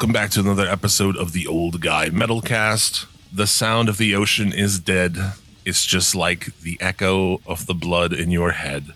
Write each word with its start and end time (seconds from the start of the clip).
Welcome 0.00 0.14
back 0.14 0.30
to 0.30 0.40
another 0.40 0.66
episode 0.66 1.14
of 1.14 1.34
the 1.34 1.46
Old 1.46 1.82
Guy 1.82 2.08
Metalcast. 2.08 3.04
The 3.30 3.46
sound 3.46 3.90
of 3.90 3.98
the 3.98 4.14
ocean 4.14 4.50
is 4.50 4.78
dead. 4.78 5.18
It's 5.66 5.84
just 5.84 6.14
like 6.14 6.58
the 6.60 6.78
echo 6.80 7.42
of 7.46 7.66
the 7.66 7.74
blood 7.74 8.14
in 8.14 8.30
your 8.30 8.52
head. 8.52 8.94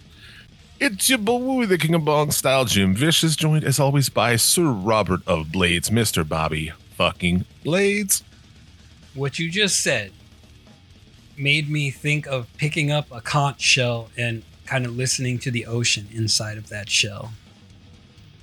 It's 0.81 1.11
your 1.11 1.19
boy, 1.19 1.67
the 1.67 1.77
King 1.77 1.95
of 1.95 2.07
Bong 2.07 2.31
Style, 2.31 2.65
Jim 2.65 2.95
Vicious, 2.95 3.37
joined 3.37 3.65
as 3.65 3.79
always 3.79 4.09
by 4.09 4.37
Sir 4.37 4.65
Robert 4.65 5.21
of 5.27 5.53
Blades, 5.53 5.91
Mr. 5.91 6.27
Bobby 6.27 6.73
fucking 6.97 7.45
Blades. 7.63 8.25
What 9.13 9.39
you 9.39 9.51
just 9.51 9.83
said 9.83 10.11
made 11.37 11.69
me 11.69 11.91
think 11.91 12.27
of 12.27 12.49
picking 12.57 12.91
up 12.91 13.09
a 13.13 13.21
conch 13.21 13.61
shell 13.61 14.09
and 14.17 14.43
kind 14.65 14.87
of 14.87 14.97
listening 14.97 15.39
to 15.41 15.51
the 15.51 15.67
ocean 15.67 16.09
inside 16.15 16.57
of 16.57 16.71
that 16.71 16.89
shell. 16.89 17.35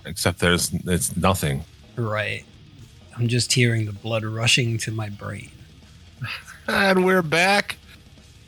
Except 0.06 0.38
there's 0.38 0.72
it's 0.86 1.18
nothing. 1.18 1.66
Right. 1.96 2.46
I'm 3.22 3.28
just 3.28 3.54
hearing 3.54 3.86
the 3.86 3.92
blood 3.92 4.24
rushing 4.24 4.80
to 4.80 4.92
my 4.92 5.08
brain. 5.08 5.52
And 6.68 7.06
we're 7.06 7.22
back 7.22 7.78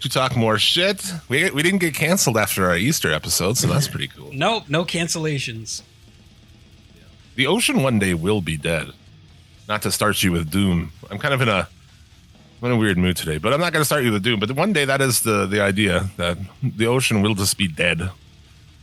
to 0.01 0.09
talk 0.09 0.35
more 0.35 0.57
shit. 0.57 1.13
We, 1.29 1.51
we 1.51 1.61
didn't 1.61 1.77
get 1.77 1.93
canceled 1.93 2.37
after 2.37 2.67
our 2.67 2.75
Easter 2.75 3.13
episode, 3.13 3.55
so 3.55 3.67
that's 3.67 3.87
pretty 3.87 4.07
cool. 4.07 4.31
Nope, 4.33 4.63
no 4.69 4.83
cancellations. 4.83 5.83
The 7.35 7.45
ocean 7.45 7.83
one 7.83 7.99
day 7.99 8.15
will 8.15 8.41
be 8.41 8.57
dead. 8.57 8.87
Not 9.69 9.83
to 9.83 9.91
start 9.91 10.23
you 10.23 10.31
with 10.31 10.49
doom. 10.49 10.91
I'm 11.11 11.19
kind 11.19 11.35
of 11.35 11.41
in 11.41 11.49
a 11.49 11.67
I'm 12.59 12.65
in 12.65 12.71
a 12.71 12.77
weird 12.77 12.97
mood 12.97 13.15
today, 13.15 13.37
but 13.37 13.53
I'm 13.53 13.59
not 13.59 13.73
going 13.73 13.81
to 13.81 13.85
start 13.85 14.03
you 14.03 14.11
with 14.11 14.23
doom. 14.23 14.39
But 14.39 14.53
one 14.53 14.73
day 14.73 14.85
that 14.85 15.01
is 15.01 15.21
the 15.21 15.45
the 15.45 15.61
idea 15.61 16.09
that 16.17 16.39
the 16.63 16.87
ocean 16.87 17.21
will 17.21 17.35
just 17.35 17.59
be 17.59 17.67
dead. 17.67 18.09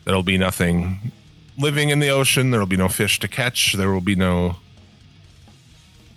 There'll 0.05 0.23
be 0.23 0.39
nothing 0.39 1.11
living 1.59 1.89
in 1.91 1.99
the 1.99 2.11
ocean. 2.11 2.53
There 2.53 2.61
will 2.61 2.67
be 2.67 2.77
no 2.77 2.89
fish 2.89 3.19
to 3.19 3.27
catch. 3.27 3.73
There 3.73 3.91
will 3.91 4.01
be 4.01 4.15
no, 4.15 4.57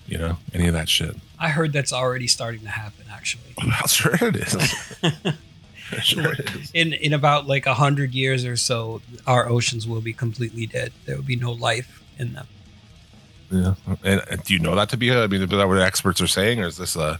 you 0.07 0.17
know, 0.17 0.37
any 0.53 0.67
of 0.67 0.73
that 0.73 0.89
shit. 0.89 1.15
I 1.39 1.49
heard 1.49 1.73
that's 1.73 1.93
already 1.93 2.27
starting 2.27 2.61
to 2.61 2.69
happen 2.69 3.05
actually. 3.11 3.43
Well, 3.63 3.87
sure 3.87 4.15
it 4.15 4.35
is. 4.35 4.95
sure 6.03 6.33
it 6.33 6.55
is. 6.55 6.71
In 6.73 6.93
in 6.93 7.13
about 7.13 7.47
like 7.47 7.65
a 7.65 7.73
hundred 7.73 8.13
years 8.13 8.45
or 8.45 8.57
so, 8.57 9.01
our 9.27 9.47
oceans 9.47 9.87
will 9.87 10.01
be 10.01 10.13
completely 10.13 10.65
dead. 10.65 10.91
There 11.05 11.15
will 11.15 11.23
be 11.23 11.35
no 11.35 11.51
life 11.51 12.03
in 12.17 12.33
them. 12.33 12.47
Yeah. 13.51 13.75
And, 14.03 14.21
and 14.29 14.43
do 14.43 14.53
you 14.53 14.59
know 14.59 14.75
that 14.75 14.89
to 14.89 14.97
be? 14.97 15.09
a- 15.09 15.23
I 15.23 15.27
mean, 15.27 15.41
is 15.43 15.49
that 15.49 15.67
what 15.67 15.79
experts 15.79 16.21
are 16.21 16.27
saying, 16.27 16.59
or 16.59 16.67
is 16.67 16.77
this 16.77 16.97
uh, 16.97 17.17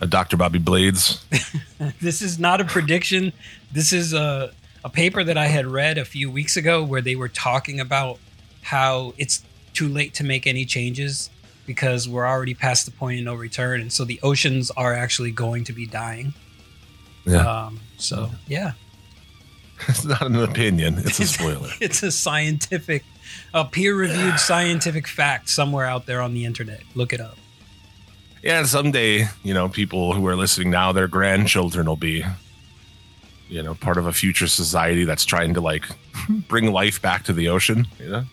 a 0.00 0.04
a 0.04 0.06
Dr. 0.06 0.36
Bobby 0.36 0.58
Blades? 0.58 1.24
this 2.00 2.22
is 2.22 2.38
not 2.38 2.60
a 2.60 2.64
prediction. 2.64 3.32
This 3.72 3.92
is 3.92 4.12
a, 4.12 4.52
a 4.84 4.90
paper 4.90 5.24
that 5.24 5.36
I 5.38 5.46
had 5.46 5.66
read 5.66 5.98
a 5.98 6.04
few 6.04 6.30
weeks 6.30 6.56
ago 6.56 6.84
where 6.84 7.00
they 7.00 7.16
were 7.16 7.28
talking 7.28 7.80
about 7.80 8.18
how 8.62 9.14
it's 9.16 9.42
too 9.72 9.88
late 9.88 10.14
to 10.14 10.24
make 10.24 10.46
any 10.46 10.64
changes 10.64 11.30
because 11.66 12.08
we're 12.08 12.26
already 12.26 12.54
past 12.54 12.86
the 12.86 12.92
point 12.92 13.18
of 13.18 13.24
no 13.24 13.34
return. 13.34 13.80
And 13.80 13.92
so 13.92 14.04
the 14.04 14.20
oceans 14.22 14.70
are 14.72 14.94
actually 14.94 15.32
going 15.32 15.64
to 15.64 15.72
be 15.72 15.86
dying. 15.86 16.34
Yeah. 17.24 17.64
Um, 17.66 17.80
so, 17.98 18.30
yeah, 18.46 18.72
it's 19.88 20.04
not 20.04 20.22
an 20.22 20.36
opinion. 20.36 20.98
It's 20.98 21.18
a 21.20 21.26
spoiler. 21.26 21.70
it's 21.80 22.02
a 22.02 22.12
scientific, 22.12 23.04
a 23.52 23.64
peer 23.64 23.94
reviewed 23.94 24.38
scientific 24.38 25.06
fact 25.08 25.48
somewhere 25.48 25.86
out 25.86 26.06
there 26.06 26.20
on 26.20 26.34
the 26.34 26.44
internet. 26.44 26.82
Look 26.94 27.12
it 27.12 27.20
up. 27.20 27.36
Yeah, 28.42 28.60
and 28.60 28.68
someday, 28.68 29.26
you 29.42 29.54
know, 29.54 29.68
people 29.68 30.12
who 30.12 30.24
are 30.28 30.36
listening 30.36 30.70
now, 30.70 30.92
their 30.92 31.08
grandchildren 31.08 31.86
will 31.86 31.96
be, 31.96 32.24
you 33.48 33.60
know, 33.60 33.74
part 33.74 33.98
of 33.98 34.06
a 34.06 34.12
future 34.12 34.46
society 34.46 35.04
that's 35.04 35.24
trying 35.24 35.54
to 35.54 35.60
like 35.60 35.84
bring 36.48 36.70
life 36.70 37.02
back 37.02 37.24
to 37.24 37.32
the 37.32 37.48
ocean. 37.48 37.88
You 37.98 38.08
know, 38.08 38.24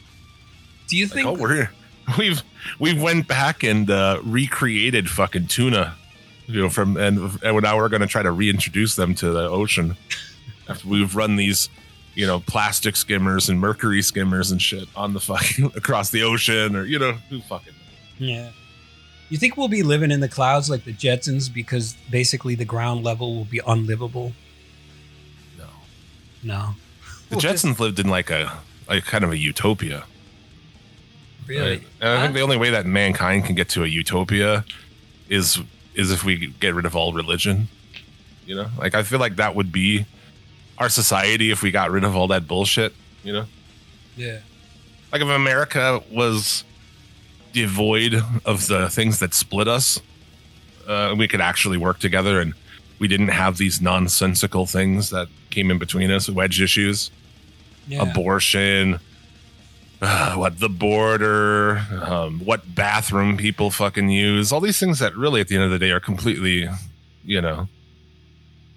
Do 0.88 0.98
you 0.98 1.06
like, 1.06 1.14
think 1.14 1.28
oh, 1.28 1.34
we're 1.34 1.72
we've 2.18 2.44
we've 2.80 3.02
went 3.02 3.28
back 3.28 3.64
and 3.64 3.90
uh, 3.90 4.20
recreated 4.24 5.10
fucking 5.10 5.48
tuna, 5.48 5.96
you 6.48 6.62
know, 6.62 6.70
from 6.70 6.98
and, 6.98 7.20
and 7.44 7.62
now 7.62 7.78
we're 7.78 7.90
going 7.90 8.02
to 8.02 8.08
try 8.08 8.22
to 8.24 8.32
reintroduce 8.32 8.96
them 8.96 9.16
to 9.16 9.32
the 9.32 9.50
ocean 9.50 9.96
after 10.70 10.88
we've 10.90 11.16
run 11.16 11.36
these. 11.36 11.70
You 12.16 12.28
know, 12.28 12.42
plastic 12.42 12.96
skimmers 12.96 13.50
and 13.50 13.60
mercury 13.60 14.04
skimmers 14.04 14.52
and 14.52 14.62
shit 14.62 14.88
on 14.96 15.14
the 15.14 15.20
fucking 15.20 15.66
across 15.76 16.12
the 16.12 16.22
ocean, 16.22 16.76
or 16.76 16.86
you 16.86 17.00
know, 17.00 17.14
who 17.28 17.42
fucking 17.42 17.74
Yeah. 18.20 18.52
You 19.30 19.40
think 19.40 19.58
we'll 19.58 19.68
be 19.68 19.82
living 19.82 20.12
in 20.12 20.20
the 20.20 20.30
clouds 20.30 20.70
like 20.70 20.86
the 20.86 20.94
Jetsons 20.94 21.52
because 21.52 21.96
basically 22.12 22.54
the 22.54 22.66
ground 22.66 23.04
level 23.04 23.36
will 23.36 23.46
be 23.46 23.62
unlivable? 23.66 24.34
no. 25.58 25.66
No. 26.44 26.76
The 27.30 27.38
Jetsons 27.38 27.80
lived 27.80 28.00
in 28.00 28.10
like 28.10 28.30
a 28.30 28.60
like 28.88 29.06
kind 29.06 29.24
of 29.24 29.32
a 29.32 29.38
utopia. 29.38 30.04
Really? 31.48 31.70
Right. 31.78 31.84
And 32.02 32.10
I 32.10 32.22
think 32.22 32.34
the 32.34 32.42
only 32.42 32.58
way 32.58 32.70
that 32.72 32.86
mankind 32.86 33.46
can 33.46 33.56
get 33.56 33.70
to 33.70 33.84
a 33.84 33.88
utopia 33.88 34.64
is 35.30 35.60
is 35.96 36.12
if 36.12 36.24
we 36.24 36.48
get 36.60 36.74
rid 36.74 36.86
of 36.86 36.96
all 36.96 37.14
religion. 37.14 37.68
You 38.46 38.56
know, 38.56 38.68
like 38.78 38.96
I 38.96 39.04
feel 39.04 39.20
like 39.20 39.36
that 39.38 39.56
would 39.56 39.72
be 39.72 40.06
our 40.78 40.90
society 40.90 41.52
if 41.52 41.62
we 41.62 41.72
got 41.72 41.92
rid 41.92 42.04
of 42.04 42.16
all 42.16 42.28
that 42.28 42.48
bullshit. 42.48 42.94
You 43.24 43.34
know, 43.34 43.46
Yeah. 44.18 44.40
like 45.12 45.22
if 45.22 45.28
America 45.28 46.02
was 46.12 46.64
devoid 47.54 48.16
of 48.46 48.68
the 48.68 48.90
things 48.90 49.20
that 49.20 49.34
split 49.34 49.68
us, 49.68 50.00
uh, 50.88 51.14
we 51.18 51.28
could 51.28 51.40
actually 51.42 51.78
work 51.78 52.00
together, 52.00 52.42
and 52.42 52.54
we 53.00 53.08
didn't 53.08 53.28
have 53.30 53.58
these 53.58 53.80
nonsensical 53.80 54.66
things 54.66 55.10
that 55.12 55.28
came 55.52 55.70
in 55.72 55.78
between 55.78 56.10
us, 56.12 56.28
wedge 56.30 56.60
issues 56.62 57.12
Yeah. 57.88 58.02
abortion, 58.02 59.00
uh, 60.04 60.36
what 60.36 60.60
the 60.60 60.70
border, 60.70 61.82
um, 62.02 62.40
what 62.46 62.76
bathroom 62.76 63.38
people 63.38 63.72
fucking 63.72 64.10
use, 64.10 64.52
all 64.52 64.60
these 64.60 64.80
things 64.80 65.00
that 65.00 65.16
really 65.16 65.42
at 65.42 65.48
the 65.48 65.56
end 65.56 65.64
of 65.64 65.72
the 65.72 65.80
day 65.80 65.92
are 65.92 66.00
completely, 66.00 66.70
you 67.24 67.42
know, 67.42 67.68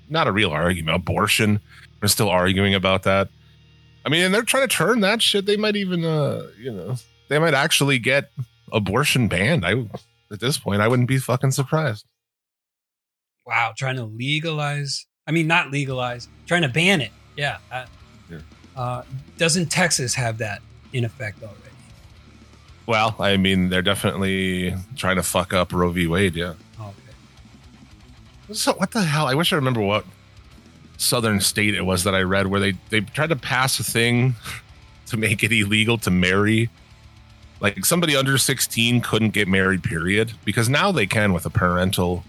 not 0.09 0.27
a 0.27 0.33
real 0.33 0.51
argument. 0.51 0.97
Abortion, 0.97 1.61
we're 2.01 2.09
still 2.09 2.29
arguing 2.29 2.75
about 2.75 3.03
that. 3.03 3.29
I 4.05 4.09
mean, 4.09 4.23
and 4.23 4.33
they're 4.33 4.43
trying 4.43 4.69
to 4.69 4.75
turn 4.75 5.01
that 5.01 5.21
shit. 5.21 5.47
They 5.47 5.57
might 5.57 5.75
even, 5.75 6.05
uh, 6.05 6.47
you 6.59 6.71
know, 6.71 6.97
they 7.29 7.41
might 7.41 7.55
actually 7.55 7.99
get 7.99 8.31
abortion 8.73 9.27
banned. 9.27 9.67
I, 9.67 9.85
at 10.31 10.39
this 10.39 10.59
point, 10.59 10.81
I 10.81 10.87
wouldn't 10.87 11.09
be 11.09 11.19
fucking 11.19 11.51
surprised. 11.51 12.07
Wow. 13.45 13.73
Trying 13.77 13.97
to 13.97 14.05
legalize. 14.05 15.07
I 15.27 15.33
mean, 15.33 15.49
not 15.49 15.73
legalize, 15.73 16.29
trying 16.47 16.63
to 16.63 16.69
ban 16.69 17.01
it. 17.01 17.11
Yeah. 17.37 17.59
Uh, 17.73 17.87
Yeah. 18.31 18.39
Uh, 18.77 19.03
doesn't 19.39 19.67
Texas 19.67 20.15
have 20.15 20.39
that 20.39 20.63
in 20.93 21.05
effect 21.05 21.43
already? 21.43 21.61
Well, 22.87 23.17
I 23.19 23.37
mean, 23.37 23.69
they're 23.69 23.83
definitely 23.83 24.75
trying 24.97 25.17
to 25.17 25.23
fuck 25.23 25.53
up 25.53 25.73
Roe 25.73 25.91
v. 25.91 26.07
Wade. 26.07 26.37
Yeah. 26.37 26.55
Okay. 26.81 26.93
So 28.53 28.75
what 28.75 28.93
the 28.93 29.03
hell? 29.03 29.27
I 29.27 29.35
wish 29.35 29.53
I 29.53 29.57
remember 29.57 29.81
what 29.81 30.05
southern 30.99 31.41
state 31.41 31.75
it 31.75 31.83
was 31.83 32.05
that 32.05 32.15
I 32.15 32.23
read 32.23 32.47
where 32.47 32.61
they 32.61 32.73
they 32.91 33.01
tried 33.01 33.31
to 33.31 33.37
pass 33.37 33.79
a 33.81 33.85
thing 33.85 34.35
to 35.07 35.17
make 35.17 35.43
it 35.43 35.53
illegal 35.53 35.99
to 35.99 36.11
marry. 36.11 36.71
Like 37.61 37.85
somebody 37.87 38.15
under 38.15 38.37
16 38.39 39.01
couldn't 39.01 39.31
get 39.31 39.49
married, 39.49 39.83
period. 39.83 40.33
Because 40.45 40.69
now 40.69 40.93
they 40.93 41.07
can 41.07 41.33
with 41.33 41.47
a 41.47 41.51
parental 41.51 42.23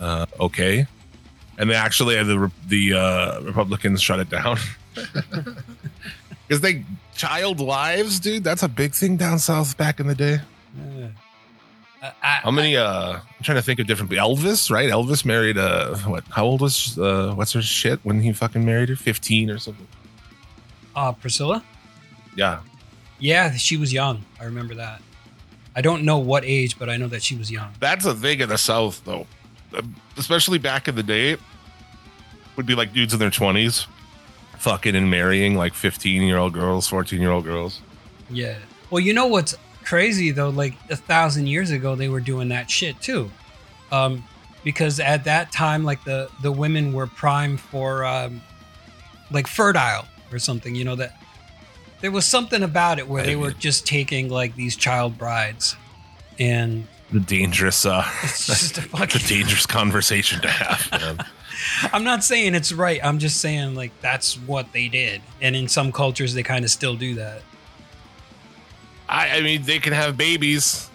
uh 0.00 0.26
okay. 0.38 0.86
And 1.58 1.70
they 1.70 1.74
actually 1.74 2.22
the 2.22 2.52
the 2.68 2.92
uh 2.92 3.40
Republicans 3.40 4.00
shut 4.00 4.20
it 4.20 4.30
down. 4.30 4.58
Because 6.48 6.60
they 6.60 6.84
child 7.16 7.60
lives, 7.60 8.20
dude. 8.20 8.44
That's 8.44 8.62
a 8.62 8.68
big 8.68 8.94
thing 8.94 9.16
down 9.16 9.38
south 9.38 9.76
back 9.76 10.00
in 10.00 10.06
the 10.06 10.14
day. 10.14 10.40
Uh, 10.78 11.08
I- 12.02 12.12
I- 12.22 12.40
How 12.44 12.50
many? 12.50 12.76
Uh, 12.76 13.14
I'm 13.14 13.42
trying 13.42 13.56
to 13.56 13.62
think 13.62 13.80
of 13.80 13.86
different. 13.86 14.12
Elvis, 14.12 14.70
right? 14.70 14.88
Elvis 14.90 15.24
married. 15.24 15.58
Uh, 15.58 15.96
what? 15.98 16.24
How 16.30 16.44
old 16.44 16.60
was? 16.60 16.98
Uh, 16.98 17.32
what's 17.34 17.52
her 17.54 17.62
shit 17.62 17.98
when 18.04 18.20
he 18.20 18.32
fucking 18.32 18.64
married 18.64 18.88
her? 18.90 18.96
Fifteen 18.96 19.50
or 19.50 19.58
something. 19.58 19.86
uh, 20.94 21.12
Priscilla? 21.12 21.62
Yeah, 22.36 22.60
Yeah, 23.18 23.52
she 23.56 23.76
was 23.78 23.92
young. 23.94 24.24
I 24.40 24.44
remember 24.44 24.74
that. 24.74 25.00
I 25.74 25.80
don't 25.80 26.02
know 26.04 26.18
what 26.18 26.44
age, 26.44 26.78
but 26.78 26.88
I 26.90 26.96
know 26.98 27.08
that 27.08 27.22
she 27.22 27.34
was 27.34 27.50
young. 27.50 27.72
that's 27.80 28.04
a 28.04 28.14
thing 28.14 28.40
in 28.40 28.48
the 28.50 28.58
South, 28.58 29.02
though. 29.04 29.26
Especially 30.18 30.58
back 30.58 30.86
in 30.88 30.94
the 30.96 31.02
day, 31.02 31.36
would 32.56 32.66
be 32.66 32.74
like 32.74 32.92
dudes 32.92 33.12
in 33.14 33.18
their 33.20 33.30
twenties, 33.30 33.86
fucking 34.58 34.94
and 34.96 35.10
marrying 35.10 35.54
like 35.56 35.74
fifteen 35.74 36.22
year 36.22 36.38
old 36.38 36.52
girls, 36.52 36.86
fourteen 36.88 37.20
year 37.20 37.30
old 37.30 37.44
girls. 37.44 37.80
Yeah. 38.30 38.58
Well, 38.90 39.00
you 39.00 39.12
know 39.12 39.26
what's 39.26 39.56
crazy 39.84 40.30
though? 40.30 40.48
Like 40.50 40.74
a 40.90 40.96
thousand 40.96 41.46
years 41.48 41.70
ago, 41.70 41.94
they 41.96 42.08
were 42.08 42.20
doing 42.20 42.48
that 42.48 42.70
shit 42.70 43.00
too, 43.00 43.30
um, 43.92 44.24
because 44.64 44.98
at 45.00 45.24
that 45.24 45.52
time, 45.52 45.84
like 45.84 46.04
the 46.04 46.30
the 46.42 46.52
women 46.52 46.92
were 46.92 47.06
prime 47.06 47.56
for 47.56 48.04
um, 48.04 48.40
like 49.30 49.46
fertile 49.46 50.04
or 50.32 50.38
something. 50.38 50.74
You 50.74 50.84
know 50.84 50.96
that 50.96 51.16
there 52.00 52.10
was 52.10 52.24
something 52.26 52.62
about 52.62 52.98
it 52.98 53.08
where 53.08 53.24
they 53.24 53.36
were 53.36 53.52
just 53.52 53.86
taking 53.86 54.28
like 54.28 54.54
these 54.56 54.76
child 54.76 55.16
brides, 55.18 55.76
and 56.38 56.86
The 57.10 57.20
dangerous, 57.20 57.86
uh, 57.86 58.04
it's 58.22 58.46
just 58.46 58.78
a 58.78 58.80
the 58.82 58.88
fucking. 58.88 59.22
dangerous 59.26 59.66
conversation 59.66 60.40
to 60.42 60.48
have. 60.48 61.26
I'm 61.92 62.04
not 62.04 62.24
saying 62.24 62.54
it's 62.54 62.72
right. 62.72 63.00
I'm 63.02 63.18
just 63.18 63.40
saying 63.40 63.74
like 63.74 63.92
that's 64.00 64.38
what 64.38 64.72
they 64.72 64.88
did, 64.88 65.22
and 65.40 65.56
in 65.56 65.68
some 65.68 65.92
cultures 65.92 66.34
they 66.34 66.42
kind 66.42 66.64
of 66.64 66.70
still 66.70 66.96
do 66.96 67.14
that. 67.16 67.42
I, 69.08 69.38
I 69.38 69.40
mean, 69.40 69.62
they 69.62 69.78
can 69.78 69.92
have 69.92 70.16
babies. 70.16 70.90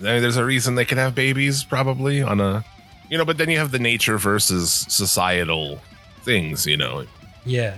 I 0.00 0.04
mean, 0.04 0.22
there's 0.22 0.36
a 0.36 0.44
reason 0.44 0.74
they 0.74 0.84
can 0.84 0.98
have 0.98 1.14
babies, 1.14 1.64
probably 1.64 2.22
on 2.22 2.40
a, 2.40 2.64
you 3.10 3.18
know. 3.18 3.24
But 3.24 3.38
then 3.38 3.50
you 3.50 3.58
have 3.58 3.72
the 3.72 3.78
nature 3.78 4.18
versus 4.18 4.86
societal 4.88 5.80
things, 6.22 6.66
you 6.66 6.76
know. 6.76 7.06
Yeah. 7.44 7.76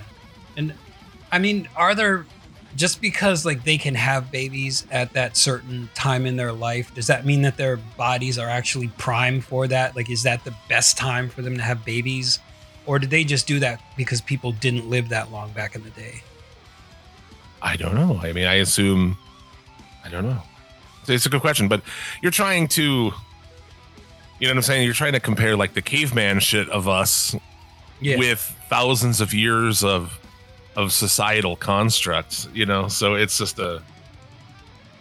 And 0.56 0.74
I 1.32 1.38
mean, 1.38 1.68
are 1.76 1.94
there 1.94 2.26
just 2.76 3.00
because 3.00 3.44
like 3.46 3.64
they 3.64 3.78
can 3.78 3.94
have 3.94 4.30
babies 4.30 4.86
at 4.90 5.12
that 5.14 5.36
certain 5.36 5.88
time 5.94 6.26
in 6.26 6.36
their 6.36 6.52
life, 6.52 6.94
does 6.94 7.06
that 7.08 7.24
mean 7.26 7.42
that 7.42 7.56
their 7.56 7.76
bodies 7.76 8.38
are 8.38 8.48
actually 8.48 8.88
prime 8.98 9.40
for 9.40 9.66
that? 9.68 9.96
Like 9.96 10.10
is 10.10 10.22
that 10.24 10.44
the 10.44 10.54
best 10.68 10.96
time 10.96 11.28
for 11.28 11.42
them 11.42 11.56
to 11.56 11.62
have 11.62 11.84
babies? 11.84 12.38
Or 12.86 12.98
did 12.98 13.10
they 13.10 13.24
just 13.24 13.46
do 13.46 13.58
that 13.60 13.80
because 13.96 14.20
people 14.20 14.52
didn't 14.52 14.88
live 14.88 15.10
that 15.10 15.30
long 15.30 15.50
back 15.52 15.74
in 15.74 15.82
the 15.82 15.90
day? 15.90 16.22
I 17.60 17.76
don't 17.76 17.94
know. 17.94 18.18
I 18.22 18.32
mean, 18.32 18.46
I 18.46 18.54
assume. 18.54 19.18
I 20.04 20.08
don't 20.08 20.24
know. 20.24 20.42
It's 21.08 21.26
a 21.26 21.28
good 21.28 21.40
question, 21.40 21.68
but 21.68 21.82
you're 22.22 22.30
trying 22.32 22.68
to. 22.68 22.82
You 24.40 24.46
know 24.46 24.50
what 24.52 24.56
I'm 24.58 24.62
saying? 24.62 24.84
You're 24.84 24.94
trying 24.94 25.14
to 25.14 25.20
compare 25.20 25.56
like 25.56 25.74
the 25.74 25.82
caveman 25.82 26.38
shit 26.38 26.68
of 26.70 26.86
us 26.86 27.34
Yeah. 28.00 28.16
with 28.18 28.40
thousands 28.70 29.20
of 29.20 29.34
years 29.34 29.82
of 29.82 30.18
of 30.78 30.92
societal 30.92 31.56
constructs. 31.56 32.48
You 32.54 32.64
know, 32.66 32.88
so 32.88 33.14
it's 33.14 33.36
just 33.36 33.58
a. 33.58 33.82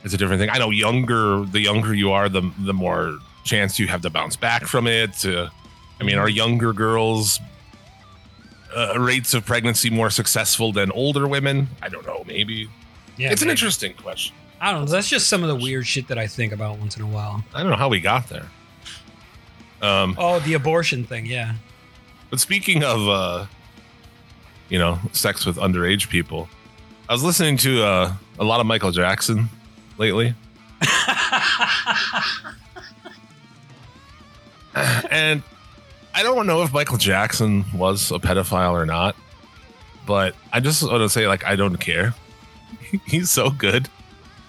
It's 0.04 0.14
a 0.14 0.18
different 0.18 0.40
thing. 0.40 0.50
I 0.50 0.58
know 0.58 0.70
younger, 0.70 1.44
the 1.46 1.60
younger 1.60 1.94
you 1.94 2.12
are, 2.12 2.30
the 2.30 2.42
the 2.60 2.74
more 2.74 3.18
chance 3.44 3.80
you 3.80 3.88
have 3.88 4.02
to 4.02 4.10
bounce 4.10 4.36
back 4.36 4.64
from 4.66 4.88
it. 4.88 5.14
To, 5.22 5.50
I 6.00 6.04
mean, 6.04 6.18
are 6.18 6.30
younger 6.30 6.72
girls 6.74 7.40
uh, 8.76 8.94
rates 9.00 9.34
of 9.34 9.46
pregnancy 9.46 9.90
more 9.90 10.10
successful 10.10 10.72
than 10.72 10.92
older 10.92 11.28
women? 11.28 11.68
I 11.82 11.90
don't 11.90 12.06
know. 12.06 12.24
Maybe 12.28 12.70
yeah, 13.18 13.32
it's 13.32 13.42
an 13.42 13.50
interesting 13.50 13.94
question. 13.96 14.36
I 14.62 14.72
don't 14.72 14.86
know. 14.86 14.92
That's 14.92 15.10
just 15.10 15.28
some 15.30 15.44
of 15.44 15.50
the 15.50 15.56
weird 15.56 15.86
shit 15.86 16.08
that 16.08 16.18
I 16.18 16.28
think 16.28 16.54
about 16.54 16.80
once 16.80 16.96
in 16.98 17.04
a 17.04 17.08
while. 17.08 17.44
I 17.54 17.62
don't 17.62 17.72
know 17.72 17.78
how 17.78 17.90
we 17.90 18.00
got 18.00 18.30
there. 18.30 18.46
Um, 19.82 20.16
Oh, 20.18 20.40
the 20.40 20.54
abortion 20.54 21.04
thing, 21.06 21.26
yeah. 21.26 21.54
but 22.32 22.40
speaking 22.40 22.84
of, 22.84 23.08
uh, 23.08 23.46
you 24.70 24.80
know, 24.80 25.00
sex 25.12 25.46
with 25.46 25.58
underage 25.58 26.10
people, 26.10 26.50
I 27.10 27.14
was 27.14 27.24
listening 27.24 27.58
to 27.58 27.84
uh, 27.84 28.14
a 28.40 28.44
lot 28.44 28.60
of 28.60 28.66
Michael 28.66 28.92
Jackson 28.92 29.50
lately, 29.98 30.34
and 35.10 35.42
I 36.14 36.24
don't 36.24 36.48
know 36.48 36.64
if 36.64 36.74
Michael 36.74 36.98
Jackson 36.98 37.66
was 37.74 38.12
a 38.12 38.16
pedophile 38.20 38.72
or 38.72 38.86
not, 38.86 39.16
but 40.06 40.36
I 40.52 40.60
just 40.60 40.84
want 40.84 41.02
to 41.02 41.10
say, 41.10 41.28
like, 41.28 41.46
I 41.46 41.56
don't 41.56 41.78
care. 41.78 42.14
He's 43.06 43.30
so 43.30 43.50
good 43.50 43.90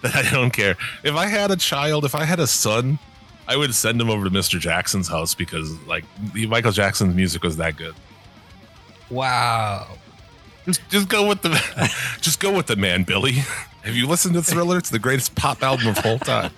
that 0.02 0.14
I 0.14 0.30
don't 0.30 0.50
care. 0.50 0.76
If 1.04 1.14
I 1.14 1.26
had 1.26 1.50
a 1.50 1.56
child, 1.56 2.04
if 2.04 2.14
I 2.14 2.24
had 2.24 2.40
a 2.40 2.46
son, 2.46 2.98
I 3.46 3.56
would 3.56 3.74
send 3.74 4.00
him 4.00 4.10
over 4.10 4.24
to 4.24 4.30
Mr. 4.30 4.58
Jackson's 4.58 5.08
house 5.08 5.34
because, 5.34 5.70
like, 5.86 6.04
Michael 6.34 6.72
Jackson's 6.72 7.14
music 7.14 7.42
was 7.42 7.56
that 7.58 7.76
good. 7.76 7.94
wow. 9.10 9.86
Just, 10.68 10.88
just 10.90 11.08
go 11.08 11.26
with 11.26 11.40
the, 11.42 11.90
just 12.20 12.40
go 12.40 12.54
with 12.54 12.66
the 12.66 12.76
man, 12.76 13.02
Billy. 13.02 13.32
Have 13.82 13.96
you 13.96 14.06
listened 14.06 14.34
to 14.34 14.42
Thriller? 14.42 14.76
It's 14.76 14.90
the 14.90 14.98
greatest 14.98 15.34
pop 15.34 15.62
album 15.62 15.88
of 15.88 16.04
all 16.04 16.18
time. 16.18 16.52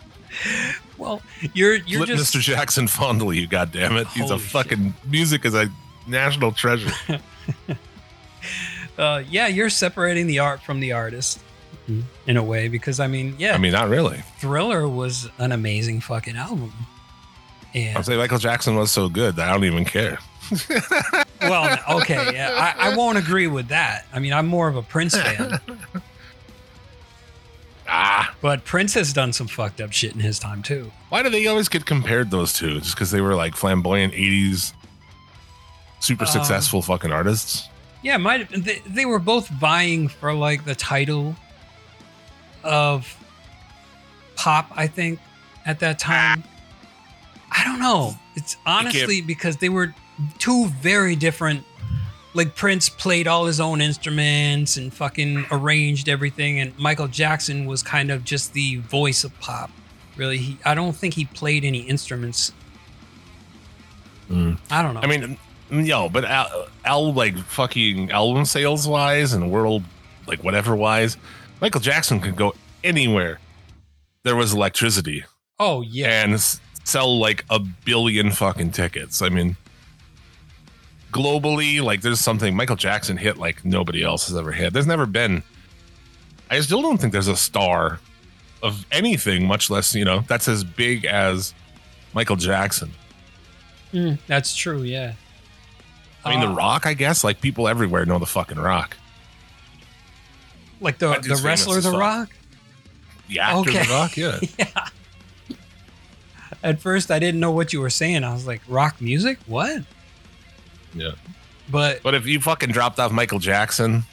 Well, 0.98 1.22
you're 1.54 1.76
you're 1.76 2.04
Flip 2.04 2.18
just 2.18 2.34
Mr. 2.34 2.40
Jackson 2.40 2.88
fondly, 2.88 3.38
you 3.38 3.46
goddamn 3.46 3.96
it. 3.96 4.08
He's 4.08 4.24
a 4.24 4.26
Holy 4.34 4.38
shit. 4.40 4.50
fucking 4.50 4.94
music 5.06 5.44
is 5.44 5.54
a 5.54 5.70
national 6.08 6.52
treasure. 6.52 6.92
uh, 8.98 9.22
yeah, 9.30 9.46
you're 9.46 9.70
separating 9.70 10.26
the 10.26 10.40
art 10.40 10.60
from 10.60 10.80
the 10.80 10.92
artist 10.92 11.40
in 12.26 12.36
a 12.36 12.42
way 12.42 12.68
because 12.68 13.00
I 13.00 13.06
mean, 13.06 13.34
yeah, 13.38 13.54
I 13.54 13.58
mean, 13.58 13.72
not 13.72 13.88
really. 13.88 14.22
Thriller 14.38 14.88
was 14.88 15.28
an 15.38 15.52
amazing 15.52 16.00
fucking 16.00 16.36
album. 16.36 16.72
I'm 17.74 17.96
And 17.96 18.04
saying 18.04 18.18
Michael 18.18 18.38
Jackson 18.38 18.74
was 18.76 18.90
so 18.92 19.08
good 19.08 19.36
that 19.36 19.48
I 19.48 19.52
don't 19.52 19.64
even 19.64 19.84
care. 19.84 20.18
Well, 21.40 21.78
okay, 22.00 22.32
yeah, 22.34 22.74
I, 22.78 22.90
I 22.90 22.96
won't 22.96 23.18
agree 23.18 23.46
with 23.46 23.68
that. 23.68 24.06
I 24.12 24.18
mean, 24.18 24.32
I'm 24.32 24.46
more 24.46 24.68
of 24.68 24.76
a 24.76 24.82
Prince 24.82 25.16
fan, 25.16 25.60
Ah, 27.92 28.34
but 28.40 28.64
Prince 28.64 28.94
has 28.94 29.12
done 29.12 29.32
some 29.32 29.48
fucked 29.48 29.80
up 29.80 29.92
shit 29.92 30.14
in 30.14 30.20
his 30.20 30.38
time 30.38 30.62
too. 30.62 30.92
why 31.08 31.22
do 31.24 31.30
they 31.30 31.46
always 31.48 31.68
get 31.68 31.86
compared 31.86 32.30
those 32.30 32.52
two? 32.52 32.78
Just 32.80 32.94
because 32.94 33.10
they 33.10 33.20
were 33.20 33.34
like 33.34 33.56
flamboyant 33.56 34.12
'80s, 34.14 34.72
super 35.98 36.24
Um, 36.24 36.30
successful 36.30 36.82
fucking 36.82 37.10
artists. 37.10 37.68
Yeah, 38.02 38.16
might 38.16 38.48
they, 38.50 38.80
they 38.86 39.06
were 39.06 39.18
both 39.18 39.48
vying 39.48 40.06
for 40.08 40.32
like 40.32 40.64
the 40.64 40.74
title 40.76 41.34
of 42.62 43.16
pop, 44.36 44.70
I 44.76 44.86
think, 44.86 45.18
at 45.66 45.80
that 45.80 45.98
time. 45.98 46.44
I 47.50 47.64
don't 47.64 47.80
know. 47.80 48.14
It's 48.36 48.56
honestly 48.64 49.20
because 49.20 49.56
they 49.56 49.68
were 49.68 49.92
two 50.38 50.68
very 50.68 51.16
different. 51.16 51.64
Like 52.32 52.54
Prince 52.54 52.88
played 52.88 53.26
all 53.26 53.46
his 53.46 53.58
own 53.60 53.80
instruments 53.80 54.76
and 54.76 54.92
fucking 54.92 55.46
arranged 55.50 56.08
everything, 56.08 56.60
and 56.60 56.78
Michael 56.78 57.08
Jackson 57.08 57.66
was 57.66 57.82
kind 57.82 58.10
of 58.10 58.24
just 58.24 58.52
the 58.52 58.76
voice 58.76 59.24
of 59.24 59.38
pop. 59.40 59.70
Really, 60.16 60.38
he 60.38 60.58
I 60.64 60.74
don't 60.74 60.94
think 60.94 61.14
he 61.14 61.24
played 61.24 61.64
any 61.64 61.80
instruments. 61.80 62.52
Mm. 64.30 64.58
I 64.70 64.82
don't 64.82 64.94
know. 64.94 65.00
I 65.00 65.06
mean, 65.06 65.38
yo, 65.86 66.08
but 66.08 66.24
Al, 66.24 66.68
Al 66.84 67.12
like 67.12 67.36
fucking 67.36 68.12
album 68.12 68.44
sales 68.44 68.86
wise 68.86 69.32
and 69.32 69.50
world 69.50 69.82
like 70.28 70.44
whatever 70.44 70.76
wise, 70.76 71.16
Michael 71.60 71.80
Jackson 71.80 72.20
could 72.20 72.36
go 72.36 72.54
anywhere. 72.84 73.40
There 74.22 74.36
was 74.36 74.52
electricity 74.52 75.24
oh 75.60 75.82
yeah, 75.82 76.24
and 76.24 76.40
sell 76.82 77.20
like 77.20 77.44
a 77.48 77.60
billion 77.60 78.32
fucking 78.32 78.72
tickets. 78.72 79.22
I 79.22 79.28
mean, 79.28 79.56
globally, 81.10 81.82
like 81.82 82.00
there's 82.02 82.20
something 82.20 82.54
Michael 82.54 82.76
Jackson 82.76 83.16
hit 83.16 83.36
like 83.36 83.64
nobody 83.64 84.02
else 84.02 84.28
has 84.28 84.36
ever 84.36 84.52
hit. 84.52 84.72
There's 84.72 84.86
never 84.86 85.06
been. 85.06 85.42
I 86.50 86.60
still 86.60 86.82
don't 86.82 86.98
think 86.98 87.12
there's 87.12 87.28
a 87.28 87.36
star 87.36 88.00
of 88.62 88.84
anything, 88.92 89.46
much 89.46 89.70
less 89.70 89.94
you 89.94 90.04
know 90.04 90.20
that's 90.28 90.48
as 90.48 90.64
big 90.64 91.04
as 91.04 91.54
Michael 92.14 92.36
Jackson. 92.36 92.90
Mm, 93.92 94.18
that's 94.26 94.54
true. 94.54 94.82
Yeah. 94.82 95.14
I 96.24 96.30
mean, 96.30 96.40
Uh, 96.44 96.48
The 96.50 96.54
Rock, 96.54 96.86
I 96.86 96.94
guess. 96.94 97.24
Like 97.24 97.40
people 97.40 97.66
everywhere 97.68 98.04
know 98.04 98.18
the 98.18 98.26
fucking 98.26 98.58
Rock. 98.58 98.96
like 100.80 100.98
the 100.98 101.08
the 101.20 101.40
wrestler, 101.44 101.80
The. 101.80 101.90
Rock. 101.96 102.30
The 103.28 103.38
actor, 103.40 103.70
Okay. 103.70 103.82
The 103.84 103.88
Rock, 103.90 104.16
yeah. 104.16 104.38
yeah. 104.58 105.56
At 106.62 106.80
first, 106.80 107.10
I 107.10 107.18
didn't 107.18 107.40
know 107.40 107.52
what 107.52 107.72
you 107.72 107.80
were 107.80 107.90
saying. 107.90 108.22
I 108.24 108.32
was 108.34 108.46
like, 108.46 108.60
rock 108.68 109.00
music? 109.00 109.38
What? 109.46 109.82
Yeah. 110.94 111.12
But 111.70 112.02
But 112.02 112.14
if 112.14 112.26
you 112.26 112.40
fucking 112.40 112.70
dropped 112.70 112.98
off 112.98 113.12
Michael 113.12 113.38
Jackson 113.38 114.04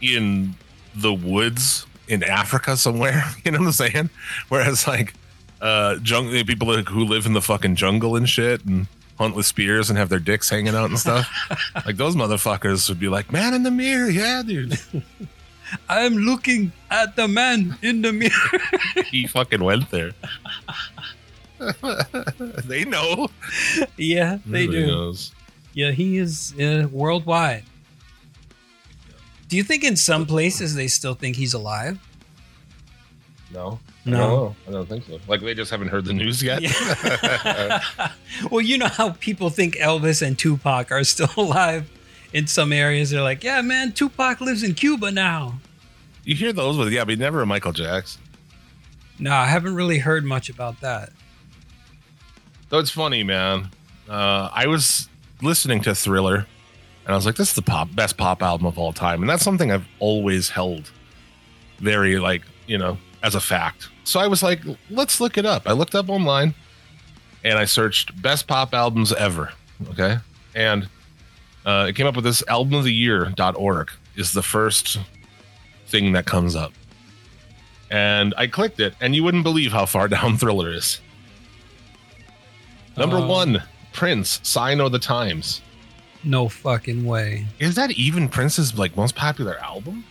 in 0.00 0.54
the 0.94 1.12
woods 1.12 1.86
in 2.08 2.22
Africa 2.22 2.76
somewhere, 2.76 3.24
you 3.44 3.50
know 3.52 3.58
what 3.58 3.66
I'm 3.66 3.72
saying? 3.72 4.10
Whereas 4.48 4.86
like 4.86 5.14
uh 5.60 5.96
jungle 5.96 6.42
people 6.44 6.76
who 6.82 7.04
live 7.04 7.24
in 7.26 7.32
the 7.34 7.40
fucking 7.42 7.76
jungle 7.76 8.16
and 8.16 8.28
shit 8.28 8.64
and 8.64 8.86
hunt 9.18 9.36
with 9.36 9.46
spears 9.46 9.88
and 9.90 9.98
have 9.98 10.08
their 10.08 10.18
dicks 10.18 10.50
hanging 10.50 10.74
out 10.74 10.90
and 10.90 10.98
stuff, 10.98 11.28
like 11.86 11.96
those 11.96 12.16
motherfuckers 12.16 12.88
would 12.88 12.98
be 13.00 13.08
like, 13.08 13.30
"Man 13.32 13.54
in 13.54 13.62
the 13.62 13.70
mirror, 13.70 14.08
yeah, 14.08 14.42
dude." 14.44 14.78
I'm 15.88 16.16
looking 16.16 16.72
at 16.90 17.16
the 17.16 17.26
man 17.28 17.78
in 17.80 18.02
the 18.02 18.12
mirror. 18.12 18.60
he 19.10 19.26
fucking 19.26 19.62
went 19.64 19.90
there. 19.90 20.12
they 22.64 22.84
know. 22.84 23.28
yeah, 23.96 24.38
they 24.44 24.64
Everybody 24.64 24.66
do. 24.66 24.86
knows. 24.86 25.32
Yeah, 25.74 25.90
he 25.90 26.18
is 26.18 26.54
uh, 26.60 26.88
worldwide. 26.90 27.64
Do 29.48 29.56
you 29.56 29.62
think 29.62 29.84
in 29.84 29.96
some 29.96 30.26
places 30.26 30.74
they 30.74 30.88
still 30.88 31.14
think 31.14 31.36
he's 31.36 31.54
alive? 31.54 31.98
No. 33.52 33.78
No. 34.04 34.16
No, 34.16 34.56
I 34.66 34.70
don't 34.70 34.88
think 34.88 35.04
so. 35.04 35.18
Like 35.28 35.40
they 35.40 35.54
just 35.54 35.70
haven't 35.70 35.88
heard 35.88 36.04
the 36.04 36.12
news 36.12 36.42
yet. 36.42 36.62
Yeah. 36.62 37.82
well, 38.50 38.60
you 38.60 38.78
know 38.78 38.88
how 38.88 39.10
people 39.20 39.50
think 39.50 39.76
Elvis 39.76 40.26
and 40.26 40.38
Tupac 40.38 40.90
are 40.90 41.04
still 41.04 41.30
alive 41.36 41.90
in 42.32 42.46
some 42.46 42.72
areas. 42.72 43.10
They're 43.10 43.22
like, 43.22 43.44
yeah, 43.44 43.60
man, 43.60 43.92
Tupac 43.92 44.40
lives 44.40 44.62
in 44.62 44.74
Cuba 44.74 45.10
now. 45.10 45.60
You 46.24 46.34
hear 46.34 46.52
those, 46.52 46.78
with, 46.78 46.92
yeah, 46.92 47.04
but 47.04 47.18
never 47.18 47.44
Michael 47.44 47.72
Jackson. 47.72 48.22
No, 49.18 49.32
I 49.32 49.46
haven't 49.46 49.74
really 49.74 49.98
heard 49.98 50.24
much 50.24 50.48
about 50.48 50.80
that. 50.80 51.12
Though 52.68 52.78
it's 52.78 52.90
funny, 52.90 53.22
man. 53.22 53.70
Uh, 54.08 54.48
I 54.52 54.66
was 54.66 55.08
listening 55.42 55.80
to 55.82 55.94
Thriller, 55.94 56.46
and 57.04 57.12
I 57.12 57.14
was 57.14 57.26
like, 57.26 57.36
"This 57.36 57.48
is 57.50 57.54
the 57.54 57.62
pop 57.62 57.94
best 57.94 58.16
pop 58.16 58.42
album 58.42 58.66
of 58.66 58.78
all 58.78 58.92
time," 58.92 59.20
and 59.22 59.28
that's 59.28 59.42
something 59.42 59.70
I've 59.72 59.86
always 59.98 60.50
held 60.50 60.90
very 61.78 62.18
like 62.18 62.42
you 62.66 62.78
know 62.78 62.98
as 63.22 63.34
a 63.34 63.40
fact. 63.40 63.88
So 64.04 64.20
I 64.20 64.26
was 64.26 64.42
like, 64.42 64.60
"Let's 64.90 65.20
look 65.20 65.36
it 65.38 65.46
up." 65.46 65.68
I 65.68 65.72
looked 65.72 65.94
up 65.94 66.08
online, 66.08 66.54
and 67.44 67.58
I 67.58 67.64
searched 67.64 68.20
best 68.22 68.46
pop 68.46 68.72
albums 68.74 69.12
ever. 69.12 69.52
Okay, 69.90 70.18
and 70.54 70.88
uh, 71.66 71.86
it 71.88 71.96
came 71.96 72.06
up 72.06 72.14
with 72.16 72.24
this 72.24 72.42
album 72.48 72.74
of 72.74 72.84
the 72.84 72.92
year.org 72.94 73.90
is 74.16 74.32
the 74.32 74.42
first 74.42 74.98
thing 75.86 76.12
that 76.12 76.24
comes 76.26 76.54
up. 76.56 76.72
and 77.90 78.32
I 78.38 78.46
clicked 78.46 78.80
it, 78.80 78.94
and 79.00 79.14
you 79.14 79.22
wouldn't 79.24 79.42
believe 79.44 79.72
how 79.72 79.84
far 79.86 80.08
down 80.16 80.36
Thriller 80.38 80.70
is. 80.72 81.00
Number 82.96 83.16
Uh, 83.18 83.26
one, 83.26 83.62
Prince, 84.02 84.40
Sign 84.42 84.80
of 84.80 84.90
the 84.90 84.98
Times. 84.98 85.60
No 86.24 86.48
fucking 86.48 87.04
way. 87.06 87.46
Is 87.60 87.76
that 87.76 87.92
even 87.92 88.28
Prince's 88.28 88.76
like 88.76 88.96
most 88.96 89.14
popular 89.14 89.56
album? 89.58 90.04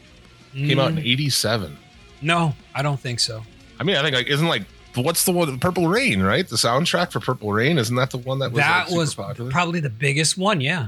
Came 0.53 0.79
out 0.79 0.91
in 0.91 0.95
Mm, 0.95 1.05
'87. 1.05 1.77
No, 2.21 2.53
I 2.73 2.83
don't 2.83 2.97
think 3.01 3.19
so. 3.19 3.43
I 3.81 3.83
mean, 3.83 3.97
I 3.97 4.01
think 4.01 4.15
like 4.15 4.27
isn't 4.27 4.47
like 4.47 4.63
what's 4.95 5.25
the 5.25 5.33
one 5.33 5.59
Purple 5.59 5.89
Rain, 5.89 6.21
right? 6.23 6.47
The 6.47 6.55
soundtrack 6.55 7.11
for 7.11 7.19
Purple 7.19 7.51
Rain 7.51 7.77
isn't 7.77 7.93
that 7.97 8.11
the 8.11 8.17
one 8.19 8.39
that 8.39 8.53
was 8.53 8.61
that 8.63 8.87
like, 8.87 8.97
was 8.97 9.13
popular? 9.13 9.51
probably 9.51 9.81
the 9.81 9.89
biggest 9.89 10.37
one. 10.37 10.61
Yeah. 10.61 10.87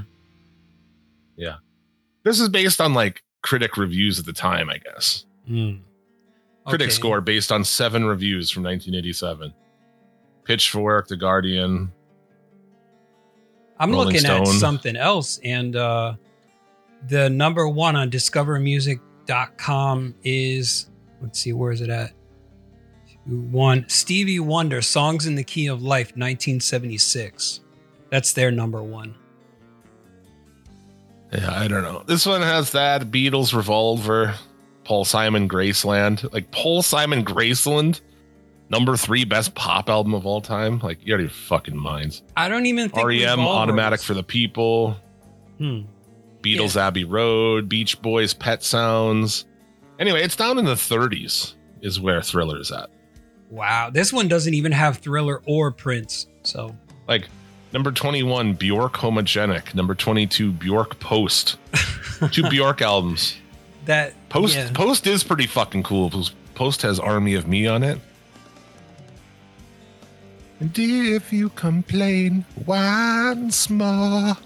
Yeah. 1.36 1.56
This 2.22 2.40
is 2.40 2.48
based 2.48 2.80
on 2.80 2.94
like 2.94 3.22
critic 3.42 3.76
reviews 3.76 4.18
at 4.18 4.24
the 4.24 4.32
time, 4.32 4.70
I 4.70 4.78
guess. 4.78 5.26
Mm. 5.46 5.80
Critic 6.66 6.90
score 6.90 7.20
based 7.20 7.52
on 7.52 7.64
seven 7.64 8.06
reviews 8.06 8.48
from 8.50 8.62
1987. 8.62 9.52
Pitchfork, 10.44 11.08
The 11.08 11.16
Guardian. 11.18 11.92
I'm 13.84 13.92
Rolling 13.92 14.14
looking 14.14 14.28
at 14.28 14.46
something 14.46 14.96
else, 14.96 15.38
and 15.44 15.76
uh, 15.76 16.14
the 17.06 17.28
number 17.28 17.68
one 17.68 17.96
on 17.96 18.10
discovermusic.com 18.10 20.14
is 20.24 20.90
let's 21.20 21.38
see, 21.38 21.52
where 21.52 21.70
is 21.70 21.82
it 21.82 21.90
at? 21.90 22.12
One 23.26 23.84
Stevie 23.88 24.40
Wonder, 24.40 24.80
Songs 24.80 25.26
in 25.26 25.34
the 25.34 25.44
Key 25.44 25.66
of 25.66 25.82
Life, 25.82 26.16
1976. 26.16 27.60
That's 28.08 28.32
their 28.32 28.50
number 28.50 28.82
one. 28.82 29.14
Yeah, 31.30 31.52
I 31.52 31.68
don't 31.68 31.82
know. 31.82 32.04
This 32.06 32.24
one 32.24 32.40
has 32.40 32.72
that 32.72 33.10
Beatles 33.10 33.54
Revolver, 33.54 34.34
Paul 34.84 35.04
Simon 35.04 35.46
Graceland. 35.46 36.32
Like 36.32 36.50
Paul 36.52 36.82
Simon 36.82 37.22
Graceland, 37.22 38.00
number 38.68 38.96
three 38.96 39.24
best 39.24 39.54
pop 39.54 39.88
album 39.88 40.14
of 40.14 40.26
all 40.26 40.40
time. 40.40 40.78
Like 40.80 40.98
you're 41.04 41.16
out 41.16 41.20
of 41.20 41.24
your 41.24 41.30
fucking 41.30 41.76
minds. 41.76 42.22
I 42.36 42.48
don't 42.48 42.66
even 42.66 42.88
think 42.88 43.06
REM, 43.06 43.40
Automatic 43.40 43.98
was- 44.00 44.04
for 44.04 44.14
the 44.14 44.22
People, 44.22 44.96
Hmm. 45.58 45.80
Beatles 46.42 46.76
Abbey 46.76 47.04
Road, 47.04 47.68
Beach 47.68 48.00
Boys, 48.02 48.34
Pet 48.34 48.62
Sounds. 48.62 49.46
Anyway, 49.98 50.22
it's 50.22 50.36
down 50.36 50.58
in 50.58 50.64
the 50.64 50.74
30s 50.74 51.54
is 51.80 51.98
where 52.00 52.20
Thriller 52.20 52.60
is 52.60 52.70
at. 52.72 52.90
Wow, 53.50 53.90
this 53.90 54.12
one 54.12 54.26
doesn't 54.28 54.52
even 54.54 54.72
have 54.72 54.98
Thriller 54.98 55.40
or 55.46 55.70
Prince. 55.70 56.26
So 56.42 56.74
Like 57.06 57.28
number 57.72 57.92
21, 57.92 58.54
Bjork 58.54 58.94
Homogenic. 58.94 59.74
Number 59.74 59.94
22, 59.94 60.52
Bjork 60.52 60.98
Post. 60.98 61.56
Two 62.32 62.48
Bjork 62.50 62.82
albums. 62.82 63.36
that 63.84 64.14
Post 64.28 64.56
yeah. 64.56 64.70
Post 64.74 65.06
is 65.06 65.22
pretty 65.22 65.46
fucking 65.46 65.82
cool. 65.84 66.10
Post- 66.10 66.34
Post 66.54 66.82
has 66.82 66.98
Army 67.00 67.34
of 67.34 67.46
Me 67.46 67.66
on 67.66 67.82
it. 67.82 67.98
And 70.60 70.70
if 70.78 71.32
you 71.32 71.48
complain 71.50 72.44
once 72.64 73.68
more. 73.68 74.36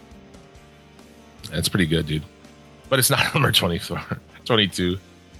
That's 1.51 1.69
pretty 1.69 1.87
good, 1.87 2.07
dude. 2.07 2.23
But 2.89 2.99
it's 2.99 3.11
not 3.11 3.33
number 3.35 3.53
24, 3.53 4.01
22. 4.45 4.99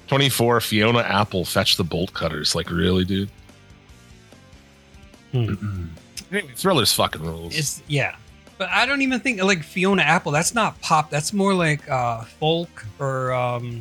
24, 0.09 0.61
Fiona 0.61 1.01
Apple, 1.01 1.45
Fetch 1.45 1.77
the 1.77 1.85
Bolt 1.85 2.13
Cutters. 2.15 2.55
Like, 2.55 2.71
really, 2.71 3.05
dude? 3.05 3.31
Anyway, 6.31 6.53
Thriller's 6.57 6.93
fucking 6.93 7.23
rules. 7.23 7.57
It's 7.57 7.83
yeah, 7.87 8.15
but 8.59 8.69
I 8.69 8.85
don't 8.85 9.01
even 9.01 9.19
think 9.21 9.43
like 9.43 9.63
Fiona 9.63 10.03
Apple. 10.03 10.31
That's 10.31 10.55
not 10.55 10.79
pop. 10.83 11.09
That's 11.09 11.33
more 11.33 11.55
like 11.55 11.89
uh, 11.89 12.25
folk 12.25 12.85
or 12.99 13.33
um. 13.33 13.81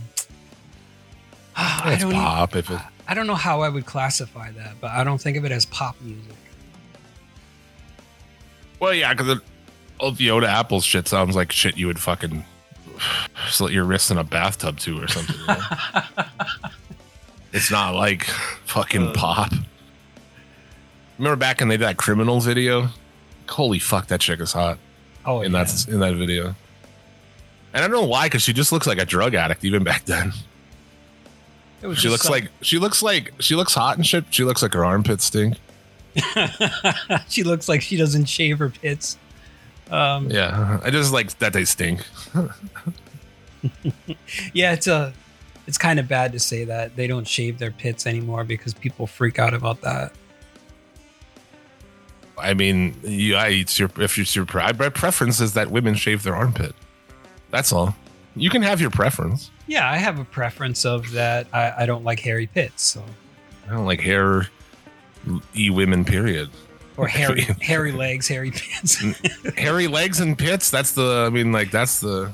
I 1.57 1.93
it's 1.93 2.03
don't. 2.03 2.13
pop. 2.13 2.55
If 2.55 2.71
it, 2.71 2.79
I 3.05 3.13
don't 3.13 3.27
know 3.27 3.35
how 3.35 3.61
I 3.61 3.69
would 3.69 3.85
classify 3.85 4.51
that, 4.51 4.75
but 4.79 4.91
I 4.91 5.03
don't 5.03 5.19
think 5.19 5.35
of 5.35 5.43
it 5.43 5.51
as 5.51 5.65
pop 5.65 5.99
music. 6.01 6.35
Well, 8.79 8.93
yeah, 8.93 9.13
because 9.13 9.39
old 9.99 10.17
Fiona 10.17 10.47
Apple 10.47 10.81
shit 10.81 11.07
sounds 11.07 11.35
like 11.35 11.51
shit 11.51 11.77
you 11.77 11.87
would 11.87 11.99
fucking 11.99 12.45
slit 13.49 13.73
your 13.73 13.83
wrists 13.83 14.11
in 14.11 14.17
a 14.17 14.23
bathtub 14.23 14.79
to 14.79 15.01
or 15.01 15.07
something. 15.07 15.35
it's 17.53 17.71
not 17.71 17.95
like 17.95 18.23
fucking 18.65 19.07
Uh. 19.09 19.13
pop. 19.13 19.51
Remember 21.17 21.35
back 21.35 21.61
in 21.61 21.67
they 21.67 21.77
did 21.77 21.83
that 21.85 21.97
criminal 21.97 22.39
video? 22.39 22.89
Holy 23.49 23.79
fuck, 23.79 24.07
that 24.07 24.19
chick 24.19 24.39
is 24.39 24.53
hot 24.53 24.77
Oh, 25.25 25.41
in 25.41 25.51
yeah. 25.51 25.63
that 25.63 25.87
in 25.87 25.99
that 25.99 26.15
video. 26.15 26.47
And 27.73 27.83
I 27.83 27.87
don't 27.87 27.91
know 27.91 28.05
why, 28.05 28.27
because 28.27 28.43
she 28.43 28.53
just 28.53 28.71
looks 28.71 28.87
like 28.87 28.97
a 28.97 29.05
drug 29.05 29.33
addict 29.35 29.63
even 29.65 29.83
back 29.83 30.05
then. 30.05 30.31
It 31.81 31.87
was 31.87 31.99
She 31.99 32.09
looks 32.09 32.23
some- 32.23 32.31
like 32.31 32.49
she 32.61 32.77
looks 32.79 33.01
like 33.03 33.33
she 33.39 33.55
looks 33.55 33.73
hot 33.73 33.97
and 33.97 34.05
shit. 34.05 34.25
She 34.29 34.43
looks 34.43 34.61
like 34.61 34.73
her 34.73 34.85
armpits 34.85 35.25
stink. 35.25 35.57
she 37.29 37.43
looks 37.43 37.69
like 37.69 37.81
she 37.81 37.97
doesn't 37.97 38.25
shave 38.25 38.59
her 38.59 38.69
pits. 38.69 39.17
Um, 39.89 40.29
Yeah, 40.29 40.79
I 40.83 40.89
just 40.89 41.13
like 41.13 41.37
that 41.39 41.53
they 41.53 41.65
stink. 41.65 42.05
yeah, 44.53 44.73
it's 44.73 44.87
a, 44.87 45.13
it's 45.65 45.77
kind 45.77 45.99
of 45.99 46.07
bad 46.07 46.31
to 46.33 46.39
say 46.39 46.63
that 46.65 46.95
they 46.95 47.07
don't 47.07 47.27
shave 47.27 47.59
their 47.59 47.71
pits 47.71 48.05
anymore 48.07 48.43
because 48.43 48.73
people 48.73 49.07
freak 49.07 49.39
out 49.39 49.53
about 49.53 49.81
that. 49.81 50.13
I 52.37 52.53
mean, 52.53 52.95
you, 53.03 53.35
I, 53.35 53.47
it's 53.47 53.79
your 53.79 53.89
if 53.97 54.17
it's 54.17 54.35
your 54.35 54.45
pre- 54.45 54.71
my 54.73 54.89
preference 54.89 55.39
is 55.39 55.53
that 55.53 55.71
women 55.71 55.95
shave 55.95 56.23
their 56.23 56.35
armpit. 56.35 56.75
That's 57.49 57.73
all. 57.73 57.95
You 58.35 58.49
can 58.49 58.61
have 58.61 58.79
your 58.79 58.91
preference. 58.91 59.49
Yeah, 59.65 59.89
I 59.89 59.97
have 59.97 60.19
a 60.19 60.25
preference 60.25 60.85
of 60.85 61.11
that. 61.11 61.47
I, 61.51 61.73
I 61.79 61.85
don't 61.87 62.03
like 62.03 62.19
hairy 62.19 62.47
pits, 62.47 62.83
so 62.83 63.03
I 63.67 63.73
don't 63.73 63.85
like 63.85 63.99
hair. 63.99 64.47
E 65.55 65.69
women. 65.69 66.03
Period. 66.05 66.49
or 66.97 67.07
hairy 67.17 67.41
hairy 67.61 67.91
legs, 67.91 68.27
hairy 68.27 68.51
pits. 68.51 69.03
Hairy 69.57 69.87
legs 69.87 70.19
and 70.19 70.37
pits. 70.37 70.69
That's 70.71 70.91
the. 70.93 71.25
I 71.27 71.29
mean, 71.29 71.51
like 71.51 71.71
that's 71.71 71.99
the. 71.99 72.31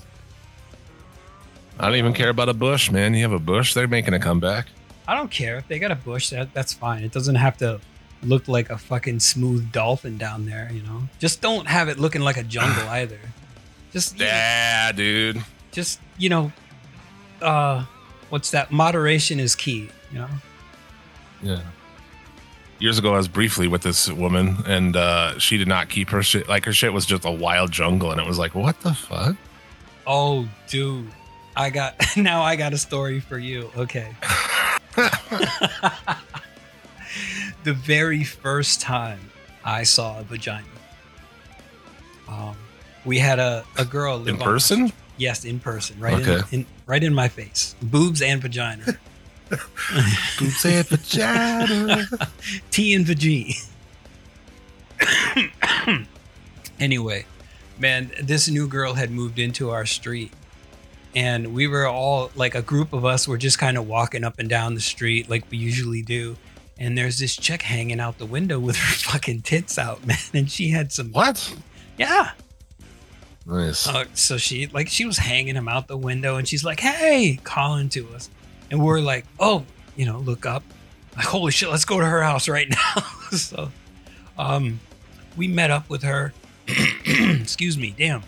I 1.80 1.88
don't 1.88 1.96
even 1.98 2.14
care 2.14 2.30
about 2.30 2.50
a 2.50 2.54
bush, 2.54 2.92
man. 2.92 3.14
You 3.14 3.24
have 3.24 3.32
a 3.32 3.40
bush, 3.40 3.74
they're 3.74 3.88
making 3.88 4.14
a 4.14 4.20
comeback. 4.20 4.68
I 5.08 5.16
don't 5.16 5.32
care 5.32 5.58
if 5.58 5.68
they 5.68 5.80
got 5.80 5.92
a 5.92 5.96
bush. 5.96 6.30
That 6.30 6.54
that's 6.54 6.72
fine. 6.74 7.04
It 7.04 7.12
doesn't 7.12 7.36
have 7.36 7.58
to 7.58 7.82
look 8.22 8.48
like 8.48 8.70
a 8.70 8.78
fucking 8.78 9.20
smooth 9.20 9.72
dolphin 9.72 10.18
down 10.18 10.46
there. 10.46 10.70
You 10.72 10.82
know, 10.84 11.04
just 11.20 11.42
don't 11.42 11.68
have 11.68 11.90
it 11.90 12.00
looking 12.00 12.22
like 12.22 12.38
a 12.38 12.44
jungle 12.44 12.88
either. 12.90 13.20
Just 13.92 14.14
you 14.18 14.26
know, 14.26 14.32
Yeah, 14.32 14.92
dude. 14.94 15.44
just 15.72 16.00
you 16.18 16.30
know, 16.30 16.52
uh, 17.42 17.84
what's 18.30 18.52
that? 18.52 18.72
Moderation 18.72 19.40
is 19.40 19.56
key. 19.56 19.90
You 20.12 20.20
know. 20.20 20.30
Yeah. 21.42 21.60
Years 22.84 23.00
ago, 23.00 23.14
I 23.14 23.18
was 23.18 23.30
briefly 23.30 23.70
with 23.70 23.82
this 23.82 24.12
woman, 24.12 24.58
and 24.68 24.98
uh, 24.98 25.40
she 25.40 25.56
did 25.58 25.70
not 25.70 25.88
keep 25.88 26.10
her 26.10 26.22
shit. 26.22 26.50
Like 26.50 26.66
her 26.66 26.74
shit 26.74 26.92
was 26.92 27.06
just 27.06 27.24
a 27.24 27.32
wild 27.32 27.72
jungle, 27.72 28.12
and 28.12 28.20
it 28.20 28.28
was 28.28 28.38
like, 28.38 28.54
what 28.56 28.78
the 28.82 28.94
fuck? 28.94 29.38
Oh, 30.06 30.50
dude. 30.68 31.08
I 31.56 31.70
got 31.70 31.96
now 32.18 32.42
I 32.42 32.58
got 32.58 32.74
a 32.74 32.78
story 32.78 33.22
for 33.22 33.40
you. 33.40 33.72
Okay. 33.78 34.14
the 37.64 37.72
very 37.74 38.26
first 38.26 38.82
time 38.82 39.32
I 39.64 39.84
saw 39.84 40.20
a 40.20 40.24
vagina. 40.24 40.68
Um 42.28 42.58
we 43.06 43.18
had 43.18 43.40
a, 43.40 43.64
a 43.78 43.86
girl 43.86 44.28
In 44.28 44.36
on- 44.36 44.42
person? 44.42 44.92
yes, 45.16 45.46
in 45.46 45.62
person, 45.62 45.98
right 46.02 46.16
Okay. 46.28 46.42
in, 46.52 46.60
in 46.62 46.66
right 46.86 47.02
in 47.04 47.14
my 47.14 47.30
face. 47.30 47.78
Boobs 47.82 48.22
and 48.22 48.42
vagina. 48.42 48.98
Boobs 49.50 50.66
and 50.66 50.88
vagina. 50.88 52.08
T 52.72 52.94
and 52.94 53.06
vagine. 53.06 53.70
anyway, 56.80 57.26
man, 57.78 58.12
this 58.22 58.50
new 58.50 58.68
girl 58.68 58.94
had 58.94 59.12
moved 59.12 59.40
into 59.40 59.70
our 59.70 59.86
street. 59.86 60.32
And 61.16 61.54
we 61.54 61.68
were 61.68 61.86
all 61.86 62.32
like 62.36 62.56
a 62.56 62.62
group 62.64 62.92
of 62.92 63.06
us 63.06 63.28
were 63.28 63.38
just 63.38 63.60
kind 63.60 63.78
of 63.78 63.88
walking 63.88 64.24
up 64.24 64.40
and 64.40 64.50
down 64.50 64.74
the 64.74 64.82
street 64.82 65.30
like 65.30 65.44
we 65.52 65.58
usually 65.58 66.02
do. 66.02 66.38
And 66.80 66.98
there's 66.98 67.20
this 67.20 67.36
chick 67.36 67.62
hanging 67.62 68.00
out 68.00 68.18
the 68.18 68.26
window 68.26 68.60
with 68.60 68.78
her 68.78 68.94
fucking 69.12 69.44
tits 69.44 69.78
out, 69.78 70.06
man. 70.08 70.18
And 70.34 70.50
she 70.50 70.70
had 70.70 70.92
some 70.92 71.12
What? 71.12 71.56
Yeah. 71.98 72.32
Nice. 73.46 73.88
Uh, 73.88 74.06
so 74.14 74.38
she 74.38 74.68
like 74.68 74.88
she 74.88 75.06
was 75.06 75.18
hanging 75.18 75.56
him 75.56 75.68
out 75.68 75.88
the 75.88 75.98
window 75.98 76.38
and 76.38 76.48
she's 76.48 76.64
like, 76.64 76.80
"Hey," 76.80 77.40
calling 77.44 77.90
to 77.90 78.08
us. 78.16 78.30
And 78.74 78.84
we're 78.84 79.02
like, 79.02 79.26
"Oh, 79.40 79.66
you 79.96 80.08
know, 80.08 80.18
look 80.18 80.48
up." 80.48 80.64
Like, 81.16 81.28
"Holy 81.28 81.52
shit, 81.52 81.70
let's 81.70 81.86
go 81.86 82.00
to 82.00 82.06
her 82.08 82.24
house 82.24 82.50
right 82.50 82.68
now." 82.68 83.02
so 83.38 83.72
um 84.36 84.80
we 85.38 85.48
met 85.48 85.70
up 85.70 85.88
with 85.92 86.02
her. 86.02 86.34
Excuse 87.06 87.78
me, 87.78 87.94
damn. 87.96 88.24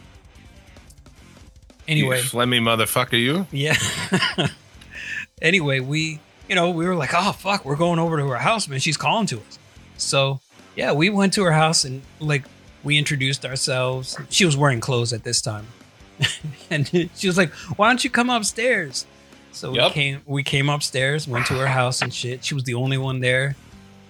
Anyway, 1.87 2.21
You 2.21 2.37
Let 2.37 2.47
me 2.47 2.59
motherfucker 2.59 3.19
you. 3.19 3.47
yeah. 3.51 3.75
anyway, 5.41 5.79
we, 5.79 6.19
you 6.47 6.55
know, 6.55 6.69
we 6.69 6.85
were 6.85 6.95
like, 6.95 7.11
oh, 7.13 7.31
fuck, 7.31 7.63
we're 7.65 7.75
going 7.75 7.99
over 7.99 8.17
to 8.17 8.27
her 8.27 8.37
house, 8.37 8.67
man. 8.67 8.79
She's 8.79 8.97
calling 8.97 9.27
to 9.27 9.37
us. 9.37 9.59
So, 9.97 10.39
yeah, 10.75 10.91
we 10.93 11.09
went 11.09 11.33
to 11.33 11.43
her 11.43 11.51
house 11.51 11.85
and, 11.85 12.01
like, 12.19 12.43
we 12.83 12.97
introduced 12.97 13.45
ourselves. 13.45 14.17
She 14.29 14.45
was 14.45 14.57
wearing 14.57 14.79
clothes 14.79 15.13
at 15.13 15.23
this 15.23 15.41
time. 15.41 15.67
and 16.69 16.87
she 17.15 17.27
was 17.27 17.37
like, 17.37 17.51
why 17.77 17.87
don't 17.89 18.03
you 18.03 18.09
come 18.09 18.29
upstairs? 18.31 19.05
So 19.55 19.73
Yep. 19.73 19.83
we 19.87 19.93
came 19.93 20.21
we 20.25 20.43
came 20.43 20.69
upstairs, 20.69 21.27
went 21.27 21.45
to 21.47 21.53
her 21.55 21.67
house 21.67 22.01
and 22.01 22.13
shit. 22.13 22.43
She 22.43 22.53
was 22.53 22.63
the 22.65 22.73
only 22.73 22.97
one 22.97 23.19
there. 23.21 23.55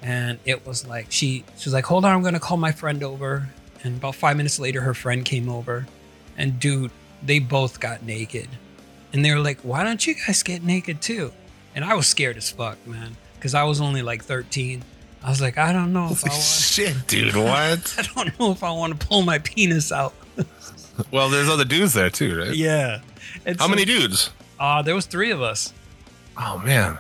And 0.01 0.39
it 0.45 0.65
was 0.65 0.85
like 0.87 1.07
she 1.11 1.43
she 1.57 1.65
was 1.69 1.73
like, 1.73 1.85
Hold 1.85 2.03
on, 2.05 2.11
I'm 2.13 2.23
gonna 2.23 2.39
call 2.39 2.57
my 2.57 2.71
friend 2.71 3.03
over. 3.03 3.47
And 3.83 3.97
about 3.97 4.15
five 4.15 4.37
minutes 4.37 4.59
later 4.59 4.81
her 4.81 4.93
friend 4.95 5.23
came 5.23 5.47
over. 5.49 5.85
And 6.37 6.59
dude, 6.59 6.91
they 7.23 7.39
both 7.39 7.79
got 7.79 8.03
naked. 8.03 8.49
And 9.13 9.23
they 9.23 9.31
were 9.33 9.39
like, 9.39 9.59
Why 9.61 9.83
don't 9.83 10.05
you 10.05 10.15
guys 10.25 10.41
get 10.43 10.63
naked 10.63 11.01
too? 11.01 11.31
And 11.75 11.85
I 11.85 11.93
was 11.93 12.07
scared 12.07 12.37
as 12.37 12.49
fuck, 12.49 12.77
man. 12.87 13.15
Because 13.35 13.53
I 13.53 13.63
was 13.63 13.79
only 13.81 14.01
like 14.01 14.23
13. 14.23 14.83
I 15.23 15.29
was 15.29 15.41
like, 15.41 15.57
I 15.57 15.71
don't 15.73 15.93
know 15.93 16.09
if 16.11 16.25
I 16.25 16.29
want 16.29 16.41
shit, 16.43 16.95
dude! 17.07 17.35
What? 17.35 17.95
I 17.97 18.01
don't 18.15 18.39
know 18.39 18.51
if 18.51 18.63
I 18.63 18.71
want 18.71 18.99
to 18.99 19.07
pull 19.07 19.21
my 19.23 19.39
penis 19.39 19.91
out. 19.91 20.13
well, 21.11 21.29
there's 21.29 21.49
other 21.49 21.65
dudes 21.65 21.93
there 21.93 22.09
too, 22.09 22.39
right? 22.39 22.55
Yeah. 22.55 23.01
And 23.45 23.57
How 23.59 23.65
so- 23.65 23.69
many 23.69 23.85
dudes? 23.85 24.31
Uh, 24.59 24.81
there 24.81 24.95
was 24.95 25.05
three 25.05 25.31
of 25.31 25.41
us. 25.41 25.74
Oh 26.38 26.57
man, 26.59 27.00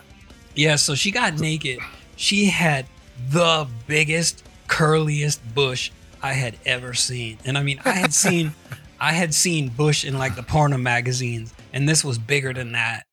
Yeah, 0.55 0.75
so 0.77 0.95
she 0.95 1.11
got 1.11 1.39
naked. 1.39 1.79
She 2.15 2.45
had 2.45 2.85
the 3.29 3.67
biggest, 3.87 4.43
curliest 4.67 5.39
bush 5.53 5.91
I 6.23 6.33
had 6.33 6.57
ever 6.65 6.93
seen. 6.93 7.37
And 7.45 7.57
I 7.57 7.63
mean, 7.63 7.79
I 7.85 7.91
had 7.91 8.13
seen 8.13 8.53
I 8.99 9.11
had 9.11 9.33
seen 9.33 9.69
bush 9.69 10.05
in 10.05 10.17
like 10.17 10.35
the 10.35 10.43
porno 10.43 10.77
magazines, 10.77 11.53
and 11.73 11.87
this 11.87 12.03
was 12.03 12.17
bigger 12.17 12.53
than 12.53 12.71
that. 12.73 13.05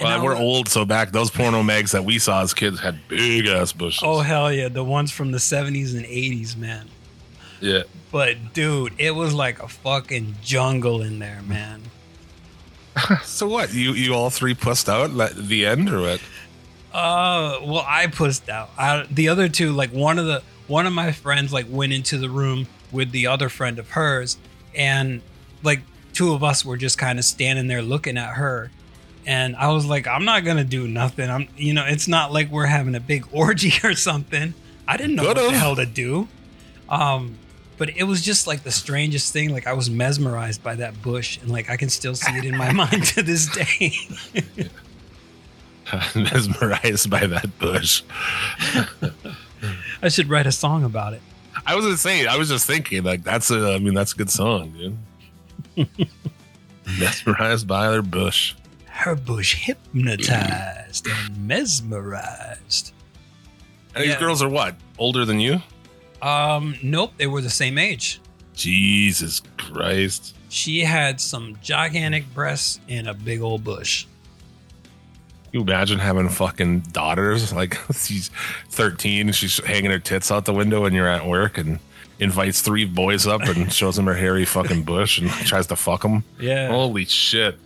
And 0.00 0.06
well, 0.08 0.24
we're 0.24 0.30
was- 0.32 0.40
old, 0.40 0.68
so 0.68 0.84
back 0.84 1.10
those 1.12 1.30
porno 1.30 1.62
mags 1.62 1.92
that 1.92 2.04
we 2.04 2.18
saw 2.18 2.42
as 2.42 2.54
kids 2.54 2.78
had 2.80 2.98
big 3.08 3.46
ass 3.46 3.72
bushes. 3.72 4.02
Oh 4.04 4.20
hell 4.20 4.52
yeah, 4.52 4.68
the 4.68 4.84
ones 4.84 5.10
from 5.10 5.30
the 5.32 5.38
70s 5.38 5.96
and 5.96 6.04
80s, 6.04 6.56
man. 6.56 6.88
yeah. 7.60 7.82
But 8.10 8.54
dude, 8.54 8.94
it 8.98 9.10
was 9.10 9.34
like 9.34 9.62
a 9.62 9.68
fucking 9.68 10.36
jungle 10.42 11.02
in 11.02 11.18
there, 11.18 11.42
man. 11.46 11.82
So 13.24 13.48
what? 13.48 13.72
You 13.72 13.92
you 13.92 14.14
all 14.14 14.30
three 14.30 14.54
pussed 14.54 14.88
out 14.88 15.18
at 15.18 15.36
the 15.36 15.66
end 15.66 15.90
or 15.90 16.00
what? 16.00 16.20
Uh, 16.92 17.58
well, 17.62 17.84
I 17.86 18.06
pussed 18.06 18.48
out. 18.48 18.70
I, 18.78 19.06
the 19.10 19.28
other 19.28 19.48
two, 19.48 19.72
like 19.72 19.90
one 19.90 20.18
of 20.18 20.26
the 20.26 20.42
one 20.66 20.86
of 20.86 20.92
my 20.92 21.12
friends, 21.12 21.52
like 21.52 21.66
went 21.68 21.92
into 21.92 22.18
the 22.18 22.30
room 22.30 22.66
with 22.90 23.10
the 23.12 23.26
other 23.26 23.48
friend 23.48 23.78
of 23.78 23.90
hers, 23.90 24.38
and 24.74 25.20
like 25.62 25.80
two 26.12 26.32
of 26.32 26.42
us 26.42 26.64
were 26.64 26.76
just 26.76 26.98
kind 26.98 27.18
of 27.18 27.24
standing 27.24 27.66
there 27.68 27.82
looking 27.82 28.16
at 28.16 28.34
her, 28.34 28.70
and 29.26 29.54
I 29.56 29.72
was 29.72 29.86
like, 29.86 30.06
I'm 30.06 30.24
not 30.24 30.44
gonna 30.44 30.64
do 30.64 30.88
nothing. 30.88 31.30
I'm, 31.30 31.48
you 31.56 31.74
know, 31.74 31.84
it's 31.86 32.08
not 32.08 32.32
like 32.32 32.50
we're 32.50 32.66
having 32.66 32.94
a 32.94 33.00
big 33.00 33.26
orgy 33.32 33.72
or 33.84 33.94
something. 33.94 34.54
I 34.86 34.96
didn't 34.96 35.16
know 35.16 35.24
what 35.24 35.36
Could've. 35.36 35.52
the 35.52 35.58
hell 35.58 35.76
to 35.76 35.86
do. 35.86 36.28
Um, 36.88 37.36
but 37.78 37.96
it 37.96 38.04
was 38.04 38.20
just 38.22 38.46
like 38.46 38.64
the 38.64 38.70
strangest 38.70 39.32
thing. 39.32 39.50
Like 39.50 39.66
I 39.66 39.72
was 39.72 39.88
mesmerized 39.88 40.62
by 40.62 40.74
that 40.76 41.00
bush, 41.00 41.38
and 41.40 41.50
like 41.50 41.70
I 41.70 41.76
can 41.76 41.88
still 41.88 42.14
see 42.14 42.36
it 42.36 42.44
in 42.44 42.56
my 42.56 42.72
mind 42.82 43.04
to 43.04 43.22
this 43.22 43.46
day. 43.46 43.92
Mesmerized 46.14 47.08
by 47.08 47.26
that 47.26 47.58
bush. 47.58 48.02
I 50.02 50.08
should 50.08 50.28
write 50.28 50.46
a 50.46 50.52
song 50.52 50.84
about 50.84 51.14
it. 51.14 51.22
I 51.66 51.74
was 51.74 52.02
gonna 52.02 52.26
I 52.30 52.36
was 52.36 52.48
just 52.48 52.66
thinking, 52.66 53.02
like 53.04 53.22
that's 53.24 53.50
a, 53.50 53.74
I 53.74 53.78
mean, 53.78 53.94
that's 53.94 54.12
a 54.12 54.16
good 54.16 54.30
song, 54.30 54.94
dude. 55.76 55.88
Mesmerized 56.98 57.66
by 57.66 57.90
their 57.90 58.02
bush. 58.02 58.54
her 58.86 59.14
bush 59.14 59.54
hypnotized 59.54 61.06
and 61.06 61.46
mesmerized. 61.46 62.92
And 63.94 64.04
these 64.04 64.16
girls 64.16 64.42
are 64.42 64.48
what? 64.48 64.76
Older 64.98 65.24
than 65.24 65.40
you? 65.40 65.60
Um, 66.22 66.76
nope, 66.82 67.12
they 67.16 67.26
were 67.26 67.40
the 67.40 67.50
same 67.50 67.78
age. 67.78 68.20
Jesus 68.54 69.40
Christ. 69.56 70.34
She 70.48 70.80
had 70.80 71.20
some 71.20 71.58
gigantic 71.62 72.32
breasts 72.34 72.80
and 72.88 73.06
a 73.08 73.14
big 73.14 73.40
old 73.40 73.62
bush. 73.64 74.06
You 75.52 75.62
imagine 75.62 75.98
having 75.98 76.28
fucking 76.28 76.80
daughters? 76.92 77.52
Like 77.52 77.78
she's 77.94 78.30
13, 78.70 79.32
she's 79.32 79.58
hanging 79.64 79.90
her 79.90 79.98
tits 79.98 80.30
out 80.30 80.44
the 80.44 80.52
window 80.52 80.84
and 80.84 80.94
you're 80.94 81.08
at 81.08 81.26
work 81.26 81.56
and 81.58 81.78
invites 82.18 82.60
three 82.62 82.84
boys 82.84 83.26
up 83.26 83.42
and 83.42 83.72
shows 83.72 83.96
them 83.96 84.06
her 84.06 84.14
hairy 84.14 84.44
fucking 84.44 84.82
bush 84.82 85.20
and 85.20 85.30
tries 85.46 85.66
to 85.68 85.76
fuck 85.76 86.02
them. 86.02 86.24
Yeah, 86.40 86.68
Holy 86.68 87.04
shit. 87.04 87.58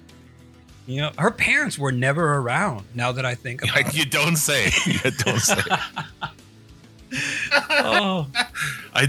you 0.87 1.01
know, 1.01 1.11
her 1.19 1.31
parents 1.31 1.79
were 1.79 1.93
never 1.93 2.35
around. 2.35 2.85
Now 2.95 3.13
that 3.13 3.25
I 3.25 3.35
think 3.35 3.63
about 3.65 3.79
it. 3.89 3.95
you 3.97 4.05
don't 4.05 4.37
say. 4.37 4.71
You 4.87 5.11
don't 5.11 5.41
say. 5.41 5.63
Oh, 7.71 8.27
I 8.95 9.09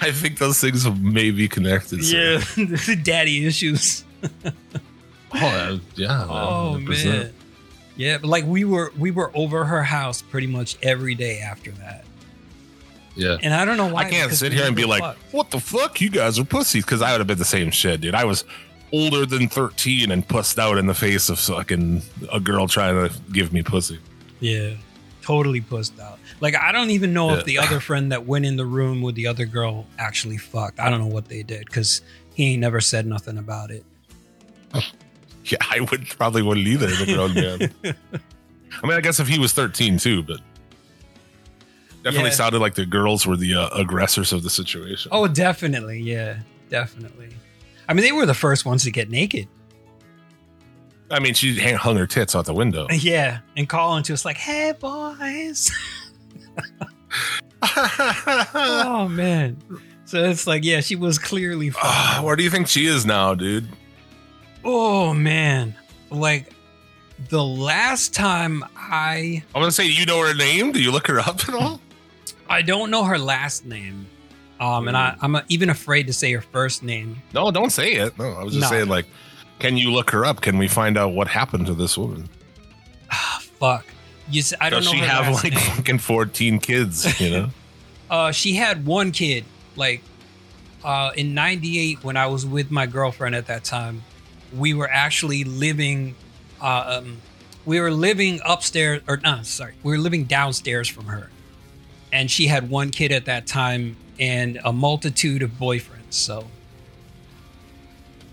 I 0.00 0.10
think 0.12 0.38
those 0.38 0.60
things 0.60 0.88
may 0.90 1.30
be 1.30 1.48
connected. 1.48 2.00
yeah, 2.04 2.42
daddy 3.02 3.46
issues. 3.46 4.04
Oh, 5.32 5.38
uh, 5.46 5.78
yeah. 5.96 6.24
Oh 6.28 6.76
100%. 6.78 7.04
man, 7.04 7.32
yeah, 7.96 8.18
but 8.18 8.28
like 8.28 8.44
we 8.44 8.64
were, 8.64 8.92
we 8.98 9.10
were 9.10 9.30
over 9.34 9.64
her 9.64 9.82
house 9.82 10.22
pretty 10.22 10.46
much 10.46 10.76
every 10.82 11.14
day 11.14 11.38
after 11.40 11.70
that, 11.72 12.04
Yeah. 13.16 13.38
and 13.42 13.52
I 13.54 13.64
don't 13.64 13.76
know 13.76 13.86
why. 13.88 14.02
I 14.06 14.10
can't 14.10 14.32
sit 14.32 14.52
here 14.52 14.64
and 14.66 14.74
be 14.76 14.84
like, 14.84 15.02
fucked. 15.02 15.32
what 15.32 15.50
the 15.50 15.60
fuck? 15.60 16.00
You 16.00 16.10
guys 16.10 16.38
are 16.38 16.44
pussies. 16.44 16.84
Because 16.84 17.02
I 17.02 17.12
would 17.12 17.18
have 17.20 17.26
been 17.26 17.38
the 17.38 17.44
same 17.44 17.70
shit, 17.70 18.00
dude. 18.00 18.14
I 18.14 18.24
was 18.24 18.44
older 18.92 19.26
than 19.26 19.48
13 19.48 20.10
and 20.12 20.26
pussed 20.26 20.58
out 20.58 20.78
in 20.78 20.86
the 20.86 20.94
face 20.94 21.28
of 21.28 21.38
fucking 21.40 22.02
a 22.32 22.38
girl 22.40 22.68
trying 22.68 23.08
to 23.08 23.14
give 23.32 23.52
me 23.52 23.62
pussy. 23.62 23.98
Yeah, 24.40 24.74
totally 25.22 25.60
pussed 25.60 25.98
out. 26.00 26.13
Like 26.40 26.56
I 26.56 26.72
don't 26.72 26.90
even 26.90 27.12
know 27.12 27.30
Yeah. 27.32 27.38
if 27.38 27.44
the 27.44 27.58
other 27.58 27.80
friend 27.80 28.12
that 28.12 28.26
went 28.26 28.44
in 28.44 28.56
the 28.56 28.66
room 28.66 29.00
with 29.02 29.14
the 29.14 29.26
other 29.26 29.46
girl 29.46 29.86
actually 29.98 30.36
fucked. 30.38 30.78
I 30.80 30.90
don't 30.90 31.00
know 31.00 31.06
what 31.06 31.28
they 31.28 31.42
did 31.42 31.66
because 31.66 32.02
he 32.34 32.52
ain't 32.52 32.60
never 32.60 32.80
said 32.80 33.06
nothing 33.06 33.38
about 33.38 33.70
it. 33.70 33.84
Yeah, 35.46 35.58
I 35.60 35.80
would 35.80 36.08
probably 36.08 36.40
wouldn't 36.40 36.66
either 36.66 36.86
as 36.86 37.02
a 37.02 37.04
grown 37.04 37.34
man. 37.34 37.70
I 37.84 38.86
mean, 38.86 38.96
I 38.96 39.02
guess 39.02 39.20
if 39.20 39.28
he 39.28 39.38
was 39.38 39.52
13 39.52 39.98
too, 39.98 40.22
but 40.22 40.40
definitely 42.02 42.30
Yeah. 42.30 42.36
sounded 42.36 42.60
like 42.60 42.76
the 42.76 42.86
girls 42.86 43.26
were 43.26 43.36
the 43.36 43.52
uh, 43.54 43.68
aggressors 43.74 44.32
of 44.32 44.42
the 44.42 44.48
situation. 44.48 45.10
Oh, 45.12 45.28
definitely, 45.28 46.00
yeah, 46.00 46.38
definitely. 46.70 47.28
I 47.86 47.92
mean, 47.92 48.04
they 48.06 48.12
were 48.12 48.24
the 48.24 48.32
first 48.32 48.64
ones 48.64 48.84
to 48.84 48.90
get 48.90 49.10
naked. 49.10 49.46
I 51.10 51.20
mean, 51.20 51.34
she 51.34 51.60
hung 51.60 51.98
her 51.98 52.06
tits 52.06 52.34
out 52.34 52.46
the 52.46 52.54
window. 52.54 52.86
Yeah, 52.92 53.40
and 53.54 53.68
calling 53.68 54.02
to 54.04 54.14
us 54.14 54.24
like, 54.24 54.38
"Hey, 54.38 54.72
boys." 54.80 55.70
oh 58.54 59.08
man. 59.10 59.56
So 60.04 60.22
it's 60.24 60.46
like, 60.46 60.64
yeah, 60.64 60.80
she 60.80 60.96
was 60.96 61.18
clearly. 61.18 61.70
Fucking. 61.70 62.24
where 62.24 62.36
do 62.36 62.42
you 62.42 62.50
think 62.50 62.68
she 62.68 62.86
is 62.86 63.04
now, 63.06 63.34
dude? 63.34 63.68
oh 64.66 65.12
man, 65.12 65.74
like 66.10 66.50
the 67.28 67.42
last 67.44 68.14
time 68.14 68.64
I 68.76 69.42
I'm 69.54 69.60
gonna 69.60 69.72
say, 69.72 69.86
you 69.86 70.06
know 70.06 70.20
her 70.26 70.34
name? 70.34 70.72
Do 70.72 70.80
you 70.82 70.90
look 70.90 71.06
her 71.08 71.20
up 71.20 71.46
at 71.48 71.54
all? 71.54 71.80
I 72.48 72.62
don't 72.62 72.90
know 72.90 73.04
her 73.04 73.18
last 73.18 73.64
name. 73.66 74.06
Um, 74.60 74.86
and 74.88 74.96
I, 74.96 75.16
I'm 75.20 75.36
even 75.48 75.68
afraid 75.68 76.06
to 76.06 76.12
say 76.12 76.32
her 76.32 76.40
first 76.40 76.82
name. 76.82 77.20
No, 77.34 77.50
don't 77.50 77.70
say 77.70 77.94
it. 77.94 78.16
No, 78.18 78.32
I 78.32 78.44
was 78.44 78.54
just 78.54 78.62
No. 78.62 78.68
saying, 78.76 78.88
like, 78.88 79.04
can 79.58 79.76
you 79.76 79.90
look 79.90 80.10
her 80.10 80.24
up? 80.24 80.40
Can 80.42 80.58
we 80.58 80.68
find 80.68 80.96
out 80.96 81.08
what 81.12 81.26
happened 81.26 81.66
to 81.66 81.74
this 81.74 81.98
woman? 81.98 82.28
Ah, 83.10 83.42
fuck. 83.58 83.84
You, 84.30 84.42
I 84.60 84.70
don't 84.70 84.82
Does 84.82 84.86
know 84.86 84.98
she 84.98 85.04
have 85.04 85.34
like 85.34 85.52
name. 85.52 85.60
fucking 85.60 85.98
14 85.98 86.58
kids? 86.60 87.20
You 87.20 87.30
know? 87.30 87.50
Uh, 88.10 88.30
she 88.30 88.54
had 88.54 88.84
one 88.84 89.10
kid. 89.12 89.44
Like, 89.76 90.02
uh, 90.84 91.10
in 91.16 91.34
'98, 91.34 92.04
when 92.04 92.18
I 92.18 92.26
was 92.26 92.44
with 92.44 92.70
my 92.70 92.84
girlfriend 92.86 93.34
at 93.34 93.46
that 93.46 93.64
time, 93.64 94.02
we 94.54 94.74
were 94.74 94.88
actually 94.88 95.42
living. 95.42 96.14
Uh, 96.60 97.00
um, 97.02 97.16
we 97.64 97.80
were 97.80 97.90
living 97.90 98.40
upstairs, 98.44 99.02
or 99.08 99.16
no, 99.16 99.42
sorry, 99.42 99.74
we 99.82 99.92
were 99.92 99.98
living 99.98 100.24
downstairs 100.24 100.86
from 100.86 101.06
her, 101.06 101.30
and 102.12 102.30
she 102.30 102.46
had 102.46 102.68
one 102.68 102.90
kid 102.90 103.10
at 103.10 103.24
that 103.24 103.46
time 103.46 103.96
and 104.20 104.60
a 104.64 104.72
multitude 104.72 105.42
of 105.42 105.52
boyfriends. 105.52 106.12
So, 106.12 106.46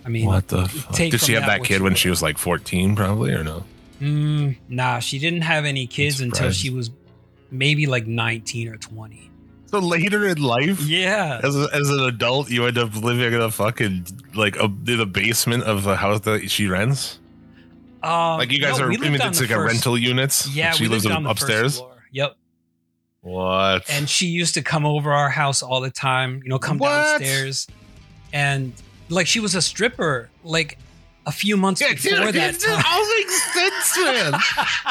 I 0.06 0.10
mean, 0.10 0.26
what 0.26 0.50
the 0.50 0.68
fuck? 0.68 0.96
Did 0.96 1.22
she 1.22 1.34
have 1.34 1.44
that 1.44 1.62
that 1.62 1.66
kid 1.66 1.82
when 1.82 1.96
she 1.96 2.10
was 2.10 2.22
like 2.22 2.38
14, 2.38 2.96
probably, 2.96 3.32
or 3.34 3.44
no? 3.44 3.64
Mm, 4.02 4.58
nah, 4.68 5.00
she 5.00 5.20
didn't 5.20 5.42
have 5.42 5.64
any 5.66 5.86
kids 5.88 6.20
until 6.22 6.52
she 6.52 6.70
was 6.70 6.90
maybe 7.52 7.86
like 7.86 8.08
19 8.08 8.68
or 8.70 8.78
20. 8.78 9.30
So 9.68 9.80
later 9.80 10.28
in 10.28 10.42
life, 10.42 10.82
Yeah. 10.82 11.40
as, 11.44 11.56
a, 11.56 11.70
as 11.74 11.90
an 11.90 12.00
adult, 12.02 12.50
you 12.50 12.66
end 12.66 12.78
up 12.78 12.94
living 12.96 13.32
in 13.34 13.40
a 13.42 13.52
fucking 13.52 14.06
like 14.34 14.58
a, 14.58 14.66
in 14.66 14.98
the 14.98 15.06
basement 15.06 15.64
of 15.64 15.84
the 15.84 15.96
house 15.96 16.22
that 16.22 16.50
she 16.50 16.68
rents. 16.68 17.20
Um, 18.04 18.38
Like 18.40 18.52
you 18.52 18.60
guys 18.60 18.80
no, 18.80 18.86
are, 18.86 18.92
I 18.92 18.98
mean, 18.98 19.16
it's 19.16 19.38
the 19.40 19.46
like 19.46 19.52
a 19.52 19.62
rental 19.62 19.98
units. 19.98 20.48
Yeah, 20.50 20.72
she 20.72 20.88
lives 20.88 21.06
lived 21.06 21.12
in 21.14 21.18
on 21.18 21.24
the 21.24 21.30
first 21.30 21.44
upstairs. 21.44 21.78
floor. 21.78 22.04
Yep. 22.12 22.36
What? 23.22 23.90
And 23.90 24.10
she 24.10 24.26
used 24.28 24.56
to 24.56 24.62
come 24.64 24.86
over 24.86 25.12
our 25.14 25.30
house 25.30 25.62
all 25.62 25.80
the 25.80 25.92
time, 25.92 26.42
you 26.44 26.50
know, 26.50 26.58
come 26.60 26.80
What? 26.80 26.90
downstairs. 27.20 27.68
And 28.34 28.74
like 29.10 29.28
she 29.28 29.40
was 29.40 29.54
a 29.56 29.62
stripper 29.62 30.30
like 30.44 30.80
a 31.26 31.32
few 31.32 31.56
months 31.56 31.82
yeah, 31.82 31.94
before 31.94 32.26
dude, 32.26 32.36
that 32.36 32.56
it 32.56 32.60
time. 32.62 32.84
all 32.88 33.18
makes 33.18 33.54
sense, 33.54 33.98
man. 33.98 34.42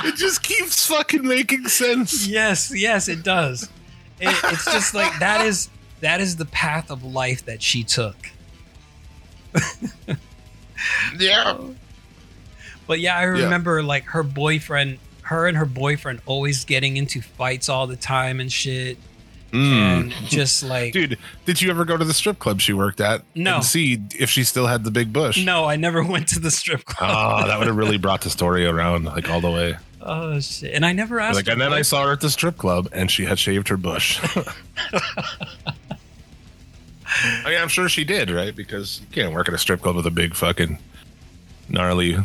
it 0.05 0.17
just 0.17 0.43
keeps 0.43 0.87
fucking 0.87 1.27
making 1.27 1.67
sense. 1.69 2.27
yes, 2.27 2.73
yes, 2.75 3.09
it 3.09 3.23
does. 3.23 3.65
It, 4.21 4.37
it's 4.45 4.65
just 4.67 4.95
like 4.95 5.19
that 5.19 5.45
is 5.45 5.69
that 6.01 6.21
is 6.21 6.37
the 6.37 6.45
path 6.47 6.91
of 6.91 7.03
life 7.03 7.45
that 7.47 7.63
she 7.63 7.83
took. 7.85 8.17
Yeah. 11.19 11.59
But 12.87 13.01
yeah, 13.01 13.17
I 13.17 13.23
remember 13.23 13.83
like 13.83 14.05
her 14.07 14.23
boyfriend, 14.23 14.99
her 15.23 15.47
and 15.47 15.57
her 15.57 15.67
boyfriend 15.67 16.21
always 16.27 16.65
getting 16.65 16.97
into 16.97 17.21
fights 17.21 17.69
all 17.69 17.87
the 17.87 17.97
time 17.97 18.41
and 18.41 18.51
shit. 18.51 18.99
Mm. 19.53 20.11
Just 20.29 20.63
like 20.69 20.93
Dude, 20.93 21.19
did 21.45 21.61
you 21.61 21.71
ever 21.71 21.85
go 21.85 21.97
to 21.97 22.05
the 22.05 22.15
strip 22.15 22.39
club 22.39 22.61
she 22.61 22.73
worked 22.73 23.01
at? 23.01 23.23
No. 23.35 23.57
And 23.57 23.65
see 23.65 24.01
if 24.19 24.31
she 24.31 24.45
still 24.45 24.67
had 24.67 24.85
the 24.85 24.91
big 24.91 25.13
bush? 25.13 25.45
no, 25.45 25.65
I 25.65 25.77
never 25.77 26.03
went 26.07 26.29
to 26.29 26.41
the 26.41 26.51
strip 26.51 26.85
club. 26.85 27.11
Oh, 27.13 27.47
that 27.47 27.59
would 27.59 27.67
have 27.67 27.77
really 27.77 27.99
brought 27.99 28.21
the 28.23 28.31
story 28.31 28.67
around 28.67 29.05
like 29.05 29.29
all 29.29 29.41
the 29.41 29.51
way. 29.51 29.77
Oh 30.03 30.41
shit! 30.41 30.73
And 30.73 30.87
I 30.87 30.93
never 30.93 31.21
asked. 31.21 31.37
Like, 31.37 31.49
and 31.49 31.61
then 31.61 31.75
I 31.75 31.83
saw 31.83 32.07
her 32.07 32.13
at 32.13 32.21
the 32.21 32.31
strip 32.31 32.57
club, 32.57 32.89
and 32.91 33.11
she 33.11 33.27
had 33.27 33.39
shaved 33.39 33.69
her 33.69 33.77
bush. 33.77 34.19
I 37.13 37.51
mean, 37.51 37.59
I'm 37.61 37.69
sure 37.69 37.89
she 37.89 38.05
did, 38.05 38.31
right? 38.31 38.55
Because 38.55 39.01
you 39.01 39.07
can't 39.13 39.35
work 39.35 39.49
at 39.49 39.55
a 39.55 39.59
strip 39.59 39.83
club 39.83 39.97
with 39.97 40.07
a 40.07 40.11
big 40.11 40.35
fucking 40.35 40.79
gnarly, 41.69 42.17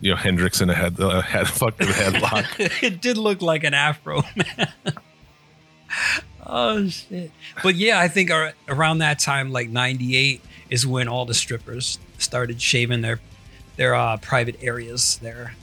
you 0.00 0.10
know, 0.10 0.16
Hendrix 0.16 0.60
in 0.60 0.70
a 0.70 0.74
head, 0.74 0.98
uh, 0.98 1.20
head 1.20 1.46
fucking 1.46 1.86
headlock. 1.86 2.82
it 2.82 3.00
did 3.00 3.16
look 3.16 3.42
like 3.42 3.62
an 3.64 3.74
afro, 3.74 4.22
man. 4.34 4.72
Oh 6.46 6.88
shit! 6.88 7.30
But 7.62 7.74
yeah, 7.76 7.98
I 8.00 8.08
think 8.08 8.30
ar- 8.30 8.52
around 8.68 8.98
that 8.98 9.18
time, 9.18 9.50
like 9.52 9.68
'98, 9.68 10.40
is 10.70 10.86
when 10.86 11.08
all 11.08 11.24
the 11.26 11.34
strippers 11.34 11.98
started 12.18 12.60
shaving 12.60 13.00
their 13.02 13.20
their 13.76 13.94
uh, 13.94 14.16
private 14.18 14.56
areas 14.62 15.18
there. 15.22 15.54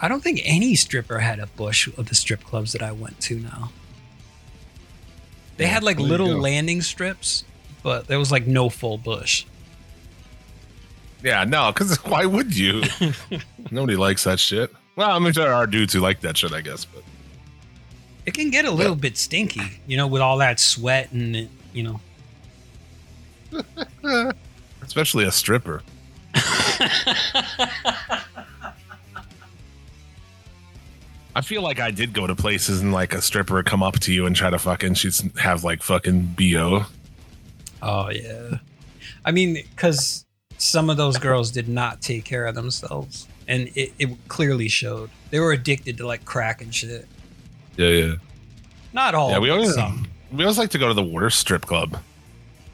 I 0.00 0.08
don't 0.08 0.22
think 0.22 0.40
any 0.44 0.74
stripper 0.74 1.18
had 1.20 1.38
a 1.38 1.46
bush 1.46 1.86
of 1.96 2.08
the 2.08 2.14
strip 2.14 2.42
clubs 2.44 2.72
that 2.72 2.82
I 2.82 2.92
went 2.92 3.20
to 3.22 3.38
now. 3.38 3.70
They 5.56 5.64
Yeah, 5.64 5.70
had 5.70 5.82
like 5.84 5.98
little 6.00 6.36
landing 6.40 6.82
strips, 6.82 7.44
but 7.82 8.08
there 8.08 8.18
was 8.18 8.32
like 8.32 8.46
no 8.46 8.68
full 8.68 8.98
bush. 8.98 9.44
yeah, 11.22 11.44
no, 11.44 11.72
because 11.72 11.96
why 12.04 12.26
would 12.26 12.56
you? 12.56 12.82
Nobody 13.70 13.96
likes 13.96 14.24
that 14.24 14.40
shit. 14.40 14.70
Well, 14.96 15.10
I 15.10 15.18
mean, 15.18 15.32
there 15.32 15.52
are 15.54 15.66
dudes 15.66 15.92
who 15.92 16.00
like 16.00 16.20
that 16.20 16.36
shit, 16.36 16.52
I 16.52 16.60
guess, 16.60 16.84
but 16.84 17.02
It 18.26 18.34
can 18.34 18.50
get 18.50 18.64
a 18.64 18.70
little 18.70 18.96
bit 18.96 19.18
stinky, 19.18 19.80
you 19.86 19.96
know, 19.96 20.06
with 20.06 20.22
all 20.22 20.38
that 20.38 20.58
sweat 20.58 21.12
and 21.12 21.48
you 21.72 21.82
know. 21.82 22.00
especially 24.82 25.24
a 25.24 25.32
stripper. 25.32 25.82
I 31.36 31.40
feel 31.42 31.62
like 31.62 31.80
I 31.80 31.90
did 31.90 32.12
go 32.12 32.26
to 32.26 32.34
places 32.36 32.80
and 32.80 32.92
like 32.92 33.12
a 33.12 33.20
stripper 33.20 33.62
come 33.64 33.82
up 33.82 33.98
to 34.00 34.12
you 34.12 34.26
and 34.26 34.36
try 34.36 34.50
to 34.50 34.58
fucking 34.58 34.94
she'd 34.94 35.14
have 35.38 35.64
like 35.64 35.82
fucking 35.82 36.34
bo. 36.38 36.84
Oh 37.82 38.08
yeah. 38.10 38.58
I 39.24 39.32
mean, 39.32 39.54
because 39.54 40.24
some 40.58 40.88
of 40.90 40.96
those 40.96 41.18
girls 41.18 41.50
did 41.50 41.68
not 41.68 42.00
take 42.00 42.24
care 42.24 42.46
of 42.46 42.54
themselves, 42.54 43.26
and 43.48 43.68
it, 43.74 43.92
it 43.98 44.10
clearly 44.28 44.68
showed. 44.68 45.10
They 45.30 45.40
were 45.40 45.52
addicted 45.52 45.96
to 45.98 46.06
like 46.06 46.24
crack 46.24 46.62
and 46.62 46.74
shit. 46.74 47.08
Yeah, 47.76 47.88
yeah, 47.88 48.14
Not 48.92 49.14
all. 49.14 49.30
yeah. 49.30 49.38
We 49.38 49.50
always 49.50 49.74
some. 49.74 50.06
we 50.32 50.44
always 50.44 50.58
like 50.58 50.70
to 50.70 50.78
go 50.78 50.88
to 50.88 50.94
the 50.94 51.02
worst 51.02 51.38
strip 51.40 51.62
club. 51.66 51.98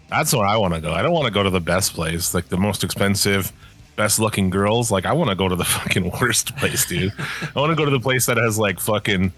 That's 0.09 0.33
where 0.35 0.45
I 0.47 0.57
want 0.57 0.75
to 0.75 0.81
go. 0.81 0.93
I 0.93 1.03
don't 1.03 1.13
want 1.13 1.27
to 1.27 1.33
go 1.33 1.43
to 1.43 1.51
the 1.51 1.61
best 1.61 1.95
place, 1.95 2.35
like 2.35 2.49
the 2.49 2.57
most 2.59 2.83
expensive, 2.85 3.53
best 3.97 4.19
looking 4.19 4.51
girls. 4.51 4.91
Like 4.91 5.07
I 5.07 5.13
want 5.13 5.31
to 5.31 5.37
go 5.37 5.49
to 5.49 5.57
the 5.57 5.65
fucking 5.77 6.11
worst 6.21 6.57
place, 6.57 6.85
dude. 6.87 7.13
I 7.55 7.59
want 7.59 7.71
to 7.71 7.77
go 7.77 7.85
to 7.85 7.91
the 7.91 8.01
place 8.01 8.27
that 8.27 8.37
has 8.37 8.59
like 8.59 8.81
fucking 8.81 9.33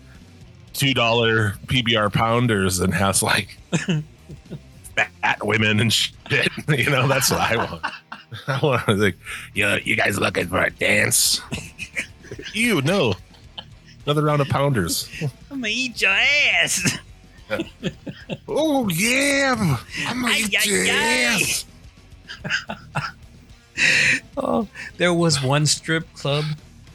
two 0.72 0.94
dollar 0.94 1.50
PBR 1.66 2.12
pounders 2.12 2.80
and 2.80 2.94
has 2.94 3.22
like 3.22 3.58
fat 4.96 5.44
women 5.44 5.80
and 5.80 5.92
shit. 5.92 6.12
You 6.68 6.88
know, 6.90 7.06
that's 7.06 7.30
what 7.30 7.40
I 7.40 7.56
want. 7.56 7.84
I 8.48 8.58
want 8.62 8.86
to 8.86 8.94
like, 8.94 9.18
you 9.54 9.68
you 9.84 9.94
guys 9.96 10.18
looking 10.18 10.48
for 10.48 10.62
a 10.62 10.70
dance? 10.70 11.40
you 12.54 12.80
no, 12.80 13.14
another 14.04 14.22
round 14.22 14.40
of 14.40 14.48
pounders. 14.48 15.08
I'm 15.50 15.60
gonna 15.60 15.68
eat 15.68 16.00
your 16.02 16.10
ass. 16.10 16.98
Oh 18.48 18.88
yeah, 18.88 19.76
I'm 20.06 20.22
gonna 20.22 20.34
eat 20.38 20.66
your 20.66 20.86
ass. 20.86 21.64
Oh, 24.36 24.68
there 24.96 25.12
was 25.14 25.42
one 25.42 25.66
strip 25.66 26.12
club 26.14 26.44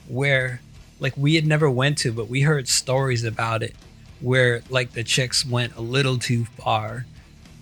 where, 0.07 0.61
like, 0.99 1.15
we 1.17 1.35
had 1.35 1.45
never 1.45 1.69
went 1.69 1.97
to, 1.99 2.11
but 2.13 2.27
we 2.27 2.41
heard 2.41 2.67
stories 2.67 3.23
about 3.23 3.63
it, 3.63 3.75
where 4.21 4.61
like 4.69 4.93
the 4.93 5.03
chicks 5.03 5.45
went 5.45 5.75
a 5.75 5.81
little 5.81 6.17
too 6.17 6.45
far. 6.45 7.05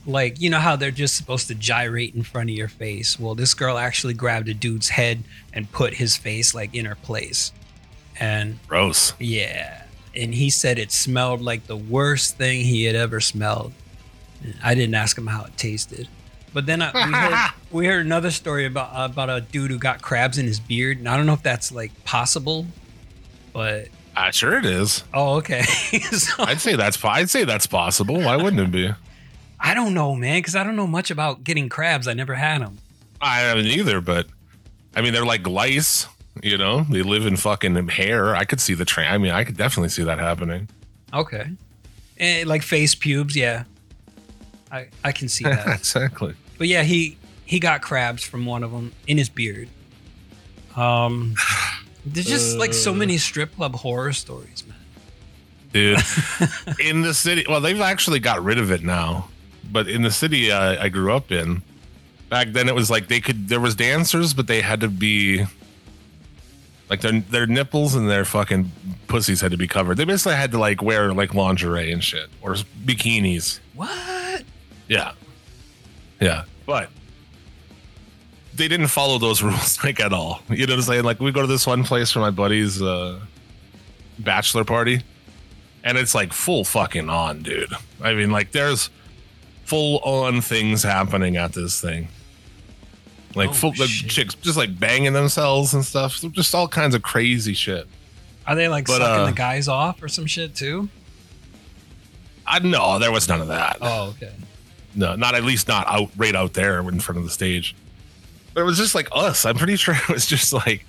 Like, 0.06 0.40
you 0.40 0.50
know 0.50 0.60
how 0.60 0.76
they're 0.76 0.92
just 0.92 1.18
supposed 1.18 1.48
to 1.48 1.56
gyrate 1.56 2.14
in 2.14 2.24
front 2.24 2.50
of 2.50 2.56
your 2.56 2.68
face. 2.68 3.20
Well, 3.20 3.36
this 3.36 3.54
girl 3.54 3.78
actually 3.78 4.14
grabbed 4.14 4.48
a 4.50 4.54
dude's 4.54 4.90
head 4.90 5.24
and 5.54 5.72
put 5.72 5.96
his 5.96 6.16
face 6.18 6.54
like 6.54 6.76
in 6.76 6.86
her 6.86 6.96
place, 6.96 7.52
and 8.20 8.60
Gross. 8.68 9.14
yeah, 9.20 9.84
and 10.16 10.34
he 10.34 10.50
said 10.50 10.80
it 10.80 10.92
smelled 10.92 11.42
like 11.42 11.68
the 11.68 11.76
worst 11.78 12.38
thing 12.38 12.62
he 12.62 12.84
had 12.86 12.96
ever 12.96 13.20
smelled. 13.20 13.74
I 14.64 14.76
didn't 14.76 14.96
ask 14.96 15.18
him 15.18 15.28
how 15.28 15.46
it 15.46 15.58
tasted, 15.58 16.08
but 16.54 16.66
then 16.66 16.82
I, 16.82 16.92
we, 16.94 17.14
heard, 17.14 17.52
we 17.72 17.86
heard 17.88 18.06
another 18.06 18.32
story 18.32 18.66
about 18.66 18.90
about 19.10 19.30
a 19.30 19.42
dude 19.42 19.72
who 19.72 19.78
got 19.80 20.02
crabs 20.02 20.38
in 20.38 20.46
his 20.46 20.60
beard. 20.60 20.98
And 21.00 21.10
I 21.10 21.18
don't 21.18 21.26
know 21.26 21.34
if 21.34 21.44
that's 21.44 21.72
like 21.72 21.92
possible, 22.06 22.66
but 23.54 23.88
Uh, 24.16 24.32
sure 24.32 24.58
it 24.58 24.66
is. 24.66 25.04
oh 25.14 25.36
okay. 25.38 25.64
so, 26.12 26.44
I'd 26.44 26.62
say 26.62 26.76
that's 26.76 27.04
I'd 27.04 27.30
say 27.30 27.44
that's 27.44 27.68
possible. 27.68 28.20
Why 28.22 28.36
wouldn't 28.38 28.62
it 28.62 28.72
be? 28.72 28.92
I 29.60 29.74
don't 29.74 29.94
know, 29.94 30.16
man, 30.16 30.40
because 30.40 30.56
I 30.56 30.64
don't 30.64 30.76
know 30.76 30.86
much 30.88 31.10
about 31.12 31.44
getting 31.44 31.70
crabs. 31.70 32.08
I 32.08 32.14
never 32.14 32.36
had 32.36 32.62
them. 32.62 32.78
I 33.20 33.40
haven't 33.40 33.66
either, 33.66 34.00
but 34.02 34.28
I 34.96 35.02
mean 35.02 35.12
they're 35.14 35.26
like 35.26 35.48
lice. 35.48 36.08
You 36.44 36.58
know, 36.58 36.82
they 36.90 37.02
live 37.02 37.26
in 37.26 37.38
fucking 37.38 37.88
hair. 37.90 38.36
I 38.36 38.44
could 38.44 38.60
see 38.60 38.74
the 38.74 38.86
train. 38.86 39.08
I 39.08 39.18
mean, 39.18 39.32
I 39.32 39.44
could 39.44 39.58
definitely 39.58 39.90
see 39.90 40.04
that 40.04 40.20
happening. 40.20 40.68
Okay, 41.14 41.50
and 42.18 42.48
like 42.48 42.62
face 42.62 42.96
pubes, 42.96 43.36
yeah. 43.36 43.64
I 44.72 44.88
I 45.04 45.12
can 45.12 45.30
see 45.30 45.46
that. 45.46 45.68
exactly. 45.80 46.36
But 46.58 46.68
yeah, 46.68 46.84
he 46.84 47.18
he 47.46 47.60
got 47.60 47.82
crabs 47.82 48.24
from 48.24 48.46
one 48.46 48.64
of 48.64 48.72
them 48.72 48.92
in 49.08 49.18
his 49.18 49.30
beard. 49.30 49.70
Um, 50.76 51.36
there's 52.06 52.28
just 52.28 52.58
like 52.58 52.74
so 52.74 52.94
many 52.94 53.18
strip 53.18 53.56
club 53.56 53.76
horror 53.76 54.14
stories, 54.14 54.64
man. 54.68 54.78
dude. 55.72 56.00
in 56.80 57.02
the 57.02 57.14
city, 57.14 57.46
well, 57.48 57.62
they've 57.62 57.80
actually 57.80 58.20
got 58.20 58.44
rid 58.44 58.58
of 58.58 58.72
it 58.72 58.84
now. 58.84 59.30
But 59.72 59.88
in 59.88 60.02
the 60.02 60.12
city 60.12 60.52
uh, 60.52 60.82
I 60.82 60.90
grew 60.90 61.14
up 61.14 61.32
in, 61.32 61.62
back 62.30 62.50
then 62.50 62.68
it 62.68 62.76
was 62.76 62.90
like 62.90 63.08
they 63.08 63.22
could. 63.22 63.48
There 63.48 63.60
was 63.60 63.76
dancers, 63.76 64.34
but 64.34 64.48
they 64.48 64.62
had 64.62 64.82
to 64.82 64.90
be 64.90 65.46
like 66.90 67.02
their 67.02 67.20
their 67.20 67.48
nipples 67.48 67.96
and 67.96 68.10
their 68.10 68.26
fucking 68.26 68.72
pussies 69.08 69.42
had 69.42 69.52
to 69.52 69.58
be 69.58 69.68
covered. 69.68 69.98
They 69.98 70.06
basically 70.06 70.36
had 70.36 70.52
to 70.52 70.60
like 70.60 70.82
wear 70.82 71.14
like 71.14 71.34
lingerie 71.34 71.92
and 71.92 72.04
shit 72.04 72.30
or 72.42 72.54
bikinis. 72.86 73.60
What? 73.74 74.44
Yeah, 74.88 75.14
yeah, 76.20 76.44
but. 76.66 76.90
They 78.54 78.70
didn't 78.70 78.88
follow 78.88 79.18
those 79.18 79.44
rules 79.44 79.84
like 79.84 80.00
at 80.00 80.14
all. 80.14 80.40
You 80.48 80.66
know 80.66 80.74
what 80.74 80.80
I'm 80.80 80.82
saying? 80.84 81.04
Like 81.04 81.20
we 81.20 81.34
go 81.34 81.42
to 81.42 81.48
this 81.48 81.68
one 81.68 81.84
place 81.84 82.12
for 82.12 82.20
my 82.20 82.30
buddy's 82.30 82.82
uh, 82.82 83.20
bachelor 84.20 84.64
party, 84.64 85.02
and 85.84 85.98
it's 85.98 86.16
like 86.16 86.32
full 86.32 86.64
fucking 86.64 87.10
on, 87.10 87.44
dude. 87.44 87.74
I 88.02 88.14
mean, 88.14 88.32
like 88.32 88.54
there's 88.54 88.90
full 89.66 90.00
on 90.00 90.40
things 90.40 90.84
happening 90.84 91.36
at 91.36 91.52
this 91.52 91.82
thing. 91.82 92.08
Like 93.36 93.50
Oh, 93.50 93.54
full 93.54 93.72
the 93.74 93.88
chicks 93.88 94.34
just 94.36 94.58
like 94.58 94.80
banging 94.80 95.14
themselves 95.14 95.74
and 95.74 95.84
stuff. 95.84 96.16
So 96.16 96.30
just 96.30 96.56
all 96.56 96.68
kinds 96.68 96.96
of 96.96 97.02
crazy 97.02 97.54
shit. 97.54 97.88
Are 98.48 98.56
they 98.56 98.68
like 98.68 98.88
But, 98.88 99.00
sucking 99.00 99.24
uh, 99.24 99.26
the 99.26 99.34
guys 99.34 99.68
off 99.68 100.02
or 100.02 100.08
some 100.08 100.26
shit 100.26 100.56
too? 100.56 100.90
I 102.48 102.60
no, 102.60 103.00
there 103.00 103.12
was 103.12 103.28
none 103.28 103.42
of 103.42 103.48
that. 103.48 103.78
Oh, 103.82 104.10
okay. 104.16 104.32
No, 104.94 105.16
not 105.16 105.36
at 105.36 105.44
least 105.44 105.68
not 105.68 105.88
out 105.88 106.10
right 106.16 106.36
out 106.36 106.54
there 106.54 106.80
in 106.80 107.00
front 107.00 107.18
of 107.18 107.26
the 107.26 107.32
stage. 107.32 107.76
But 108.54 108.62
it 108.62 108.64
was 108.64 108.78
just 108.78 108.96
like 108.96 109.10
us. 109.12 109.46
I'm 109.46 109.58
pretty 109.58 109.76
sure 109.78 109.96
it 109.96 110.10
was 110.10 110.26
just 110.26 110.54
like 110.54 110.86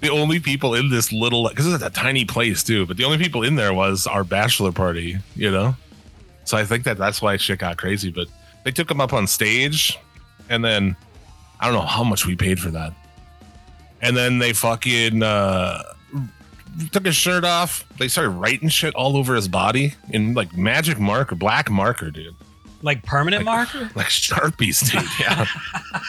the 0.00 0.10
only 0.10 0.40
people 0.40 0.74
in 0.74 0.90
this 0.90 1.12
little 1.12 1.48
because 1.48 1.72
it's 1.72 1.82
a 1.82 1.90
tiny 1.90 2.24
place 2.24 2.62
too. 2.62 2.84
But 2.86 2.96
the 2.96 3.04
only 3.04 3.18
people 3.18 3.42
in 3.42 3.54
there 3.56 3.72
was 3.72 4.06
our 4.06 4.24
bachelor 4.24 4.72
party, 4.72 5.18
you 5.34 5.50
know. 5.50 5.76
So 6.44 6.56
I 6.56 6.64
think 6.64 6.84
that 6.84 6.98
that's 6.98 7.22
why 7.22 7.36
shit 7.36 7.58
got 7.60 7.76
crazy. 7.78 8.10
But 8.10 8.28
they 8.64 8.70
took 8.70 8.90
him 8.90 9.00
up 9.00 9.12
on 9.12 9.26
stage, 9.26 9.98
and 10.50 10.64
then 10.64 10.96
I 11.60 11.66
don't 11.66 11.74
know 11.74 11.80
how 11.86 12.04
much 12.04 12.26
we 12.26 12.36
paid 12.36 12.58
for 12.60 12.70
that. 12.70 12.92
And 14.00 14.16
then 14.16 14.38
they 14.38 14.52
fucking 14.52 15.22
uh, 15.22 15.82
took 16.92 17.04
his 17.06 17.16
shirt 17.16 17.44
off. 17.44 17.84
They 17.98 18.06
started 18.08 18.30
writing 18.30 18.68
shit 18.68 18.94
all 18.94 19.16
over 19.16 19.34
his 19.34 19.48
body 19.48 19.94
in 20.10 20.34
like 20.34 20.56
magic 20.56 20.98
marker, 21.00 21.34
black 21.34 21.68
marker, 21.70 22.10
dude 22.10 22.36
Like 22.82 23.02
permanent 23.04 23.44
Like- 23.44 23.72
marker? 23.74 23.90
like 23.96 24.06
sharpies, 24.06 24.88
dude. 24.90 25.02
Yeah. 25.20 25.46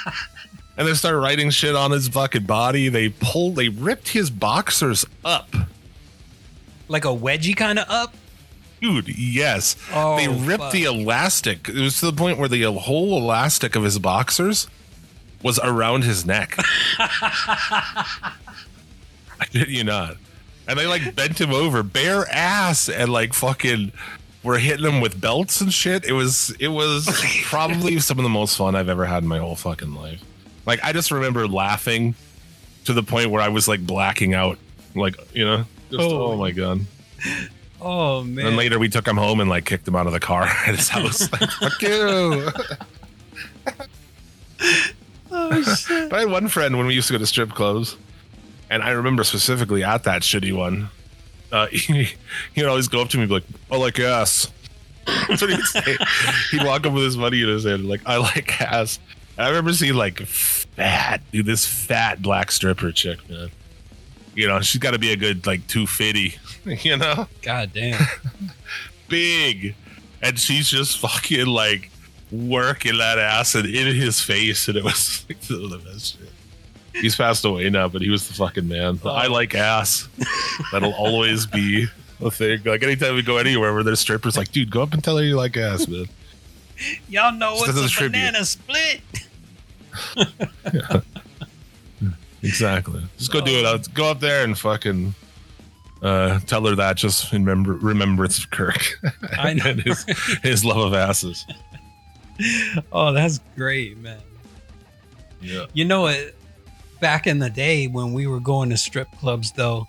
and 0.77 0.87
they 0.87 0.93
started 0.93 1.17
writing 1.17 1.49
shit 1.49 1.75
on 1.75 1.89
his 1.91 2.07
fucking 2.09 2.43
body. 2.45 2.89
They 2.89 3.09
pulled, 3.09 3.55
they 3.55 3.69
ripped 3.69 4.09
his 4.09 4.29
boxers 4.29 5.03
up, 5.25 5.53
Like 6.87 7.05
a 7.05 7.09
wedgie 7.09 7.57
kind 7.57 7.79
of 7.79 7.89
up? 7.89 8.13
dude. 8.81 9.09
Yes, 9.17 9.75
Oh, 9.93 10.15
they 10.15 10.27
ripped 10.27 10.61
fuck. 10.63 10.71
the 10.73 10.83
elastic. 10.85 11.67
It 11.67 11.75
was 11.75 11.99
to 12.01 12.05
the 12.05 12.13
point 12.13 12.37
where 12.37 12.47
the 12.47 12.63
whole 12.71 13.17
elastic 13.17 13.75
of 13.75 13.83
his 13.83 13.97
boxers 13.99 14.67
was 15.43 15.59
around 15.59 16.03
his 16.03 16.25
neck. 16.25 16.55
I 16.99 18.35
did 19.51 19.69
you 19.69 19.83
not. 19.83 20.17
And 20.67 20.77
they 20.77 20.85
like 20.85 21.15
bent 21.15 21.39
him 21.39 21.51
over, 21.51 21.81
bare 21.83 22.27
ass, 22.29 22.89
and 22.89 23.11
like 23.11 23.33
fucking 23.33 23.91
were 24.43 24.57
hitting 24.59 24.85
him 24.85 25.01
with 25.01 25.19
belts 25.19 25.61
and 25.61 25.73
shit. 25.73 26.05
It 26.05 26.13
was 26.13 26.55
it 26.59 26.67
was 26.69 27.07
probably 27.45 27.99
some 27.99 28.19
of 28.19 28.23
the 28.23 28.29
most 28.29 28.55
fun 28.57 28.75
I've 28.75 28.89
ever 28.89 29.05
had 29.05 29.23
in 29.23 29.29
my 29.29 29.39
whole 29.39 29.55
fucking 29.55 29.93
life. 29.95 30.21
Like 30.65 30.79
I 30.83 30.93
just 30.93 31.11
remember 31.11 31.47
laughing 31.47 32.15
to 32.85 32.93
the 32.93 33.03
point 33.03 33.31
where 33.31 33.41
I 33.41 33.49
was 33.49 33.67
like 33.67 33.85
blacking 33.85 34.33
out. 34.33 34.57
Like, 34.95 35.15
you 35.35 35.45
know, 35.45 35.65
just 35.89 36.01
Oh. 36.01 36.31
oh, 36.33 36.37
my 36.37 36.51
god. 36.51 36.81
Oh 37.81 38.23
man. 38.23 38.47
And 38.47 38.57
later 38.57 38.77
we 38.77 38.89
took 38.89 39.07
him 39.07 39.17
home 39.17 39.39
and 39.39 39.49
like 39.49 39.65
kicked 39.65 39.87
him 39.87 39.95
out 39.95 40.05
of 40.07 40.13
the 40.13 40.19
car 40.19 40.43
at 40.67 40.75
his 40.75 40.89
house. 40.89 41.31
like, 41.31 41.49
fuck 41.49 41.81
you. 41.81 42.49
Oh 45.51 45.61
shit. 45.61 46.09
But 46.09 46.17
I 46.17 46.19
had 46.21 46.31
one 46.31 46.47
friend 46.47 46.77
when 46.77 46.87
we 46.87 46.93
used 46.93 47.07
to 47.07 47.13
go 47.13 47.19
to 47.19 47.25
strip 47.25 47.51
clubs, 47.51 47.97
and 48.69 48.83
I 48.83 48.91
remember 48.91 49.23
specifically 49.23 49.83
at 49.83 50.03
that 50.03 50.21
shitty 50.21 50.53
one, 50.53 50.89
uh, 51.51 51.67
he, 51.71 52.09
he'd 52.53 52.65
always 52.65 52.87
go 52.87 53.01
up 53.01 53.09
to 53.09 53.17
me 53.17 53.23
and 53.23 53.29
be 53.29 53.35
like, 53.35 53.45
I 53.71 53.77
like 53.77 53.99
ass. 53.99 54.51
That's 55.27 55.41
what 55.41 55.49
he'd 55.49 55.59
say. 55.61 55.97
He'd 56.51 56.63
walk 56.63 56.85
up 56.85 56.93
with 56.93 57.03
his 57.03 57.17
money 57.17 57.41
in 57.41 57.49
his 57.49 57.63
hand, 57.65 57.89
like, 57.89 58.01
I 58.05 58.17
like 58.17 58.61
ass. 58.61 58.99
And 59.37 59.45
I 59.45 59.49
remember 59.49 59.73
seeing 59.73 59.95
like 59.95 60.19
fat, 60.19 61.21
dude, 61.31 61.47
this 61.47 61.65
fat 61.65 62.21
black 62.21 62.51
stripper 62.51 62.91
chick, 62.91 63.27
man. 63.27 63.49
You 64.35 64.47
know, 64.47 64.61
she's 64.61 64.79
got 64.79 64.91
to 64.91 64.99
be 64.99 65.11
a 65.11 65.15
good 65.15 65.47
like 65.47 65.65
250, 65.67 66.37
you 66.87 66.97
know? 66.97 67.27
God 67.41 67.71
damn. 67.73 68.05
big, 69.07 69.75
and 70.21 70.37
she's 70.37 70.69
just 70.69 70.99
fucking 70.99 71.47
like 71.47 71.89
working 72.31 72.97
that 72.97 73.17
ass 73.19 73.55
and 73.55 73.65
in 73.65 73.95
his 73.95 74.21
face, 74.21 74.67
and 74.67 74.77
it 74.77 74.83
was 74.83 75.25
like 75.29 75.39
the 75.41 75.81
best 75.85 76.17
shit. 76.19 76.29
He's 77.01 77.15
passed 77.15 77.45
away 77.45 77.69
now, 77.69 77.87
but 77.87 78.01
he 78.01 78.09
was 78.09 78.27
the 78.27 78.33
fucking 78.33 78.67
man. 78.67 78.97
The 78.97 79.09
I 79.09 79.27
like 79.27 79.55
ass. 79.55 80.07
That'll 80.71 80.93
always 80.93 81.45
be 81.45 81.87
a 82.19 82.29
thing. 82.31 82.61
Like 82.65 82.83
anytime 82.83 83.15
we 83.15 83.21
go 83.21 83.37
anywhere 83.37 83.73
where 83.73 83.83
there's 83.83 83.99
strippers, 83.99 84.35
like, 84.35 84.51
dude, 84.51 84.69
go 84.71 84.81
up 84.81 84.93
and 84.93 85.03
tell 85.03 85.17
her 85.17 85.23
you 85.23 85.35
like 85.37 85.55
ass, 85.55 85.87
man. 85.87 86.05
Y'all 87.07 87.31
know 87.31 87.51
Just 87.55 87.67
what's 87.67 87.77
as 87.77 87.83
a 87.83 87.85
a 87.85 87.89
tribute. 87.89 88.11
banana 88.19 88.45
split? 88.45 89.01
Exactly. 92.41 93.01
Just 93.17 93.33
go 93.33 93.41
do 93.41 93.51
it. 93.51 93.65
I'll 93.65 93.79
go 93.93 94.09
up 94.11 94.19
there 94.21 94.43
and 94.45 94.57
fucking 94.57 95.13
uh, 96.01 96.39
tell 96.47 96.65
her 96.65 96.75
that. 96.75 96.95
Just 96.95 97.33
in 97.33 97.43
remember 97.43 97.73
remembrance 97.73 98.37
of 98.39 98.49
Kirk. 98.49 98.97
I 99.37 99.53
know. 99.55 99.65
and 99.65 99.81
his, 99.81 100.05
his 100.41 100.63
love 100.65 100.77
of 100.77 100.93
asses. 100.93 101.45
Oh, 102.91 103.11
that's 103.11 103.39
great, 103.55 103.97
man. 103.97 104.19
Yeah. 105.41 105.65
You 105.73 105.85
know 105.85 106.07
it 106.07 106.35
back 106.99 107.27
in 107.27 107.39
the 107.39 107.49
day 107.49 107.87
when 107.87 108.13
we 108.13 108.27
were 108.27 108.39
going 108.39 108.69
to 108.69 108.77
strip 108.77 109.07
clubs 109.19 109.51
though, 109.53 109.87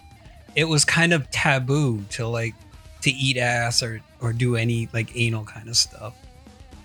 it 0.57 0.65
was 0.65 0.85
kind 0.85 1.13
of 1.13 1.31
taboo 1.31 2.03
to 2.11 2.27
like 2.27 2.55
to 3.03 3.11
eat 3.11 3.37
ass 3.37 3.83
or 3.83 4.01
or 4.21 4.33
do 4.33 4.57
any 4.57 4.89
like 4.93 5.11
anal 5.15 5.45
kind 5.45 5.69
of 5.69 5.77
stuff. 5.77 6.15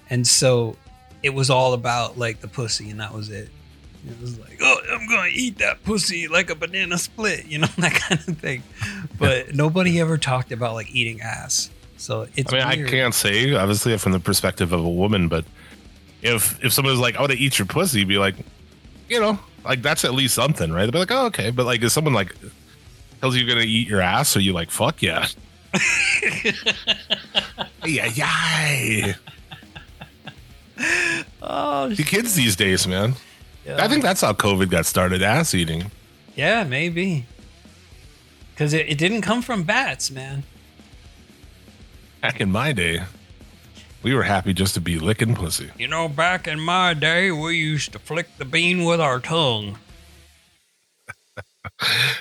And 0.10 0.26
so 0.26 0.76
it 1.24 1.34
was 1.34 1.50
all 1.50 1.74
about 1.74 2.18
like 2.18 2.42
the 2.42 2.48
pussy 2.48 2.90
and 2.90 3.00
that 3.00 3.14
was 3.14 3.30
it. 3.30 3.50
It 4.08 4.22
was 4.22 4.38
like, 4.38 4.60
oh, 4.62 4.78
I'm 4.92 5.08
gonna 5.08 5.30
eat 5.32 5.58
that 5.60 5.84
pussy 5.84 6.28
like 6.28 6.50
a 6.50 6.56
banana 6.56 6.98
split, 6.98 7.46
you 7.48 7.60
know, 7.60 7.68
that 7.78 7.94
kind 7.94 8.22
of 8.28 8.38
thing. 8.38 8.64
But 9.18 9.56
nobody 9.56 10.00
ever 10.00 10.18
talked 10.18 10.52
about 10.52 10.74
like 10.74 10.94
eating 10.94 11.22
ass. 11.22 11.70
So 11.98 12.28
it's 12.36 12.54
I 12.54 12.58
mean, 12.58 12.68
weird. 12.78 12.88
I 12.88 12.92
can't 12.92 13.14
say 13.14 13.54
obviously 13.56 13.98
from 13.98 14.12
the 14.12 14.20
perspective 14.20 14.74
of 14.74 14.84
a 14.84 14.90
woman, 14.90 15.28
but 15.28 15.46
if 16.22 16.64
if 16.64 16.74
someone 16.74 16.92
was 16.94 17.00
like, 17.00 17.16
"I 17.16 17.20
want 17.22 17.32
to 17.32 17.38
eat 17.38 17.58
your 17.60 17.66
pussy," 17.66 18.04
be 18.04 18.18
like, 18.18 18.36
you 19.10 19.20
know, 19.20 19.40
like 19.64 19.82
that's 19.82 20.04
at 20.06 20.14
least 20.14 20.34
something, 20.34 20.72
right? 20.72 20.86
They'd 20.86 20.92
be 20.94 21.00
like, 21.00 21.12
"Oh, 21.12 21.26
okay," 21.28 21.52
but 21.52 21.66
like 21.66 21.82
if 21.84 21.92
someone 21.92 22.14
like 22.14 22.36
tells 23.22 23.36
you 23.36 23.44
you're 23.44 23.54
gonna 23.56 23.66
eat 23.66 23.88
your 23.88 24.02
ass, 24.02 24.30
so 24.30 24.40
you 24.40 24.54
like, 24.54 24.72
"Fuck 24.72 25.02
yeah." 25.02 25.28
yeah, 27.86 28.06
yeah. 28.14 29.14
Oh, 31.42 31.90
The 31.90 32.04
kids 32.04 32.36
these 32.36 32.56
days, 32.56 32.88
man. 32.88 33.16
yeah. 33.66 33.84
I 33.84 33.88
think 33.88 34.04
that's 34.04 34.22
how 34.22 34.34
COVID 34.34 34.70
got 34.70 34.86
started. 34.86 35.22
Ass 35.22 35.54
eating. 35.54 35.92
Yeah, 36.36 36.64
maybe. 36.64 37.26
Because 38.54 38.74
it, 38.74 38.88
it 38.90 38.98
didn't 38.98 39.22
come 39.22 39.42
from 39.42 39.64
bats, 39.64 40.12
man. 40.12 40.44
Back 42.22 42.42
in 42.42 42.52
my 42.52 42.72
day, 42.72 43.04
we 44.06 44.14
were 44.14 44.22
happy 44.22 44.54
just 44.54 44.76
to 44.76 44.80
be 44.82 45.00
licking 45.00 45.34
pussy. 45.34 45.72
You 45.80 45.88
know, 45.88 46.08
back 46.08 46.48
in 46.48 46.60
my 46.60 46.94
day, 46.94 47.32
we 47.32 47.58
used 47.58 47.92
to 47.94 47.98
flick 47.98 48.28
the 48.38 48.46
bean 48.46 48.86
with 48.86 49.02
our 49.02 49.20
tongue. 49.20 49.80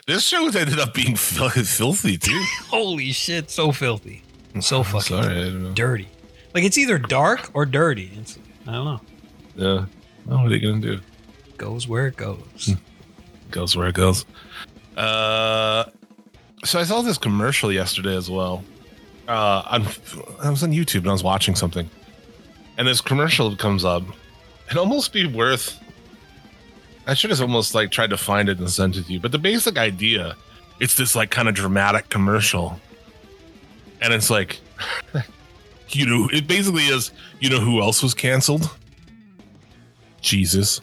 This 0.07 0.27
show 0.27 0.47
ended 0.47 0.81
up 0.81 0.95
being 0.95 1.15
fil- 1.17 1.51
filthy 1.51 2.17
too. 2.17 2.43
Holy 2.69 3.13
shit, 3.13 3.51
so 3.51 3.71
filthy. 3.73 4.23
So 4.61 4.83
fucking 4.83 5.01
sorry, 5.17 5.37
I 5.37 5.45
don't 5.45 5.63
know. 5.63 5.73
dirty. 5.73 6.09
Like, 6.55 6.65
it's 6.65 6.79
either 6.79 6.99
dark 6.99 7.51
or 7.55 7.65
dirty. 7.67 8.11
It's, 8.19 8.39
I 8.67 8.73
don't 8.73 8.85
know. 8.85 9.01
Yeah. 9.55 9.85
Well, 10.27 10.43
what 10.43 10.51
are 10.51 10.57
you 10.57 10.67
gonna 10.67 10.81
do? 10.81 11.01
Goes 11.59 11.87
where 11.87 12.07
it 12.09 12.17
goes. 12.17 12.75
goes 13.51 13.77
where 13.77 13.89
it 13.89 13.95
goes. 13.95 14.25
Uh, 14.97 15.85
so 16.65 16.81
I 16.81 16.85
saw 16.85 17.03
this 17.03 17.19
commercial 17.19 17.71
yesterday 17.71 18.17
as 18.17 18.31
well. 18.31 18.65
Uh, 19.29 19.63
on, 19.67 19.87
I 20.43 20.51
was 20.51 20.63
on 20.63 20.71
YouTube 20.73 21.01
and 21.01 21.09
I 21.09 21.13
was 21.13 21.25
watching 21.25 21.55
something, 21.55 21.89
and 22.77 22.87
this 22.87 23.01
commercial 23.01 23.57
comes 23.57 23.85
up. 23.85 24.03
It'd 24.67 24.79
almost 24.79 25.13
be 25.13 25.27
worth. 25.27 25.81
I 27.07 27.15
should 27.15 27.31
have 27.31 27.41
almost 27.41 27.75
like 27.75 27.91
tried 27.91 28.11
to 28.11 28.17
find 28.17 28.49
it 28.49 28.59
and 28.59 28.71
sent 28.71 28.97
it 28.97 29.07
to 29.07 29.13
you, 29.13 29.21
but 29.21 29.33
the 29.33 29.39
basic 29.39 29.79
idea, 29.79 30.37
it's 30.81 30.97
this 30.97 31.15
like 31.15 31.31
kind 31.31 31.49
of 31.49 31.55
dramatic 31.55 32.09
commercial, 32.09 32.81
and 34.01 34.13
it's 34.13 34.31
like, 34.31 34.61
you 35.91 36.07
know, 36.07 36.29
it 36.33 36.47
basically 36.47 36.85
is. 36.85 37.11
You 37.41 37.51
know 37.51 37.61
who 37.61 37.81
else 37.81 38.03
was 38.03 38.15
canceled? 38.15 38.71
Jesus. 40.21 40.81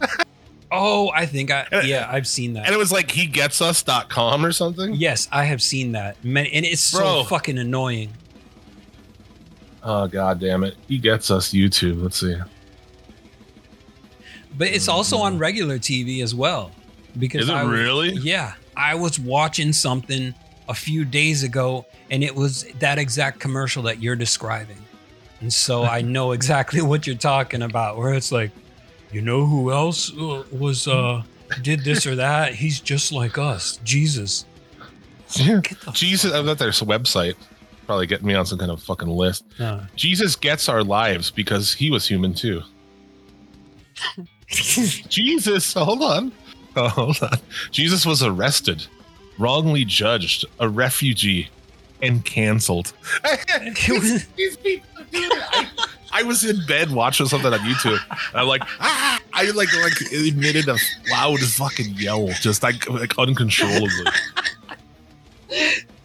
Oh, 0.70 1.10
I 1.14 1.24
think 1.26 1.50
I, 1.50 1.66
And- 1.72 1.86
yeah, 1.88 2.08
I've 2.10 2.26
seen 2.26 2.52
that. 2.54 2.66
And 2.66 2.74
it 2.74 2.78
was 2.78 2.92
like 2.92 3.10
he 3.10 3.26
gets 3.26 3.60
us.com 3.60 4.44
or 4.44 4.52
something. 4.52 4.94
yes, 4.94 5.28
I 5.32 5.44
have 5.44 5.62
seen 5.62 5.92
that. 5.92 6.16
And 6.22 6.36
it's 6.36 6.82
so 6.82 6.98
Bro. 6.98 7.24
fucking 7.24 7.58
annoying. 7.58 8.12
Oh 9.82 10.06
god 10.06 10.40
damn 10.40 10.64
it. 10.64 10.76
He 10.88 10.98
gets 10.98 11.30
us 11.30 11.50
YouTube. 11.52 12.02
Let's 12.02 12.20
see. 12.20 12.36
But 14.56 14.68
it's 14.68 14.88
also 14.88 15.18
on 15.18 15.32
mm-hmm. 15.34 15.40
regular 15.40 15.78
TV 15.78 16.22
as 16.22 16.34
well. 16.34 16.72
Because 17.18 17.44
Is 17.44 17.48
it 17.48 17.54
I 17.54 17.64
was- 17.64 17.72
really? 17.72 18.10
Yeah, 18.10 18.54
I 18.76 18.94
was 18.94 19.18
watching 19.18 19.72
something 19.72 20.34
a 20.68 20.74
few 20.74 21.04
days 21.04 21.42
ago, 21.42 21.86
and 22.10 22.22
it 22.22 22.34
was 22.34 22.64
that 22.80 22.98
exact 22.98 23.40
commercial 23.40 23.82
that 23.84 24.02
you're 24.02 24.16
describing, 24.16 24.76
and 25.40 25.50
so 25.52 25.84
I 25.84 26.00
know 26.16 26.32
exactly 26.32 26.82
what 26.82 27.06
you're 27.06 27.16
talking 27.16 27.62
about. 27.62 27.96
Where 27.96 28.12
it's 28.12 28.30
like, 28.32 28.50
you 29.12 29.20
know 29.22 29.46
who 29.46 29.70
else 29.72 30.12
uh, 30.16 30.44
was 30.52 30.86
uh 30.88 31.22
did 31.62 31.84
this 31.84 32.06
or 32.06 32.14
that? 32.16 32.54
He's 32.54 32.80
just 32.80 33.10
like 33.12 33.38
us, 33.38 33.78
Jesus. 33.84 34.44
Get 35.34 35.74
Jesus 35.94 36.32
I 36.32 36.42
bet 36.42 36.58
there's 36.58 36.82
a 36.82 36.84
website. 36.86 37.34
Probably 37.86 38.06
getting 38.06 38.26
me 38.26 38.34
on 38.34 38.44
some 38.44 38.58
kind 38.58 38.70
of 38.70 38.82
fucking 38.82 39.08
list. 39.08 39.44
uh, 39.58 39.80
Jesus 39.96 40.36
gets 40.36 40.68
our 40.68 40.82
lives 40.84 41.30
because 41.30 41.72
he 41.72 41.90
was 41.90 42.06
human 42.06 42.34
too. 42.34 42.60
Jesus, 44.48 45.72
hold 45.74 46.02
on. 46.02 46.32
Oh, 46.76 46.88
hold 46.88 47.22
on. 47.22 47.38
Jesus 47.70 48.06
was 48.06 48.22
arrested, 48.22 48.86
wrongly 49.38 49.84
judged, 49.84 50.44
a 50.60 50.68
refugee, 50.68 51.48
and 52.02 52.24
canceled. 52.24 52.92
was- 53.88 54.26
These 54.36 54.56
people, 54.58 54.97
dude, 55.12 55.32
I, 55.32 55.66
I 56.12 56.22
was 56.22 56.44
in 56.44 56.64
bed 56.66 56.90
watching 56.90 57.26
something 57.26 57.52
on 57.52 57.58
YouTube. 57.60 57.98
And 58.32 58.40
I'm 58.40 58.46
like, 58.48 58.62
ah! 58.80 59.20
I 59.32 59.50
like 59.50 59.68
like 59.82 60.12
emitted 60.12 60.68
a 60.68 60.76
loud 61.10 61.38
fucking 61.40 61.94
yell, 61.96 62.28
just 62.40 62.62
like 62.62 62.88
like 62.88 63.18
uncontrollably. 63.18 64.06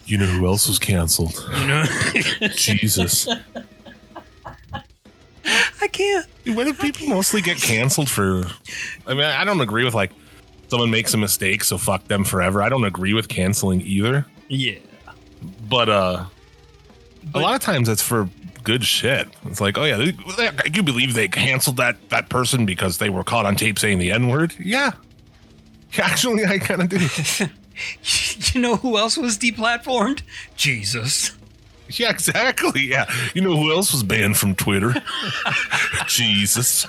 You 0.06 0.18
know 0.18 0.26
who 0.26 0.46
else 0.46 0.68
was 0.68 0.78
canceled? 0.80 1.34
you 1.60 1.68
know, 1.68 1.86
Jesus. 2.56 3.28
I 5.82 5.88
can't. 5.92 6.26
Dude, 6.46 6.56
Why 6.56 6.64
do 6.66 6.74
people 6.74 7.08
mostly 7.08 7.42
get 7.42 7.58
canceled 7.58 8.10
for? 8.10 8.44
I 9.08 9.14
mean, 9.14 9.24
I 9.24 9.44
don't 9.44 9.62
agree 9.62 9.84
with 9.84 9.94
like 9.94 10.12
someone 10.70 10.92
makes 10.92 11.14
a 11.14 11.18
mistake, 11.18 11.64
so 11.64 11.78
fuck 11.78 12.08
them 12.08 12.24
forever. 12.24 12.62
I 12.62 12.70
don't 12.70 12.86
agree 12.86 13.14
with 13.14 13.28
canceling 13.28 13.82
either. 13.82 14.26
Yeah, 14.48 14.76
But 15.70 15.90
uh, 15.90 16.26
But- 17.32 17.40
a 17.40 17.42
lot 17.42 17.56
of 17.56 17.62
times 17.62 17.90
it's 17.90 18.02
for 18.02 18.30
good 18.64 18.84
shit. 18.84 19.28
It's 19.46 19.62
like, 19.62 19.78
oh 19.78 19.84
yeah, 19.84 19.98
they, 19.98 20.12
they, 20.12 20.52
you 20.74 20.84
believe 20.84 21.14
they 21.14 21.28
canceled 21.28 21.78
that 21.78 22.10
that 22.10 22.30
person 22.30 22.66
because 22.66 22.98
they 22.98 23.10
were 23.10 23.24
caught 23.24 23.46
on 23.46 23.56
tape 23.56 23.80
saying 23.80 24.00
the 24.00 24.12
n 24.12 24.28
word? 24.28 24.54
Yeah, 24.60 24.92
actually, 25.98 26.46
I 26.46 26.58
kind 26.60 26.82
of 26.82 26.90
do. 26.90 27.00
you 28.54 28.62
know 28.62 28.76
who 28.78 28.98
else 28.98 29.18
was 29.18 29.38
deplatformed? 29.38 30.22
Jesus. 30.56 31.32
Yeah, 31.90 32.10
exactly. 32.10 32.82
Yeah, 32.88 33.06
you 33.36 33.42
know 33.42 33.56
who 33.56 33.72
else 33.72 33.92
was 33.92 34.02
banned 34.02 34.38
from 34.38 34.56
Twitter? 34.56 34.96
Jesus. 36.08 36.88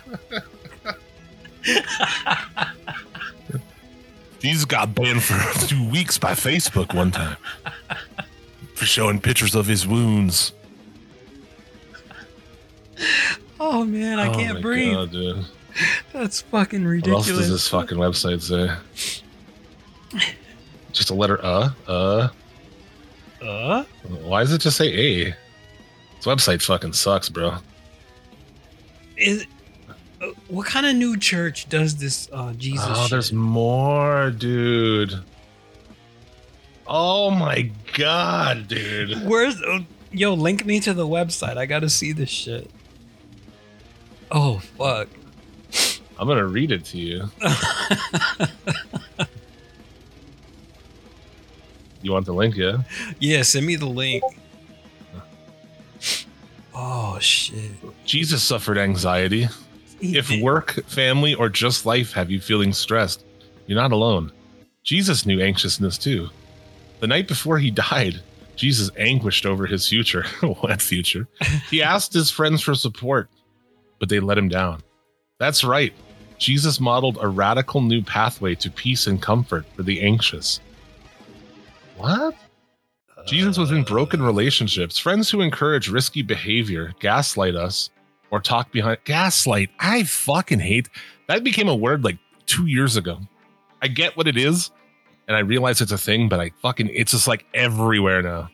Jesus 4.39 4.65
got 4.65 4.95
banned 4.95 5.23
for 5.23 5.67
two 5.67 5.91
weeks 5.91 6.17
by 6.17 6.33
Facebook 6.33 6.95
one 6.95 7.11
time 7.11 7.37
for 8.75 8.87
showing 8.87 9.21
pictures 9.21 9.55
of 9.55 9.67
his 9.67 9.87
wounds. 9.87 10.53
Oh 13.61 13.85
man, 13.85 14.19
I 14.19 14.29
Oh 14.29 14.35
can't 14.35 14.55
my 14.57 14.61
breathe. 14.61 14.95
God, 14.95 15.11
dude. 15.13 15.45
That's 16.13 16.43
fucking 16.43 16.85
ridiculous. 16.85 17.27
What 17.27 17.35
else 17.35 17.41
does 17.41 17.51
this 17.51 17.69
fucking 17.69 17.99
website 17.99 18.43
say? 18.43 20.21
Just 20.93 21.11
a 21.11 21.15
letter 21.15 21.45
uh 21.45 21.71
uh. 21.89 22.29
Uh? 23.43 23.85
Why 24.23 24.43
does 24.43 24.53
it 24.53 24.61
just 24.61 24.77
say 24.77 24.89
A? 24.89 25.25
This 26.17 26.25
website 26.25 26.63
fucking 26.63 26.93
sucks, 26.93 27.29
bro. 27.29 27.57
Is 29.17 29.47
uh, 30.21 30.29
what 30.49 30.67
kind 30.67 30.87
of 30.87 30.95
new 30.97 31.17
church 31.17 31.69
does 31.69 31.97
this 31.97 32.29
uh 32.33 32.53
Jesus? 32.55 32.87
oh, 32.89 33.07
there's 33.11 33.33
more, 33.33 34.31
dude. 34.31 35.15
Oh 36.87 37.31
my 37.31 37.71
god, 37.95 38.69
dude. 38.69 39.25
Where's 39.27 39.61
uh, 39.63 39.81
yo? 40.13 40.35
Link 40.35 40.65
me 40.65 40.81
to 40.81 40.95
the 40.95 41.07
website. 41.07 41.57
I 41.57 41.67
gotta 41.67 41.91
see 41.91 42.13
this 42.13 42.31
shit. 42.31 42.71
Oh 44.37 44.59
fuck. 44.77 45.09
I'm 46.19 46.27
gonna 46.29 46.45
read 46.47 46.73
it 46.73 46.85
to 46.87 46.99
you. 46.99 47.31
You 52.03 52.13
want 52.13 52.27
the 52.27 52.35
link, 52.35 52.57
yeah? 52.57 52.83
yeah, 53.19 53.43
send 53.43 53.65
me 53.65 53.77
the 53.77 53.87
link. 53.87 54.23
Oh 56.75 57.19
shit. 57.21 57.71
Jesus 58.05 58.43
suffered 58.43 58.77
anxiety. 58.77 59.49
He 60.01 60.19
If 60.19 60.29
did- 60.29 60.43
work, 60.43 60.73
family, 60.87 61.35
or 61.35 61.49
just 61.49 61.87
life 61.87 62.13
have 62.13 62.31
you 62.31 62.41
feeling 62.41 62.73
stressed, 62.73 63.25
you're 63.67 63.79
not 63.81 63.93
alone. 63.93 64.33
Jesus 64.83 65.25
knew 65.25 65.41
anxiousness 65.41 65.97
too. 65.97 66.29
The 67.01 67.07
night 67.07 67.27
before 67.27 67.59
he 67.59 67.71
died, 67.71 68.21
Jesus 68.57 68.91
anguished 68.99 69.47
over 69.47 69.67
his 69.67 69.89
future. 69.89 70.25
what 70.61 70.83
future? 70.83 71.27
He 71.71 71.83
asked 71.83 72.13
his 72.13 72.31
friends 72.31 72.61
for 72.61 72.75
support, 72.75 73.29
but 73.99 74.09
they 74.09 74.21
let 74.21 74.39
him 74.39 74.49
down. 74.49 74.83
That's 75.39 75.65
right. 75.65 75.93
Jesus 76.39 76.81
modeled 76.81 77.19
a 77.21 77.29
radical 77.29 77.81
new 77.81 78.03
pathway 78.03 78.55
to 78.57 78.71
peace 78.71 79.07
and 79.07 79.21
comfort 79.21 79.65
for 79.75 79.83
the 79.83 80.03
anxious. 80.03 80.61
What? 81.97 82.35
Jesus 83.27 83.57
was 83.57 83.71
in 83.71 83.85
broken 83.85 84.21
relationships, 84.21 84.99
friends 84.99 85.31
who 85.31 85.41
encourage 85.41 85.89
risky 85.89 86.23
behavior, 86.23 86.93
gaslight 87.01 87.55
us, 87.55 87.91
or 88.31 88.41
talk 88.41 88.71
behind 88.73 88.99
gaslight. 89.05 89.71
I 89.79 90.05
fucking 90.05 90.59
hate 90.59 90.89
that 91.27 91.45
became 91.45 91.69
a 91.69 91.75
word 91.75 92.05
like 92.05 92.19
two 92.47 92.67
years 92.67 92.97
ago. 92.97 93.21
I 93.81 93.89
get 93.89 94.17
what 94.17 94.29
it 94.29 94.37
is, 94.37 94.71
and 95.27 95.37
I 95.37 95.41
realize 95.41 95.81
it's 95.81 95.93
a 95.93 95.99
thing, 95.99 96.29
but 96.29 96.41
I 96.41 96.51
fucking 96.63 96.91
it's 96.93 97.13
just 97.13 97.29
like 97.29 97.47
everywhere 97.55 98.23
now. 98.23 98.51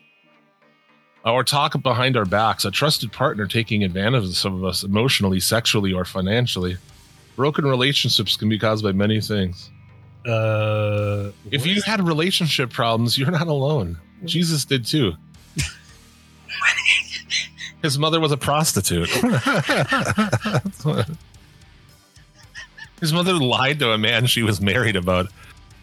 Or 1.23 1.43
talk 1.43 1.79
behind 1.83 2.17
our 2.17 2.25
backs, 2.25 2.65
a 2.65 2.71
trusted 2.71 3.11
partner 3.11 3.45
taking 3.45 3.83
advantage 3.83 4.23
of 4.25 4.35
some 4.35 4.55
of 4.55 4.65
us 4.65 4.83
emotionally, 4.83 5.39
sexually, 5.39 5.93
or 5.93 6.03
financially. 6.03 6.77
Broken 7.35 7.63
relationships 7.65 8.35
can 8.35 8.49
be 8.49 8.57
caused 8.57 8.83
by 8.83 8.91
many 8.91 9.21
things. 9.21 9.69
Uh, 10.25 11.29
If 11.51 11.65
you 11.67 11.81
had 11.83 12.05
relationship 12.07 12.71
problems, 12.71 13.17
you're 13.17 13.29
not 13.31 13.47
alone. 13.47 13.97
Jesus 14.25 14.65
did 14.65 14.85
too. 14.85 15.13
His 17.83 17.97
mother 17.99 18.19
was 18.19 18.31
a 18.31 18.37
prostitute. 18.37 19.09
His 22.99 23.13
mother 23.13 23.33
lied 23.33 23.79
to 23.79 23.91
a 23.91 23.97
man 23.97 24.25
she 24.27 24.43
was 24.43 24.61
married 24.61 24.95
about 24.95 25.27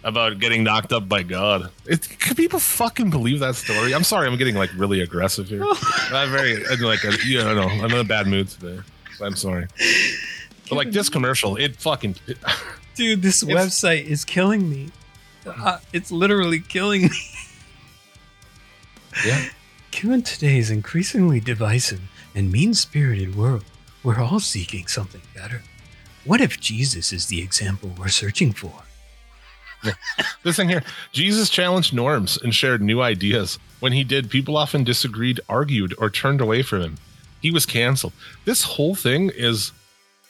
about 0.09 0.39
getting 0.39 0.65
knocked 0.65 0.93
up 0.93 1.09
by 1.09 1.23
God. 1.23 1.71
It, 1.87 2.09
can 2.19 2.35
people 2.35 2.59
fucking 2.59 3.11
believe 3.11 3.41
that 3.41 3.55
story? 3.55 3.95
I'm 3.95 4.05
sorry, 4.05 4.27
I'm 4.27 4.37
getting 4.37 4.57
like 4.57 4.71
really 4.77 5.01
aggressive 5.01 5.49
here. 5.49 5.63
I'm 5.65 6.31
very 6.31 6.67
I'm 6.67 6.81
like 6.81 7.05
a, 7.05 7.13
you 7.25 7.39
know, 7.39 7.69
I'm 7.69 7.85
in 7.93 7.99
a 7.99 8.05
bad 8.05 8.27
mood 8.27 8.49
today. 8.49 8.81
So 9.17 9.27
I'm 9.27 9.37
sorry. 9.37 9.67
But 10.69 10.77
like 10.77 10.91
this 10.91 11.09
commercial, 11.09 11.57
it 11.57 11.77
fucking 11.77 12.17
it, 12.27 12.39
dude, 12.95 13.23
this 13.23 13.45
website 13.45 14.05
is 14.05 14.25
killing 14.25 14.69
me. 14.69 14.91
Uh, 15.47 15.79
it's 15.93 16.11
literally 16.11 16.61
killing 16.61 17.03
me. 17.03 17.21
yeah. 19.25 19.49
Given 19.91 20.23
today's 20.23 20.71
increasingly 20.71 21.41
divisive 21.41 22.01
and 22.35 22.53
mean 22.53 22.75
spirited 22.75 23.35
world, 23.35 23.65
we're 24.03 24.21
all 24.21 24.41
seeking 24.41 24.87
something 24.87 25.23
better. 25.35 25.63
What 26.25 26.41
if 26.41 26.61
Jesus 26.61 27.13
is 27.13 27.27
the 27.27 27.41
example 27.41 27.91
we're 27.97 28.09
searching 28.09 28.53
for? 28.53 28.83
This 30.43 30.57
thing 30.57 30.69
here, 30.69 30.83
Jesus 31.13 31.51
challenged 31.51 31.93
norms 31.93 32.39
and 32.43 32.55
shared 32.55 32.81
new 32.81 33.01
ideas. 33.01 33.59
When 33.81 33.93
he 33.93 34.05
did, 34.05 34.31
people 34.31 34.57
often 34.57 34.85
disagreed, 34.85 35.41
argued, 35.49 35.95
or 35.99 36.11
turned 36.11 36.41
away 36.41 36.63
from 36.63 36.83
him. 36.83 36.99
He 37.43 37.51
was 37.51 37.67
canceled. 37.67 38.13
This 38.45 38.63
whole 38.63 38.95
thing 38.95 39.31
is 39.35 39.73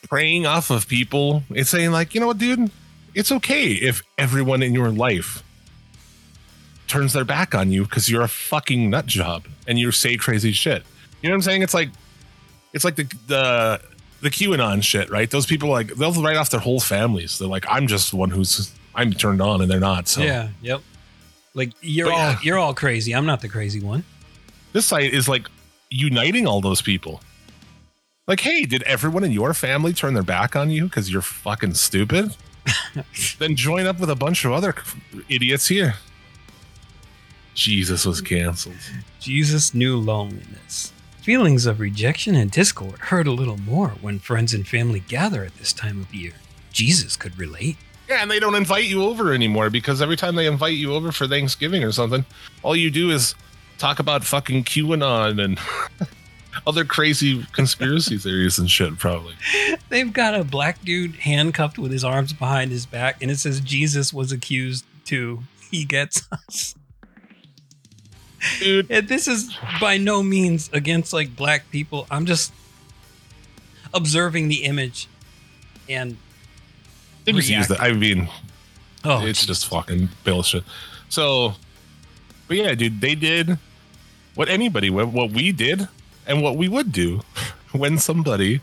preying 0.08 0.46
off 0.46 0.70
of 0.70 0.88
people. 0.88 1.42
It's 1.50 1.70
saying, 1.70 1.92
like, 1.92 2.14
you 2.14 2.20
know 2.20 2.26
what, 2.26 2.38
dude? 2.38 2.70
It's 3.14 3.32
okay 3.32 3.72
if 3.72 4.02
everyone 4.16 4.62
in 4.62 4.74
your 4.74 4.90
life 4.90 5.42
turns 6.86 7.12
their 7.12 7.24
back 7.24 7.54
on 7.54 7.70
you 7.70 7.84
because 7.84 8.10
you're 8.10 8.22
a 8.22 8.28
fucking 8.28 8.90
nut 8.90 9.06
job 9.06 9.46
and 9.66 9.78
you 9.78 9.92
say 9.92 10.16
crazy 10.16 10.52
shit. 10.52 10.82
You 11.22 11.28
know 11.28 11.34
what 11.34 11.38
I'm 11.38 11.42
saying? 11.42 11.62
It's 11.62 11.74
like, 11.74 11.90
it's 12.72 12.84
like 12.84 12.96
the 12.96 13.04
the 13.26 13.80
the 14.20 14.30
QAnon 14.30 14.82
shit, 14.82 15.10
right? 15.10 15.30
Those 15.30 15.46
people 15.46 15.68
like 15.68 15.94
they'll 15.94 16.12
write 16.12 16.36
off 16.36 16.50
their 16.50 16.60
whole 16.60 16.80
families. 16.80 17.38
They're 17.38 17.48
like, 17.48 17.66
I'm 17.68 17.86
just 17.86 18.10
the 18.10 18.16
one 18.16 18.30
who's 18.30 18.72
I'm 18.94 19.12
turned 19.12 19.40
on, 19.40 19.60
and 19.60 19.70
they're 19.70 19.80
not. 19.80 20.08
So 20.08 20.22
Yeah, 20.22 20.48
yep. 20.62 20.82
Like 21.54 21.72
you're 21.80 22.06
But 22.06 22.12
all 22.12 22.18
yeah. 22.18 22.38
you're 22.42 22.58
all 22.58 22.74
crazy. 22.74 23.14
I'm 23.14 23.26
not 23.26 23.40
the 23.40 23.48
crazy 23.48 23.80
one. 23.80 24.04
this 24.72 24.86
site 24.86 25.12
is 25.12 25.28
like 25.28 25.48
uniting 25.90 26.46
all 26.46 26.60
those 26.60 26.82
people. 26.82 27.20
Like, 28.26 28.40
hey, 28.40 28.64
did 28.64 28.82
everyone 28.82 29.24
in 29.24 29.32
your 29.32 29.54
family 29.54 29.94
turn 29.94 30.12
their 30.12 30.22
back 30.22 30.54
on 30.54 30.70
you 30.70 30.84
because 30.84 31.10
you're 31.10 31.22
fucking 31.22 31.74
stupid? 31.74 32.36
then 33.38 33.56
join 33.56 33.86
up 33.86 33.98
with 33.98 34.10
a 34.10 34.14
bunch 34.14 34.44
of 34.44 34.52
other 34.52 34.74
idiots 35.28 35.68
here. 35.68 35.94
Jesus 37.54 38.04
was 38.04 38.20
canceled. 38.20 38.76
Jesus 39.18 39.74
knew 39.74 39.96
loneliness. 39.96 40.92
Feelings 41.22 41.66
of 41.66 41.80
rejection 41.80 42.34
and 42.34 42.50
discord 42.50 42.98
hurt 42.98 43.26
a 43.26 43.32
little 43.32 43.56
more 43.56 43.90
when 44.00 44.18
friends 44.18 44.54
and 44.54 44.66
family 44.66 45.00
gather 45.00 45.42
at 45.44 45.56
this 45.56 45.72
time 45.72 46.00
of 46.00 46.14
year. 46.14 46.34
Jesus 46.72 47.16
could 47.16 47.36
relate. 47.38 47.76
Yeah, 48.08 48.22
and 48.22 48.30
they 48.30 48.40
don't 48.40 48.54
invite 48.54 48.84
you 48.84 49.02
over 49.04 49.32
anymore 49.34 49.68
because 49.68 50.00
every 50.00 50.16
time 50.16 50.34
they 50.34 50.46
invite 50.46 50.74
you 50.74 50.94
over 50.94 51.12
for 51.12 51.28
Thanksgiving 51.28 51.84
or 51.84 51.92
something, 51.92 52.24
all 52.62 52.74
you 52.74 52.90
do 52.90 53.10
is 53.10 53.34
talk 53.76 53.98
about 53.98 54.24
fucking 54.24 54.64
QAnon 54.64 55.42
and 55.42 55.58
other 56.66 56.84
crazy 56.84 57.44
conspiracy 57.52 58.16
theories 58.18 58.58
and 58.58 58.70
shit, 58.70 58.98
probably. 58.98 59.34
They've 59.90 60.12
got 60.12 60.34
a 60.34 60.42
black 60.42 60.82
dude 60.82 61.16
handcuffed 61.16 61.78
with 61.78 61.92
his 61.92 62.02
arms 62.04 62.32
behind 62.32 62.70
his 62.70 62.86
back, 62.86 63.20
and 63.22 63.30
it 63.30 63.38
says 63.38 63.60
Jesus 63.60 64.12
was 64.12 64.32
accused 64.32 64.84
too. 65.04 65.42
He 65.70 65.84
gets 65.84 66.26
us. 66.32 66.74
Dude, 68.60 68.90
And 68.90 69.08
this 69.08 69.26
is 69.28 69.54
by 69.80 69.98
no 69.98 70.22
means 70.22 70.70
against 70.72 71.12
like 71.12 71.34
black 71.36 71.70
people. 71.70 72.06
I'm 72.10 72.24
just 72.24 72.52
observing 73.92 74.48
the 74.48 74.64
image 74.64 75.08
and 75.88 76.16
they 77.32 77.40
just 77.40 77.50
use 77.50 77.68
that. 77.68 77.80
I 77.80 77.92
mean, 77.92 78.28
oh, 79.04 79.24
it's 79.24 79.44
just 79.44 79.66
fucking 79.66 80.08
bullshit. 80.24 80.64
So, 81.08 81.54
but 82.46 82.56
yeah, 82.56 82.74
dude, 82.74 83.00
they 83.00 83.14
did 83.14 83.58
what 84.34 84.48
anybody, 84.48 84.90
what 84.90 85.08
what 85.08 85.30
we 85.30 85.52
did, 85.52 85.88
and 86.26 86.42
what 86.42 86.56
we 86.56 86.68
would 86.68 86.92
do 86.92 87.22
when 87.72 87.98
somebody 87.98 88.60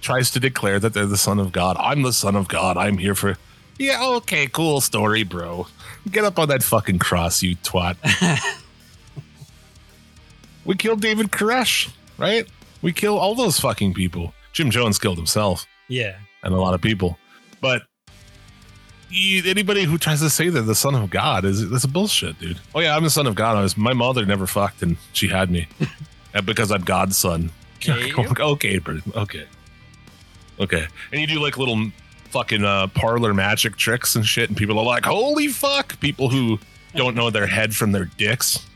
tries 0.00 0.30
to 0.32 0.40
declare 0.40 0.78
that 0.78 0.94
they're 0.94 1.06
the 1.06 1.16
son 1.16 1.38
of 1.38 1.52
God. 1.52 1.76
I'm 1.78 2.02
the 2.02 2.12
son 2.12 2.36
of 2.36 2.48
God. 2.48 2.76
I'm 2.76 2.98
here 2.98 3.14
for. 3.14 3.36
Yeah, 3.78 4.02
okay, 4.02 4.46
cool 4.46 4.80
story, 4.80 5.22
bro. 5.22 5.66
Get 6.10 6.24
up 6.24 6.38
on 6.38 6.48
that 6.48 6.62
fucking 6.62 6.98
cross, 6.98 7.42
you 7.42 7.56
twat. 7.56 7.96
we 10.64 10.76
killed 10.76 11.02
David 11.02 11.30
Koresh, 11.30 11.90
right? 12.16 12.46
We 12.80 12.92
kill 12.92 13.18
all 13.18 13.34
those 13.34 13.60
fucking 13.60 13.92
people. 13.92 14.32
Jim 14.52 14.70
Jones 14.70 14.98
killed 14.98 15.18
himself 15.18 15.66
yeah. 15.88 16.16
and 16.42 16.54
a 16.54 16.56
lot 16.56 16.72
of 16.72 16.80
people. 16.80 17.18
But 17.60 17.82
anybody 19.14 19.84
who 19.84 19.98
tries 19.98 20.20
to 20.20 20.30
say 20.30 20.48
they're 20.48 20.62
the 20.62 20.74
son 20.74 20.94
of 20.94 21.10
God 21.10 21.44
is 21.44 21.68
that's 21.70 21.84
a 21.84 21.88
bullshit, 21.88 22.38
dude. 22.38 22.60
Oh 22.74 22.80
yeah, 22.80 22.96
I'm 22.96 23.02
the 23.04 23.10
son 23.10 23.26
of 23.26 23.34
God. 23.34 23.56
I 23.56 23.62
was 23.62 23.76
my 23.76 23.92
mother 23.92 24.24
never 24.24 24.46
fucked 24.46 24.82
and 24.82 24.96
she 25.12 25.28
had 25.28 25.50
me 25.50 25.68
because 26.44 26.70
I'm 26.70 26.82
God's 26.82 27.16
son. 27.16 27.50
Okay. 27.76 28.12
okay, 28.42 28.80
Okay, 29.14 29.46
okay. 30.58 30.86
And 31.12 31.20
you 31.20 31.26
do 31.26 31.40
like 31.40 31.56
little 31.58 31.90
fucking 32.30 32.64
uh, 32.64 32.88
parlor 32.88 33.32
magic 33.32 33.76
tricks 33.76 34.16
and 34.16 34.26
shit, 34.26 34.48
and 34.48 34.56
people 34.56 34.78
are 34.78 34.84
like, 34.84 35.04
"Holy 35.04 35.48
fuck!" 35.48 35.98
People 36.00 36.28
who 36.28 36.58
don't 36.94 37.14
know 37.14 37.30
their 37.30 37.46
head 37.46 37.74
from 37.74 37.92
their 37.92 38.06
dicks. 38.06 38.66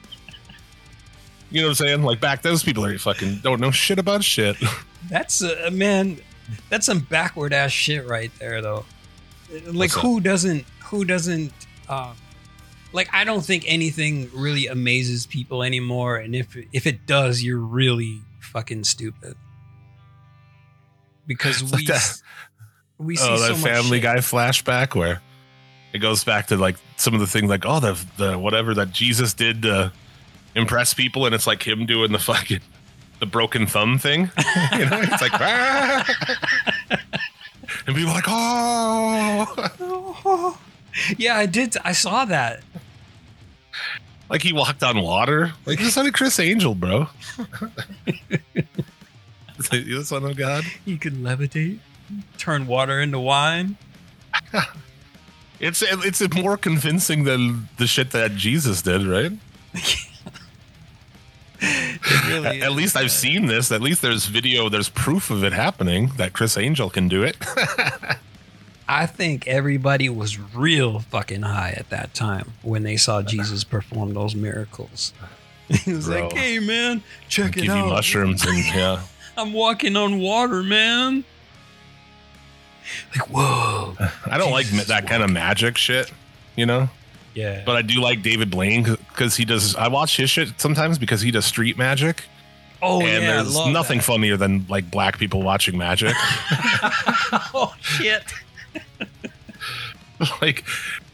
You 1.51 1.63
know 1.63 1.69
what 1.69 1.81
I'm 1.81 1.87
saying? 1.87 2.03
Like 2.03 2.21
back 2.21 2.43
those 2.43 2.63
people 2.63 2.85
are 2.85 2.97
fucking 2.97 3.41
don't 3.43 3.61
know 3.61 3.71
shit 3.71 3.99
about 3.99 4.23
shit. 4.23 4.57
That's 5.11 5.43
uh, 5.43 5.71
man, 5.73 6.21
that's 6.69 6.87
some 6.87 7.01
backward 7.01 7.53
ass 7.53 7.73
shit 7.73 8.07
right 8.07 8.31
there, 8.39 8.63
though. 8.63 8.85
Like 9.67 9.91
who 9.91 10.21
doesn't 10.21 10.65
who 10.85 11.05
doesn't 11.05 11.53
Um, 11.91 12.15
like 12.93 13.13
I 13.13 13.25
don't 13.25 13.45
think 13.45 13.65
anything 13.67 14.31
really 14.33 14.69
amazes 14.69 15.27
people 15.27 15.63
anymore, 15.63 16.17
and 16.17 16.35
if 16.35 16.57
if 16.73 16.87
it 16.87 17.07
does, 17.07 17.43
you're 17.43 17.59
really 17.59 18.23
fucking 18.41 18.85
stupid. 18.85 19.35
Because 21.27 21.63
we 21.63 21.87
like 21.87 22.01
we 22.99 23.17
see 23.17 23.29
oh, 23.29 23.39
that 23.41 23.53
much 23.53 23.61
Family 23.61 23.99
shit. 23.99 24.03
Guy 24.03 24.17
flashback 24.17 24.95
where 24.95 25.21
it 25.93 25.99
goes 25.99 26.23
back 26.23 26.47
to 26.49 26.57
like 26.57 26.77
some 26.97 27.15
of 27.15 27.21
the 27.21 27.27
things 27.27 27.49
like 27.49 27.65
oh 27.67 27.81
the 27.81 28.07
the 28.17 28.39
whatever 28.39 28.75
that 28.75 28.93
Jesus 28.93 29.35
did 29.35 29.63
to 29.63 29.93
impress 30.55 30.95
people, 30.95 31.27
and 31.27 31.35
it's 31.35 31.47
like 31.47 31.67
him 31.67 31.87
doing 31.87 32.13
the 32.13 32.19
fucking 32.19 32.61
the 33.21 33.27
broken 33.27 33.67
thumb 33.67 33.99
thing. 33.99 34.23
you 34.73 34.87
know, 34.87 35.01
it's 35.01 35.23
like 35.23 35.33
"Ah." 35.35 36.05
and 37.87 37.95
people 37.97 38.11
are 38.11 38.15
like 38.15 38.25
oh, 38.27 39.47
yeah, 41.17 41.37
I 41.37 41.47
did. 41.47 41.77
I 41.85 41.93
saw 41.93 42.25
that. 42.25 42.63
like 44.29 44.43
he 44.43 44.53
walked 44.53 44.83
on 44.83 45.01
water. 45.03 45.53
Like 45.67 45.79
the 45.79 45.91
son 45.91 46.07
of 46.07 46.13
Criss 46.13 46.41
Angel, 46.41 46.75
bro. 46.75 47.09
You're 49.73 50.01
the 50.01 50.05
son 50.05 50.25
of 50.25 50.37
God. 50.37 50.65
You 50.85 50.97
could 50.99 51.15
levitate, 51.15 51.79
turn 52.39 52.67
water 52.67 53.01
into 53.01 53.21
wine. 53.21 53.77
It's 55.61 55.83
it's 55.83 56.35
more 56.35 56.57
convincing 56.57 57.25
than 57.25 57.69
the 57.77 57.87
shit 57.87 58.13
that 58.13 58.35
Jesus 58.35 58.81
did, 58.81 59.07
right? 59.07 59.33
Really 61.63 62.63
At 62.63 62.71
is. 62.71 62.77
least 62.77 62.97
I've 62.97 63.11
seen 63.11 63.47
this. 63.47 63.71
At 63.71 63.83
least 63.83 64.03
there's 64.03 64.27
video, 64.27 64.69
there's 64.69 64.89
proof 64.89 65.31
of 65.31 65.45
it 65.45 65.53
happening 65.53 66.13
that 66.17 66.33
Criss 66.33 66.57
Angel 66.57 66.89
can 66.91 67.09
do 67.09 67.23
it. 67.23 67.37
I 68.89 69.07
think 69.07 69.47
everybody 69.47 70.09
was 70.09 70.39
real 70.39 70.99
fucking 71.01 71.43
high 71.43 71.75
at 71.77 71.91
that 71.91 72.13
time 72.15 72.55
when 72.63 72.83
they 72.83 72.97
saw 72.97 73.23
Jesus 73.23 73.63
perform 73.63 74.15
those 74.15 74.35
miracles. 74.35 75.13
He 75.85 75.93
was 75.93 76.07
Bro. 76.09 76.23
like, 76.25 76.33
"Hey 76.33 76.59
man, 76.59 77.01
check 77.29 77.53
Give 77.53 77.63
it 77.63 77.67
you 77.69 77.73
out. 77.73 77.91
mushrooms 77.91 78.45
and 78.45 78.59
yeah. 78.75 79.03
I'm 79.37 79.53
walking 79.53 79.95
on 79.95 80.19
water, 80.19 80.65
man." 80.65 81.23
Like, 83.15 83.29
whoa. 83.31 83.95
I 84.27 84.37
don't 84.37 84.51
like 84.51 84.67
Jesus 84.67 84.89
that 84.89 85.07
kind 85.07 85.23
of 85.23 85.31
magic 85.31 85.79
shit, 85.79 86.11
you 86.57 86.67
know. 86.67 86.89
Yeah. 87.35 87.63
But 87.65 87.77
I 87.77 87.83
do 87.83 88.01
like 88.01 88.23
David 88.23 88.51
Blaine 88.51 88.83
because 88.83 89.37
he 89.37 89.45
does. 89.45 89.77
I 89.77 89.89
watch 89.89 90.17
his 90.17 90.31
shit 90.31 90.61
sometimes 90.61 90.99
because 90.99 91.21
he 91.21 91.31
does 91.31 91.45
street 91.47 91.79
magic, 91.79 92.25
oh 92.83 93.01
and 93.01 93.23
yeah, 93.23 93.41
I 93.41 93.43
there's 93.43 93.67
nothing 93.69 93.99
that. 93.99 94.05
funnier 94.05 94.37
than 94.37 94.67
like 94.69 94.91
black 94.91 95.19
people 95.19 95.43
watching 95.43 95.79
magic. 95.79 96.15
oh 97.55 97.75
shit. 97.81 98.25
like, 100.43 100.65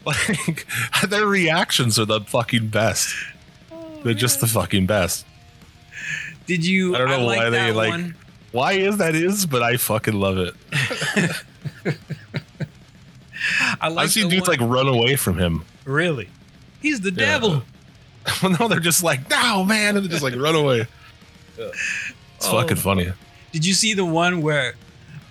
like 0.05 0.65
their 1.07 1.25
reactions 1.27 1.97
are 1.99 2.05
the 2.05 2.21
fucking 2.21 2.67
best. 2.69 3.13
Oh, 3.71 4.01
They're 4.03 4.13
just 4.13 4.41
the 4.41 4.47
fucking 4.47 4.85
best. 4.85 5.25
Did 6.45 6.65
you? 6.65 6.95
I 6.95 6.99
don't 6.99 7.09
know 7.09 7.25
like 7.25 7.37
why 7.37 7.49
they, 7.49 7.57
that 7.71 7.75
like- 7.75 8.05
Why 8.51 8.73
is 8.73 8.97
that 8.97 9.15
is, 9.15 9.45
but 9.45 9.61
I 9.63 9.77
fucking 9.77 10.13
love 10.13 10.37
it. 10.37 10.55
I 13.81 13.87
like 13.89 14.05
I 14.05 14.07
see 14.07 14.23
the 14.23 14.29
dudes 14.29 14.47
one- 14.47 14.57
like 14.59 14.69
run 14.69 14.87
away 14.87 15.15
from 15.15 15.37
him. 15.37 15.63
really. 15.85 16.29
He's 16.81 17.01
the 17.01 17.09
Yeah. 17.11 17.25
devil. 17.25 17.63
no, 18.59 18.67
they're 18.67 18.79
just 18.79 19.03
like, 19.03 19.29
no, 19.29 19.63
man, 19.63 19.95
and 19.97 20.05
they 20.05 20.09
just 20.09 20.23
like 20.23 20.35
run 20.35 20.55
away. 20.55 20.85
It's 21.57 22.45
Oh. 22.47 22.51
fucking 22.61 22.77
funny. 22.77 23.11
Did 23.51 23.65
you 23.65 23.73
see 23.73 23.93
the 23.95 24.05
one 24.05 24.41
where 24.43 24.75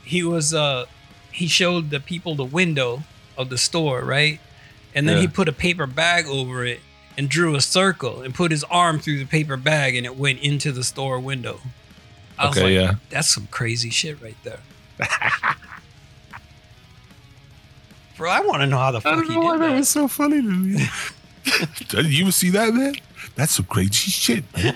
he 0.04 0.24
was 0.24 0.52
uh 0.52 0.86
he 1.30 1.46
showed 1.46 1.90
the 1.90 2.00
people 2.00 2.34
the 2.34 2.44
window 2.44 3.04
of 3.38 3.48
the 3.48 3.58
store, 3.58 4.02
right? 4.02 4.40
And 4.94 5.08
then 5.08 5.16
Yeah. 5.16 5.22
he 5.22 5.28
put 5.28 5.48
a 5.48 5.52
paper 5.52 5.86
bag 5.86 6.26
over 6.26 6.64
it 6.64 6.80
and 7.16 7.28
drew 7.28 7.54
a 7.54 7.60
circle 7.60 8.22
and 8.22 8.34
put 8.34 8.50
his 8.50 8.64
arm 8.64 8.98
through 8.98 9.18
the 9.18 9.24
paper 9.26 9.56
bag 9.56 9.94
and 9.94 10.04
it 10.04 10.16
went 10.16 10.40
into 10.40 10.72
the 10.72 10.82
store 10.82 11.20
window. 11.20 11.60
I 12.38 12.48
was 12.48 12.56
Okay, 12.58 12.64
like, 12.64 12.72
yeah. 12.74 12.94
that's 13.10 13.32
some 13.32 13.46
crazy 13.52 13.90
shit 13.90 14.20
right 14.20 14.36
there. 14.42 14.60
Bro, 18.16 18.30
I 18.30 18.40
want 18.40 18.62
to 18.62 18.66
know 18.66 18.78
how 18.78 18.90
the 18.92 19.00
fuck 19.00 19.22
he 19.24 19.34
did 19.34 19.42
that. 19.60 19.72
was 19.76 19.88
so 19.88 20.08
funny 20.08 20.40
to 20.40 20.48
me. 20.48 20.86
Did 21.88 22.06
you 22.06 22.30
see 22.32 22.50
that, 22.50 22.72
man? 22.74 22.94
That's 23.36 23.54
some 23.54 23.66
crazy 23.66 24.10
shit, 24.10 24.44
man. 24.56 24.74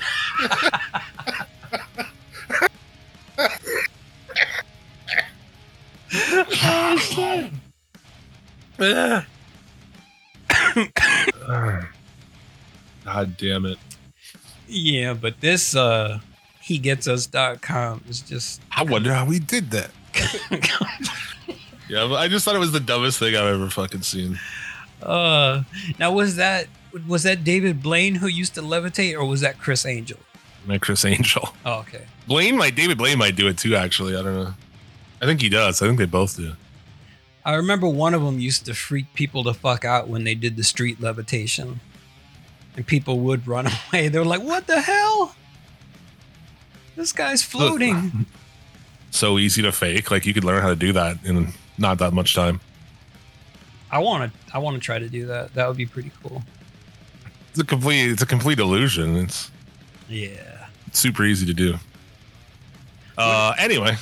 God 13.05 13.37
damn 13.37 13.67
it. 13.67 13.79
Yeah, 14.69 15.15
but 15.15 15.41
this 15.41 15.75
uh 15.75 16.21
he 16.63 16.79
gets 16.79 17.09
us.com 17.09 18.05
is 18.09 18.21
just 18.21 18.61
I 18.71 18.85
wonder 18.85 19.13
how 19.13 19.25
we 19.25 19.39
did 19.41 19.71
that. 19.73 19.91
Yeah, 21.91 22.07
but 22.07 22.15
I 22.15 22.29
just 22.29 22.45
thought 22.45 22.55
it 22.55 22.61
was 22.61 22.71
the 22.71 22.79
dumbest 22.79 23.19
thing 23.19 23.35
I've 23.35 23.53
ever 23.53 23.69
fucking 23.69 24.03
seen. 24.03 24.39
Uh, 25.03 25.65
now 25.99 26.13
was 26.13 26.37
that 26.37 26.69
was 27.09 27.25
that 27.25 27.43
David 27.43 27.83
Blaine 27.83 28.15
who 28.15 28.29
used 28.29 28.55
to 28.55 28.63
levitate, 28.63 29.19
or 29.19 29.25
was 29.25 29.41
that 29.41 29.59
Criss 29.59 29.85
Angel? 29.85 30.19
My 30.67 30.79
Criss 30.79 31.05
Angel. 31.05 31.53
Oh, 31.67 31.81
okay. 31.81 32.05
Blaine 32.29 32.57
might 32.57 32.77
David 32.77 32.97
Blaine 32.97 33.19
might 33.19 33.35
do 33.35 33.49
it 33.49 33.59
too, 33.59 33.75
actually. 33.75 34.15
I 34.17 34.23
don't 34.23 34.35
know. 34.37 34.55
I 35.21 35.27
think 35.27 35.41
he 35.43 35.49
does. 35.49 35.83
I 35.83 35.87
think 35.89 35.99
they 35.99 36.07
both 36.07 36.37
do. 36.37 36.53
I 37.45 37.55
remember 37.55 37.89
one 37.89 38.15
of 38.15 38.23
them 38.23 38.39
used 38.39 38.67
to 38.67 38.75
freak 38.75 39.13
people 39.15 39.43
the 39.43 39.55
fuck 39.55 39.85
out 39.85 40.07
when 40.07 40.23
they 40.23 40.37
did 40.37 40.57
the 40.57 40.63
street 40.63 41.01
levitation, 41.01 41.81
and 42.77 42.87
people 42.87 43.19
would 43.19 43.49
run 43.49 43.67
away. 43.93 44.07
They 44.07 44.19
were 44.21 44.25
like, 44.25 44.43
"What 44.43 44.69
the 44.69 44.81
hell? 44.81 45.35
This 46.95 47.11
guy's 47.13 47.43
floating." 47.43 48.27
So 49.13 49.41
easy 49.41 49.61
to 49.63 49.73
fake. 49.73 50.13
Like 50.13 50.25
you 50.25 50.33
could 50.33 50.45
learn 50.45 50.63
how 50.63 50.69
to 50.69 50.77
do 50.77 50.93
that 50.93 51.19
in 51.25 51.53
not 51.81 51.99
that 51.99 52.13
much 52.13 52.35
time. 52.35 52.61
I 53.91 53.99
want 53.99 54.33
to. 54.33 54.55
I 54.55 54.59
want 54.59 54.77
to 54.77 54.81
try 54.81 54.99
to 55.01 55.09
do 55.09 55.27
that. 55.27 55.55
That 55.55 55.67
would 55.67 55.77
be 55.77 55.87
pretty 55.87 56.13
cool. 56.23 56.43
It's 57.51 57.59
a 57.59 57.65
complete 57.65 58.11
it's 58.13 58.23
a 58.23 58.27
complete 58.27 58.61
illusion. 58.61 59.17
It's 59.17 59.51
Yeah. 60.09 60.67
super 60.93 61.25
easy 61.25 61.47
to 61.47 61.55
do. 61.55 61.79
Uh 63.19 63.55
anyway. 63.59 63.97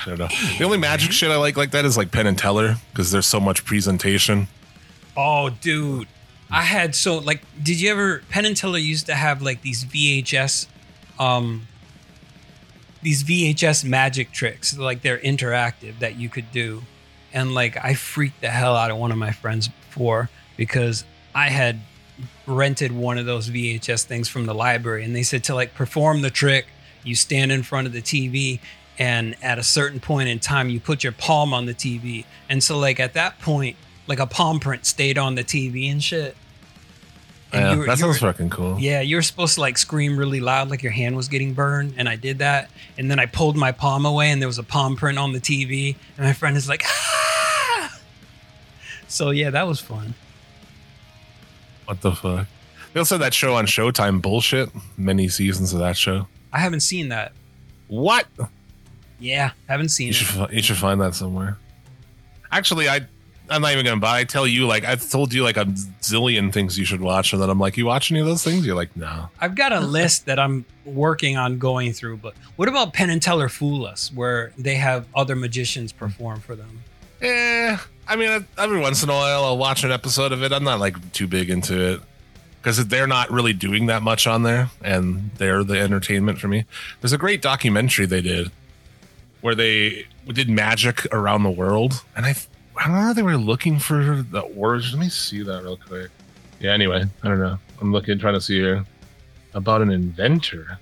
I 0.00 0.04
don't 0.04 0.18
know. 0.18 0.28
The 0.58 0.64
only 0.64 0.78
magic 0.78 1.12
shit 1.12 1.30
I 1.30 1.36
like 1.36 1.56
like 1.56 1.70
that 1.72 1.84
is 1.84 1.96
like 1.96 2.10
Penn 2.10 2.26
and 2.26 2.38
Teller 2.38 2.76
because 2.92 3.10
there's 3.10 3.26
so 3.26 3.38
much 3.40 3.64
presentation. 3.64 4.48
Oh, 5.16 5.50
dude. 5.50 6.08
I 6.50 6.62
had 6.62 6.94
so 6.94 7.18
like 7.18 7.42
did 7.62 7.80
you 7.80 7.90
ever 7.90 8.22
Penn 8.30 8.44
and 8.46 8.56
Teller 8.56 8.78
used 8.78 9.06
to 9.06 9.14
have 9.14 9.42
like 9.42 9.62
these 9.62 9.84
VHS 9.84 10.66
um 11.18 11.66
these 13.08 13.24
VHS 13.24 13.86
magic 13.86 14.32
tricks 14.32 14.76
like 14.76 15.00
they're 15.00 15.16
interactive 15.16 15.98
that 16.00 16.16
you 16.16 16.28
could 16.28 16.52
do. 16.52 16.82
And 17.32 17.54
like 17.54 17.82
I 17.82 17.94
freaked 17.94 18.42
the 18.42 18.50
hell 18.50 18.76
out 18.76 18.90
of 18.90 18.98
one 18.98 19.10
of 19.12 19.16
my 19.16 19.30
friends 19.30 19.68
before 19.68 20.28
because 20.58 21.04
I 21.34 21.48
had 21.48 21.80
rented 22.46 22.92
one 22.92 23.16
of 23.16 23.24
those 23.24 23.48
VHS 23.48 24.04
things 24.04 24.28
from 24.28 24.44
the 24.44 24.54
library 24.54 25.04
and 25.04 25.16
they 25.16 25.22
said 25.22 25.42
to 25.44 25.54
like 25.54 25.74
perform 25.74 26.20
the 26.20 26.28
trick, 26.28 26.66
you 27.02 27.14
stand 27.14 27.50
in 27.50 27.62
front 27.62 27.86
of 27.86 27.94
the 27.94 28.02
TV 28.02 28.60
and 28.98 29.36
at 29.42 29.58
a 29.58 29.62
certain 29.62 30.00
point 30.00 30.28
in 30.28 30.38
time 30.38 30.68
you 30.68 30.78
put 30.78 31.02
your 31.02 31.14
palm 31.14 31.54
on 31.54 31.64
the 31.64 31.72
TV. 31.72 32.26
And 32.50 32.62
so 32.62 32.78
like 32.78 33.00
at 33.00 33.14
that 33.14 33.40
point 33.40 33.78
like 34.06 34.18
a 34.18 34.26
palm 34.26 34.60
print 34.60 34.84
stayed 34.84 35.16
on 35.16 35.34
the 35.34 35.44
TV 35.44 35.90
and 35.90 36.04
shit. 36.04 36.36
Yeah, 37.52 37.76
were- 37.76 37.86
that 37.86 37.98
sounds 37.98 38.20
were- 38.20 38.32
fucking 38.32 38.50
cool. 38.50 38.78
yeah, 38.78 39.00
you 39.00 39.16
were 39.16 39.22
supposed 39.22 39.54
to 39.54 39.60
like 39.62 39.78
scream 39.78 40.18
really 40.18 40.40
loud, 40.40 40.68
like 40.70 40.82
your 40.82 40.92
hand 40.92 41.16
was 41.16 41.28
getting 41.28 41.54
burned, 41.54 41.94
and 41.96 42.08
I 42.08 42.16
did 42.16 42.38
that. 42.38 42.70
And 42.98 43.10
then 43.10 43.18
I 43.18 43.26
pulled 43.26 43.56
my 43.56 43.72
palm 43.72 44.04
away, 44.04 44.30
and 44.30 44.40
there 44.42 44.48
was 44.48 44.58
a 44.58 44.62
palm 44.62 44.96
print 44.96 45.18
on 45.18 45.32
the 45.32 45.40
TV. 45.40 45.96
And 46.16 46.26
my 46.26 46.32
friend 46.34 46.56
is 46.56 46.68
like, 46.68 46.82
ah! 46.86 47.98
So 49.08 49.30
yeah, 49.30 49.50
that 49.50 49.66
was 49.66 49.80
fun. 49.80 50.14
What 51.86 52.02
the 52.02 52.12
fuck? 52.12 52.46
They 52.92 53.00
also 53.00 53.14
had 53.16 53.22
that 53.22 53.34
show 53.34 53.54
on 53.54 53.66
Showtime 53.66 54.20
bullshit. 54.20 54.70
Many 54.96 55.28
seasons 55.28 55.72
of 55.72 55.78
that 55.80 55.96
show. 55.96 56.26
I 56.52 56.58
haven't 56.60 56.80
seen 56.80 57.08
that. 57.10 57.32
What? 57.86 58.26
Yeah, 59.18 59.52
haven't 59.68 59.88
seen 59.88 60.08
You 60.08 60.10
it. 60.10 60.14
should 60.16 60.50
you 60.52 60.62
should 60.62 60.76
find 60.76 61.00
that 61.00 61.14
somewhere. 61.14 61.56
Actually, 62.52 62.88
I 62.88 63.06
I'm 63.50 63.62
not 63.62 63.72
even 63.72 63.84
gonna 63.84 64.00
buy. 64.00 64.20
I 64.20 64.24
tell 64.24 64.46
you 64.46 64.66
like 64.66 64.84
I've 64.84 65.08
told 65.08 65.32
you 65.32 65.42
like 65.42 65.56
a 65.56 65.64
zillion 65.64 66.52
things 66.52 66.78
you 66.78 66.84
should 66.84 67.00
watch, 67.00 67.32
and 67.32 67.40
then 67.40 67.50
I'm 67.50 67.58
like, 67.58 67.76
you 67.76 67.86
watch 67.86 68.10
any 68.10 68.20
of 68.20 68.26
those 68.26 68.42
things? 68.42 68.66
You're 68.66 68.76
like, 68.76 68.96
no. 68.96 69.28
I've 69.40 69.54
got 69.54 69.72
a 69.72 69.80
list 69.80 70.26
that 70.26 70.38
I'm 70.38 70.64
working 70.84 71.36
on 71.36 71.58
going 71.58 71.92
through. 71.92 72.18
But 72.18 72.34
what 72.56 72.68
about 72.68 72.92
Penn 72.92 73.10
and 73.10 73.22
Teller 73.22 73.48
Fool 73.48 73.86
Us, 73.86 74.12
where 74.12 74.52
they 74.58 74.74
have 74.74 75.06
other 75.14 75.36
magicians 75.36 75.92
perform 75.92 76.40
for 76.40 76.56
them? 76.56 76.82
Eh, 77.20 77.76
I 78.06 78.16
mean, 78.16 78.46
every 78.56 78.80
once 78.80 79.02
in 79.02 79.08
a 79.08 79.12
while 79.12 79.44
I'll 79.44 79.58
watch 79.58 79.82
an 79.84 79.90
episode 79.90 80.32
of 80.32 80.42
it. 80.42 80.52
I'm 80.52 80.64
not 80.64 80.78
like 80.78 81.12
too 81.12 81.26
big 81.26 81.50
into 81.50 81.94
it 81.94 82.00
because 82.60 82.86
they're 82.88 83.06
not 83.06 83.30
really 83.30 83.52
doing 83.52 83.86
that 83.86 84.02
much 84.02 84.26
on 84.26 84.42
there, 84.42 84.70
and 84.82 85.30
they're 85.36 85.64
the 85.64 85.78
entertainment 85.78 86.38
for 86.38 86.48
me. 86.48 86.64
There's 87.00 87.12
a 87.12 87.18
great 87.18 87.40
documentary 87.42 88.06
they 88.06 88.20
did 88.20 88.50
where 89.40 89.54
they 89.54 90.06
did 90.26 90.50
magic 90.50 91.06
around 91.12 91.42
the 91.44 91.50
world, 91.50 92.04
and 92.16 92.26
I 92.26 92.34
I 92.78 92.86
don't 92.86 92.94
know. 92.94 93.12
They 93.14 93.22
were 93.22 93.36
looking 93.36 93.78
for 93.78 94.22
the 94.30 94.40
origin. 94.40 94.98
Let 94.98 95.04
me 95.04 95.08
see 95.10 95.42
that 95.42 95.62
real 95.64 95.76
quick. 95.76 96.10
Yeah. 96.60 96.72
Anyway, 96.72 97.04
I 97.22 97.28
don't 97.28 97.40
know. 97.40 97.58
I'm 97.80 97.92
looking, 97.92 98.18
trying 98.18 98.34
to 98.34 98.40
see 98.40 98.58
here 98.58 98.84
about 99.54 99.82
an 99.82 99.90
inventor. 99.90 100.78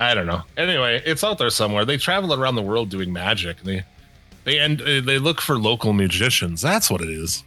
I 0.00 0.14
don't 0.14 0.26
know. 0.26 0.42
Anyway, 0.56 1.00
it's 1.06 1.22
out 1.22 1.38
there 1.38 1.50
somewhere. 1.50 1.84
They 1.84 1.96
travel 1.96 2.34
around 2.34 2.56
the 2.56 2.62
world 2.62 2.88
doing 2.90 3.12
magic. 3.12 3.58
And 3.60 3.66
they 3.68 3.84
they 4.44 4.58
end 4.58 4.82
uh, 4.82 5.00
they 5.00 5.18
look 5.18 5.40
for 5.40 5.56
local 5.58 5.92
magicians. 5.92 6.60
That's 6.60 6.90
what 6.90 7.00
it 7.00 7.08
is. 7.08 7.44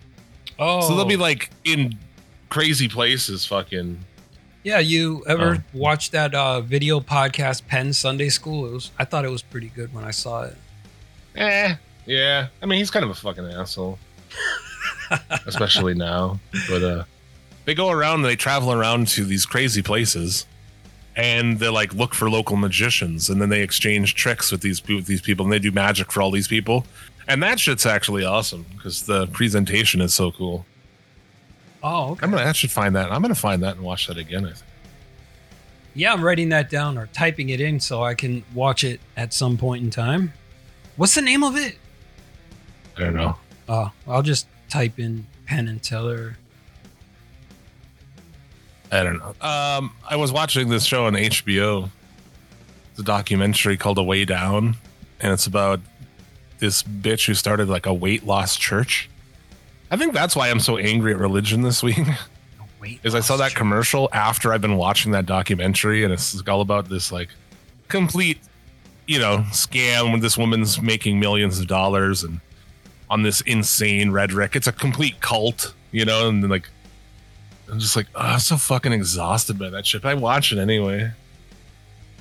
Oh, 0.57 0.82
So 0.88 0.95
they'll 0.95 1.05
be 1.05 1.17
like 1.17 1.51
in 1.65 1.97
crazy 2.49 2.88
places, 2.88 3.45
fucking. 3.45 3.99
yeah. 4.63 4.80
You 4.80 5.23
ever 5.28 5.57
Oh. 5.57 5.78
watch 5.78 6.11
that 6.11 6.34
uh, 6.34 6.61
video 6.61 6.99
podcast, 7.01 7.67
Penn 7.67 7.91
Sunday 7.93 8.30
School? 8.30 8.65
It 8.67 8.71
was. 8.73 8.91
I 8.97 9.03
thought 9.05 9.25
it 9.25 9.32
was 9.32 9.41
pretty 9.43 9.67
good 9.75 9.93
when 9.93 10.03
I 10.05 10.11
saw 10.11 10.43
it. 10.43 10.55
Eh, 11.36 11.75
yeah. 12.07 12.47
I 12.61 12.65
mean, 12.65 12.79
he's 12.79 12.89
kind 12.89 13.03
of 13.05 13.11
a 13.11 13.15
fucking 13.15 13.45
asshole, 13.45 13.99
especially 15.45 15.93
now. 15.93 16.39
But 16.67 16.83
uh, 16.83 17.03
they 17.65 17.75
go 17.75 17.89
around, 17.89 18.23
they 18.23 18.35
travel 18.35 18.71
around 18.71 19.09
to 19.09 19.25
these 19.25 19.45
crazy 19.45 19.83
places, 19.83 20.47
and 21.15 21.59
they 21.59 21.67
like 21.67 21.93
look 21.93 22.15
for 22.15 22.29
local 22.29 22.55
magicians, 22.55 23.29
and 23.29 23.41
then 23.41 23.49
they 23.49 23.61
exchange 23.61 24.15
tricks 24.15 24.51
with 24.51 24.61
these 24.61 24.85
with 24.87 25.05
these 25.05 25.21
people, 25.21 25.45
and 25.45 25.53
they 25.53 25.59
do 25.59 25.71
magic 25.71 26.11
for 26.11 26.21
all 26.21 26.31
these 26.31 26.47
people, 26.47 26.85
and 27.27 27.43
that 27.43 27.59
shit's 27.59 27.85
actually 27.85 28.23
awesome 28.23 28.65
because 28.75 29.05
the 29.05 29.27
presentation 29.27 30.01
is 30.01 30.13
so 30.13 30.31
cool. 30.31 30.65
Oh, 31.83 32.11
okay. 32.11 32.23
I'm 32.23 32.31
gonna, 32.31 32.43
I 32.43 32.51
should 32.53 32.71
find 32.71 32.95
that. 32.95 33.11
I'm 33.11 33.21
gonna 33.21 33.35
find 33.35 33.61
that 33.63 33.75
and 33.75 33.85
watch 33.85 34.07
that 34.07 34.17
again. 34.17 34.45
I 34.45 34.53
think. 34.53 34.63
Yeah, 35.93 36.13
I'm 36.13 36.23
writing 36.23 36.49
that 36.49 36.69
down 36.69 36.97
or 36.97 37.07
typing 37.07 37.49
it 37.49 37.59
in 37.59 37.79
so 37.79 38.03
I 38.03 38.13
can 38.13 38.43
watch 38.53 38.83
it 38.83 39.01
at 39.17 39.33
some 39.33 39.57
point 39.57 39.83
in 39.83 39.89
time. 39.89 40.31
What's 40.95 41.15
the 41.15 41.23
name 41.23 41.43
of 41.43 41.57
it? 41.57 41.77
I 42.97 43.01
don't 43.01 43.15
know. 43.15 43.35
Oh, 43.69 43.91
I'll 44.07 44.23
just 44.23 44.47
type 44.69 44.99
in 44.99 45.27
Penn 45.45 45.67
and 45.67 45.81
Teller. 45.81 46.37
I 48.91 49.03
don't 49.03 49.17
know. 49.17 49.35
Um, 49.41 49.93
I 50.09 50.15
was 50.15 50.31
watching 50.31 50.69
this 50.69 50.85
show 50.85 51.05
on 51.05 51.13
HBO. 51.13 51.89
It's 52.91 52.99
a 52.99 53.03
documentary 53.03 53.77
called 53.77 53.97
A 53.97 54.03
Way 54.03 54.25
Down, 54.25 54.75
and 55.19 55.33
it's 55.33 55.45
about 55.45 55.81
this 56.59 56.83
bitch 56.83 57.27
who 57.27 57.33
started 57.33 57.69
like 57.69 57.85
a 57.85 57.93
weight 57.93 58.25
loss 58.25 58.55
church. 58.55 59.09
I 59.91 59.97
think 59.97 60.13
that's 60.13 60.35
why 60.35 60.49
I'm 60.49 60.59
so 60.59 60.77
angry 60.77 61.13
at 61.13 61.19
religion 61.19 61.61
this 61.61 61.83
week. 61.83 61.99
Wait, 62.81 62.99
is 63.03 63.15
I 63.15 63.19
saw 63.19 63.37
that 63.37 63.55
commercial 63.55 64.09
after 64.13 64.53
I've 64.53 64.61
been 64.61 64.77
watching 64.77 65.11
that 65.11 65.25
documentary, 65.25 66.03
and 66.03 66.13
it's 66.13 66.41
all 66.47 66.61
about 66.61 66.89
this 66.89 67.11
like 67.11 67.29
complete, 67.87 68.39
you 69.07 69.19
know, 69.19 69.39
scam 69.49 70.11
when 70.11 70.21
this 70.21 70.37
woman's 70.37 70.81
making 70.81 71.19
millions 71.19 71.59
of 71.59 71.67
dollars 71.67 72.23
and 72.23 72.39
on 73.09 73.23
this 73.23 73.41
insane 73.41 74.11
rhetoric. 74.11 74.55
It's 74.55 74.67
a 74.67 74.71
complete 74.71 75.19
cult, 75.21 75.73
you 75.91 76.05
know, 76.05 76.27
and 76.27 76.43
then, 76.43 76.49
like 76.49 76.69
I'm 77.69 77.79
just 77.79 77.95
like, 77.95 78.07
oh, 78.15 78.21
I'm 78.21 78.39
so 78.39 78.57
fucking 78.57 78.93
exhausted 78.93 79.59
by 79.59 79.69
that 79.69 79.85
shit. 79.85 80.01
But 80.01 80.09
I 80.09 80.13
watch 80.13 80.51
it 80.51 80.57
anyway. 80.57 81.11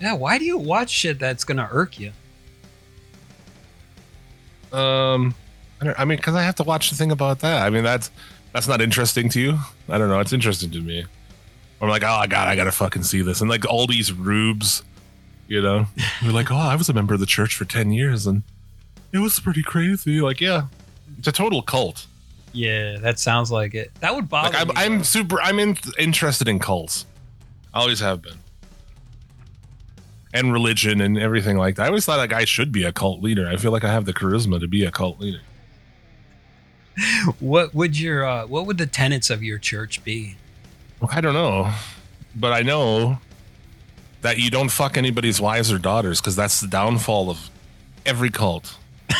Yeah, 0.00 0.14
why 0.14 0.38
do 0.38 0.44
you 0.44 0.58
watch 0.58 0.90
shit 0.90 1.18
that's 1.18 1.44
gonna 1.44 1.68
irk 1.70 1.98
you? 1.98 2.12
Um, 4.72 5.34
I, 5.80 5.84
don't, 5.84 6.00
I 6.00 6.04
mean, 6.04 6.18
because 6.18 6.34
I 6.34 6.42
have 6.42 6.56
to 6.56 6.64
watch 6.64 6.90
the 6.90 6.96
thing 6.96 7.12
about 7.12 7.40
that. 7.40 7.62
I 7.62 7.70
mean, 7.70 7.84
that's 7.84 8.10
that's 8.52 8.68
not 8.68 8.80
interesting 8.80 9.28
to 9.30 9.40
you. 9.40 9.58
I 9.88 9.98
don't 9.98 10.08
know. 10.08 10.20
It's 10.20 10.32
interesting 10.32 10.70
to 10.72 10.80
me. 10.80 11.04
I'm 11.80 11.88
like, 11.88 12.02
oh 12.02 12.24
god, 12.28 12.48
I 12.48 12.56
gotta 12.56 12.72
fucking 12.72 13.04
see 13.04 13.22
this, 13.22 13.40
and 13.40 13.48
like 13.48 13.66
all 13.66 13.86
these 13.86 14.12
rubes, 14.12 14.82
you 15.46 15.62
know, 15.62 15.86
we're 16.24 16.32
like, 16.32 16.50
oh, 16.50 16.56
I 16.56 16.74
was 16.74 16.88
a 16.88 16.94
member 16.94 17.14
of 17.14 17.20
the 17.20 17.26
church 17.26 17.54
for 17.54 17.64
ten 17.64 17.90
years, 17.92 18.26
and 18.26 18.42
it 19.12 19.18
was 19.18 19.38
pretty 19.40 19.62
crazy. 19.62 20.20
Like, 20.20 20.40
yeah, 20.40 20.66
it's 21.18 21.28
a 21.28 21.32
total 21.32 21.62
cult. 21.62 22.06
Yeah, 22.52 22.98
that 22.98 23.18
sounds 23.18 23.50
like 23.50 23.74
it. 23.74 23.90
That 24.00 24.14
would 24.14 24.28
bother 24.28 24.56
Like, 24.56 24.62
I'm, 24.62 24.68
me. 24.68 24.74
I'm 24.76 25.04
super. 25.04 25.40
I'm 25.40 25.58
in, 25.58 25.76
interested 25.98 26.48
in 26.48 26.58
cults. 26.58 27.04
I 27.74 27.80
always 27.80 28.00
have 28.00 28.22
been. 28.22 28.38
And 30.32 30.52
religion 30.52 31.00
and 31.00 31.18
everything 31.18 31.56
like 31.58 31.76
that. 31.76 31.84
I 31.84 31.86
always 31.88 32.04
thought 32.04 32.18
like 32.18 32.32
I 32.32 32.44
should 32.44 32.72
be 32.72 32.84
a 32.84 32.92
cult 32.92 33.22
leader. 33.22 33.48
I 33.48 33.56
feel 33.56 33.72
like 33.72 33.84
I 33.84 33.92
have 33.92 34.04
the 34.06 34.12
charisma 34.12 34.60
to 34.60 34.68
be 34.68 34.84
a 34.84 34.90
cult 34.90 35.20
leader. 35.20 35.40
What 37.40 37.74
would 37.74 37.98
your 37.98 38.24
uh, 38.24 38.46
what 38.46 38.64
would 38.66 38.78
the 38.78 38.86
tenets 38.86 39.28
of 39.28 39.42
your 39.42 39.58
church 39.58 40.02
be? 40.02 40.36
I 41.10 41.20
don't 41.20 41.34
know, 41.34 41.70
but 42.34 42.54
I 42.54 42.62
know 42.62 43.18
that 44.22 44.38
you 44.38 44.50
don't 44.50 44.70
fuck 44.70 44.96
anybody's 44.96 45.38
wives 45.38 45.70
or 45.70 45.78
daughters 45.78 46.22
because 46.22 46.36
that's 46.36 46.60
the 46.60 46.66
downfall 46.66 47.28
of 47.28 47.50
every 48.06 48.30
cult. 48.30 48.78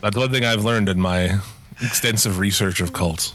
that's 0.00 0.16
one 0.16 0.30
thing 0.30 0.44
I've 0.44 0.64
learned 0.64 0.88
in 0.88 1.00
my 1.00 1.38
extensive 1.82 2.38
research 2.38 2.80
of 2.80 2.92
cults. 2.92 3.34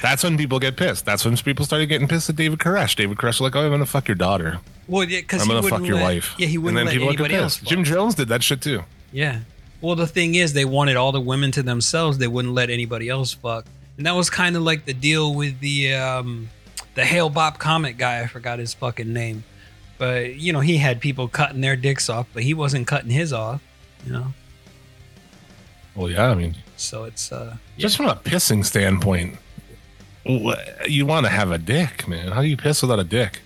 That's 0.00 0.24
when 0.24 0.36
people 0.36 0.58
get 0.58 0.76
pissed. 0.76 1.04
That's 1.04 1.24
when 1.24 1.36
people 1.36 1.64
started 1.64 1.86
getting 1.86 2.08
pissed 2.08 2.28
at 2.28 2.36
David 2.36 2.58
Koresh. 2.58 2.96
David 2.96 3.16
Koresh 3.18 3.40
was 3.40 3.42
like, 3.42 3.54
"Oh, 3.56 3.64
I'm 3.64 3.70
gonna 3.70 3.86
fuck 3.86 4.08
your 4.08 4.16
daughter. 4.16 4.58
Well, 4.88 5.04
yeah, 5.04 5.20
because 5.20 5.42
I'm 5.42 5.48
gonna 5.48 5.62
fuck 5.62 5.84
your 5.84 5.96
let- 5.96 6.02
wife." 6.02 6.34
Yeah, 6.38 6.48
he 6.48 6.56
and 6.56 6.64
wouldn't 6.64 6.76
then 6.78 6.86
let 6.86 6.92
people 6.92 7.08
anybody 7.08 7.34
get 7.34 7.42
else. 7.42 7.58
pissed. 7.58 7.70
Jim. 7.70 7.84
Jones 7.84 8.16
did 8.16 8.28
that 8.28 8.42
shit 8.42 8.60
too. 8.60 8.82
Yeah. 9.12 9.40
Well, 9.80 9.94
the 9.96 10.06
thing 10.06 10.34
is, 10.36 10.52
they 10.54 10.64
wanted 10.64 10.96
all 10.96 11.12
the 11.12 11.20
women 11.20 11.50
to 11.52 11.62
themselves. 11.62 12.18
They 12.18 12.28
wouldn't 12.28 12.54
let 12.54 12.68
anybody 12.70 13.08
else 13.08 13.32
fuck, 13.32 13.64
and 13.96 14.06
that 14.06 14.12
was 14.16 14.28
kind 14.30 14.56
of 14.56 14.62
like 14.62 14.86
the 14.86 14.94
deal 14.94 15.34
with 15.34 15.60
the 15.60 15.94
um, 15.94 16.50
the 16.94 17.04
Hale-Bopp 17.04 17.58
comic 17.58 17.96
guy. 17.96 18.20
I 18.22 18.26
forgot 18.26 18.58
his 18.58 18.74
fucking 18.74 19.12
name, 19.12 19.44
but 19.98 20.36
you 20.36 20.52
know 20.52 20.60
he 20.60 20.76
had 20.78 21.00
people 21.00 21.28
cutting 21.28 21.60
their 21.60 21.76
dicks 21.76 22.08
off, 22.08 22.26
but 22.32 22.42
he 22.42 22.54
wasn't 22.54 22.86
cutting 22.86 23.10
his 23.10 23.32
off. 23.32 23.62
You 24.04 24.12
know, 24.12 24.26
Well, 25.94 26.10
yeah, 26.10 26.30
I 26.30 26.34
mean, 26.34 26.56
so 26.76 27.04
it's 27.04 27.30
uh, 27.30 27.56
just 27.78 27.96
from 27.96 28.06
a 28.06 28.16
pissing 28.16 28.64
standpoint, 28.64 29.38
you 30.24 31.06
want 31.06 31.26
to 31.26 31.30
have 31.30 31.50
a 31.50 31.58
dick, 31.58 32.08
man. 32.08 32.32
How 32.32 32.42
do 32.42 32.48
you 32.48 32.56
piss 32.56 32.82
without 32.82 32.98
a 32.98 33.04
dick? 33.04 33.40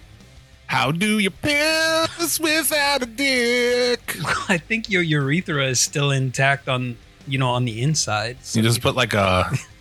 How 0.67 0.91
do 0.91 1.19
you 1.19 1.31
piss 1.31 2.41
without 2.41 3.03
a 3.03 3.07
dick? 3.07 4.17
I 4.49 4.59
think 4.59 4.91
your 4.91 5.03
urethra 5.03 5.67
is 5.67 5.81
still 5.81 6.11
intact 6.11 6.69
on 6.69 6.97
you 7.27 7.39
know 7.39 7.51
on 7.51 7.65
the 7.65 7.83
inside. 7.83 8.39
So 8.43 8.59
You 8.59 8.65
just 8.65 8.81
put 8.81 8.95
like 8.95 9.15
a 9.15 9.51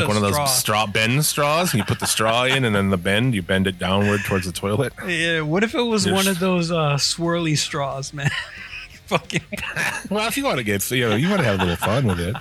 like 0.00 0.08
one 0.08 0.16
of 0.16 0.22
those 0.22 0.56
straw 0.56 0.86
bend 0.86 1.24
straws, 1.24 1.72
and 1.72 1.78
you 1.78 1.84
put 1.84 2.00
the 2.00 2.06
straw 2.06 2.44
in, 2.44 2.64
and 2.64 2.74
then 2.74 2.90
the 2.90 2.96
bend 2.96 3.34
you 3.34 3.42
bend 3.42 3.66
it 3.66 3.78
downward 3.78 4.20
towards 4.24 4.46
the 4.46 4.52
toilet. 4.52 4.92
Yeah, 5.06 5.42
what 5.42 5.62
if 5.62 5.74
it 5.74 5.82
was 5.82 6.10
one 6.10 6.26
of 6.26 6.38
those 6.38 6.70
uh, 6.70 6.94
swirly 6.94 7.56
straws, 7.56 8.12
man? 8.12 8.30
Fucking. 9.06 9.42
Well, 10.10 10.26
if 10.28 10.36
you 10.36 10.44
want 10.44 10.58
to 10.58 10.64
get, 10.64 10.88
you 10.90 11.08
know, 11.08 11.16
you 11.16 11.28
want 11.28 11.40
to 11.40 11.46
have 11.46 11.60
a 11.60 11.64
little 11.64 11.76
fun 11.76 12.06
with 12.06 12.20
it. 12.20 12.36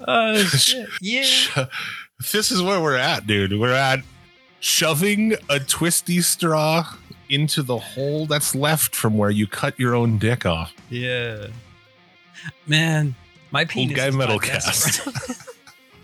Uh, 0.00 0.38
shit. 0.44 0.88
Yeah. 1.00 1.66
This 2.32 2.50
is 2.50 2.62
where 2.62 2.80
we're 2.80 2.96
at, 2.96 3.26
dude. 3.26 3.58
We're 3.58 3.74
at 3.74 4.00
shoving 4.60 5.34
a 5.50 5.60
twisty 5.60 6.20
straw 6.22 6.94
into 7.28 7.62
the 7.62 7.78
hole 7.78 8.26
that's 8.26 8.54
left 8.54 8.94
from 8.94 9.18
where 9.18 9.30
you 9.30 9.46
cut 9.46 9.78
your 9.78 9.94
own 9.94 10.18
dick 10.18 10.46
off. 10.46 10.72
Yeah. 10.88 11.48
Man, 12.66 13.14
my 13.50 13.66
Old 13.76 13.94
guy 13.94 14.08
is 14.08 14.16
not 14.16 14.28
metalcast. 14.28 15.52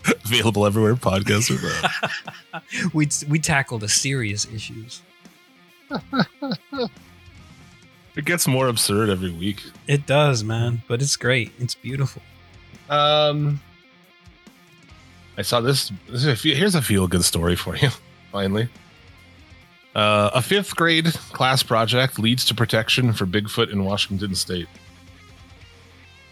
Available 0.25 0.65
everywhere 0.65 0.95
podcasts 0.95 1.49
are 1.51 1.57
found. 1.57 2.63
we 2.93 3.07
we 3.29 3.39
tackled 3.39 3.81
the 3.81 3.89
serious 3.89 4.45
issues. 4.45 5.01
It 8.15 8.25
gets 8.25 8.47
more 8.47 8.67
absurd 8.67 9.09
every 9.09 9.31
week. 9.31 9.63
It 9.87 10.05
does, 10.05 10.43
man, 10.43 10.83
but 10.87 11.01
it's 11.01 11.15
great. 11.15 11.51
It's 11.57 11.73
beautiful. 11.73 12.21
Um, 12.89 13.59
I 15.37 15.41
saw 15.41 15.61
this. 15.61 15.91
this 16.07 16.17
is 16.17 16.27
a 16.27 16.35
fe- 16.35 16.53
here's 16.53 16.75
a 16.75 16.81
feel 16.81 17.07
good 17.07 17.23
story 17.23 17.55
for 17.55 17.75
you. 17.75 17.89
Finally, 18.31 18.69
uh, 19.95 20.29
a 20.33 20.41
fifth 20.41 20.75
grade 20.75 21.07
class 21.33 21.63
project 21.63 22.19
leads 22.19 22.45
to 22.45 22.53
protection 22.53 23.13
for 23.13 23.25
Bigfoot 23.25 23.71
in 23.71 23.83
Washington 23.83 24.35
State. 24.35 24.67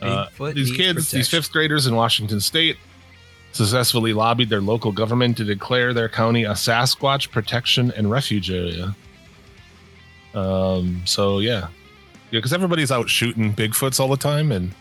Uh, 0.02 0.28
these 0.54 0.72
kids, 0.72 1.12
these 1.12 1.28
fifth 1.28 1.52
graders 1.52 1.86
in 1.88 1.96
Washington 1.96 2.40
State, 2.40 2.78
successfully 3.52 4.14
lobbied 4.14 4.50
their 4.50 4.62
local 4.62 4.92
government 4.92 5.38
to 5.38 5.44
declare 5.44 5.94
their 5.94 6.10
county 6.10 6.44
a 6.44 6.52
Sasquatch 6.52 7.30
protection 7.32 7.92
and 7.96 8.10
refuge 8.10 8.50
area. 8.50 8.96
Um. 10.34 11.02
So 11.06 11.40
yeah, 11.40 11.68
yeah, 12.32 12.40
because 12.40 12.54
everybody's 12.54 12.92
out 12.92 13.10
shooting 13.10 13.54
Bigfoots 13.54 14.00
all 14.00 14.08
the 14.08 14.18
time, 14.18 14.52
and 14.52 14.74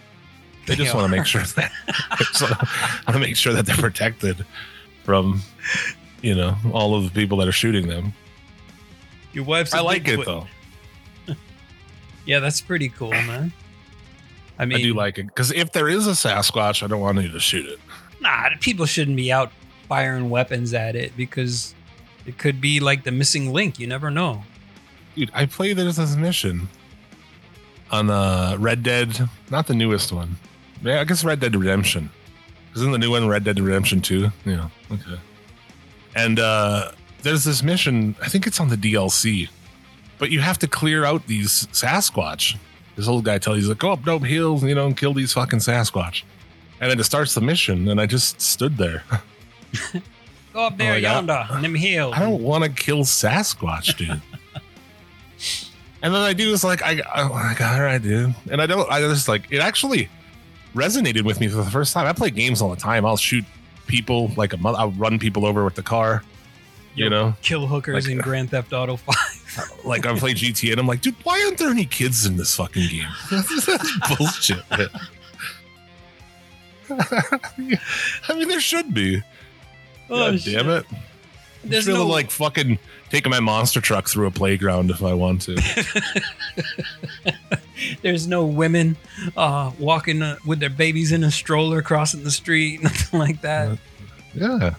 they 0.66 0.76
just 0.76 0.94
want 0.94 1.10
to 1.10 1.16
make 1.16 1.26
sure 1.26 1.42
that 1.42 1.72
want 3.06 3.14
to 3.14 3.18
make 3.18 3.36
sure 3.36 3.52
that 3.52 3.66
they're 3.66 3.76
protected 3.76 4.46
from, 5.04 5.42
you 6.22 6.34
know, 6.34 6.56
all 6.72 6.94
of 6.94 7.04
the 7.04 7.10
people 7.10 7.38
that 7.38 7.48
are 7.48 7.52
shooting 7.52 7.88
them. 7.88 8.12
Your 9.32 9.44
wife's. 9.44 9.74
a 9.74 9.78
I 9.78 9.80
like 9.80 10.06
it 10.08 10.24
though. 10.24 10.46
Yeah, 12.26 12.38
that's 12.38 12.60
pretty 12.60 12.90
cool, 12.90 13.10
man. 13.10 13.52
I 14.60 14.66
mean, 14.66 14.78
I 14.78 14.82
do 14.82 14.94
like 14.94 15.18
it 15.18 15.26
because 15.26 15.50
if 15.52 15.72
there 15.72 15.88
is 15.88 16.06
a 16.06 16.10
Sasquatch, 16.10 16.82
I 16.82 16.86
don't 16.86 17.00
want 17.00 17.20
you 17.20 17.30
to 17.30 17.40
shoot 17.40 17.66
it. 17.66 17.78
nah, 18.20 18.50
people 18.60 18.84
shouldn't 18.86 19.16
be 19.16 19.32
out 19.32 19.50
firing 19.88 20.28
weapons 20.30 20.74
at 20.74 20.94
it 20.94 21.16
because 21.16 21.74
it 22.26 22.36
could 22.38 22.60
be 22.60 22.78
like 22.78 23.04
the 23.04 23.10
missing 23.10 23.52
link. 23.52 23.78
You 23.78 23.86
never 23.86 24.10
know. 24.10 24.44
Dude, 25.16 25.30
I 25.34 25.46
played 25.46 25.78
it 25.78 25.86
as 25.86 25.98
a 25.98 26.18
mission. 26.18 26.68
on 27.90 28.10
uh, 28.10 28.56
Red 28.58 28.82
Dead, 28.82 29.28
not 29.50 29.66
the 29.66 29.74
newest 29.74 30.12
one. 30.12 30.36
Yeah, 30.82 31.00
I 31.00 31.04
guess 31.04 31.24
Red 31.24 31.40
Dead 31.40 31.56
Redemption. 31.56 32.10
Isn't 32.76 32.92
the 32.92 32.98
new 32.98 33.10
one 33.10 33.26
Red 33.26 33.42
Dead 33.44 33.58
Redemption 33.58 34.00
2? 34.00 34.30
Yeah. 34.44 34.68
Okay. 34.92 35.18
And 36.14 36.38
uh, 36.38 36.92
there's 37.22 37.44
this 37.44 37.62
mission, 37.62 38.14
I 38.22 38.28
think 38.28 38.46
it's 38.46 38.60
on 38.60 38.68
the 38.68 38.76
DLC, 38.76 39.48
but 40.18 40.30
you 40.30 40.40
have 40.40 40.58
to 40.58 40.68
clear 40.68 41.04
out 41.04 41.26
these 41.26 41.66
Sasquatch. 41.72 42.56
This 42.96 43.08
old 43.08 43.24
guy 43.24 43.38
tells 43.38 43.56
you, 43.56 43.62
he's 43.62 43.68
like, 43.68 43.78
go 43.78 43.92
up 43.92 44.04
dope 44.04 44.24
hills, 44.24 44.62
you 44.64 44.74
know, 44.74 44.86
and 44.86 44.96
kill 44.96 45.14
these 45.14 45.32
fucking 45.32 45.60
Sasquatch. 45.60 46.22
And 46.80 46.90
then 46.90 46.98
it 46.98 47.04
starts 47.04 47.34
the 47.34 47.40
mission, 47.40 47.88
and 47.88 48.00
I 48.00 48.06
just 48.06 48.40
stood 48.40 48.76
there. 48.76 49.02
Go 50.52 50.62
up 50.66 50.76
there 50.78 50.94
Oh, 50.94 50.96
yonder, 50.96 51.46
in 51.54 51.62
them 51.62 51.74
hills. 51.76 52.14
I 52.16 52.20
don't 52.20 52.42
want 52.42 52.64
to 52.64 52.70
kill 52.70 53.00
Sasquatch, 53.04 53.96
dude. 53.96 54.10
and 56.02 56.14
then 56.14 56.20
I 56.22 56.32
do 56.32 56.50
this 56.50 56.64
like 56.64 56.82
I, 56.82 57.00
oh 57.00 57.04
I'm 57.14 57.30
like, 57.30 57.60
all 57.60 57.80
right, 57.80 58.02
dude. 58.02 58.34
And 58.50 58.60
I 58.60 58.66
don't. 58.66 58.90
I 58.90 59.00
just 59.00 59.28
like 59.28 59.46
it 59.50 59.58
actually 59.60 60.08
resonated 60.74 61.22
with 61.22 61.38
me 61.40 61.46
for 61.48 61.56
the 61.58 61.70
first 61.70 61.92
time. 61.94 62.06
I 62.06 62.12
play 62.12 62.30
games 62.30 62.60
all 62.62 62.70
the 62.70 62.76
time. 62.80 63.04
I'll 63.06 63.16
shoot 63.16 63.44
people 63.86 64.32
like 64.36 64.52
a 64.52 64.56
mother. 64.56 64.78
I'll 64.78 64.90
run 64.92 65.18
people 65.20 65.46
over 65.46 65.64
with 65.64 65.74
the 65.76 65.82
car. 65.84 66.24
You 66.96 67.04
Yo, 67.04 67.10
know, 67.10 67.34
kill 67.42 67.66
hookers 67.68 68.06
Like- 68.06 68.12
in 68.12 68.20
uh, 68.20 68.24
Grand 68.24 68.50
Theft 68.50 68.72
Auto 68.72 68.96
5. 68.96 69.14
Like 69.84 70.06
I 70.06 70.16
play 70.18 70.34
GTA, 70.34 70.72
and 70.72 70.80
I'm 70.80 70.86
like, 70.86 71.00
dude, 71.00 71.14
why 71.22 71.42
aren't 71.44 71.58
there 71.58 71.70
any 71.70 71.84
kids 71.84 72.26
in 72.26 72.36
this 72.36 72.54
fucking 72.54 72.88
game? 72.88 73.08
That's 73.30 74.16
bullshit. 74.16 74.64
I 78.28 78.34
mean, 78.34 78.48
there 78.48 78.60
should 78.60 78.92
be. 78.92 79.22
Oh, 80.08 80.32
God 80.32 80.40
damn 80.44 80.70
it! 80.70 80.86
There's 81.62 81.84
Just 81.84 81.88
no 81.96 82.04
no... 82.04 82.06
like 82.06 82.30
fucking 82.30 82.78
taking 83.10 83.30
my 83.30 83.40
monster 83.40 83.80
truck 83.80 84.08
through 84.08 84.26
a 84.26 84.30
playground 84.30 84.90
if 84.90 85.02
I 85.02 85.12
want 85.12 85.42
to. 85.42 85.56
there's 88.02 88.26
no 88.26 88.46
women 88.46 88.96
uh, 89.36 89.70
walking 89.78 90.22
uh, 90.22 90.36
with 90.46 90.60
their 90.60 90.70
babies 90.70 91.12
in 91.12 91.22
a 91.22 91.30
stroller 91.30 91.82
crossing 91.82 92.24
the 92.24 92.30
street, 92.30 92.82
nothing 92.82 93.20
like 93.20 93.42
that. 93.42 93.78
yeah. 94.34 94.74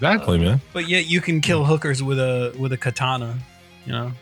Exactly, 0.00 0.38
man. 0.38 0.62
But 0.72 0.88
yet 0.88 1.10
you 1.10 1.20
can 1.20 1.42
kill 1.42 1.66
hookers 1.66 2.02
with 2.02 2.18
a 2.18 2.54
with 2.58 2.72
a 2.72 2.78
katana, 2.78 3.38
you 3.84 3.92
know. 3.92 4.12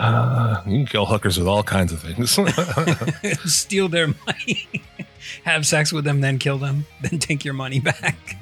Uh, 0.00 0.60
you 0.66 0.78
can 0.78 0.86
kill 0.86 1.06
hookers 1.06 1.38
with 1.38 1.46
all 1.46 1.62
kinds 1.62 1.92
of 1.92 2.02
things. 2.02 2.36
Steal 3.44 3.88
their 3.88 4.08
money, 4.08 4.68
have 5.44 5.64
sex 5.64 5.92
with 5.92 6.04
them, 6.04 6.20
then 6.22 6.40
kill 6.40 6.58
them, 6.58 6.86
then 7.02 7.20
take 7.20 7.44
your 7.44 7.54
money 7.54 7.78
back. 7.78 8.36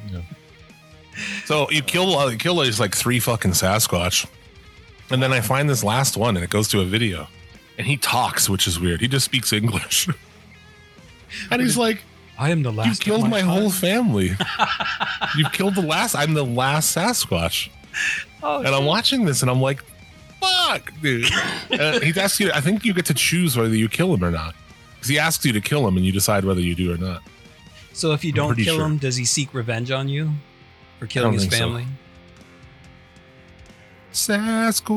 so 1.45 1.71
you 1.71 1.83
kill 1.83 2.17
uh, 2.17 2.29
you 2.29 2.39
kill 2.39 2.61
these 2.61 2.81
like 2.81 2.95
three 2.95 3.21
fucking 3.21 3.51
Sasquatch, 3.51 4.27
and 5.11 5.23
then 5.23 5.35
I 5.35 5.43
find 5.43 5.69
this 5.69 5.85
last 5.85 6.17
one, 6.17 6.35
and 6.35 6.43
it 6.43 6.49
goes 6.49 6.69
to 6.69 6.81
a 6.81 6.87
video, 6.87 7.29
and 7.77 7.87
he 7.87 7.99
talks, 7.99 8.49
which 8.49 8.67
is 8.67 8.81
weird. 8.81 9.03
He 9.03 9.09
just 9.09 9.27
speaks 9.27 9.53
English, 9.53 10.09
and 11.51 11.61
he's 11.61 11.77
like, 11.77 12.03
I 12.39 12.51
am 12.51 12.63
the 12.63 12.71
"You 12.71 12.77
last. 12.77 13.01
of 13.01 13.05
killed 13.05 13.29
my, 13.29 13.41
whole 13.41 13.71
family. 13.89 14.33
you 15.37 15.49
killed 15.53 15.75
the 15.75 15.83
last. 15.83 16.15
I'm 16.15 16.35
the 16.35 16.45
last 16.45 16.95
Sasquatch." 16.97 17.71
Oh, 18.43 18.59
And 18.59 18.69
I'm 18.69 18.85
watching 18.85 19.25
this 19.25 19.41
and 19.41 19.51
I'm 19.51 19.61
like, 19.63 19.83
fuck, 20.41 20.93
dude. 21.01 21.25
uh, 21.73 21.99
he 22.01 22.13
asks 22.21 22.39
you, 22.39 22.53
I 22.53 22.61
think 22.61 22.85
you 22.85 22.93
get 22.93 23.07
to 23.07 23.15
choose 23.15 23.57
whether 23.57 23.75
you 23.75 23.89
kill 23.89 24.13
him 24.13 24.23
or 24.23 24.31
not. 24.31 24.55
Because 24.95 25.09
he 25.09 25.19
asks 25.19 25.45
you 25.47 25.53
to 25.55 25.61
kill 25.63 25.89
him 25.89 25.97
and 25.97 26.05
you 26.05 26.13
decide 26.13 26.45
whether 26.45 26.61
you 26.61 26.75
do 26.75 26.93
or 26.93 26.99
not. 26.99 27.23
so 27.95 28.13
if 28.13 28.23
you 28.23 28.33
I'm 28.33 28.37
don't 28.37 28.57
kill 28.57 28.77
sure. 28.77 28.85
him, 28.85 28.99
does 28.99 29.17
he 29.17 29.25
seek 29.25 29.55
revenge 29.55 29.91
on 29.91 30.09
you 30.09 30.31
for 30.99 31.07
killing 31.07 31.33
his 31.33 31.43
think 31.45 31.55
so. 31.55 31.59
family? 31.59 31.87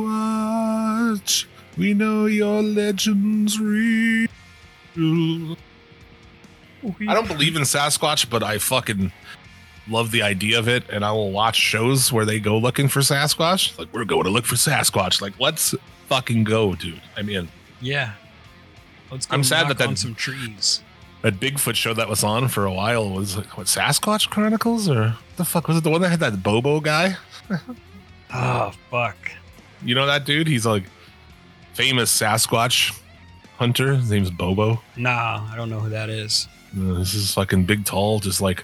Sasquatch, 0.10 1.46
we 1.78 1.94
know 1.94 2.26
your 2.26 2.62
legend's 2.62 3.60
real. 3.60 4.28
I 7.08 7.14
don't 7.14 7.28
believe 7.28 7.56
in 7.56 7.64
Sasquatch, 7.64 8.30
but 8.30 8.44
I 8.44 8.58
fucking 8.58 9.12
love 9.88 10.12
the 10.12 10.22
idea 10.22 10.58
of 10.60 10.68
it. 10.68 10.84
And 10.90 11.04
I 11.04 11.12
will 11.12 11.32
watch 11.32 11.56
shows 11.56 12.12
where 12.12 12.26
they 12.26 12.40
go 12.40 12.58
looking 12.58 12.88
for 12.88 13.00
Sasquatch. 13.02 13.78
Like, 13.80 13.94
we're 13.94 14.06
going 14.06 14.24
to 14.24 14.30
look 14.30 14.46
for 14.46 14.56
Sasquatch. 14.56 15.22
Like, 15.22 15.34
let's 15.40 15.76
fucking 16.08 16.44
go, 16.44 16.76
dude. 16.76 17.02
I 17.18 17.22
mean, 17.22 17.50
Yeah. 17.82 18.14
Let's 19.12 19.26
go 19.26 19.34
I'm 19.34 19.44
sad 19.44 19.68
that 19.70 19.78
that- 19.80 19.98
some 19.98 20.14
trees. 20.16 20.82
that 21.24 21.40
Bigfoot 21.40 21.76
show 21.76 21.94
that 21.96 22.08
was 22.08 22.24
on 22.24 22.48
for 22.48 22.66
a 22.66 22.72
while 22.72 23.10
was 23.10 23.36
like 23.36 23.58
what 23.58 23.66
Sasquatch 23.68 24.30
Chronicles 24.30 24.88
or 24.88 25.16
the 25.36 25.44
fuck 25.46 25.68
was 25.68 25.78
it 25.78 25.84
the 25.84 25.90
one 25.90 26.02
that 26.02 26.10
had 26.10 26.20
that 26.20 26.44
Bobo 26.44 26.80
guy? 26.80 27.18
Oh 28.34 28.72
fuck. 28.92 29.18
You 29.84 29.96
know 29.96 30.06
that 30.06 30.26
dude? 30.26 30.48
He's 30.48 30.66
like 30.66 30.84
famous 31.74 32.16
Sasquatch 32.16 32.98
hunter. 33.58 33.96
His 33.96 34.12
name's 34.12 34.30
Bobo. 34.32 34.82
Nah, 34.96 35.50
I 35.52 35.56
don't 35.56 35.70
know 35.70 35.80
who 35.80 35.90
that 35.90 36.10
is. 36.10 36.48
This 36.74 37.14
is 37.14 37.34
fucking 37.34 37.66
big, 37.66 37.86
tall, 37.86 38.20
just 38.20 38.42
like 38.42 38.64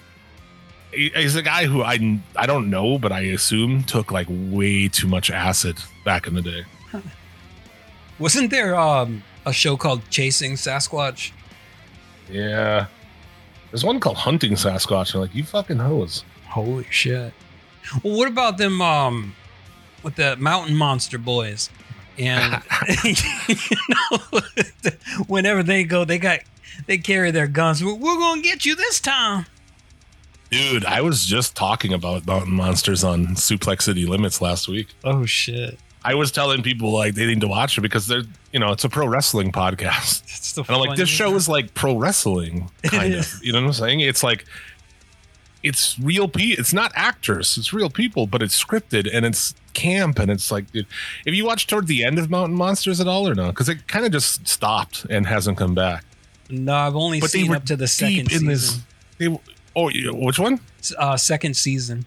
he's 0.96 1.36
a 1.36 1.42
guy 1.42 1.66
who 1.66 1.82
I 1.82 2.20
I 2.36 2.46
don't 2.46 2.70
know, 2.70 2.98
but 2.98 3.12
I 3.12 3.22
assume 3.22 3.84
took 3.84 4.12
like 4.12 4.28
way 4.30 4.88
too 4.88 5.08
much 5.08 5.30
acid 5.30 5.78
back 6.04 6.28
in 6.28 6.34
the 6.36 6.42
day. 6.42 6.64
Wasn't 8.20 8.50
there 8.50 8.76
um 8.76 9.24
a 9.46 9.54
show 9.54 9.78
called 9.78 10.02
Chasing 10.10 10.54
Sasquatch? 10.54 11.32
Yeah, 12.30 12.88
there's 13.72 13.84
one 13.84 14.00
called 14.00 14.18
Hunting 14.18 14.54
Sasquatch. 14.54 15.14
And 15.14 15.22
like 15.22 15.36
you 15.36 15.44
fucking 15.44 15.78
hoes. 15.78 16.24
Holy 16.48 16.86
shit. 16.90 17.34
Well, 18.04 18.18
what 18.18 18.28
about 18.28 18.58
them 18.58 18.82
um 18.82 19.36
with 20.04 20.16
the 20.16 20.36
mountain 20.38 20.76
monster 20.76 21.18
boys? 21.18 21.70
And 22.18 22.62
you 23.04 23.78
know, 23.90 24.42
whenever 25.28 25.64
they 25.64 25.84
go, 25.84 26.06
they 26.06 26.18
got 26.18 26.40
they 26.88 26.98
carry 26.98 27.32
their 27.32 27.48
guns. 27.48 27.84
We're, 27.84 27.96
we're 27.96 28.18
gonna 28.18 28.42
get 28.42 28.66
you 28.66 28.76
this 28.76 29.00
time. 29.00 29.46
Dude, 30.52 30.86
I 30.86 31.02
was 31.02 31.26
just 31.26 31.56
talking 31.56 31.92
about 31.92 32.26
mountain 32.26 32.54
monsters 32.54 33.04
on 33.04 33.28
Suplex 33.36 33.84
City 33.84 34.06
Limits 34.06 34.42
last 34.42 34.68
week. 34.68 34.88
Oh 35.04 35.26
shit! 35.26 35.80
I 36.04 36.14
was 36.14 36.32
telling 36.32 36.62
people 36.62 36.92
like 36.92 37.16
they 37.16 37.26
need 37.26 37.42
to 37.42 37.48
watch 37.48 37.78
it 37.78 37.82
because 37.82 38.06
they're 38.08 38.24
you 38.54 38.60
know 38.60 38.72
it's 38.72 38.84
a 38.84 38.90
pro 38.90 39.08
wrestling 39.08 39.52
podcast, 39.52 40.22
That's 40.22 40.54
the 40.54 40.62
and 40.62 40.72
I'm 40.72 40.80
like 40.80 40.98
this 40.98 41.10
show 41.10 41.34
is 41.36 41.50
like 41.50 41.74
pro 41.74 41.98
wrestling 41.98 42.70
kind 42.84 43.16
of. 43.16 43.40
You 43.42 43.54
know 43.54 43.62
what 43.62 43.68
I'm 43.68 43.74
saying? 43.74 44.02
It's 44.02 44.24
like 44.24 44.46
it's 45.64 45.98
real 45.98 46.28
people. 46.28 46.60
It's 46.60 46.74
not 46.74 46.92
actors. 46.96 47.58
It's 47.58 47.74
real 47.74 47.90
people, 47.90 48.28
but 48.28 48.44
it's 48.44 48.64
scripted 48.64 49.10
and 49.12 49.26
it's 49.26 49.56
camp 49.74 50.20
and 50.20 50.30
it's 50.30 50.52
like 50.52 50.72
dude, 50.72 50.86
if 51.26 51.34
you 51.34 51.44
watch 51.44 51.66
toward 51.66 51.88
the 51.88 52.04
end 52.04 52.20
of 52.20 52.30
Mountain 52.30 52.56
Monsters 52.56 53.02
at 53.02 53.08
all 53.08 53.28
or 53.28 53.34
not 53.34 53.50
because 53.50 53.68
it 53.68 53.88
kind 53.88 54.06
of 54.06 54.12
just 54.12 54.48
stopped 54.48 55.06
and 55.10 55.26
hasn't 55.26 55.58
come 55.58 55.74
back. 55.74 56.06
No, 56.50 56.74
I've 56.76 56.96
only 56.96 57.20
But 57.20 57.32
seen 57.32 57.54
up 57.54 57.66
to 57.66 57.76
the 57.76 57.88
second 57.88 58.30
season. 58.30 58.48
this. 58.48 58.80
They, 59.18 59.28
oh, 59.76 59.90
which 60.14 60.40
one? 60.40 60.60
Uh, 60.98 61.18
second 61.18 61.56
season. 61.58 62.06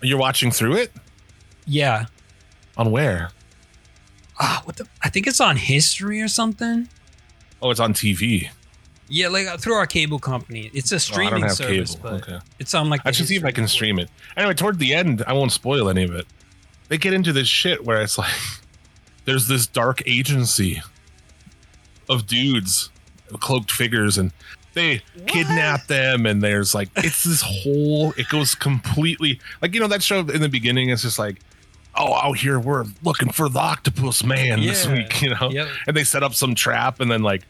You're 0.00 0.18
watching 0.18 0.50
through 0.50 0.76
it 0.76 0.92
Yeah. 1.66 2.06
on 2.76 2.90
where? 2.90 3.30
Ah, 4.40 4.62
what 4.64 4.76
the? 4.76 4.86
I 5.02 5.08
think 5.10 5.26
it's 5.28 5.40
on 5.40 5.56
History 5.56 6.20
or 6.20 6.26
something. 6.28 6.88
Oh, 7.60 7.70
it's 7.70 7.78
on 7.78 7.94
TV. 7.94 8.50
Yeah, 9.08 9.28
like 9.28 9.46
uh, 9.46 9.56
through 9.58 9.74
our 9.74 9.86
cable 9.86 10.18
company. 10.18 10.70
It's 10.74 10.90
a 10.90 10.96
Oh, 10.96 10.98
streaming 10.98 11.42
have 11.42 11.52
service, 11.52 11.94
cable. 11.94 12.02
but 12.10 12.12
Okay. 12.28 12.38
it's 12.58 12.74
on 12.74 12.88
like. 12.90 13.02
I 13.04 13.12
should 13.12 13.28
see 13.28 13.36
if 13.36 13.44
I 13.44 13.52
can 13.52 13.68
stream 13.68 13.98
it. 14.00 14.08
Anyway, 14.36 14.54
toward 14.54 14.78
the 14.80 14.94
end, 14.94 15.22
I 15.26 15.34
won't 15.34 15.52
spoil 15.52 15.88
any 15.88 16.02
of 16.02 16.12
it. 16.14 16.26
They 16.88 16.98
get 16.98 17.12
into 17.12 17.32
this 17.32 17.46
shit 17.46 17.84
where 17.84 18.00
it's 18.02 18.18
like 18.18 18.32
there's 19.24 19.46
this 19.46 19.66
dark 19.68 20.02
agency 20.06 20.82
of 22.08 22.26
dudes, 22.26 22.90
cloaked 23.38 23.70
figures, 23.70 24.18
and 24.18 24.32
they 24.74 25.02
kidnap 25.26 25.86
them. 25.86 26.26
And 26.26 26.42
there's 26.42 26.74
like 26.74 26.88
it's 26.96 27.24
this 27.24 27.42
whole. 27.42 28.12
It 28.16 28.28
goes 28.28 28.54
completely 28.54 29.40
like 29.60 29.74
you 29.74 29.80
know 29.80 29.88
that 29.88 30.02
show 30.02 30.20
in 30.20 30.40
the 30.40 30.48
beginning. 30.48 30.90
It's 30.90 31.02
just 31.02 31.18
like. 31.18 31.40
Oh, 31.94 32.14
out 32.14 32.38
here 32.38 32.58
we're 32.58 32.86
looking 33.02 33.30
for 33.32 33.50
the 33.50 33.58
octopus 33.58 34.24
man 34.24 34.60
this 34.62 34.86
week, 34.86 35.20
you 35.20 35.28
know. 35.28 35.50
Yep. 35.50 35.68
And 35.86 35.94
they 35.94 36.04
set 36.04 36.22
up 36.22 36.32
some 36.32 36.54
trap, 36.54 37.00
and 37.00 37.10
then 37.10 37.22
like 37.22 37.42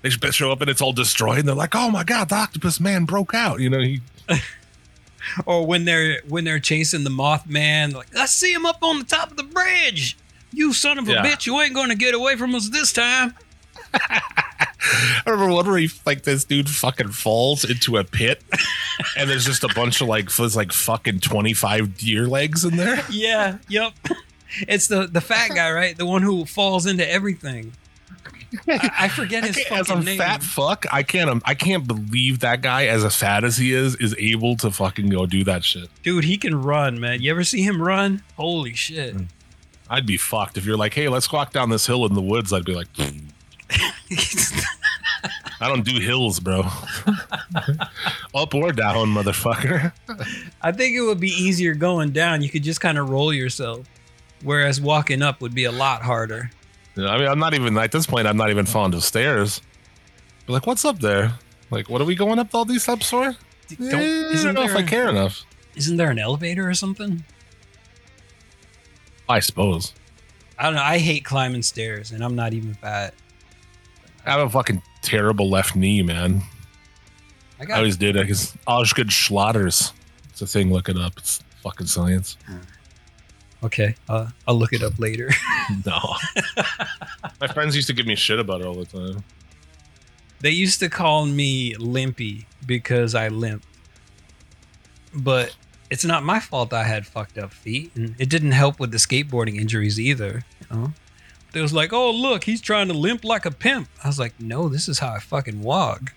they 0.00 0.08
show 0.08 0.50
up 0.50 0.62
and 0.62 0.70
it's 0.70 0.80
all 0.80 0.94
destroyed. 0.94 1.40
And 1.40 1.46
they're 1.46 1.54
like, 1.54 1.74
"Oh 1.74 1.90
my 1.90 2.02
god, 2.02 2.30
the 2.30 2.36
octopus 2.36 2.80
man 2.80 3.04
broke 3.04 3.34
out!" 3.34 3.60
You 3.60 3.68
know, 3.68 3.80
he 3.80 4.00
Or 5.44 5.66
when 5.66 5.84
they're 5.84 6.22
when 6.26 6.44
they're 6.44 6.58
chasing 6.58 7.04
the 7.04 7.10
Mothman, 7.10 7.92
like 7.92 8.16
I 8.16 8.24
see 8.24 8.50
him 8.52 8.64
up 8.64 8.78
on 8.82 8.98
the 8.98 9.04
top 9.04 9.30
of 9.30 9.36
the 9.36 9.42
bridge. 9.42 10.16
You 10.54 10.72
son 10.72 10.98
of 10.98 11.06
a 11.06 11.12
Yeah. 11.12 11.24
bitch! 11.26 11.44
You 11.44 11.60
ain't 11.60 11.74
going 11.74 11.90
to 11.90 11.94
get 11.94 12.14
away 12.14 12.36
from 12.36 12.54
us 12.54 12.70
this 12.70 12.94
time. 12.94 13.34
I 15.26 15.30
remember 15.30 15.54
one 15.54 15.66
where 15.66 15.78
he 15.78 15.90
like 16.06 16.22
this 16.24 16.44
dude 16.44 16.68
fucking 16.68 17.08
falls 17.08 17.64
into 17.64 17.96
a 17.96 18.04
pit, 18.04 18.42
and 19.16 19.28
there's 19.28 19.44
just 19.44 19.64
a 19.64 19.68
bunch 19.74 20.00
of 20.00 20.08
like 20.08 20.34
there's 20.34 20.56
like 20.56 20.72
fucking 20.72 21.20
twenty 21.20 21.52
five 21.54 21.96
deer 21.96 22.26
legs 22.26 22.64
in 22.64 22.76
there. 22.76 23.02
Yeah. 23.10 23.58
Yep. 23.68 23.92
It's 24.68 24.86
the 24.88 25.06
the 25.06 25.20
fat 25.20 25.50
guy, 25.54 25.70
right? 25.72 25.96
The 25.96 26.06
one 26.06 26.22
who 26.22 26.44
falls 26.44 26.86
into 26.86 27.08
everything. 27.10 27.72
I, 28.68 28.90
I 29.00 29.08
forget 29.08 29.44
his 29.44 29.56
As 29.70 29.86
fucking 29.86 30.02
a 30.02 30.04
name. 30.04 30.18
fat 30.18 30.42
fuck, 30.42 30.84
I 30.92 31.02
can't 31.02 31.30
um, 31.30 31.40
I 31.46 31.54
can't 31.54 31.86
believe 31.86 32.40
that 32.40 32.60
guy, 32.60 32.84
as 32.86 33.02
as 33.04 33.16
fat 33.16 33.44
as 33.44 33.56
he 33.56 33.72
is, 33.72 33.96
is 33.96 34.14
able 34.18 34.56
to 34.58 34.70
fucking 34.70 35.08
go 35.08 35.24
do 35.26 35.42
that 35.44 35.64
shit. 35.64 35.88
Dude, 36.02 36.24
he 36.24 36.36
can 36.36 36.60
run, 36.62 37.00
man. 37.00 37.22
You 37.22 37.30
ever 37.30 37.44
see 37.44 37.62
him 37.62 37.80
run? 37.80 38.22
Holy 38.36 38.74
shit. 38.74 39.14
I'd 39.88 40.04
be 40.06 40.16
fucked 40.18 40.56
if 40.58 40.64
you're 40.66 40.76
like, 40.76 40.94
hey, 40.94 41.08
let's 41.08 41.30
walk 41.32 41.52
down 41.52 41.70
this 41.70 41.86
hill 41.86 42.04
in 42.06 42.14
the 42.14 42.22
woods. 42.22 42.52
I'd 42.52 42.64
be 42.64 42.74
like, 42.74 42.88
I 45.60 45.68
don't 45.68 45.84
do 45.84 46.00
hills, 46.00 46.40
bro. 46.40 46.62
Up 48.34 48.54
or 48.54 48.72
down, 48.72 49.08
motherfucker. 49.08 49.92
I 50.60 50.72
think 50.72 50.96
it 50.96 51.02
would 51.02 51.20
be 51.20 51.30
easier 51.30 51.74
going 51.74 52.10
down. 52.10 52.42
You 52.42 52.50
could 52.50 52.64
just 52.64 52.80
kind 52.80 52.98
of 52.98 53.10
roll 53.10 53.32
yourself, 53.32 53.86
whereas 54.42 54.80
walking 54.80 55.22
up 55.22 55.40
would 55.40 55.54
be 55.54 55.64
a 55.64 55.72
lot 55.72 56.02
harder. 56.02 56.50
Yeah, 56.96 57.06
I 57.08 57.18
mean, 57.18 57.28
I'm 57.28 57.38
not 57.38 57.54
even 57.54 57.78
at 57.78 57.92
this 57.92 58.06
point. 58.06 58.26
I'm 58.26 58.36
not 58.36 58.50
even 58.50 58.66
fond 58.66 58.94
of 58.94 59.04
stairs. 59.04 59.60
But 60.46 60.54
like, 60.54 60.66
what's 60.66 60.84
up 60.84 60.98
there? 60.98 61.34
Like, 61.70 61.88
what 61.88 62.00
are 62.00 62.04
we 62.04 62.14
going 62.16 62.38
up 62.40 62.54
all 62.54 62.64
these 62.64 62.82
steps 62.82 63.08
for? 63.10 63.36
Don't, 63.78 63.92
Eh, 63.92 64.28
I 64.32 64.42
don't 64.42 64.54
know 64.54 64.64
if 64.64 64.74
I 64.76 64.82
care 64.82 65.08
enough. 65.08 65.44
isn't 65.76 65.96
there 65.96 66.10
an 66.10 66.18
elevator 66.18 66.68
or 66.68 66.74
something? 66.74 67.24
I 69.28 69.38
suppose. 69.40 69.94
I 70.58 70.64
don't 70.64 70.74
know. 70.74 70.82
I 70.82 70.98
hate 70.98 71.24
climbing 71.24 71.62
stairs, 71.62 72.10
and 72.10 72.22
I'm 72.22 72.34
not 72.34 72.52
even 72.52 72.74
fat. 72.74 73.14
I 74.24 74.30
have 74.30 74.40
a 74.40 74.50
fucking 74.50 74.82
terrible 75.02 75.50
left 75.50 75.74
knee, 75.76 76.02
man. 76.02 76.42
I 77.58 77.62
I 77.62 77.66
got 77.66 77.78
always 77.78 77.96
did. 77.96 78.16
I 78.16 78.24
guess 78.24 78.56
Osgood 78.66 79.08
Schlatters. 79.08 79.92
It's 80.30 80.42
a 80.42 80.46
thing. 80.46 80.72
Look 80.72 80.88
it 80.88 80.96
up. 80.96 81.14
It's 81.18 81.42
fucking 81.62 81.86
science. 81.86 82.36
okay. 83.62 83.94
Uh, 84.08 84.28
I'll 84.46 84.54
look 84.54 84.72
it 84.72 84.82
up 84.82 84.98
later. 84.98 85.30
No. 85.86 86.16
My 87.40 87.46
friends 87.46 87.76
used 87.76 87.86
to 87.86 87.92
give 87.92 88.04
me 88.04 88.16
shit 88.16 88.40
about 88.40 88.60
it 88.60 88.66
all 88.66 88.74
the 88.74 88.84
time. 88.84 89.22
They 90.40 90.50
used 90.50 90.80
to 90.80 90.88
call 90.88 91.24
me 91.24 91.76
Limpy 91.76 92.46
because 92.66 93.14
I 93.14 93.28
limped. 93.28 93.64
But 95.14 95.54
it's 95.88 96.04
not 96.04 96.24
my 96.24 96.40
fault 96.40 96.72
I 96.72 96.82
had 96.82 97.06
fucked 97.06 97.38
up 97.38 97.52
feet. 97.52 97.92
And 97.94 98.16
it 98.18 98.28
didn't 98.28 98.52
help 98.52 98.80
with 98.80 98.90
the 98.90 98.96
skateboarding 98.96 99.56
injuries 99.56 100.00
either. 100.00 100.44
You 100.68 100.76
know? 100.76 100.92
They 101.52 101.60
was 101.60 101.72
like, 101.72 101.92
oh, 101.92 102.10
look, 102.10 102.44
he's 102.44 102.60
trying 102.60 102.88
to 102.88 102.94
limp 102.94 103.24
like 103.24 103.44
a 103.44 103.50
pimp. 103.50 103.88
I 104.02 104.08
was 104.08 104.18
like, 104.18 104.32
no, 104.40 104.68
this 104.68 104.88
is 104.88 104.98
how 105.00 105.10
I 105.12 105.18
fucking 105.18 105.62
walk. 105.62 106.12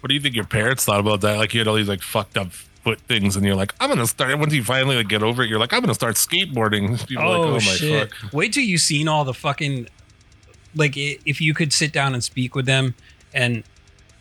What 0.00 0.08
do 0.08 0.14
you 0.14 0.20
think 0.20 0.34
your 0.34 0.44
parents 0.46 0.84
thought 0.84 1.00
about 1.00 1.20
that? 1.20 1.36
Like 1.36 1.54
you 1.54 1.60
had 1.60 1.68
all 1.68 1.74
these 1.76 1.88
like 1.88 2.02
fucked 2.02 2.36
up 2.36 2.52
foot 2.52 2.98
things, 3.00 3.36
and 3.36 3.44
you're 3.44 3.54
like, 3.54 3.74
I'm 3.78 3.88
gonna 3.90 4.06
start. 4.06 4.38
Once 4.38 4.52
you 4.54 4.64
finally 4.64 4.96
like 4.96 5.08
get 5.08 5.22
over 5.22 5.42
it, 5.42 5.48
you're 5.50 5.58
like, 5.58 5.72
I'm 5.72 5.80
gonna 5.80 5.94
start 5.94 6.14
skateboarding. 6.16 7.06
People 7.06 7.24
Oh, 7.24 7.40
like, 7.40 7.48
oh 7.48 7.52
my 7.52 7.58
shit. 7.60 8.10
fuck. 8.14 8.32
Wait 8.32 8.52
till 8.54 8.62
you've 8.64 8.80
seen 8.80 9.06
all 9.08 9.24
the 9.24 9.34
fucking. 9.34 9.88
Like, 10.74 10.96
if 10.96 11.40
you 11.40 11.52
could 11.52 11.72
sit 11.72 11.92
down 11.92 12.14
and 12.14 12.22
speak 12.24 12.54
with 12.54 12.64
them 12.64 12.94
and 13.34 13.64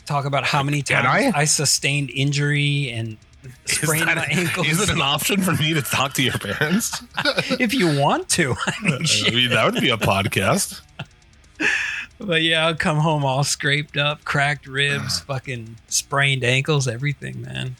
talk 0.05 0.25
about 0.25 0.43
how 0.45 0.63
many 0.63 0.81
times 0.81 1.05
I? 1.07 1.31
I 1.33 1.45
sustained 1.45 2.09
injury 2.09 2.89
and 2.91 3.17
sprained 3.65 4.05
my 4.05 4.25
ankles. 4.29 4.67
Is 4.67 4.81
it 4.81 4.89
an 4.89 5.01
option 5.01 5.41
for 5.41 5.53
me 5.53 5.73
to 5.73 5.81
talk 5.81 6.13
to 6.13 6.23
your 6.23 6.37
parents? 6.37 7.03
if 7.59 7.73
you 7.73 7.99
want 7.99 8.29
to. 8.29 8.55
I 8.65 8.73
mean, 8.81 9.05
I 9.27 9.29
mean, 9.31 9.49
that 9.51 9.71
would 9.71 9.81
be 9.81 9.89
a 9.89 9.97
podcast. 9.97 10.81
But 12.19 12.41
yeah, 12.43 12.67
I'll 12.67 12.75
come 12.75 12.97
home 12.97 13.23
all 13.23 13.43
scraped 13.43 13.97
up, 13.97 14.25
cracked 14.25 14.67
ribs, 14.67 15.19
fucking 15.27 15.77
sprained 15.87 16.43
ankles, 16.43 16.87
everything, 16.87 17.41
man. 17.41 17.75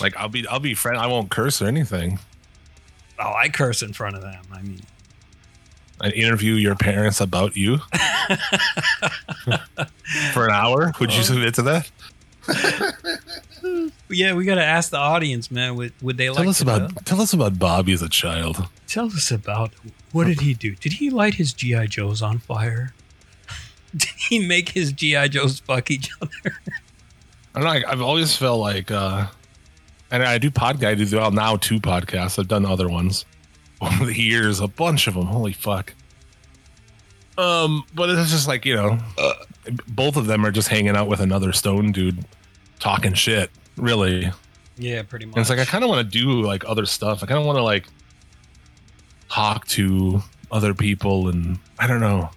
Like 0.00 0.16
I'll 0.16 0.28
be, 0.28 0.46
I'll 0.46 0.60
be 0.60 0.74
friend. 0.74 0.96
I 0.98 1.08
won't 1.08 1.30
curse 1.30 1.60
or 1.60 1.66
anything. 1.66 2.20
Oh, 3.18 3.32
I 3.32 3.48
curse 3.48 3.82
in 3.82 3.92
front 3.92 4.16
of 4.16 4.22
them. 4.22 4.44
I 4.52 4.62
mean, 4.62 4.80
I 6.00 6.10
interview 6.10 6.54
your 6.54 6.74
parents 6.74 7.20
about 7.20 7.56
you 7.56 7.78
for 10.32 10.46
an 10.46 10.52
hour. 10.52 10.92
Would 11.00 11.14
you 11.14 11.22
submit 11.22 11.54
to 11.54 11.62
that? 11.62 11.90
Yeah, 14.08 14.34
we 14.34 14.44
got 14.44 14.56
to 14.56 14.64
ask 14.64 14.90
the 14.90 14.98
audience, 14.98 15.50
man. 15.50 15.76
Would, 15.76 15.92
would 16.02 16.16
they 16.18 16.26
Tell 16.26 16.34
like 16.34 16.48
us 16.48 16.58
to 16.58 16.64
know? 16.64 16.76
about, 16.76 17.06
tell 17.06 17.20
us 17.20 17.32
about 17.32 17.58
Bobby 17.58 17.92
as 17.92 18.02
a 18.02 18.08
child. 18.08 18.68
Tell 18.86 19.06
us 19.06 19.30
about 19.30 19.72
what 20.12 20.26
did 20.26 20.40
he 20.40 20.54
do? 20.54 20.74
Did 20.76 20.94
he 20.94 21.10
light 21.10 21.34
his 21.34 21.52
GI 21.52 21.88
Joes 21.88 22.22
on 22.22 22.38
fire? 22.38 22.92
Did 23.96 24.10
he 24.28 24.44
make 24.46 24.70
his 24.70 24.92
GI 24.92 25.28
Joes 25.30 25.60
fuck 25.60 25.90
each 25.90 26.10
other? 26.20 26.56
I 27.54 27.60
don't 27.60 27.82
know. 27.82 27.88
I've 27.88 28.00
always 28.02 28.36
felt 28.36 28.60
like, 28.60 28.90
uh, 28.90 29.26
and 30.10 30.22
I 30.22 30.38
do 30.38 30.50
podcast. 30.50 30.84
I 30.86 30.94
do 30.94 31.16
well 31.16 31.30
now 31.30 31.56
two 31.56 31.80
podcasts. 31.80 32.38
I've 32.38 32.48
done 32.48 32.66
other 32.66 32.88
ones 32.88 33.24
over 33.80 34.04
the 34.04 34.20
years, 34.20 34.60
a 34.60 34.66
bunch 34.68 35.06
of 35.06 35.14
them. 35.14 35.26
Holy 35.26 35.52
fuck. 35.52 35.94
Um, 37.36 37.84
but 37.94 38.10
it's 38.10 38.30
just 38.30 38.46
like 38.46 38.64
you 38.64 38.76
know, 38.76 38.98
uh, 39.18 39.32
both 39.88 40.16
of 40.16 40.26
them 40.26 40.44
are 40.46 40.52
just 40.52 40.68
hanging 40.68 40.94
out 40.96 41.08
with 41.08 41.20
another 41.20 41.52
stone 41.52 41.90
dude, 41.90 42.24
talking 42.78 43.14
shit. 43.14 43.50
Really, 43.76 44.30
Yeah, 44.76 45.02
pretty 45.02 45.26
much. 45.26 45.36
and 45.36 45.40
it's 45.42 45.50
like 45.50 45.58
I 45.58 45.64
kind 45.64 45.84
of 45.84 45.90
want 45.90 46.10
to 46.10 46.18
do 46.18 46.42
like 46.42 46.64
other 46.66 46.86
stuff. 46.86 47.22
I 47.22 47.26
kind 47.26 47.40
of 47.40 47.46
want 47.46 47.58
to 47.58 47.62
like 47.62 47.86
talk 49.28 49.66
to 49.68 50.22
other 50.50 50.74
people, 50.74 51.28
and 51.28 51.58
I 51.78 51.86
don't 51.86 52.00
know. 52.00 52.30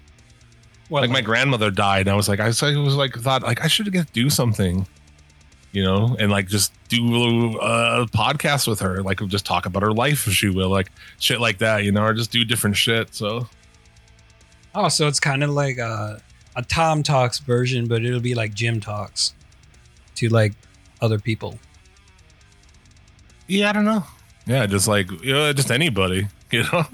well, 0.90 1.02
like 1.02 1.10
my 1.10 1.20
grandmother 1.20 1.70
died 1.70 2.00
and 2.00 2.10
i 2.10 2.14
was 2.14 2.28
like 2.28 2.40
i 2.40 2.46
was, 2.46 2.62
like 2.62 3.14
thought 3.14 3.42
like 3.42 3.62
i 3.62 3.66
should 3.66 3.92
get 3.92 4.10
do 4.14 4.30
something 4.30 4.86
you 5.72 5.84
know 5.84 6.16
and 6.18 6.30
like 6.30 6.48
just 6.48 6.72
do 6.88 7.58
a 7.58 8.06
podcast 8.06 8.66
with 8.66 8.80
her 8.80 9.02
like 9.02 9.20
just 9.26 9.44
talk 9.44 9.66
about 9.66 9.82
her 9.82 9.92
life 9.92 10.26
if 10.26 10.32
she 10.32 10.48
will 10.48 10.70
like 10.70 10.90
shit 11.18 11.40
like 11.42 11.58
that 11.58 11.84
you 11.84 11.92
know 11.92 12.02
or 12.02 12.14
just 12.14 12.32
do 12.32 12.42
different 12.42 12.74
shit 12.74 13.14
so 13.14 13.46
oh, 14.74 14.88
so 14.88 15.06
it's 15.08 15.20
kind 15.20 15.42
of 15.42 15.50
like 15.50 15.78
a, 15.78 16.20
a 16.56 16.62
Tom 16.62 17.02
Talks 17.02 17.38
version, 17.38 17.86
but 17.86 18.04
it'll 18.04 18.20
be 18.20 18.34
like 18.34 18.54
Jim 18.54 18.80
Talks 18.80 19.34
to 20.16 20.28
like 20.28 20.54
other 21.00 21.18
people. 21.18 21.58
yeah 23.46 23.70
i 23.70 23.72
don't 23.72 23.84
know. 23.84 24.04
Yeah 24.46 24.66
just 24.66 24.88
like 24.88 25.10
you 25.22 25.32
know, 25.32 25.52
just 25.52 25.70
anybody 25.70 26.26
you 26.50 26.62
know? 26.72 26.84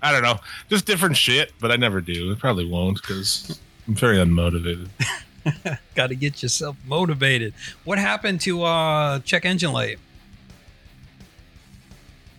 I 0.00 0.12
don't 0.12 0.22
know. 0.22 0.38
Just 0.68 0.86
different 0.86 1.16
shit 1.16 1.52
but 1.60 1.70
i 1.72 1.76
never 1.76 2.00
do. 2.00 2.30
It 2.32 2.38
probably 2.38 2.66
won't 2.66 3.00
because 3.00 3.58
i'm 3.86 3.94
very 3.94 4.16
unmotivated. 4.18 4.88
Got 5.94 6.08
to 6.08 6.14
get 6.14 6.42
yourself 6.42 6.76
motivated. 6.86 7.54
What 7.84 7.98
happened 7.98 8.40
to 8.42 8.62
uh 8.64 9.18
check 9.20 9.44
engine 9.44 9.72
light? 9.72 9.98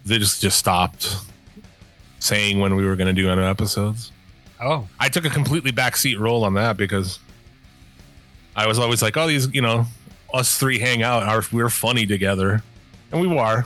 they 0.05 0.17
just 0.17 0.41
just 0.41 0.57
stopped 0.57 1.17
saying 2.19 2.59
when 2.59 2.75
we 2.75 2.85
were 2.85 2.95
going 2.95 3.13
to 3.13 3.21
do 3.21 3.29
other 3.29 3.43
episodes. 3.43 4.11
Oh, 4.61 4.87
I 4.99 5.07
took 5.09 5.23
a 5.25 5.29
completely 5.29 5.71
backseat 5.71 6.19
role 6.19 6.43
on 6.43 6.53
that 6.55 6.77
because 6.77 7.19
I 8.55 8.67
was 8.67 8.79
always 8.79 9.01
like, 9.01 9.15
oh, 9.17 9.27
these, 9.27 9.53
you 9.53 9.61
know, 9.61 9.85
us 10.33 10.57
three 10.57 10.79
hang 10.79 11.03
out. 11.03 11.23
Our, 11.23 11.43
we're 11.51 11.69
funny 11.69 12.05
together. 12.05 12.61
And 13.11 13.21
we 13.21 13.27
were. 13.27 13.65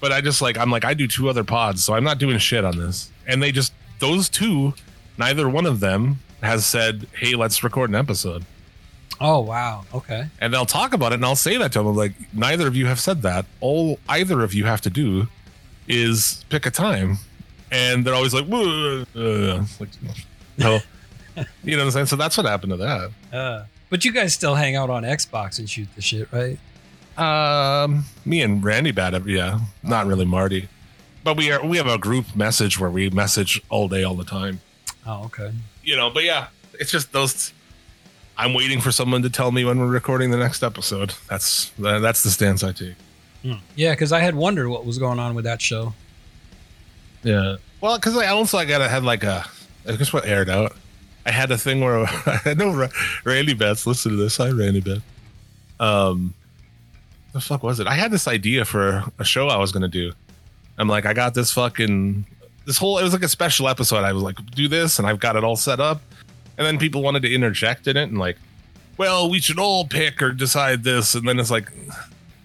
But 0.00 0.12
I 0.12 0.20
just 0.20 0.40
like, 0.42 0.56
I'm 0.58 0.70
like, 0.70 0.84
I 0.84 0.94
do 0.94 1.08
two 1.08 1.28
other 1.28 1.42
pods, 1.44 1.82
so 1.82 1.94
I'm 1.94 2.04
not 2.04 2.18
doing 2.18 2.38
shit 2.38 2.64
on 2.64 2.76
this. 2.76 3.10
And 3.26 3.42
they 3.42 3.50
just, 3.50 3.72
those 3.98 4.28
two, 4.28 4.74
neither 5.16 5.48
one 5.48 5.66
of 5.66 5.80
them 5.80 6.18
has 6.42 6.64
said, 6.64 7.06
hey, 7.18 7.34
let's 7.34 7.64
record 7.64 7.90
an 7.90 7.96
episode. 7.96 8.44
oh 9.20 9.40
wow. 9.40 9.84
Okay. 9.92 10.26
And 10.40 10.54
they'll 10.54 10.66
talk 10.66 10.92
about 10.92 11.10
it 11.12 11.16
and 11.16 11.24
I'll 11.24 11.34
say 11.34 11.56
that 11.56 11.72
to 11.72 11.80
them. 11.80 11.88
I'm 11.88 11.96
like, 11.96 12.12
neither 12.32 12.68
of 12.68 12.76
you 12.76 12.86
have 12.86 13.00
said 13.00 13.22
that. 13.22 13.44
All 13.60 13.98
either 14.08 14.42
of 14.44 14.54
you 14.54 14.66
have 14.66 14.80
to 14.82 14.90
do 14.90 15.26
is 15.88 16.44
pick 16.48 16.64
a 16.66 16.70
time. 16.70 17.18
And 17.72 18.04
they're 18.06 18.14
always 18.14 18.32
like, 18.32 18.44
uh, 18.48 19.64
like 19.80 19.90
no. 20.56 20.78
you 21.64 21.76
know 21.76 21.78
what 21.78 21.86
I'm 21.86 21.90
saying? 21.90 22.06
So 22.06 22.16
that's 22.16 22.36
what 22.36 22.46
happened 22.46 22.70
to 22.72 22.76
that. 22.78 23.10
Uh, 23.32 23.64
but 23.90 24.04
you 24.04 24.12
guys 24.12 24.34
still 24.34 24.54
hang 24.54 24.76
out 24.76 24.90
on 24.90 25.02
Xbox 25.02 25.58
and 25.58 25.68
shoot 25.68 25.88
the 25.94 26.02
shit, 26.02 26.28
right? 26.32 26.58
Um, 27.18 28.04
me 28.24 28.42
and 28.42 28.62
Randy 28.62 28.92
Bad, 28.92 29.26
yeah, 29.26 29.60
not 29.82 30.06
really 30.06 30.24
Marty, 30.24 30.68
but 31.24 31.36
we 31.36 31.50
are 31.50 31.64
we 31.64 31.76
have 31.76 31.88
a 31.88 31.98
group 31.98 32.36
message 32.36 32.78
where 32.78 32.90
we 32.90 33.10
message 33.10 33.60
all 33.70 33.88
day, 33.88 34.04
all 34.04 34.14
the 34.14 34.24
time. 34.24 34.60
Oh, 35.06 35.24
okay. 35.24 35.52
You 35.82 35.96
know, 35.96 36.10
but 36.10 36.24
yeah, 36.24 36.48
it's 36.74 36.90
just 36.92 37.12
those. 37.12 37.52
I'm 38.36 38.54
waiting 38.54 38.80
for 38.80 38.92
someone 38.92 39.22
to 39.22 39.30
tell 39.30 39.50
me 39.50 39.64
when 39.64 39.80
we're 39.80 39.88
recording 39.88 40.30
the 40.30 40.36
next 40.36 40.62
episode. 40.62 41.14
That's 41.28 41.70
that's 41.78 42.22
the 42.22 42.30
stance 42.30 42.62
I 42.62 42.72
take. 42.72 42.94
Hmm. 43.42 43.54
Yeah, 43.74 43.92
because 43.92 44.12
I 44.12 44.20
had 44.20 44.34
wondered 44.34 44.68
what 44.68 44.84
was 44.84 44.98
going 44.98 45.18
on 45.18 45.34
with 45.34 45.44
that 45.44 45.60
show. 45.60 45.94
Yeah. 47.22 47.56
Well, 47.80 47.96
because 47.98 48.16
I 48.16 48.26
also 48.28 48.58
I 48.58 48.64
gotta 48.64 48.88
had 48.88 49.02
like 49.02 49.24
a 49.24 49.44
I 49.88 49.96
guess 49.96 50.12
what 50.12 50.24
aired 50.24 50.48
out. 50.50 50.76
I 51.28 51.30
had 51.30 51.50
a 51.50 51.58
thing 51.58 51.80
where 51.80 52.06
I 52.26 52.54
know 52.54 52.72
Ra- 52.72 52.88
Randy 53.22 53.52
Betts. 53.52 53.86
Listen 53.86 54.12
to 54.12 54.16
this. 54.16 54.38
Hi, 54.38 54.48
Randy 54.48 54.80
Betts. 54.80 55.02
Um, 55.78 56.32
the 57.34 57.40
fuck 57.40 57.62
was 57.62 57.80
it? 57.80 57.86
I 57.86 57.94
had 57.94 58.10
this 58.10 58.26
idea 58.26 58.64
for 58.64 59.04
a 59.18 59.24
show 59.24 59.48
I 59.48 59.58
was 59.58 59.70
gonna 59.70 59.88
do. 59.88 60.12
I'm 60.78 60.88
like, 60.88 61.04
I 61.04 61.12
got 61.12 61.34
this 61.34 61.52
fucking 61.52 62.24
this 62.64 62.78
whole. 62.78 62.96
It 62.98 63.02
was 63.02 63.12
like 63.12 63.22
a 63.22 63.28
special 63.28 63.68
episode. 63.68 64.04
I 64.04 64.12
was 64.14 64.22
like, 64.22 64.36
do 64.52 64.68
this, 64.68 64.98
and 64.98 65.06
I've 65.06 65.20
got 65.20 65.36
it 65.36 65.44
all 65.44 65.54
set 65.56 65.80
up. 65.80 66.00
And 66.56 66.66
then 66.66 66.78
people 66.78 67.02
wanted 67.02 67.20
to 67.22 67.32
interject 67.32 67.86
in 67.86 67.98
it, 67.98 68.08
and 68.08 68.18
like, 68.18 68.38
well, 68.96 69.28
we 69.28 69.38
should 69.38 69.58
all 69.58 69.84
pick 69.86 70.22
or 70.22 70.32
decide 70.32 70.82
this, 70.82 71.14
and 71.14 71.28
then 71.28 71.38
it's 71.38 71.50
like, 71.50 71.70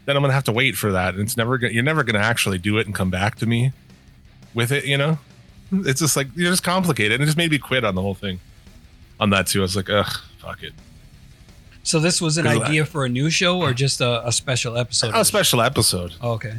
then 0.06 0.18
I'm 0.18 0.22
gonna 0.22 0.34
have 0.34 0.44
to 0.44 0.52
wait 0.52 0.76
for 0.76 0.92
that. 0.92 1.14
And 1.14 1.24
it's 1.24 1.38
never 1.38 1.58
gonna. 1.58 1.72
You're 1.72 1.84
never 1.84 2.04
gonna 2.04 2.20
actually 2.20 2.58
do 2.58 2.78
it 2.80 2.86
and 2.86 2.94
come 2.94 3.10
back 3.10 3.36
to 3.36 3.46
me 3.46 3.72
with 4.54 4.74
it, 4.74 4.84
you 4.84 4.98
know? 4.98 5.20
It's 5.72 6.02
just 6.02 6.18
like 6.18 6.28
you're 6.36 6.52
just 6.52 6.64
complicated. 6.64 7.14
And 7.14 7.24
it 7.24 7.26
just 7.28 7.38
made 7.38 7.50
me 7.50 7.60
quit 7.60 7.86
on 7.86 7.96
the 7.96 8.02
whole 8.02 8.14
thing. 8.14 8.42
On 9.24 9.30
that 9.30 9.48
too. 9.48 9.60
I 9.60 9.64
was 9.64 9.76
like, 9.76 9.90
ugh, 9.90 10.12
fuck 10.40 10.62
it. 10.64 10.74
So 11.84 12.00
this 12.00 12.22
was 12.22 12.38
an 12.38 12.44
Good 12.46 12.58
luck. 12.58 12.68
idea 12.70 12.86
for 12.86 13.06
a 13.06 13.10
new 13.10 13.30
show 13.30 13.60
or 13.62 13.74
just 13.74 14.00
a, 14.02 14.26
a 14.28 14.32
special 14.32 14.78
episode? 14.78 15.14
A 15.16 15.24
special 15.26 15.62
episode. 15.62 16.14
Oh, 16.22 16.32
okay. 16.34 16.56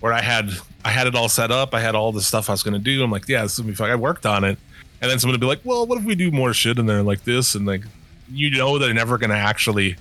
where 0.00 0.12
I 0.12 0.20
had 0.22 0.50
I 0.84 0.90
had 0.90 1.06
it 1.06 1.14
all 1.14 1.28
set 1.28 1.50
up. 1.50 1.74
I 1.74 1.80
had 1.80 1.94
all 1.94 2.12
the 2.12 2.22
stuff 2.22 2.48
I 2.48 2.52
was 2.52 2.62
gonna 2.62 2.78
do. 2.78 3.02
I'm 3.02 3.10
like, 3.10 3.28
yeah, 3.28 3.42
this 3.42 3.52
is 3.54 3.58
gonna 3.60 3.70
be 3.72 3.74
fun. 3.74 3.90
I 3.90 3.96
worked 3.96 4.24
on 4.26 4.44
it, 4.44 4.58
and 5.00 5.10
then 5.10 5.18
someone 5.18 5.32
would 5.34 5.40
be 5.40 5.46
like, 5.46 5.60
well, 5.64 5.86
what 5.86 5.98
if 5.98 6.04
we 6.04 6.14
do 6.14 6.30
more 6.30 6.52
shit 6.52 6.78
in 6.78 6.86
there 6.86 7.02
like 7.02 7.24
this 7.24 7.54
and 7.54 7.66
like 7.66 7.82
you 8.30 8.50
know 8.50 8.78
they're 8.78 8.94
never 8.94 9.16
gonna 9.18 9.34
actually. 9.34 9.96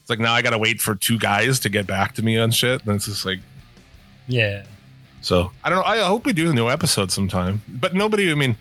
It's 0.00 0.10
like 0.10 0.20
now 0.20 0.32
I 0.34 0.42
gotta 0.42 0.58
wait 0.58 0.80
for 0.80 0.94
two 0.94 1.18
guys 1.18 1.58
to 1.60 1.68
get 1.68 1.86
back 1.86 2.14
to 2.14 2.22
me 2.22 2.38
on 2.38 2.50
shit, 2.52 2.84
and 2.86 2.94
it's 2.94 3.06
just 3.06 3.24
like 3.26 3.40
Yeah. 4.28 4.64
so 5.20 5.50
I 5.64 5.68
don't 5.70 5.78
know. 5.80 5.84
I 5.84 5.98
hope 6.06 6.24
we 6.26 6.32
do 6.32 6.50
a 6.50 6.54
new 6.54 6.68
episode 6.68 7.10
sometime. 7.12 7.62
But 7.68 7.92
nobody, 7.94 8.30
I 8.30 8.34
mean, 8.34 8.56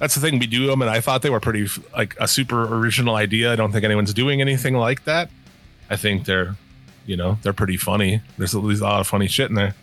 that's 0.00 0.14
the 0.14 0.20
thing. 0.20 0.38
We 0.38 0.46
do 0.46 0.66
them, 0.66 0.80
and 0.80 0.90
I 0.90 1.00
thought 1.00 1.22
they 1.22 1.30
were 1.30 1.40
pretty 1.40 1.68
like 1.92 2.16
a 2.18 2.26
super 2.26 2.74
original 2.74 3.14
idea. 3.14 3.52
I 3.52 3.56
don't 3.56 3.70
think 3.70 3.84
anyone's 3.84 4.14
doing 4.14 4.40
anything 4.40 4.74
like 4.74 5.04
that. 5.04 5.30
I 5.90 5.96
think 5.96 6.24
they're, 6.24 6.56
you 7.04 7.16
know, 7.16 7.38
they're 7.42 7.52
pretty 7.52 7.76
funny. 7.76 8.22
There's 8.38 8.54
a 8.54 8.60
lot 8.60 9.00
of 9.00 9.06
funny 9.06 9.28
shit 9.28 9.50
in 9.50 9.56
there. 9.56 9.74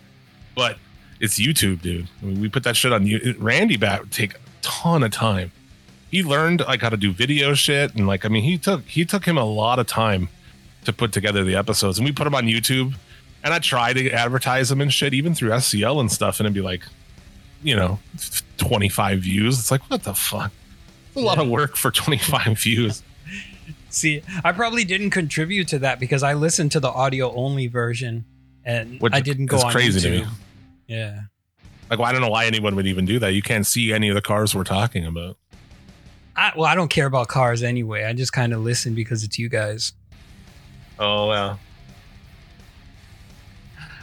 But 0.56 0.76
it's 1.20 1.38
YouTube, 1.38 1.82
dude. 1.82 2.08
I 2.20 2.26
mean, 2.26 2.40
we 2.40 2.48
put 2.48 2.64
that 2.64 2.76
shit 2.76 2.92
on 2.92 3.06
you. 3.06 3.36
Randy 3.38 3.76
Bat 3.76 4.00
would 4.00 4.12
take 4.12 4.34
a 4.34 4.38
ton 4.60 5.04
of 5.04 5.12
time. 5.12 5.52
He 6.10 6.24
learned 6.24 6.62
like 6.62 6.80
how 6.80 6.88
to 6.88 6.96
do 6.96 7.12
video 7.12 7.54
shit, 7.54 7.94
and 7.94 8.08
like 8.08 8.24
I 8.24 8.28
mean, 8.28 8.42
he 8.42 8.58
took 8.58 8.84
he 8.86 9.04
took 9.04 9.24
him 9.24 9.38
a 9.38 9.44
lot 9.44 9.78
of 9.78 9.86
time 9.86 10.28
to 10.84 10.92
put 10.92 11.12
together 11.12 11.44
the 11.44 11.54
episodes, 11.54 11.98
and 11.98 12.04
we 12.04 12.12
put 12.12 12.24
them 12.24 12.34
on 12.34 12.46
YouTube. 12.46 12.94
And 13.44 13.54
I 13.54 13.60
try 13.60 13.92
to 13.92 14.10
advertise 14.10 14.68
them 14.68 14.80
and 14.80 14.92
shit, 14.92 15.14
even 15.14 15.32
through 15.32 15.50
SCL 15.50 16.00
and 16.00 16.10
stuff, 16.10 16.40
and 16.40 16.46
it'd 16.46 16.54
be 16.54 16.60
like, 16.60 16.82
you 17.62 17.76
know, 17.76 18.00
25 18.58 19.20
views. 19.20 19.58
It's 19.58 19.70
like, 19.70 19.82
what 19.90 20.02
the 20.02 20.14
fuck? 20.14 20.52
It's 21.08 21.16
a 21.16 21.20
lot 21.20 21.38
of 21.38 21.48
work 21.48 21.76
for 21.76 21.90
25 21.90 22.58
views. 22.62 23.02
See, 23.90 24.22
I 24.44 24.52
probably 24.52 24.84
didn't 24.84 25.10
contribute 25.10 25.68
to 25.68 25.78
that 25.80 25.98
because 25.98 26.22
I 26.22 26.34
listened 26.34 26.72
to 26.72 26.80
the 26.80 26.90
audio 26.90 27.32
only 27.34 27.66
version 27.66 28.24
and 28.64 29.00
Which 29.00 29.14
I 29.14 29.20
didn't 29.20 29.46
go 29.46 29.58
on 29.58 29.72
crazy 29.72 30.00
to 30.00 30.10
me. 30.10 30.26
Yeah. 30.86 31.22
Like, 31.88 31.98
well, 31.98 32.08
I 32.08 32.12
don't 32.12 32.20
know 32.20 32.28
why 32.28 32.44
anyone 32.44 32.76
would 32.76 32.86
even 32.86 33.06
do 33.06 33.18
that. 33.20 33.32
You 33.32 33.40
can't 33.40 33.66
see 33.66 33.92
any 33.92 34.10
of 34.10 34.14
the 34.14 34.20
cars 34.20 34.54
we're 34.54 34.64
talking 34.64 35.06
about. 35.06 35.38
I, 36.36 36.52
well, 36.54 36.66
I 36.66 36.74
don't 36.74 36.88
care 36.88 37.06
about 37.06 37.28
cars 37.28 37.62
anyway. 37.62 38.04
I 38.04 38.12
just 38.12 38.32
kind 38.32 38.52
of 38.52 38.60
listen 38.60 38.94
because 38.94 39.24
it's 39.24 39.38
you 39.38 39.48
guys. 39.48 39.92
Oh, 40.98 41.28
well. 41.28 41.58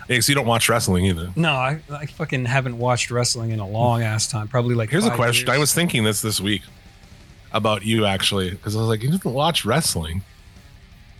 So 0.08 0.14
you 0.32 0.36
don't 0.36 0.46
watch 0.46 0.70
wrestling 0.70 1.06
either. 1.06 1.32
No, 1.36 1.52
I, 1.52 1.80
I 1.90 2.06
fucking 2.06 2.46
haven't 2.46 2.78
watched 2.78 3.10
wrestling 3.10 3.52
in 3.52 3.60
a 3.60 3.68
long 3.68 4.04
ass 4.04 4.28
time. 4.28 4.48
Probably 4.48 4.76
like. 4.76 4.90
Here's 4.90 5.06
a 5.06 5.12
question. 5.12 5.48
years. 5.48 5.56
I 5.56 5.60
was 5.60 5.74
thinking 5.74 6.04
this 6.04 6.22
this 6.22 6.40
week 6.40 6.62
about 7.52 7.86
you 7.86 8.06
actually, 8.06 8.52
because 8.52 8.76
I 8.76 8.80
was 8.80 8.88
like, 8.88 9.02
you 9.02 9.10
didn't 9.10 9.26
watch 9.26 9.66
wrestling. 9.66 10.22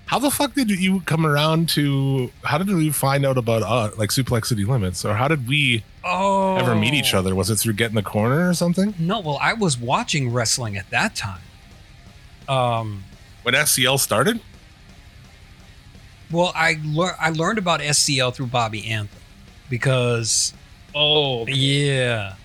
How 0.08 0.20
the 0.20 0.30
fuck 0.30 0.54
did 0.54 0.70
you 0.70 1.00
come 1.02 1.26
around 1.26 1.68
to? 1.70 2.32
How 2.44 2.60
did 2.60 2.70
we 2.70 2.92
find 2.92 3.26
out 3.26 3.40
about 3.40 3.64
uh, 3.64 3.90
like 3.98 4.12
Suplex 4.12 4.46
City 4.46 4.64
Limits, 4.64 5.04
or 5.04 5.16
how 5.16 5.28
did 5.28 5.48
we 5.48 5.84
oh, 6.04 6.58
ever 6.58 6.76
meet 6.76 6.94
each 6.94 7.16
other? 7.16 7.34
Was 7.34 7.50
it 7.50 7.56
through 7.56 7.74
Get 7.74 7.90
in 7.90 7.96
the 7.96 8.04
Corner 8.04 8.48
or 8.48 8.54
something? 8.54 8.94
No, 9.00 9.20
well, 9.20 9.40
I 9.42 9.54
was 9.54 9.80
watching 9.80 10.32
wrestling 10.32 10.78
at 10.78 10.88
that 10.92 11.16
time. 11.16 11.42
Um, 12.48 13.04
When 13.42 13.56
SCL 13.56 13.98
started? 14.00 14.40
Well, 16.32 16.52
I 16.56 16.78
lear- 16.84 17.16
I 17.20 17.30
learned 17.30 17.58
about 17.58 17.82
SCL 17.82 18.34
through 18.34 18.48
Bobby 18.48 18.88
Anthem 18.88 19.22
because 19.70 20.54
Oh, 20.98 21.46
yeah, 21.48 22.36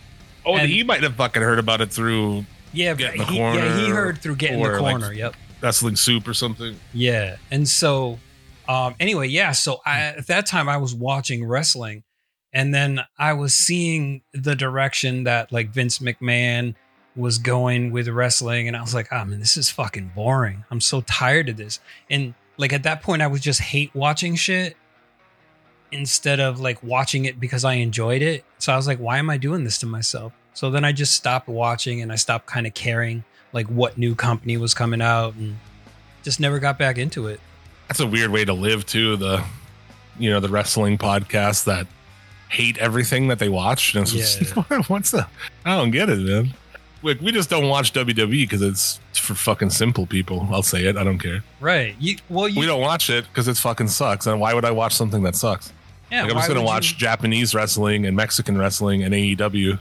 oh, 0.44 0.56
And- 0.56 0.68
he 0.68 0.82
might 0.82 1.02
have 1.04 1.14
fucking 1.14 1.42
heard 1.42 1.58
about 1.60 1.80
it 1.80 1.92
through 1.92 2.44
yeah, 2.72 2.94
the 2.94 3.08
he, 3.10 3.36
yeah, 3.38 3.76
he 3.78 3.88
heard 3.90 4.18
through 4.18 4.36
getting 4.36 4.60
the 4.62 4.68
or, 4.68 4.80
like, 4.80 4.92
corner. 4.98 5.12
yep. 5.12 5.34
Wrestling 5.60 5.94
Soup 5.96 6.26
or 6.26 6.34
something. 6.34 6.78
Yeah. 6.92 7.36
And 7.50 7.68
so 7.68 8.18
um 8.68 8.94
anyway, 9.00 9.28
yeah, 9.28 9.52
so 9.52 9.80
I 9.86 10.00
at 10.00 10.26
that 10.28 10.46
time 10.46 10.68
I 10.68 10.78
was 10.78 10.94
watching 10.94 11.44
wrestling 11.44 12.02
and 12.52 12.74
then 12.74 13.00
I 13.18 13.34
was 13.34 13.54
seeing 13.54 14.22
the 14.32 14.56
direction 14.56 15.24
that 15.24 15.52
like 15.52 15.70
Vince 15.70 15.98
McMahon 16.00 16.74
was 17.14 17.38
going 17.38 17.90
with 17.92 18.08
wrestling 18.08 18.66
and 18.68 18.76
I 18.76 18.80
was 18.80 18.94
like, 18.94 19.08
"Oh 19.12 19.24
man, 19.24 19.38
this 19.40 19.56
is 19.56 19.68
fucking 19.70 20.12
boring. 20.14 20.64
I'm 20.70 20.80
so 20.80 21.00
tired 21.02 21.48
of 21.48 21.56
this." 21.56 21.78
And 22.08 22.34
like 22.60 22.72
at 22.74 22.82
that 22.82 23.02
point 23.02 23.22
I 23.22 23.26
was 23.26 23.40
just 23.40 23.60
hate 23.60 23.90
watching 23.94 24.36
shit 24.36 24.76
instead 25.90 26.38
of 26.38 26.60
like 26.60 26.80
watching 26.82 27.24
it 27.24 27.40
because 27.40 27.64
I 27.64 27.74
enjoyed 27.74 28.22
it. 28.22 28.44
So 28.58 28.72
I 28.72 28.76
was 28.76 28.86
like, 28.86 28.98
"Why 28.98 29.18
am 29.18 29.30
I 29.30 29.38
doing 29.38 29.64
this 29.64 29.78
to 29.78 29.86
myself?" 29.86 30.32
So 30.52 30.70
then 30.70 30.84
I 30.84 30.92
just 30.92 31.14
stopped 31.14 31.48
watching 31.48 32.02
and 32.02 32.12
I 32.12 32.16
stopped 32.16 32.46
kind 32.46 32.66
of 32.66 32.74
caring 32.74 33.24
like 33.52 33.66
what 33.68 33.96
new 33.96 34.14
company 34.14 34.58
was 34.58 34.74
coming 34.74 35.00
out 35.00 35.34
and 35.34 35.58
just 36.22 36.38
never 36.38 36.58
got 36.58 36.78
back 36.78 36.98
into 36.98 37.26
it. 37.26 37.40
That's 37.88 38.00
a 38.00 38.06
weird 38.06 38.30
way 38.30 38.44
to 38.44 38.52
live 38.52 38.84
too. 38.84 39.16
The 39.16 39.42
you 40.18 40.30
know 40.30 40.38
the 40.38 40.50
wrestling 40.50 40.98
podcasts 40.98 41.64
that 41.64 41.86
hate 42.50 42.76
everything 42.76 43.28
that 43.28 43.38
they 43.38 43.48
watch. 43.48 43.94
And 43.94 44.02
it's 44.02 44.12
just, 44.12 44.54
what's 44.90 45.10
the? 45.12 45.26
I 45.64 45.76
don't 45.76 45.92
get 45.92 46.10
it, 46.10 46.18
man. 46.18 46.52
Like 47.02 47.20
we 47.20 47.32
just 47.32 47.48
don't 47.50 47.68
watch 47.68 47.92
WWE 47.92 48.30
because 48.42 48.62
it's 48.62 49.00
for 49.14 49.34
fucking 49.34 49.70
simple 49.70 50.06
people. 50.06 50.46
I'll 50.50 50.62
say 50.62 50.84
it. 50.86 50.96
I 50.96 51.04
don't 51.04 51.18
care. 51.18 51.42
Right. 51.60 51.94
You 51.98 52.16
well 52.28 52.48
you 52.48 52.60
we 52.60 52.66
don't 52.66 52.80
watch 52.80 53.08
it 53.10 53.26
because 53.28 53.48
it 53.48 53.56
fucking 53.56 53.88
sucks. 53.88 54.26
And 54.26 54.40
why 54.40 54.54
would 54.54 54.64
I 54.64 54.70
watch 54.70 54.94
something 54.94 55.22
that 55.22 55.34
sucks? 55.36 55.72
yeah, 56.10 56.22
like 56.22 56.32
I'm 56.32 56.36
just 56.38 56.48
gonna 56.48 56.62
watch 56.62 56.92
you- 56.92 56.98
Japanese 56.98 57.54
wrestling 57.54 58.04
and 58.06 58.16
Mexican 58.16 58.58
wrestling 58.58 59.02
and 59.02 59.14
AEW. 59.14 59.78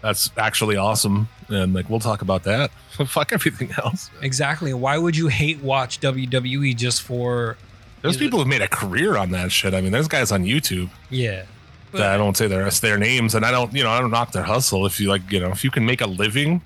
That's 0.00 0.30
actually 0.36 0.76
awesome. 0.76 1.28
And 1.48 1.74
like 1.74 1.88
we'll 1.90 2.00
talk 2.00 2.22
about 2.22 2.44
that. 2.44 2.70
Fuck 3.06 3.32
everything 3.32 3.70
else. 3.84 4.10
Exactly. 4.22 4.72
Why 4.74 4.98
would 4.98 5.16
you 5.16 5.28
hate 5.28 5.60
watch 5.62 6.00
WWE 6.00 6.74
just 6.76 7.02
for 7.02 7.56
There's 8.00 8.16
people 8.16 8.38
who've 8.38 8.48
made 8.48 8.62
a 8.62 8.68
career 8.68 9.16
on 9.16 9.30
that 9.32 9.52
shit. 9.52 9.74
I 9.74 9.80
mean, 9.80 9.92
there's 9.92 10.08
guys 10.08 10.32
on 10.32 10.44
YouTube 10.44 10.88
yeah. 11.10 11.44
I 11.94 12.16
don't 12.16 12.36
say 12.36 12.46
their 12.46 12.68
their 12.70 12.98
names, 12.98 13.34
and 13.34 13.44
I 13.44 13.50
don't, 13.50 13.72
you 13.74 13.82
know, 13.82 13.90
I 13.90 14.00
don't 14.00 14.10
knock 14.10 14.32
their 14.32 14.44
hustle. 14.44 14.86
If 14.86 15.00
you 15.00 15.08
like, 15.08 15.30
you 15.30 15.40
know, 15.40 15.50
if 15.50 15.64
you 15.64 15.70
can 15.70 15.84
make 15.84 16.00
a 16.00 16.06
living 16.06 16.62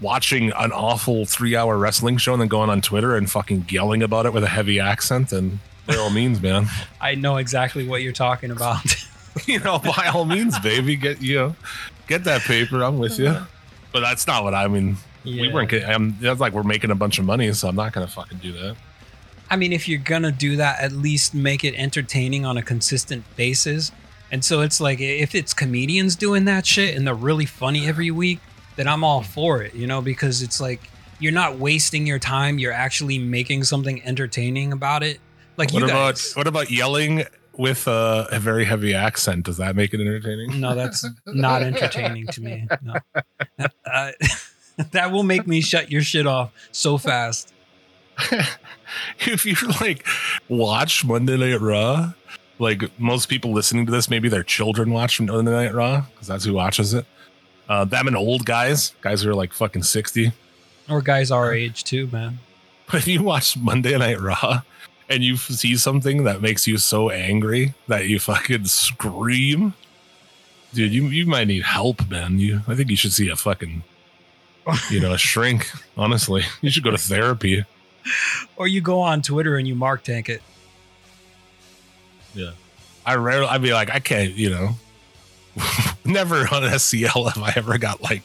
watching 0.00 0.52
an 0.52 0.72
awful 0.72 1.24
three 1.24 1.56
hour 1.56 1.76
wrestling 1.78 2.18
show 2.18 2.32
and 2.32 2.40
then 2.40 2.48
going 2.48 2.70
on 2.70 2.80
Twitter 2.80 3.16
and 3.16 3.30
fucking 3.30 3.66
yelling 3.68 4.02
about 4.02 4.26
it 4.26 4.32
with 4.32 4.44
a 4.44 4.48
heavy 4.48 4.78
accent, 4.78 5.30
then 5.30 5.60
by 5.86 5.96
all 5.96 6.10
means, 6.10 6.40
man, 6.40 6.66
I 7.00 7.14
know 7.14 7.36
exactly 7.36 7.86
what 7.86 8.02
you're 8.02 8.12
talking 8.12 8.50
about. 8.50 8.84
you 9.46 9.60
know, 9.60 9.78
by 9.78 10.10
all 10.14 10.24
means, 10.24 10.58
baby, 10.58 10.96
get 10.96 11.20
you 11.20 11.36
know, 11.36 11.56
get 12.06 12.24
that 12.24 12.42
paper. 12.42 12.82
I'm 12.82 12.98
with 12.98 13.18
you. 13.18 13.36
But 13.92 14.00
that's 14.00 14.26
not 14.26 14.44
what 14.44 14.54
I 14.54 14.68
mean. 14.68 14.96
We 15.24 15.52
weren't. 15.52 15.72
I'm, 15.72 16.16
that's 16.20 16.40
like 16.40 16.52
we're 16.52 16.62
making 16.62 16.90
a 16.90 16.94
bunch 16.94 17.18
of 17.18 17.24
money, 17.24 17.52
so 17.52 17.68
I'm 17.68 17.76
not 17.76 17.92
gonna 17.92 18.06
fucking 18.06 18.38
do 18.38 18.52
that. 18.52 18.76
I 19.50 19.56
mean, 19.56 19.72
if 19.72 19.88
you're 19.88 20.00
gonna 20.00 20.32
do 20.32 20.56
that, 20.56 20.80
at 20.80 20.92
least 20.92 21.34
make 21.34 21.64
it 21.64 21.74
entertaining 21.74 22.44
on 22.44 22.56
a 22.56 22.62
consistent 22.62 23.24
basis. 23.36 23.92
And 24.30 24.44
so 24.44 24.60
it's 24.60 24.80
like 24.80 25.00
if 25.00 25.34
it's 25.34 25.54
comedians 25.54 26.16
doing 26.16 26.44
that 26.46 26.66
shit 26.66 26.96
and 26.96 27.06
they're 27.06 27.14
really 27.14 27.46
funny 27.46 27.86
every 27.86 28.10
week, 28.10 28.40
then 28.76 28.88
I'm 28.88 29.04
all 29.04 29.22
for 29.22 29.62
it, 29.62 29.74
you 29.74 29.86
know, 29.86 30.00
because 30.00 30.42
it's 30.42 30.60
like 30.60 30.90
you're 31.18 31.32
not 31.32 31.58
wasting 31.58 32.06
your 32.06 32.18
time. 32.18 32.58
You're 32.58 32.72
actually 32.72 33.18
making 33.18 33.64
something 33.64 34.02
entertaining 34.02 34.72
about 34.72 35.02
it. 35.02 35.20
Like 35.56 35.72
What 35.72 35.80
you 35.80 35.88
about 35.88 36.22
what 36.34 36.46
about 36.46 36.70
yelling 36.70 37.24
with 37.56 37.86
a, 37.86 38.28
a 38.30 38.38
very 38.38 38.64
heavy 38.64 38.94
accent? 38.94 39.46
Does 39.46 39.56
that 39.56 39.76
make 39.76 39.94
it 39.94 40.00
entertaining? 40.00 40.60
No, 40.60 40.74
that's 40.74 41.06
not 41.26 41.62
entertaining 41.62 42.26
to 42.28 42.42
me. 42.42 42.66
No. 42.82 42.94
Uh, 43.90 44.12
that 44.90 45.10
will 45.10 45.22
make 45.22 45.46
me 45.46 45.60
shut 45.60 45.90
your 45.90 46.02
shit 46.02 46.26
off 46.26 46.52
so 46.72 46.98
fast. 46.98 47.52
if 49.20 49.44
you 49.44 49.54
like 49.80 50.06
watch 50.48 51.04
Monday 51.04 51.36
Night 51.36 51.60
Raw, 51.60 52.12
like 52.58 52.98
most 52.98 53.28
people 53.28 53.52
listening 53.52 53.86
to 53.86 53.92
this, 53.92 54.08
maybe 54.08 54.28
their 54.28 54.42
children 54.42 54.90
watch 54.90 55.20
Monday 55.20 55.50
Night 55.50 55.74
Raw 55.74 56.02
because 56.12 56.26
that's 56.26 56.44
who 56.44 56.54
watches 56.54 56.94
it. 56.94 57.06
Uh, 57.68 57.84
them 57.84 58.06
and 58.06 58.16
old 58.16 58.44
guys, 58.46 58.94
guys 59.00 59.22
who 59.22 59.30
are 59.30 59.34
like 59.34 59.52
fucking 59.52 59.82
sixty. 59.82 60.32
Or 60.88 61.02
guys 61.02 61.30
our 61.30 61.52
age 61.52 61.84
too, 61.84 62.06
man. 62.08 62.38
But 62.86 62.98
if 62.98 63.08
you 63.08 63.24
watch 63.24 63.56
Monday 63.56 63.98
Night 63.98 64.20
Raw 64.20 64.60
and 65.08 65.24
you 65.24 65.36
see 65.36 65.76
something 65.76 66.22
that 66.22 66.40
makes 66.40 66.68
you 66.68 66.78
so 66.78 67.10
angry 67.10 67.74
that 67.88 68.06
you 68.06 68.20
fucking 68.20 68.66
scream, 68.66 69.74
dude, 70.72 70.92
you 70.92 71.06
you 71.06 71.26
might 71.26 71.48
need 71.48 71.64
help, 71.64 72.08
man. 72.08 72.38
You, 72.38 72.60
I 72.68 72.76
think 72.76 72.90
you 72.90 72.96
should 72.96 73.12
see 73.12 73.28
a 73.28 73.34
fucking, 73.34 73.82
you 74.88 75.00
know, 75.00 75.12
a 75.14 75.18
shrink. 75.32 75.68
Honestly, 75.96 76.44
you 76.60 76.70
should 76.70 76.84
go 76.84 76.92
to 76.92 76.98
therapy. 76.98 77.64
Or 78.56 78.68
you 78.68 78.80
go 78.80 79.00
on 79.00 79.20
Twitter 79.20 79.56
and 79.56 79.66
you 79.66 79.74
mark 79.74 80.04
tank 80.04 80.28
it. 80.28 80.42
Yeah. 82.36 82.50
I 83.04 83.16
rarely, 83.16 83.46
I'd 83.46 83.62
be 83.62 83.72
like, 83.72 83.90
I 83.90 84.00
can't, 84.00 84.32
you 84.32 84.50
know, 84.50 84.70
never 86.04 86.40
on 86.40 86.62
SCL 86.62 87.32
have 87.32 87.42
I 87.42 87.52
ever 87.56 87.78
got 87.78 88.02
like, 88.02 88.22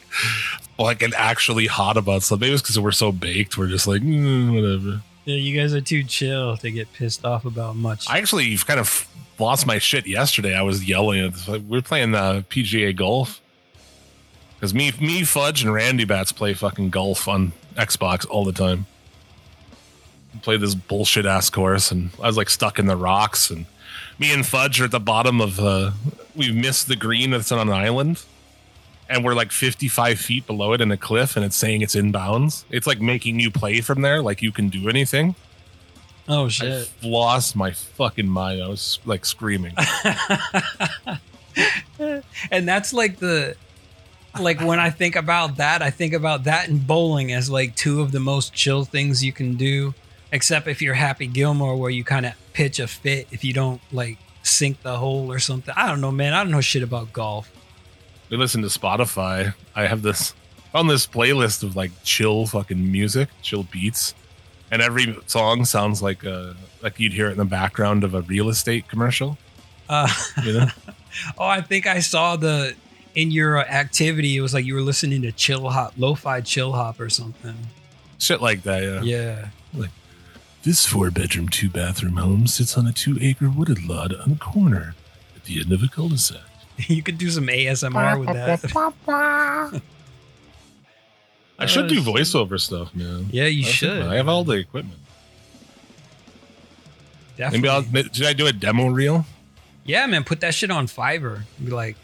like 0.78 1.02
an 1.02 1.12
actually 1.16 1.66
hot 1.66 1.96
about 1.96 2.22
something. 2.22 2.46
Maybe 2.46 2.54
it's 2.54 2.62
because 2.62 2.78
we're 2.78 2.92
so 2.92 3.12
baked. 3.12 3.56
We're 3.56 3.68
just 3.68 3.86
like, 3.86 4.02
mm, 4.02 4.54
whatever. 4.54 5.02
Yeah, 5.24 5.36
you 5.36 5.58
guys 5.58 5.72
are 5.72 5.80
too 5.80 6.02
chill 6.02 6.56
to 6.56 6.70
get 6.70 6.92
pissed 6.92 7.24
off 7.24 7.44
about 7.44 7.76
much. 7.76 8.10
I 8.10 8.18
actually 8.18 8.56
kind 8.58 8.80
of 8.80 9.08
lost 9.38 9.66
my 9.66 9.78
shit 9.78 10.06
yesterday. 10.06 10.54
I 10.54 10.62
was 10.62 10.84
yelling 10.84 11.20
at, 11.24 11.48
we 11.48 11.58
we're 11.58 11.82
playing 11.82 12.12
the 12.12 12.44
PGA 12.50 12.94
golf. 12.94 13.40
Because 14.56 14.74
me, 14.74 14.92
me, 15.00 15.24
Fudge, 15.24 15.64
and 15.64 15.72
Randy 15.72 16.04
Bats 16.04 16.30
play 16.30 16.54
fucking 16.54 16.90
golf 16.90 17.26
on 17.26 17.52
Xbox 17.74 18.28
all 18.28 18.44
the 18.44 18.52
time. 18.52 18.86
Play 20.42 20.56
this 20.56 20.74
bullshit 20.74 21.26
ass 21.26 21.50
course, 21.50 21.90
and 21.90 22.10
I 22.22 22.26
was 22.26 22.36
like 22.36 22.48
stuck 22.48 22.78
in 22.78 22.86
the 22.86 22.96
rocks, 22.96 23.50
and 23.50 23.66
Me 24.22 24.32
and 24.32 24.46
Fudge 24.46 24.80
are 24.80 24.84
at 24.84 24.92
the 24.92 25.00
bottom 25.00 25.40
of 25.40 25.58
uh 25.58 25.90
we've 26.36 26.54
missed 26.54 26.86
the 26.86 26.94
green 26.94 27.32
that's 27.32 27.50
on 27.50 27.58
an 27.58 27.74
island. 27.74 28.22
And 29.08 29.24
we're 29.24 29.34
like 29.34 29.50
55 29.50 30.20
feet 30.20 30.46
below 30.46 30.72
it 30.74 30.80
in 30.80 30.92
a 30.92 30.96
cliff, 30.96 31.34
and 31.34 31.44
it's 31.44 31.56
saying 31.56 31.82
it's 31.82 31.96
inbounds. 31.96 32.62
It's 32.70 32.86
like 32.86 33.00
making 33.00 33.40
you 33.40 33.50
play 33.50 33.80
from 33.80 34.02
there, 34.02 34.22
like 34.22 34.40
you 34.40 34.52
can 34.52 34.68
do 34.68 34.88
anything. 34.88 35.34
Oh 36.28 36.44
I 36.44 36.48
shit. 36.50 36.92
lost 37.02 37.56
my 37.56 37.72
fucking 37.72 38.28
mind. 38.28 38.62
I 38.62 38.68
was 38.68 39.00
like 39.04 39.24
screaming. 39.24 39.74
and 41.98 42.68
that's 42.68 42.92
like 42.92 43.18
the 43.18 43.56
like 44.38 44.60
when 44.60 44.78
I 44.78 44.90
think 44.90 45.16
about 45.16 45.56
that, 45.56 45.82
I 45.82 45.90
think 45.90 46.14
about 46.14 46.44
that 46.44 46.68
and 46.68 46.86
bowling 46.86 47.32
as 47.32 47.50
like 47.50 47.74
two 47.74 48.00
of 48.00 48.12
the 48.12 48.20
most 48.20 48.54
chill 48.54 48.84
things 48.84 49.24
you 49.24 49.32
can 49.32 49.56
do. 49.56 49.94
Except 50.32 50.66
if 50.66 50.80
you're 50.82 50.94
Happy 50.94 51.26
Gilmore, 51.26 51.76
where 51.76 51.90
you 51.90 52.04
kind 52.04 52.24
of 52.26 52.32
pitch 52.54 52.78
a 52.80 52.86
fit 52.88 53.28
if 53.30 53.44
you 53.44 53.52
don't 53.52 53.80
like 53.92 54.18
sink 54.42 54.82
the 54.82 54.96
hole 54.96 55.30
or 55.30 55.38
something. 55.38 55.74
I 55.76 55.86
don't 55.88 56.00
know, 56.00 56.10
man. 56.10 56.32
I 56.32 56.42
don't 56.42 56.50
know 56.50 56.60
shit 56.60 56.82
about 56.82 57.12
golf. 57.12 57.50
we 58.30 58.36
listen 58.38 58.62
to 58.62 58.68
Spotify. 58.68 59.54
I 59.76 59.86
have 59.86 60.02
this 60.02 60.34
on 60.74 60.86
this 60.86 61.06
playlist 61.06 61.62
of 61.62 61.76
like 61.76 61.90
chill 62.02 62.46
fucking 62.46 62.90
music, 62.90 63.28
chill 63.42 63.64
beats, 63.64 64.14
and 64.70 64.80
every 64.80 65.16
song 65.26 65.64
sounds 65.66 66.02
like 66.02 66.24
uh 66.24 66.54
like 66.82 66.98
you'd 66.98 67.12
hear 67.12 67.28
it 67.28 67.32
in 67.32 67.38
the 67.38 67.44
background 67.44 68.02
of 68.02 68.14
a 68.14 68.22
real 68.22 68.48
estate 68.48 68.88
commercial. 68.88 69.36
Uh, 69.88 70.08
You 70.44 70.52
know, 70.54 70.66
oh, 71.38 71.44
I 71.44 71.60
think 71.60 71.86
I 71.86 72.00
saw 72.00 72.36
the 72.36 72.74
in 73.14 73.30
your 73.30 73.58
uh, 73.58 73.64
activity. 73.64 74.36
It 74.38 74.40
was 74.40 74.54
like 74.54 74.64
you 74.64 74.74
were 74.74 74.80
listening 74.80 75.20
to 75.22 75.32
chill 75.32 75.68
hop, 75.68 75.92
lo-fi 75.98 76.40
chill 76.40 76.72
hop 76.72 76.98
or 77.00 77.10
something. 77.10 77.54
shit 78.18 78.40
like 78.40 78.62
that. 78.62 78.82
Yeah. 78.82 79.02
Yeah. 79.74 79.86
This 80.62 80.86
four 80.86 81.10
bedroom, 81.10 81.48
two 81.48 81.68
bathroom 81.68 82.18
home 82.18 82.46
sits 82.46 82.78
on 82.78 82.86
a 82.86 82.92
two 82.92 83.18
acre 83.20 83.50
wooded 83.50 83.84
lot 83.84 84.14
on 84.14 84.30
a 84.30 84.36
corner 84.36 84.94
at 85.34 85.44
the 85.44 85.60
end 85.60 85.72
of 85.72 85.82
a 85.82 85.88
cul-de-sac. 85.88 86.38
you 86.76 87.02
could 87.02 87.18
do 87.18 87.30
some 87.30 87.48
ASMR 87.48 88.20
with 88.20 88.28
that. 88.28 89.82
I 91.58 91.66
should 91.66 91.88
do 91.88 91.98
oh, 91.98 92.02
voiceover 92.02 92.60
stuff, 92.60 92.94
man. 92.94 93.26
Yeah, 93.32 93.46
you 93.46 93.66
I 93.66 93.70
should. 93.70 93.88
should. 93.88 94.02
I 94.02 94.14
have 94.14 94.28
all 94.28 94.44
the 94.44 94.52
equipment. 94.52 95.00
Definitely. 97.36 97.58
Maybe 97.58 97.68
I'll. 97.68 98.12
Should 98.12 98.26
I 98.26 98.32
do 98.32 98.46
a 98.46 98.52
demo 98.52 98.86
reel? 98.86 99.26
Yeah, 99.84 100.06
man, 100.06 100.22
put 100.22 100.40
that 100.40 100.54
shit 100.54 100.70
on 100.70 100.86
Fiverr. 100.86 101.42
Be 101.62 101.70
like, 101.72 101.96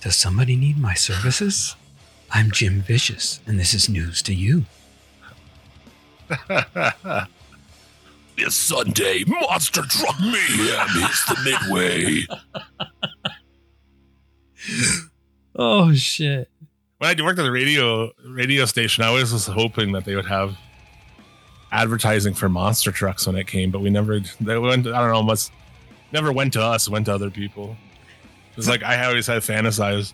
does 0.00 0.16
somebody 0.16 0.56
need 0.56 0.78
my 0.78 0.94
services? 0.94 1.76
I'm 2.30 2.50
Jim 2.50 2.82
Vicious, 2.82 3.40
and 3.46 3.58
this 3.58 3.72
is 3.72 3.88
news 3.88 4.20
to 4.22 4.34
you. 4.34 4.64
This 8.36 8.54
Sunday, 8.56 9.24
monster 9.26 9.82
truck 9.82 10.18
mayhem 10.20 10.88
hits 11.00 11.24
the 11.26 11.36
midway. 11.44 12.26
Oh 15.56 15.94
shit! 15.94 16.50
when 16.98 17.20
I 17.20 17.22
worked 17.22 17.38
at 17.38 17.42
the 17.44 17.52
radio 17.52 18.10
radio 18.26 18.64
station, 18.64 19.04
I 19.04 19.08
always 19.08 19.32
was 19.32 19.46
hoping 19.46 19.92
that 19.92 20.04
they 20.04 20.16
would 20.16 20.26
have 20.26 20.56
advertising 21.70 22.34
for 22.34 22.48
monster 22.48 22.90
trucks 22.90 23.26
when 23.26 23.36
it 23.36 23.46
came, 23.46 23.70
but 23.70 23.80
we 23.80 23.90
never. 23.90 24.20
They 24.40 24.58
went. 24.58 24.86
I 24.86 25.00
don't 25.00 25.12
know. 25.12 25.22
Must 25.22 25.52
never 26.12 26.32
went 26.32 26.54
to 26.54 26.62
us. 26.62 26.88
Went 26.88 27.06
to 27.06 27.14
other 27.14 27.30
people. 27.30 27.76
It's 28.56 28.68
like 28.68 28.82
I 28.82 29.04
always 29.04 29.26
had 29.26 29.42
fantasized 29.42 30.12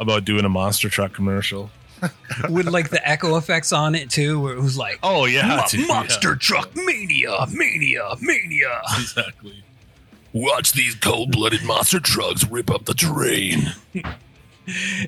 about 0.00 0.24
doing 0.24 0.44
a 0.44 0.48
monster 0.48 0.88
truck 0.88 1.12
commercial. 1.12 1.70
With 2.50 2.66
like 2.66 2.90
the 2.90 3.06
echo 3.08 3.36
effects 3.36 3.72
on 3.72 3.94
it 3.94 4.10
too, 4.10 4.40
where 4.40 4.54
it 4.54 4.60
was 4.60 4.76
like, 4.76 4.98
Oh 5.02 5.24
yeah, 5.26 5.46
"Mo- 5.56 5.64
dude, 5.68 5.86
monster 5.88 6.30
yeah. 6.30 6.38
truck 6.38 6.74
mania, 6.74 7.46
mania, 7.52 8.14
mania. 8.20 8.80
exactly. 8.98 9.62
Watch 10.32 10.72
these 10.72 10.94
cold-blooded 10.94 11.62
monster 11.64 12.00
trucks 12.00 12.44
rip 12.48 12.70
up 12.70 12.86
the 12.86 12.94
terrain. 12.94 13.72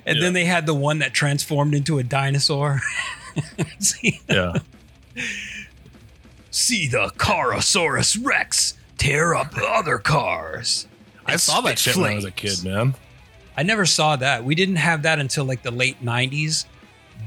And 0.05 0.21
then 0.21 0.33
they 0.33 0.45
had 0.45 0.65
the 0.67 0.73
one 0.75 0.99
that 0.99 1.13
transformed 1.13 1.73
into 1.73 1.97
a 1.97 2.03
dinosaur. 2.03 2.81
see, 3.79 4.21
Yeah. 4.29 4.53
see 6.51 6.87
the 6.87 7.11
Carosaurus 7.17 8.23
Rex 8.23 8.75
tear 8.97 9.33
up 9.35 9.53
other 9.57 9.97
cars. 9.97 10.87
I 11.25 11.37
saw 11.37 11.61
that 11.61 11.79
shit 11.79 11.95
when 11.95 12.11
I 12.11 12.15
was 12.15 12.25
a 12.25 12.31
kid, 12.31 12.63
man. 12.63 12.93
I 13.57 13.63
never 13.63 13.85
saw 13.85 14.15
that. 14.17 14.43
We 14.43 14.53
didn't 14.53 14.75
have 14.75 15.03
that 15.03 15.17
until 15.19 15.45
like 15.45 15.63
the 15.63 15.71
late 15.71 16.03
90s. 16.03 16.65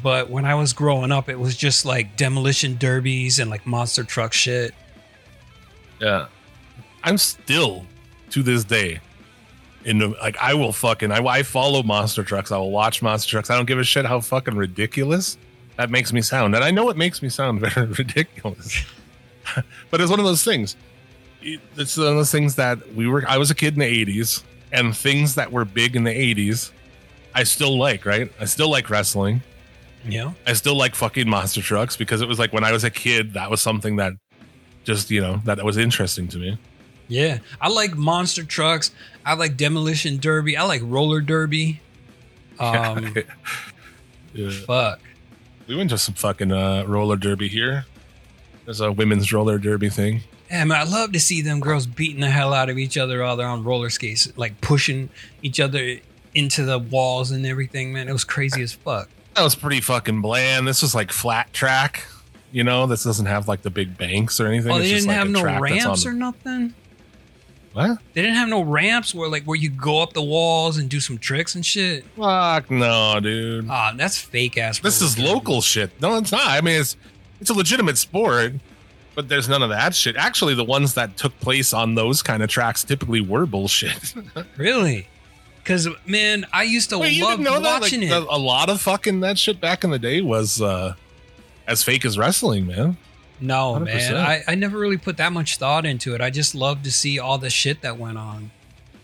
But 0.03 0.31
when 0.31 0.45
I 0.45 0.55
was 0.55 0.73
growing 0.73 1.11
up, 1.13 1.29
it 1.29 1.39
was 1.39 1.57
just 1.57 1.85
like 1.85 2.17
demolition 2.17 2.77
derbies 2.77 3.39
and 3.39 3.51
like 3.51 3.67
monster 3.67 4.05
truck 4.05 4.33
shit. 4.33 4.75
Yeah. 6.01 6.27
I'm 7.03 7.19
still 7.19 7.87
to 8.31 8.43
this 8.43 8.65
day 8.65 9.01
in 9.85 9.99
the, 9.99 10.09
like 10.09 10.37
I 10.39 10.55
will 10.55 10.73
fucking 10.73 11.11
I, 11.11 11.25
I 11.25 11.43
follow 11.43 11.83
monster 11.83 12.23
trucks. 12.23 12.53
I 12.53 12.59
will 12.59 12.71
watch 12.71 13.03
monster 13.03 13.31
trucks. 13.31 13.51
I 13.51 13.57
don't 13.57 13.67
give 13.67 13.79
a 13.79 13.85
shit 13.85 14.05
how 14.05 14.21
fucking 14.21 14.57
ridiculous 14.57 15.39
that 15.77 15.91
makes 15.91 16.13
me 16.13 16.21
sound. 16.21 16.55
And 16.55 16.65
I 16.65 16.71
know 16.71 16.91
it 16.91 16.97
makes 16.97 17.23
me 17.23 17.29
sound 17.29 17.61
very 17.75 17.87
ridiculous. 17.87 18.85
but 19.91 20.01
it's 20.01 20.11
one 20.11 20.21
of 20.21 20.27
those 20.27 20.45
things. 20.45 20.77
It's 21.41 21.97
one 21.97 22.09
of 22.09 22.15
those 22.17 22.33
things 22.33 22.57
that 22.57 22.95
we 22.95 23.07
were 23.07 23.25
I 23.27 23.39
was 23.39 23.51
a 23.51 23.55
kid 23.55 23.75
in 23.75 23.81
the 23.81 24.05
80s 24.05 24.43
and 24.73 24.97
things 24.97 25.37
that 25.37 25.51
were 25.51 25.65
big 25.65 25.97
in 25.97 26.05
the 26.05 26.11
80s 26.11 26.73
I 27.35 27.45
still 27.45 27.79
like, 27.79 28.05
right? 28.05 28.33
I 28.41 28.47
still 28.47 28.69
like 28.69 28.91
wrestling. 28.91 29.43
Know? 30.05 30.35
I 30.47 30.53
still 30.55 30.75
like 30.77 30.95
fucking 30.95 31.29
monster 31.29 31.61
trucks 31.61 31.97
because 31.97 32.21
it 32.23 32.29
was 32.29 32.39
like 32.39 32.53
when 32.53 32.65
I 32.65 32.73
was 32.73 32.85
a 32.85 32.91
kid, 32.91 33.35
that 33.35 33.51
was 33.51 33.61
something 33.61 33.97
that 33.97 34.15
just, 34.85 35.11
you 35.11 35.21
know, 35.21 35.41
that 35.45 35.63
was 35.65 35.77
interesting 35.77 36.29
to 36.29 36.39
me. 36.39 36.59
Yeah. 37.09 37.39
I 37.61 37.69
like 37.69 37.95
monster 37.97 38.45
trucks. 38.45 38.91
I 39.25 39.35
like 39.35 39.57
demolition 39.57 40.19
derby. 40.19 40.57
I 40.57 40.63
like 40.65 40.81
roller 40.85 41.21
derby. 41.21 41.81
Um, 42.61 43.15
Yeah. 44.35 44.51
fuck. 44.67 44.99
We 45.69 45.77
went 45.77 45.91
to 45.91 45.99
some 45.99 46.15
fucking 46.15 46.51
uh, 46.51 46.85
roller 46.89 47.15
derby 47.17 47.47
here. 47.47 47.87
There's 48.65 48.81
a 48.81 48.91
women's 48.91 49.33
roller 49.33 49.59
derby 49.59 49.89
thing. 49.91 50.23
Yeah, 50.51 50.65
man, 50.65 50.81
I 50.81 50.91
love 50.91 51.13
to 51.13 51.21
see 51.21 51.41
them 51.41 51.61
girls 51.61 51.87
beating 51.87 52.21
the 52.21 52.31
hell 52.31 52.53
out 52.53 52.69
of 52.69 52.77
each 52.77 52.97
other 52.99 53.23
while 53.23 53.37
they're 53.37 53.47
on 53.47 53.63
roller 53.63 53.91
skates, 53.91 54.33
like 54.37 54.61
pushing 54.61 55.09
each 55.41 55.61
other 55.61 55.99
into 56.35 56.65
the 56.65 56.79
walls 56.81 57.31
and 57.31 57.47
everything, 57.47 57.93
man. 57.93 58.09
It 58.09 58.13
was 58.13 58.25
crazy 58.25 58.63
as 58.63 58.73
fuck. 58.73 59.09
That 59.39 59.45
was 59.45 59.55
pretty 59.55 59.81
fucking 59.81 60.21
bland. 60.21 60.67
This 60.67 60.83
was 60.83 60.97
like 60.97 61.13
flat 61.13 61.53
track. 61.53 62.05
You 62.51 62.65
know, 62.65 62.87
this 62.89 63.05
doesn't 63.05 63.27
have 63.27 63.47
like 63.47 63.63
the 63.63 63.71
big 63.71 63.97
banks 63.97 64.41
or 64.41 64.49
anything. 64.49 64.73
Oh, 64.73 64.79
they 64.81 64.89
didn't 64.89 65.07
like 65.07 65.17
have 65.17 65.31
no 65.31 65.45
ramps 65.45 66.05
on- 66.05 66.13
or 66.13 66.15
nothing? 66.17 66.75
what? 67.73 67.99
They 68.15 68.23
didn't 68.23 68.35
have 68.35 68.49
no 68.49 68.63
ramps 68.63 69.15
where 69.15 69.29
like 69.29 69.45
where 69.45 69.55
you 69.55 69.71
go 69.71 70.03
up 70.03 70.13
the 70.13 70.23
walls 70.23 70.77
and 70.77 70.89
do 70.91 70.99
some 70.99 71.19
tricks 71.19 71.55
and 71.55 71.65
shit. 71.65 72.05
Fuck 72.17 72.69
no, 72.69 73.21
dude. 73.21 73.69
Ah, 73.71 73.93
that's 73.97 74.19
fake 74.19 74.59
ass. 74.59 74.81
This 74.81 75.01
is 75.01 75.17
local 75.21 75.61
shit. 75.61 75.93
No, 76.03 76.17
it's 76.17 76.33
not. 76.33 76.45
I 76.49 76.61
mean, 76.61 76.81
it's 76.81 76.97
it's 77.41 77.51
a 77.51 77.55
legitimate 77.55 77.97
sport, 77.97 78.55
but 79.15 79.29
there's 79.29 79.49
none 79.49 79.63
of 79.63 79.71
that 79.71 79.95
shit. 79.95 80.17
Actually, 80.17 80.55
the 80.57 80.65
ones 80.65 80.95
that 80.95 81.17
took 81.17 81.39
place 81.39 81.73
on 81.73 81.95
those 81.95 82.23
kind 82.23 82.43
of 82.43 82.49
tracks 82.49 82.83
typically 82.83 83.21
were 83.21 83.47
bullshit. 83.47 84.15
Really? 84.57 85.07
Because 85.69 85.87
man, 86.07 86.47
I 86.51 86.63
used 86.63 86.89
to 86.91 86.99
Wait, 86.99 87.21
love? 87.21 87.41
Like, 87.41 87.63
watching 87.63 88.01
the- 88.01 88.07
it. 88.07 88.27
a 88.31 88.39
lot 88.39 88.71
of 88.71 88.81
fucking 88.81 89.21
that 89.21 89.39
shit 89.39 89.61
back 89.61 89.85
in 89.85 89.91
the 89.91 89.99
day 89.99 90.23
was 90.23 90.63
uh 90.63 90.95
as 91.67 91.83
fake 91.83 92.07
as 92.07 92.17
wrestling, 92.17 92.67
man. 92.67 92.97
no, 93.39 93.75
100%. 93.75 93.85
man, 93.85 94.17
I, 94.17 94.43
I 94.49 94.55
never 94.55 94.79
really 94.79 94.97
put 94.97 95.19
that 95.19 95.31
much 95.35 95.59
thought 95.59 95.85
into 95.85 96.15
it. 96.15 96.23
I 96.23 96.31
just 96.31 96.55
love 96.55 96.83
to 96.85 96.91
see 96.91 97.19
all 97.19 97.37
the 97.37 97.51
shit 97.51 97.83
that 97.83 97.99
went 97.99 98.17
on. 98.17 98.51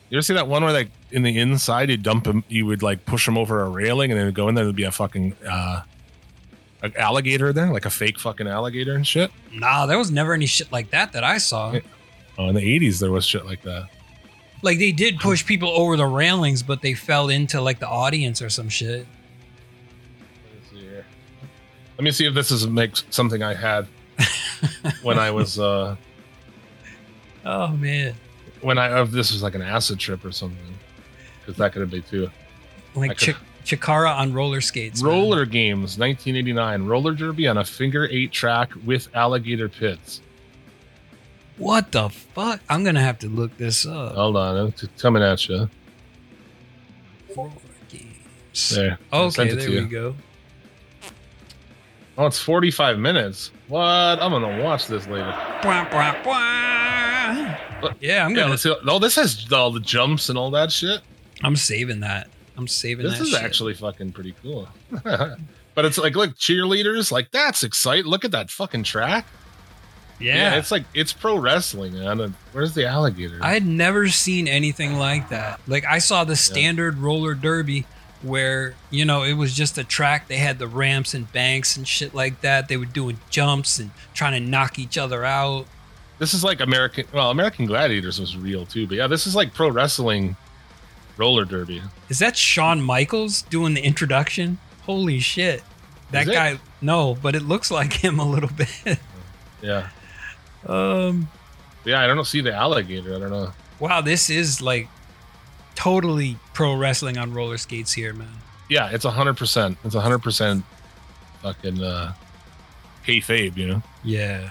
You 0.08 0.16
ever 0.16 0.22
see 0.22 0.32
that 0.32 0.48
one 0.48 0.64
where 0.64 0.72
like 0.72 0.88
in 1.10 1.22
the 1.22 1.38
inside 1.38 1.90
you 1.90 1.98
dump 1.98 2.26
him, 2.26 2.42
you 2.48 2.64
would 2.64 2.82
like 2.82 3.04
push 3.04 3.28
him 3.28 3.36
over 3.36 3.60
a 3.60 3.68
railing, 3.68 4.10
and 4.10 4.18
then 4.18 4.32
go 4.32 4.48
in 4.48 4.54
there, 4.54 4.64
there'd 4.64 4.74
be 4.74 4.84
a 4.84 4.90
fucking 4.90 5.36
uh, 5.46 5.82
an 6.82 6.94
alligator 6.96 7.52
there, 7.52 7.70
like 7.70 7.84
a 7.84 7.90
fake 7.90 8.18
fucking 8.18 8.48
alligator 8.48 8.94
and 8.94 9.06
shit. 9.06 9.30
Nah, 9.52 9.84
there 9.84 9.98
was 9.98 10.10
never 10.10 10.32
any 10.32 10.46
shit 10.46 10.72
like 10.72 10.90
that 10.92 11.12
that 11.12 11.24
I 11.24 11.36
saw. 11.36 11.72
Yeah. 11.72 11.80
Oh, 12.38 12.48
in 12.48 12.54
the 12.54 12.62
'80s 12.62 13.00
there 13.00 13.10
was 13.12 13.26
shit 13.26 13.44
like 13.44 13.60
that. 13.64 13.90
Like 14.62 14.78
they 14.78 14.92
did 14.92 15.18
push 15.18 15.44
people 15.44 15.68
over 15.68 15.96
the 15.96 16.06
railings, 16.06 16.62
but 16.62 16.80
they 16.82 16.94
fell 16.94 17.28
into 17.28 17.60
like 17.60 17.80
the 17.80 17.88
audience 17.88 18.40
or 18.40 18.48
some 18.48 18.68
shit. 18.68 19.06
Let 20.50 20.54
me 20.54 20.60
see 20.70 20.80
here. 20.80 21.06
Let 21.98 22.04
me 22.04 22.10
see 22.10 22.26
if 22.26 22.34
this 22.34 22.50
is 22.50 22.66
makes 22.66 23.04
something 23.10 23.42
I 23.42 23.54
had 23.54 23.86
when 25.02 25.18
I 25.18 25.30
was 25.30 25.58
uh 25.58 25.96
Oh 27.44 27.68
man, 27.68 28.14
when 28.62 28.78
I 28.78 29.02
if 29.02 29.10
this 29.10 29.32
was 29.32 29.42
like 29.42 29.54
an 29.54 29.62
acid 29.62 29.98
trip 29.98 30.24
or 30.24 30.32
something 30.32 30.58
because 31.40 31.58
that 31.58 31.72
could 31.72 31.80
have 31.80 31.90
been 31.90 32.02
too. 32.02 32.30
Like 32.94 33.18
Ch- 33.18 33.34
Chikara 33.64 34.16
on 34.16 34.32
roller 34.32 34.60
skates. 34.60 35.02
man. 35.02 35.12
Roller 35.12 35.44
Games, 35.44 35.98
1989, 35.98 36.84
roller 36.84 37.12
derby 37.12 37.46
on 37.48 37.58
a 37.58 37.64
finger 37.64 38.08
eight 38.10 38.32
track 38.32 38.70
with 38.84 39.14
alligator 39.14 39.68
pits. 39.68 40.20
What 41.56 41.92
the 41.92 42.08
fuck? 42.08 42.60
I'm 42.68 42.82
gonna 42.84 43.00
have 43.02 43.18
to 43.20 43.28
look 43.28 43.56
this 43.58 43.86
up. 43.86 44.14
Hold 44.14 44.36
on, 44.36 44.68
it's 44.68 44.84
coming 45.00 45.22
at 45.22 45.48
you. 45.48 45.68
Roller 47.36 47.50
games. 47.88 48.70
There, 48.74 48.98
Okay, 49.12 49.48
it 49.50 49.56
there 49.56 49.68
we 49.70 49.74
you. 49.76 49.86
go. 49.86 50.14
Oh, 52.16 52.26
it's 52.26 52.38
45 52.38 52.98
minutes. 52.98 53.50
What? 53.68 53.82
I'm 53.82 54.30
gonna 54.30 54.62
watch 54.62 54.86
this 54.86 55.06
later. 55.06 55.32
Bwah. 55.62 57.58
Uh, 57.82 57.92
yeah, 58.00 58.24
I'm 58.24 58.34
gonna. 58.34 58.56
see. 58.56 58.74
Oh, 58.86 58.98
this 58.98 59.16
has 59.16 59.50
all 59.52 59.70
the 59.70 59.80
jumps 59.80 60.28
and 60.28 60.38
all 60.38 60.50
that 60.52 60.70
shit. 60.72 61.00
I'm 61.42 61.56
saving 61.56 62.00
that. 62.00 62.28
I'm 62.56 62.68
saving 62.68 63.04
This 63.04 63.20
is 63.20 63.30
shit. 63.30 63.42
actually 63.42 63.74
fucking 63.74 64.12
pretty 64.12 64.34
cool. 64.42 64.68
but 65.02 65.84
it's 65.84 65.98
like, 65.98 66.14
look, 66.14 66.36
cheerleaders, 66.36 67.10
like 67.10 67.30
that's 67.32 67.64
exciting. 67.64 68.06
Look 68.06 68.24
at 68.24 68.30
that 68.30 68.48
fucking 68.50 68.84
track. 68.84 69.26
Yeah. 70.20 70.56
it's 70.56 70.70
like 70.70 70.84
it's 70.94 71.12
pro 71.12 71.36
wrestling, 71.38 71.94
man. 71.94 72.34
Where's 72.52 72.74
the 72.74 72.86
alligator? 72.86 73.38
I 73.40 73.52
had 73.52 73.66
never 73.66 74.08
seen 74.08 74.48
anything 74.48 74.98
like 74.98 75.28
that. 75.30 75.60
Like 75.66 75.84
I 75.84 75.98
saw 75.98 76.24
the 76.24 76.36
standard 76.36 76.98
roller 76.98 77.34
derby 77.34 77.86
where, 78.22 78.74
you 78.90 79.04
know, 79.04 79.22
it 79.22 79.34
was 79.34 79.54
just 79.54 79.76
a 79.76 79.84
track. 79.84 80.28
They 80.28 80.38
had 80.38 80.58
the 80.58 80.66
ramps 80.66 81.12
and 81.14 81.30
banks 81.30 81.76
and 81.76 81.86
shit 81.86 82.14
like 82.14 82.40
that. 82.40 82.68
They 82.68 82.76
were 82.76 82.86
doing 82.86 83.18
jumps 83.28 83.78
and 83.78 83.90
trying 84.14 84.32
to 84.42 84.48
knock 84.50 84.78
each 84.78 84.96
other 84.96 85.24
out. 85.24 85.66
this 86.18 86.32
is 86.32 86.42
like 86.42 86.60
American. 86.60 87.06
Well, 87.12 87.30
American 87.30 87.66
Gladiators 87.66 88.18
was 88.20 88.36
real 88.36 88.64
too, 88.66 88.86
but 88.86 88.96
yeah, 88.96 89.06
this 89.06 89.26
is 89.26 89.34
like 89.34 89.52
pro 89.52 89.68
wrestling 89.68 90.36
roller 91.16 91.44
derby. 91.44 91.82
Is 92.08 92.18
that 92.20 92.36
Shawn 92.36 92.80
Michaels 92.80 93.42
doing 93.42 93.74
the 93.74 93.82
introduction? 93.82 94.58
Holy 94.84 95.20
shit. 95.20 95.62
That 96.10 96.26
guy 96.26 96.58
no, 96.80 97.16
but 97.20 97.34
it 97.34 97.42
looks 97.42 97.70
like 97.70 97.92
him 97.94 98.18
a 98.18 98.28
little 98.28 98.50
bit. 98.56 98.98
Yeah, 99.62 99.88
um 100.66 101.28
yeah. 101.84 102.00
I 102.02 102.06
don't 102.06 102.24
see 102.26 102.40
the 102.40 102.52
alligator. 102.54 103.14
I 103.14 103.18
don't 103.18 103.30
know. 103.30 103.52
wow, 103.80 104.00
this 104.00 104.30
is 104.30 104.60
like 104.62 104.88
totally 105.74 106.38
pro 106.54 106.74
wrestling 106.74 107.18
on 107.18 107.32
roller 107.34 107.58
skates 107.58 107.92
here, 107.92 108.12
man. 108.14 108.28
Yeah, 108.68 108.90
it's 108.90 109.04
a 109.04 109.10
hundred 109.10 109.36
percent. 109.36 109.76
It's 109.84 109.94
a 109.94 110.00
hundred 110.00 110.20
percent 110.20 110.64
fucking 111.42 111.82
uh, 111.82 112.14
kayfabe. 113.06 113.56
You 113.56 113.66
know. 113.68 113.82
Yeah. 114.02 114.50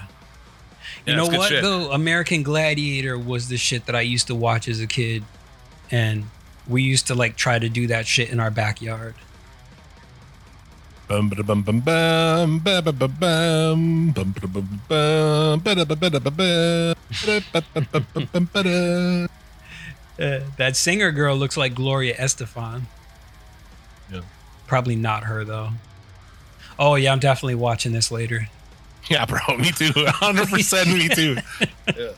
Yeah, 1.06 1.12
You 1.12 1.16
know 1.16 1.26
what 1.26 1.48
shit. 1.48 1.62
though? 1.62 1.90
American 1.92 2.42
Gladiator 2.42 3.18
was 3.18 3.48
the 3.48 3.56
shit 3.56 3.86
that 3.86 3.96
I 3.96 4.02
used 4.02 4.26
to 4.28 4.34
watch 4.34 4.68
as 4.68 4.80
a 4.80 4.86
kid, 4.86 5.24
and 5.90 6.24
we 6.68 6.82
used 6.82 7.06
to 7.08 7.14
like 7.14 7.36
try 7.36 7.58
to 7.58 7.68
do 7.68 7.86
that 7.88 8.06
shit 8.06 8.30
in 8.30 8.38
our 8.40 8.50
backyard. 8.50 9.14
Bum, 11.06 11.28
ba, 11.28 11.42
bum, 11.42 11.62
bum, 11.62 11.80
bum, 11.80 12.58
ba, 12.60 12.80
ba, 12.80 12.92
ba, 12.92 13.08
bum, 13.08 14.10
bum, 14.12 14.32
ba, 14.32 14.48
bum, 14.48 14.80
bum, 14.88 15.60
ba, 15.60 15.74
da, 15.74 15.84
ba, 15.84 15.96
ba, 15.96 16.10
da, 16.10 16.18
ba, 16.18 16.30
ba. 16.30 16.94
Uh, 20.18 20.40
that 20.56 20.76
singer 20.76 21.12
girl 21.12 21.36
looks 21.36 21.56
like 21.56 21.74
Gloria 21.74 22.14
Estefan. 22.16 22.82
Yeah. 24.10 24.22
Probably 24.66 24.96
not 24.96 25.24
her 25.24 25.44
though. 25.44 25.70
Oh 26.78 26.94
yeah, 26.94 27.12
I'm 27.12 27.18
definitely 27.18 27.56
watching 27.56 27.92
this 27.92 28.10
later. 28.10 28.48
Yeah, 29.10 29.26
bro. 29.26 29.58
Me 29.58 29.70
too. 29.70 29.90
100% 29.92 30.86
me 30.86 31.10
too. 31.10 31.36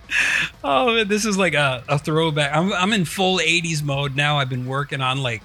Oh, 0.62 0.94
man, 0.94 1.08
this 1.08 1.24
is 1.24 1.36
like 1.36 1.54
a, 1.54 1.82
a 1.88 1.98
throwback. 1.98 2.54
I'm 2.54 2.72
I'm 2.72 2.92
in 2.92 3.04
full 3.04 3.38
'80s 3.38 3.82
mode 3.82 4.14
now. 4.14 4.38
I've 4.38 4.48
been 4.48 4.66
working 4.66 5.00
on 5.00 5.20
like 5.20 5.42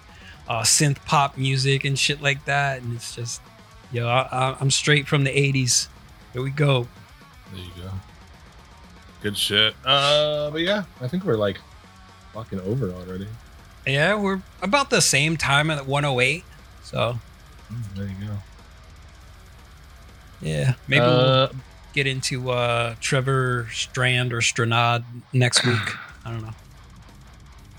uh, 0.52 0.64
synth 0.64 1.04
pop 1.06 1.38
music 1.38 1.86
and 1.86 1.98
shit 1.98 2.22
like 2.22 2.44
that, 2.46 2.82
and 2.82 2.94
it's 2.96 3.16
just, 3.16 3.42
yo, 3.92 4.08
I, 4.08 4.28
I- 4.32 4.58
I'm 4.60 4.70
straight 4.72 5.08
from 5.08 5.24
the 5.24 5.32
'80s. 5.32 5.88
Here 6.34 6.42
we 6.42 6.50
go. 6.52 6.88
There 7.54 7.62
you 7.64 7.72
go. 7.84 7.92
Good 9.22 9.38
shit. 9.38 9.76
Uh, 9.86 10.50
but 10.52 10.62
yeah, 10.62 10.84
I 11.00 11.08
think 11.08 11.24
we're 11.24 11.38
like 11.38 11.58
fucking 12.34 12.60
over 12.62 12.92
already. 12.92 13.28
Yeah, 13.86 14.16
we're 14.16 14.42
about 14.62 14.90
the 14.90 15.02
same 15.02 15.38
time 15.38 15.70
at 15.72 15.86
108. 15.88 16.44
So 16.84 17.20
Mm, 17.72 17.96
There 17.96 18.06
you 18.06 18.28
go. 18.28 18.38
yeah, 20.42 20.74
maybe 20.88 21.06
we'll 21.06 21.20
Uh, 21.44 21.50
get 21.94 22.08
into 22.08 22.52
uh, 22.52 22.96
Trevor 23.00 23.68
Strand 23.72 24.34
or 24.34 24.42
Stranad 24.42 25.04
next 25.34 25.66
week. 25.66 25.80
I 26.26 26.32
don't 26.32 26.42
know. 26.44 26.54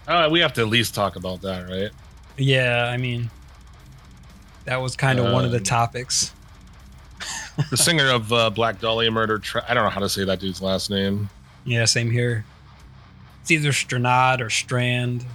uh, 0.09 0.29
we 0.31 0.41
have 0.41 0.53
to 0.55 0.61
at 0.63 0.69
least 0.69 0.95
talk 0.95 1.17
about 1.17 1.43
that, 1.43 1.69
right? 1.69 1.91
Yeah, 2.39 2.89
I 2.93 2.97
mean, 2.97 3.31
that 4.65 4.81
was 4.81 4.97
kind 4.97 5.19
of 5.19 5.33
one 5.33 5.45
of 5.45 5.51
the 5.51 5.59
Um, 5.59 5.65
topics. 5.65 6.33
The 7.71 7.77
singer 7.77 8.09
of 8.09 8.33
uh, 8.33 8.49
Black 8.51 8.81
Dahlia 8.81 9.11
Murder. 9.11 9.39
Tra- 9.39 9.65
I 9.69 9.75
don't 9.75 9.85
know 9.85 9.91
how 9.91 10.01
to 10.01 10.09
say 10.09 10.25
that 10.25 10.41
dude's 10.41 10.63
last 10.63 10.89
name. 10.89 11.29
Yeah, 11.67 11.85
same 11.85 12.11
here. 12.11 12.47
It's 13.43 13.51
either 13.51 13.71
Stranad 13.73 14.41
or 14.41 14.49
Strand, 14.49 15.27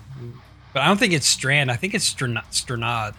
but 0.73 0.81
I 0.81 0.87
don't 0.87 0.97
think 0.97 1.13
it's 1.13 1.27
Strand. 1.27 1.69
I 1.71 1.75
think 1.75 1.93
it's 1.93 2.05
Stran- 2.05 2.41
Stranad. 2.51 3.13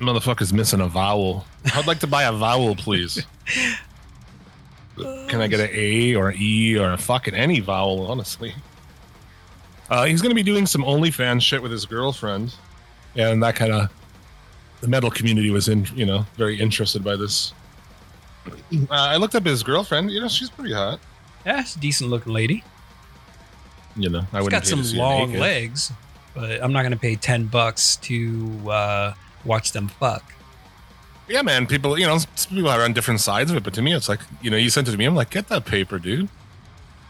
Motherfucker's 0.00 0.52
missing 0.52 0.80
a 0.80 0.88
vowel. 0.88 1.46
I'd 1.74 1.86
like 1.86 2.00
to 2.00 2.06
buy 2.08 2.24
a 2.24 2.32
vowel, 2.32 2.74
please. 2.74 3.24
Can 5.28 5.40
I 5.40 5.46
get 5.46 5.60
an 5.60 5.70
A 5.72 6.14
or 6.16 6.30
an 6.30 6.36
E 6.38 6.76
or 6.76 6.92
a 6.92 6.98
fucking 6.98 7.34
any 7.34 7.60
vowel, 7.60 8.10
honestly? 8.10 8.52
Uh, 9.88 10.04
he's 10.04 10.20
going 10.20 10.30
to 10.30 10.34
be 10.36 10.42
doing 10.42 10.66
some 10.66 10.82
OnlyFans 10.82 11.42
shit 11.42 11.62
with 11.62 11.70
his 11.72 11.86
girlfriend. 11.86 12.54
And 13.16 13.42
that 13.42 13.56
kind 13.56 13.72
of, 13.72 13.90
the 14.80 14.88
metal 14.88 15.10
community 15.10 15.50
was 15.50 15.68
in, 15.68 15.86
you 15.94 16.06
know, 16.06 16.26
very 16.36 16.58
interested 16.58 17.04
by 17.04 17.16
this. 17.16 17.52
Uh, 18.46 18.50
I 18.90 19.16
looked 19.16 19.34
up 19.34 19.44
his 19.44 19.62
girlfriend. 19.62 20.10
You 20.10 20.20
know, 20.20 20.28
she's 20.28 20.50
pretty 20.50 20.72
hot. 20.72 21.00
Yeah, 21.44 21.60
it's 21.60 21.76
a 21.76 21.80
decent 21.80 22.10
looking 22.10 22.32
lady. 22.32 22.64
You 23.96 24.08
know, 24.08 24.20
I 24.32 24.38
She's 24.38 24.44
would 24.44 24.50
got 24.50 24.66
some 24.66 24.82
long 24.96 25.32
legs, 25.34 25.92
but 26.34 26.62
I'm 26.62 26.72
not 26.72 26.82
going 26.82 26.92
to 26.92 26.98
pay 26.98 27.16
10 27.16 27.46
bucks 27.46 27.96
to 27.96 28.70
uh, 28.70 29.14
watch 29.44 29.72
them 29.72 29.88
fuck. 29.88 30.32
Yeah, 31.28 31.42
man. 31.42 31.66
People, 31.66 31.98
you 31.98 32.06
know, 32.06 32.18
some 32.18 32.56
people 32.56 32.70
are 32.70 32.82
on 32.82 32.92
different 32.92 33.20
sides 33.20 33.50
of 33.50 33.56
it, 33.56 33.62
but 33.62 33.74
to 33.74 33.82
me, 33.82 33.94
it's 33.94 34.08
like, 34.08 34.20
you 34.42 34.50
know, 34.50 34.56
you 34.56 34.70
sent 34.70 34.88
it 34.88 34.92
to 34.92 34.96
me. 34.96 35.04
I'm 35.04 35.14
like, 35.14 35.30
get 35.30 35.48
that 35.48 35.64
paper, 35.64 35.98
dude. 35.98 36.28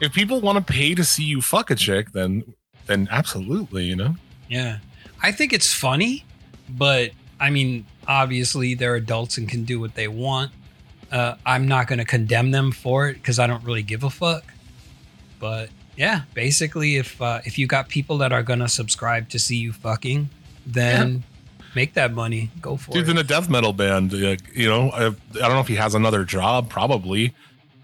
If 0.01 0.13
people 0.13 0.41
want 0.41 0.65
to 0.65 0.73
pay 0.73 0.95
to 0.95 1.05
see 1.05 1.25
you 1.25 1.43
fuck 1.43 1.71
a 1.71 1.75
chick, 1.75 2.13
then, 2.13 2.55
then 2.87 3.09
absolutely, 3.11 3.85
you 3.85 3.97
know. 3.97 4.17
Yeah. 4.49 4.79
I 5.23 5.33
think 5.33 5.53
it's 5.53 5.73
funny, 5.73 6.25
but 6.69 7.11
I 7.39 7.51
mean, 7.51 7.87
obviously 8.07 8.75
they're 8.75 8.97
adults 8.97 9.39
and 9.39 9.49
can 9.49 9.65
do 9.65 9.81
what 9.81 9.95
they 9.95 10.09
want. 10.09 10.53
Uh, 11.11 11.35
I'm 11.45 11.67
not 11.67 11.89
going 11.89 11.99
to 11.99 12.05
condemn 12.05 12.51
them 12.51 12.71
for 12.71 13.09
it 13.09 13.15
because 13.15 13.39
I 13.39 13.47
don't 13.47 13.65
really 13.65 13.83
give 13.83 14.05
a 14.05 14.11
fuck. 14.11 14.45
But 15.39 15.71
yeah, 15.97 16.23
basically, 16.35 16.97
if 16.97 17.21
uh, 17.21 17.41
if 17.45 17.59
you 17.59 17.67
got 17.67 17.89
people 17.89 18.19
that 18.19 18.33
are 18.33 18.43
going 18.43 18.61
to 18.61 18.69
subscribe 18.69 19.29
to 19.31 19.39
see 19.39 19.57
you 19.57 19.73
fucking, 19.73 20.31
then 20.67 21.25
make 21.75 21.95
that 21.95 22.13
money. 22.13 22.51
Go 22.61 22.77
for 22.77 22.93
Dude's 22.93 23.09
it. 23.09 23.13
in 23.13 23.19
a 23.19 23.25
death 23.25 23.49
metal 23.49 23.73
band. 23.73 24.13
Uh, 24.15 24.37
you 24.55 24.69
know, 24.69 24.91
I, 24.91 25.07
I 25.07 25.11
don't 25.11 25.53
know 25.53 25.61
if 25.61 25.69
he 25.69 25.77
has 25.77 25.95
another 25.95 26.25
job. 26.25 26.69
Probably. 26.69 27.35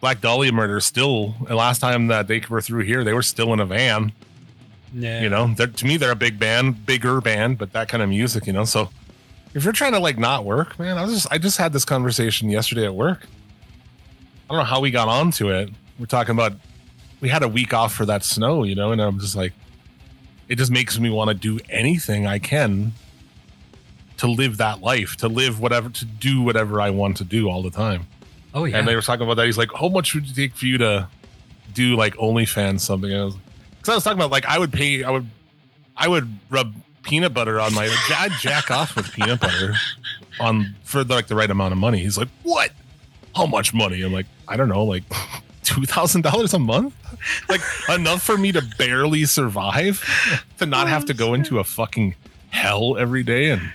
Black 0.00 0.20
Dahlia 0.20 0.52
Murder 0.52 0.78
still. 0.80 1.34
The 1.48 1.56
last 1.56 1.80
time 1.80 2.08
that 2.08 2.28
they 2.28 2.42
were 2.48 2.60
through 2.60 2.84
here, 2.84 3.02
they 3.02 3.14
were 3.14 3.22
still 3.22 3.52
in 3.52 3.60
a 3.60 3.66
van. 3.66 4.12
Yeah. 4.96 5.20
You 5.20 5.28
know, 5.28 5.52
they're, 5.54 5.66
to 5.66 5.86
me, 5.86 5.98
they're 5.98 6.10
a 6.10 6.16
big 6.16 6.38
band, 6.38 6.86
bigger 6.86 7.20
band, 7.20 7.58
but 7.58 7.72
that 7.72 7.88
kind 7.88 8.02
of 8.02 8.08
music. 8.08 8.46
You 8.46 8.54
know, 8.54 8.64
so 8.64 8.88
if 9.54 9.62
you're 9.62 9.72
trying 9.72 9.92
to 9.92 9.98
like 9.98 10.18
not 10.18 10.44
work, 10.44 10.78
man, 10.78 10.96
I 10.96 11.02
was 11.02 11.12
just 11.12 11.26
I 11.30 11.38
just 11.38 11.58
had 11.58 11.72
this 11.72 11.84
conversation 11.84 12.48
yesterday 12.48 12.86
at 12.86 12.94
work. 12.94 13.26
I 14.48 14.54
don't 14.54 14.58
know 14.58 14.64
how 14.64 14.80
we 14.80 14.90
got 14.90 15.08
onto 15.08 15.50
it. 15.50 15.70
We're 15.98 16.06
talking 16.06 16.34
about 16.34 16.54
we 17.20 17.28
had 17.28 17.42
a 17.42 17.48
week 17.48 17.74
off 17.74 17.94
for 17.94 18.06
that 18.06 18.24
snow, 18.24 18.62
you 18.64 18.74
know, 18.74 18.92
and 18.92 19.00
I'm 19.00 19.18
just 19.18 19.36
like, 19.36 19.52
it 20.48 20.56
just 20.56 20.70
makes 20.70 20.98
me 20.98 21.10
want 21.10 21.28
to 21.28 21.34
do 21.34 21.58
anything 21.68 22.26
I 22.26 22.38
can 22.38 22.92
to 24.18 24.26
live 24.26 24.56
that 24.58 24.80
life, 24.80 25.16
to 25.16 25.28
live 25.28 25.60
whatever, 25.60 25.90
to 25.90 26.04
do 26.04 26.40
whatever 26.40 26.80
I 26.80 26.90
want 26.90 27.18
to 27.18 27.24
do 27.24 27.50
all 27.50 27.62
the 27.62 27.70
time. 27.70 28.06
Oh 28.54 28.64
yeah. 28.64 28.78
And 28.78 28.88
they 28.88 28.94
were 28.94 29.02
talking 29.02 29.24
about 29.24 29.34
that. 29.34 29.46
He's 29.46 29.58
like, 29.58 29.70
how 29.78 29.88
much 29.88 30.14
would 30.14 30.28
it 30.28 30.34
take 30.34 30.54
for 30.54 30.64
you 30.64 30.78
to 30.78 31.08
do 31.74 31.96
like 31.96 32.14
OnlyFans 32.14 32.80
something? 32.80 33.12
And 33.12 33.20
I 33.20 33.24
was, 33.24 33.36
cause 33.86 33.92
I 33.92 33.94
was 33.94 34.04
talking 34.04 34.18
about 34.18 34.30
like, 34.30 34.46
I 34.46 34.58
would 34.58 34.72
pay, 34.72 35.04
I 35.04 35.10
would, 35.10 35.28
I 35.96 36.08
would 36.08 36.28
rub 36.50 36.74
peanut 37.02 37.32
butter 37.32 37.60
on 37.60 37.72
my, 37.72 37.94
I'd 38.10 38.32
jack 38.40 38.70
off 38.70 38.96
with 38.96 39.12
peanut 39.12 39.40
butter 39.40 39.74
on 40.40 40.74
for 40.82 41.04
like 41.04 41.28
the 41.28 41.36
right 41.36 41.50
amount 41.50 41.72
of 41.72 41.78
money. 41.78 41.98
He's 41.98 42.18
like, 42.18 42.28
what? 42.42 42.72
How 43.34 43.46
much 43.46 43.72
money? 43.72 44.02
I'm 44.02 44.12
like, 44.12 44.26
I 44.48 44.56
don't 44.56 44.68
know, 44.68 44.84
like 44.84 45.08
$2,000 45.64 46.54
a 46.54 46.58
month? 46.58 46.94
Like 47.48 47.60
enough 47.88 48.22
for 48.22 48.36
me 48.36 48.52
to 48.52 48.62
barely 48.76 49.24
survive 49.24 50.04
to 50.58 50.66
not 50.66 50.88
have 50.88 51.04
to 51.06 51.14
go 51.14 51.34
into 51.34 51.60
a 51.60 51.64
fucking 51.64 52.14
hell 52.50 52.96
every 52.98 53.22
day 53.22 53.50
and 53.50 53.72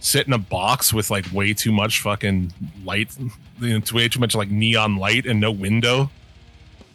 sit 0.00 0.26
in 0.26 0.32
a 0.32 0.38
box 0.38 0.92
with 0.92 1.10
like 1.10 1.30
way 1.32 1.52
too 1.52 1.72
much 1.72 2.00
fucking 2.00 2.52
light, 2.84 3.16
you 3.60 3.78
know, 3.78 3.84
way 3.92 4.08
too 4.08 4.20
much 4.20 4.34
like 4.34 4.50
neon 4.50 4.96
light 4.96 5.26
and 5.26 5.40
no 5.40 5.52
window, 5.52 6.10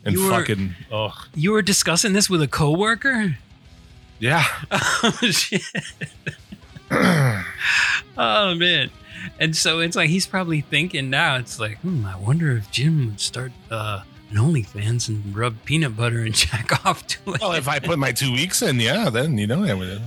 and 0.06 0.15
You 0.15 0.23
were- 0.26 0.32
fucking 0.32 0.76
oh 0.91 1.14
you 1.34 1.52
were 1.52 1.61
discussing 1.61 2.14
this 2.14 2.30
with 2.30 2.41
a 2.41 2.48
coworker? 2.48 3.38
yeah, 4.19 4.44
oh 4.72 5.11
shit. 5.32 5.61
oh 6.91 8.56
man. 8.56 8.90
And 9.40 9.56
so 9.56 9.80
it's 9.80 9.95
like 9.95 10.10
he's 10.10 10.26
probably 10.26 10.61
thinking 10.61 11.10
now, 11.10 11.36
it's 11.38 11.60
like, 11.60 11.78
hmm, 11.80 12.06
I 12.06 12.15
wonder 12.18 12.57
if 12.57 12.72
Jim 12.72 13.06
would 13.07 13.19
start 13.19 13.52
uh 13.69 14.02
an 14.32 14.38
OnlyFans 14.38 15.10
and 15.10 15.36
rub 15.36 15.56
peanut 15.65 15.95
butter 15.98 16.19
and 16.22 16.34
jack 16.44 16.86
off 16.86 17.06
to 17.07 17.34
it. 17.34 17.41
well 17.41 17.52
if 17.53 17.68
I 17.68 17.80
put 17.80 17.99
my 17.99 18.11
two 18.11 18.32
weeks 18.32 18.61
in, 18.61 18.80
yeah, 18.80 19.10
then 19.10 19.38
you 19.38 19.48
know 19.48 19.64
I 19.64 19.73
would. 19.73 20.02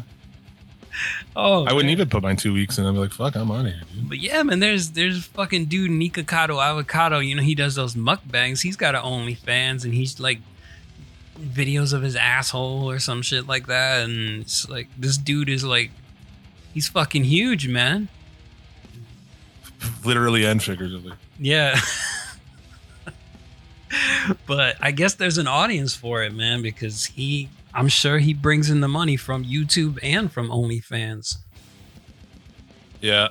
Oh, 1.36 1.64
I 1.64 1.72
wouldn't 1.72 1.84
man. 1.84 1.90
even 1.90 2.08
put 2.08 2.22
my 2.22 2.34
two 2.34 2.52
weeks 2.52 2.78
in. 2.78 2.86
I'd 2.86 2.92
be 2.92 2.98
like, 2.98 3.12
fuck, 3.12 3.36
I'm 3.36 3.50
on 3.50 3.66
here, 3.66 3.80
dude. 3.92 4.08
But 4.08 4.18
yeah, 4.18 4.42
man, 4.42 4.60
there's 4.60 4.90
there's 4.90 5.24
fucking 5.26 5.66
dude 5.66 5.90
Nikocado 5.90 6.62
Avocado. 6.62 7.18
You 7.18 7.34
know, 7.34 7.42
he 7.42 7.54
does 7.54 7.74
those 7.74 7.94
mukbangs. 7.94 8.62
He's 8.62 8.76
got 8.76 8.94
an 8.94 9.02
OnlyFans 9.02 9.84
and 9.84 9.94
he's 9.94 10.20
like 10.20 10.40
videos 11.38 11.92
of 11.92 12.02
his 12.02 12.16
asshole 12.16 12.88
or 12.88 12.98
some 12.98 13.22
shit 13.22 13.46
like 13.46 13.66
that, 13.66 14.04
and 14.04 14.42
it's 14.42 14.68
like 14.68 14.88
this 14.96 15.16
dude 15.16 15.48
is 15.48 15.64
like, 15.64 15.90
he's 16.72 16.88
fucking 16.88 17.24
huge, 17.24 17.68
man. 17.68 18.08
Literally 20.04 20.44
and 20.44 20.62
figuratively. 20.62 21.12
Yeah. 21.38 21.78
but 24.46 24.76
I 24.80 24.90
guess 24.90 25.14
there's 25.14 25.38
an 25.38 25.46
audience 25.46 25.94
for 25.94 26.22
it, 26.22 26.34
man, 26.34 26.62
because 26.62 27.06
he, 27.06 27.48
I'm 27.74 27.88
sure 27.88 28.18
he 28.18 28.32
brings 28.32 28.70
in 28.70 28.80
the 28.80 28.88
money 28.88 29.16
from 29.16 29.44
YouTube 29.44 29.98
and 30.02 30.32
from 30.32 30.48
OnlyFans. 30.48 31.38
Yeah. 33.00 33.28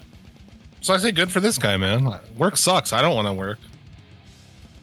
So 0.81 0.93
I 0.93 0.97
say 0.97 1.13
good 1.13 1.31
for 1.31 1.39
this 1.39 1.57
guy, 1.57 1.77
man. 1.77 2.19
Work 2.37 2.57
sucks. 2.57 2.91
I 2.91 3.01
don't 3.01 3.15
want 3.15 3.27
to 3.27 3.33
work. 3.33 3.57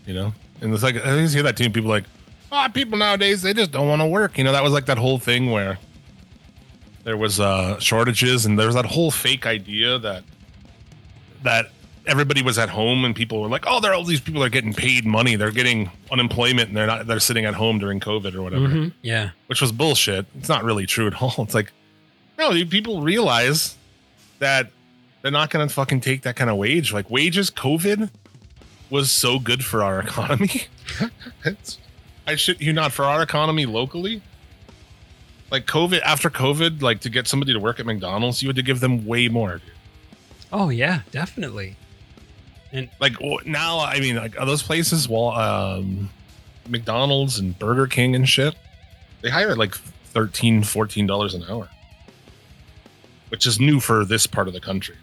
You 0.06 0.14
know? 0.14 0.34
And 0.62 0.72
it's 0.72 0.82
like, 0.82 0.96
I 0.96 1.10
always 1.10 1.32
hear 1.34 1.42
that 1.42 1.56
team 1.58 1.72
people 1.72 1.90
like, 1.90 2.04
ah, 2.50 2.66
oh, 2.66 2.72
people 2.72 2.98
nowadays, 2.98 3.42
they 3.42 3.52
just 3.52 3.70
don't 3.70 3.86
want 3.86 4.00
to 4.00 4.06
work. 4.06 4.38
You 4.38 4.44
know, 4.44 4.52
that 4.52 4.62
was 4.62 4.72
like 4.72 4.86
that 4.86 4.98
whole 4.98 5.18
thing 5.18 5.50
where 5.50 5.78
there 7.04 7.16
was 7.16 7.40
uh 7.40 7.78
shortages 7.78 8.46
and 8.46 8.58
there 8.58 8.66
was 8.66 8.74
that 8.74 8.84
whole 8.86 9.10
fake 9.10 9.46
idea 9.46 9.98
that, 9.98 10.24
that 11.42 11.70
everybody 12.06 12.42
was 12.42 12.58
at 12.58 12.68
home 12.70 13.04
and 13.04 13.14
people 13.14 13.40
were 13.42 13.48
like, 13.48 13.64
oh, 13.66 13.80
there 13.80 13.92
are 13.92 13.94
all 13.94 14.04
these 14.04 14.20
people 14.20 14.42
are 14.42 14.48
getting 14.48 14.72
paid 14.74 15.04
money. 15.04 15.36
They're 15.36 15.50
getting 15.50 15.90
unemployment 16.10 16.68
and 16.68 16.76
they're 16.76 16.86
not, 16.86 17.06
they're 17.06 17.20
sitting 17.20 17.44
at 17.44 17.54
home 17.54 17.78
during 17.78 18.00
COVID 18.00 18.34
or 18.34 18.42
whatever. 18.42 18.68
Mhm. 18.68 18.92
Yeah. 19.02 19.30
which 19.46 19.60
was 19.60 19.70
bullshit. 19.72 20.26
It's 20.38 20.48
not 20.48 20.64
really 20.64 20.86
true 20.86 21.06
at 21.06 21.14
all. 21.22 21.34
It's 21.38 21.54
like, 21.54 21.72
no, 22.38 22.50
people 22.64 23.02
realize 23.02 23.76
that 24.38 24.70
they're 25.22 25.30
not 25.30 25.50
going 25.50 25.66
to 25.68 25.72
fucking 25.74 26.00
take 26.00 26.22
that 26.22 26.36
kind 26.36 26.48
of 26.48 26.56
wage. 26.56 26.92
Like 26.92 27.10
wages, 27.10 27.50
COVID 27.50 28.10
was 28.88 29.10
so 29.12 29.38
good 29.38 29.64
for 29.64 29.82
our 29.84 30.00
economy. 30.06 30.62
I 32.26 32.36
should 32.36 32.60
you 32.60 32.72
not 32.72 32.92
for 32.92 33.04
our 33.04 33.22
economy 33.22 33.66
locally. 33.66 34.22
Like 35.50 35.66
COVID, 35.66 36.00
after 36.02 36.30
COVID, 36.30 36.80
like 36.80 37.00
to 37.00 37.10
get 37.10 37.26
somebody 37.26 37.52
to 37.52 37.58
work 37.58 37.80
at 37.80 37.86
McDonald's, 37.86 38.40
you 38.42 38.48
had 38.48 38.56
to 38.56 38.62
give 38.62 38.80
them 38.80 39.04
way 39.04 39.28
more. 39.28 39.54
dude. 39.54 39.62
Oh 40.52 40.68
yeah, 40.68 41.00
definitely. 41.10 41.76
Like 43.00 43.14
now, 43.46 43.80
I 43.80 44.00
mean, 44.00 44.16
like 44.16 44.38
are 44.38 44.46
those 44.46 44.62
places, 44.62 45.08
well, 45.08 45.30
um, 45.30 46.10
McDonald's 46.68 47.38
and 47.38 47.58
Burger 47.58 47.86
King 47.86 48.14
and 48.14 48.28
shit, 48.28 48.54
they 49.22 49.30
hire 49.30 49.56
like 49.56 49.74
13 49.74 50.62
dollars 51.06 51.34
an 51.34 51.44
hour, 51.48 51.68
which 53.28 53.46
is 53.46 53.58
new 53.58 53.80
for 53.80 54.04
this 54.04 54.26
part 54.26 54.46
of 54.48 54.54
the 54.54 54.60
country. 54.60 54.96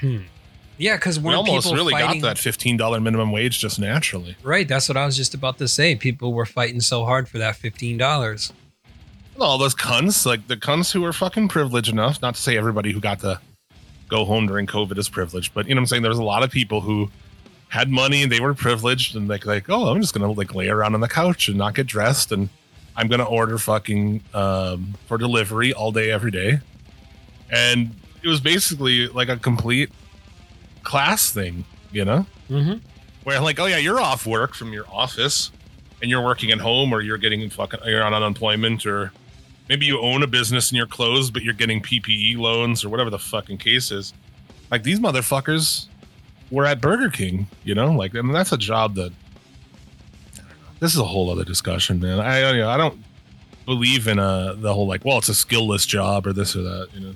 Hmm. 0.00 0.18
Yeah, 0.78 0.96
because 0.96 1.20
We 1.20 1.32
almost 1.32 1.66
people 1.66 1.76
really 1.76 1.92
fighting, 1.92 2.20
got 2.20 2.28
that 2.28 2.38
fifteen 2.38 2.76
dollar 2.76 3.00
minimum 3.00 3.30
wage 3.30 3.58
just 3.58 3.78
naturally. 3.78 4.36
Right, 4.42 4.66
that's 4.66 4.88
what 4.88 4.96
I 4.96 5.06
was 5.06 5.16
just 5.16 5.34
about 5.34 5.58
to 5.58 5.68
say. 5.68 5.94
People 5.94 6.32
were 6.32 6.46
fighting 6.46 6.80
so 6.80 7.04
hard 7.04 7.28
for 7.28 7.38
that 7.38 7.56
fifteen 7.56 7.98
dollars. 7.98 8.52
All 9.38 9.58
those 9.58 9.74
cunts, 9.74 10.26
like 10.26 10.48
the 10.48 10.56
cunts 10.56 10.92
who 10.92 11.04
are 11.04 11.12
fucking 11.12 11.48
privileged 11.48 11.88
enough, 11.88 12.20
not 12.20 12.34
to 12.34 12.40
say 12.40 12.56
everybody 12.56 12.92
who 12.92 13.00
got 13.00 13.20
to 13.20 13.40
go 14.12 14.24
home 14.24 14.46
during 14.46 14.66
COVID 14.66 14.98
is 14.98 15.08
privileged, 15.08 15.54
but 15.54 15.66
you 15.66 15.74
know 15.74 15.80
what 15.80 15.84
I'm 15.84 15.86
saying? 15.86 16.02
There's 16.02 16.18
a 16.18 16.22
lot 16.22 16.42
of 16.42 16.50
people 16.50 16.82
who 16.82 17.10
had 17.68 17.88
money 17.88 18.22
and 18.22 18.30
they 18.30 18.40
were 18.40 18.52
privileged 18.52 19.16
and 19.16 19.26
like 19.28 19.46
like, 19.46 19.70
oh, 19.70 19.88
I'm 19.88 20.00
just 20.00 20.12
gonna 20.14 20.30
like 20.30 20.54
lay 20.54 20.68
around 20.68 20.94
on 20.94 21.00
the 21.00 21.08
couch 21.08 21.48
and 21.48 21.56
not 21.56 21.74
get 21.74 21.86
dressed 21.86 22.30
and 22.30 22.50
I'm 22.94 23.08
gonna 23.08 23.24
order 23.24 23.56
fucking 23.56 24.22
um 24.34 24.94
for 25.06 25.16
delivery 25.18 25.72
all 25.72 25.90
day, 25.92 26.10
every 26.10 26.30
day. 26.30 26.60
And 27.50 27.94
it 28.22 28.28
was 28.28 28.40
basically 28.40 29.08
like 29.08 29.28
a 29.30 29.36
complete 29.36 29.90
class 30.82 31.30
thing, 31.30 31.64
you 31.90 32.04
know? 32.04 32.26
Mm-hmm. 32.50 32.78
where 33.24 33.40
like, 33.40 33.58
oh 33.58 33.66
yeah, 33.66 33.78
you're 33.78 34.00
off 34.00 34.26
work 34.26 34.54
from 34.54 34.74
your 34.74 34.84
office 34.92 35.50
and 36.02 36.10
you're 36.10 36.22
working 36.22 36.50
at 36.50 36.60
home 36.60 36.92
or 36.92 37.00
you're 37.00 37.16
getting 37.16 37.48
fucking 37.48 37.80
you're 37.86 38.02
on 38.02 38.12
unemployment 38.12 38.84
or 38.84 39.12
maybe 39.72 39.86
you 39.86 39.98
own 40.00 40.22
a 40.22 40.26
business 40.26 40.68
and 40.70 40.76
you're 40.76 40.86
closed 40.86 41.32
but 41.32 41.42
you're 41.42 41.54
getting 41.54 41.80
PPE 41.80 42.36
loans 42.36 42.84
or 42.84 42.90
whatever 42.90 43.08
the 43.08 43.18
fucking 43.18 43.56
case 43.56 43.90
is. 43.90 44.12
Like 44.70 44.82
these 44.82 45.00
motherfuckers 45.00 45.86
were 46.50 46.66
at 46.66 46.78
Burger 46.82 47.08
King, 47.08 47.46
you 47.64 47.74
know? 47.74 47.90
Like 47.90 48.14
I 48.14 48.20
mean, 48.20 48.32
that's 48.34 48.52
a 48.52 48.58
job 48.58 48.96
that 48.96 49.12
I 50.34 50.36
don't 50.36 50.48
know. 50.48 50.66
this 50.80 50.92
is 50.92 50.98
a 51.00 51.04
whole 51.04 51.30
other 51.30 51.44
discussion, 51.44 52.00
man. 52.00 52.20
I 52.20 52.42
I, 52.42 52.52
you 52.52 52.58
know, 52.58 52.68
I 52.68 52.76
don't 52.76 53.02
believe 53.64 54.08
in 54.08 54.18
uh 54.18 54.56
the 54.58 54.74
whole 54.74 54.86
like, 54.86 55.06
well, 55.06 55.16
it's 55.16 55.30
a 55.30 55.32
skillless 55.32 55.86
job 55.86 56.26
or 56.26 56.34
this 56.34 56.54
or 56.54 56.62
that, 56.62 56.88
you 56.92 57.00
know. 57.00 57.14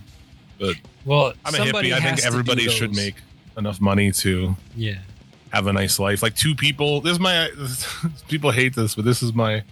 But 0.59 0.77
Well, 1.05 1.35
I'm 1.45 1.55
a 1.55 1.59
hippie. 1.59 1.93
I 1.93 2.01
think 2.01 2.25
everybody 2.25 2.69
should 2.71 2.95
make 2.97 3.17
enough 3.59 3.83
money 3.83 4.13
to 4.13 4.57
Yeah. 4.75 5.01
have 5.53 5.67
a 5.67 5.75
nice 5.75 5.99
life. 5.99 6.23
Like 6.23 6.35
two 6.37 6.55
people. 6.55 7.03
This 7.03 7.13
is 7.13 7.21
my 7.21 7.51
people 8.29 8.51
hate 8.51 8.75
this, 8.75 8.95
but 8.95 9.05
this 9.05 9.23
is 9.23 9.35
my 9.35 9.63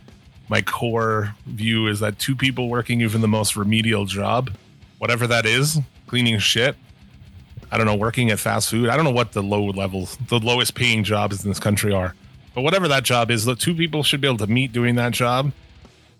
my 0.48 0.62
core 0.62 1.34
view 1.46 1.86
is 1.86 2.00
that 2.00 2.18
two 2.18 2.34
people 2.36 2.68
working 2.68 3.00
even 3.00 3.20
the 3.20 3.28
most 3.28 3.56
remedial 3.56 4.04
job, 4.04 4.50
whatever 4.98 5.26
that 5.26 5.46
is, 5.46 5.78
cleaning 6.06 6.38
shit. 6.38 6.76
I 7.72 7.76
don't 7.76 7.86
know, 7.86 7.96
working 7.96 8.30
at 8.30 8.38
fast 8.38 8.70
food. 8.70 8.88
I 8.88 8.96
don't 8.96 9.04
know 9.04 9.10
what 9.10 9.32
the 9.32 9.42
low 9.42 9.64
levels, 9.64 10.16
the 10.28 10.38
lowest 10.38 10.74
paying 10.74 11.02
jobs 11.02 11.42
in 11.42 11.50
this 11.50 11.58
country 11.58 11.92
are. 11.92 12.14
But 12.54 12.62
whatever 12.62 12.86
that 12.88 13.02
job 13.02 13.30
is, 13.30 13.44
the 13.44 13.56
two 13.56 13.74
people 13.74 14.02
should 14.04 14.20
be 14.20 14.28
able 14.28 14.38
to 14.38 14.46
meet 14.46 14.72
doing 14.72 14.94
that 14.94 15.12
job. 15.12 15.50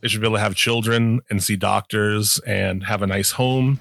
They 0.00 0.08
should 0.08 0.20
be 0.20 0.26
able 0.26 0.36
to 0.36 0.42
have 0.42 0.54
children 0.56 1.20
and 1.30 1.42
see 1.42 1.54
doctors 1.56 2.40
and 2.46 2.82
have 2.84 3.02
a 3.02 3.06
nice 3.06 3.30
home 3.32 3.78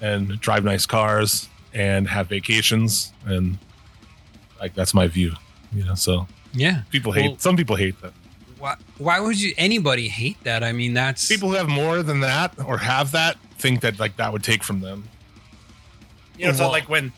and 0.00 0.38
drive 0.40 0.62
nice 0.62 0.86
cars 0.86 1.48
and 1.74 2.06
have 2.08 2.28
vacations 2.28 3.12
and 3.26 3.58
like 4.60 4.74
that's 4.74 4.94
my 4.94 5.06
view 5.08 5.32
you 5.72 5.84
know 5.84 5.94
so 5.94 6.26
Yeah. 6.54 6.82
people 6.90 7.12
hate 7.12 7.28
Well- 7.30 7.38
some 7.38 7.56
people 7.56 7.76
hate 7.76 8.00
that 8.02 8.12
Why, 8.58 8.76
why 8.98 9.20
would 9.20 9.40
you 9.40 9.52
anybody 9.58 10.08
hate 10.08 10.42
that? 10.44 10.64
I 10.64 10.72
mean, 10.72 10.94
that's 10.94 11.28
people 11.28 11.50
who 11.50 11.56
have 11.56 11.68
more 11.68 12.02
than 12.02 12.20
that 12.20 12.54
or 12.64 12.78
have 12.78 13.12
that 13.12 13.36
think 13.58 13.80
that 13.82 13.98
like 13.98 14.16
that 14.16 14.32
would 14.32 14.42
take 14.42 14.62
from 14.62 14.80
them. 14.80 15.08
You 16.38 16.44
know 16.44 16.50
it's 16.50 16.58
Well, 16.58 16.68
not 16.68 16.72
like 16.72 16.88
when 16.88 17.12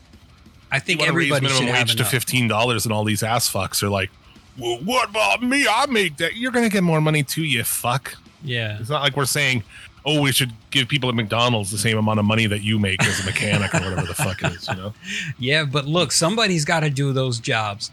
I 0.71 0.79
think 0.79 1.01
want 1.01 1.11
to 1.11 1.17
raise 1.17 1.27
everybody 1.27 1.47
minimum 1.47 1.67
should 1.67 1.75
have 1.75 1.89
wage 1.89 1.97
to 1.97 2.05
fifteen 2.05 2.49
dollars 2.49 2.85
and 2.87 2.93
all 2.93 3.05
these 3.05 3.23
ass 3.23 3.51
fucks 3.53 3.83
are 3.83 3.89
like 3.89 4.11
well, 4.59 4.79
what 4.85 5.11
about 5.11 5.43
me? 5.43 5.67
I 5.71 5.87
make 5.87 6.17
that 6.17 6.37
you're 6.37 6.51
gonna 6.51 6.69
get 6.69 6.83
more 6.83 7.01
money 7.01 7.23
too 7.23 7.45
you 7.45 7.63
fuck. 7.65 8.15
Yeah. 8.43 8.79
it's 8.81 8.91
not 8.91 9.03
like 9.03 9.17
we're 9.17 9.25
saying 9.25 9.63
oh 10.05 10.21
we 10.21 10.31
should 10.31 10.53
give 10.71 10.87
people 10.87 11.09
at 11.09 11.15
mcdonald's 11.17 11.73
the 11.73 11.79
same 11.79 11.99
amount 11.99 12.21
of 12.21 12.25
money 12.25 12.47
that 12.47 12.63
you 12.63 12.79
make 12.79 13.03
as 13.05 13.21
a 13.21 13.25
mechanic 13.27 13.75
or 13.75 13.81
whatever 13.81 14.07
the 14.07 14.15
fuck 14.15 14.41
it 14.45 14.53
is 14.53 14.69
you 14.69 14.77
know? 14.77 14.95
Yeah, 15.41 15.65
but 15.65 15.87
look, 15.87 16.13
somebody's 16.13 16.65
got 16.65 16.81
to 16.81 16.91
do 16.91 17.13
those 17.13 17.41
jobs, 17.41 17.91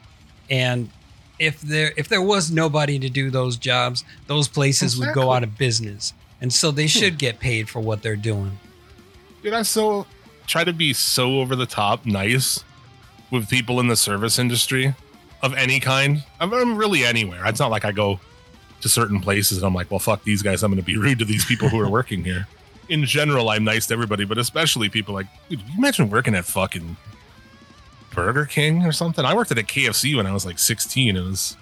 and 0.50 0.90
if 1.40 1.62
there 1.62 1.92
if 1.98 2.10
there 2.10 2.22
was 2.22 2.52
nobody 2.52 3.00
to 3.00 3.10
do 3.10 3.30
those 3.30 3.58
jobs, 3.58 4.04
those 4.28 4.48
places 4.48 4.98
would 4.98 5.14
go 5.14 5.32
out 5.32 5.44
of 5.44 5.58
business, 5.58 6.14
and 6.42 6.52
so 6.54 6.72
they 6.72 6.84
hmm. 6.84 6.88
should 6.88 7.18
get 7.18 7.40
paid 7.40 7.70
for 7.70 7.80
what 7.80 8.02
they're 8.02 8.16
doing. 8.16 8.60
Dude, 9.44 9.54
I 9.54 9.64
so 9.64 10.06
try 10.48 10.64
to 10.64 10.74
be 10.74 10.94
so 10.94 11.40
over 11.40 11.56
the 11.56 11.66
top 11.66 12.06
nice 12.06 12.64
with 13.32 13.50
people 13.50 13.80
in 13.80 13.88
the 13.88 13.96
service 13.96 14.40
industry 14.40 14.96
of 15.42 15.54
any 15.54 15.80
kind. 15.80 16.24
I'm, 16.40 16.54
I'm 16.54 16.78
really 16.78 17.04
anywhere. 17.04 17.46
It's 17.46 17.60
not 17.60 17.72
like 17.72 17.86
I 17.86 17.92
go 17.92 18.20
to 18.82 18.90
certain 18.90 19.20
places 19.20 19.58
and 19.58 19.68
I'm 19.68 19.74
like, 19.74 19.92
well, 19.92 20.00
fuck 20.00 20.24
these 20.24 20.42
guys. 20.42 20.64
I'm 20.64 20.72
going 20.72 20.82
to 20.82 20.86
be 20.86 20.98
rude 20.98 21.20
to 21.20 21.26
these 21.26 21.46
people 21.46 21.70
who 21.70 21.80
are 21.80 21.90
working 21.90 22.24
here. 22.24 22.48
In 22.88 23.04
general, 23.06 23.50
I'm 23.50 23.64
nice 23.64 23.88
to 23.88 23.94
everybody, 23.94 24.26
but 24.26 24.38
especially 24.38 24.90
people 24.90 25.14
like, 25.14 25.28
dude, 25.50 25.60
you 25.62 25.78
imagine 25.78 26.10
working 26.10 26.36
at 26.36 26.46
fucking 26.46 26.96
Burger 28.16 28.46
King 28.46 28.84
or 28.86 28.92
something? 28.92 29.24
I 29.26 29.34
worked 29.36 29.52
at 29.52 29.58
a 29.58 29.64
KFC 29.64 30.16
when 30.16 30.26
I 30.26 30.34
was 30.34 30.46
like 30.46 30.58
16. 30.60 31.16
It 31.16 31.22
was 31.22 31.58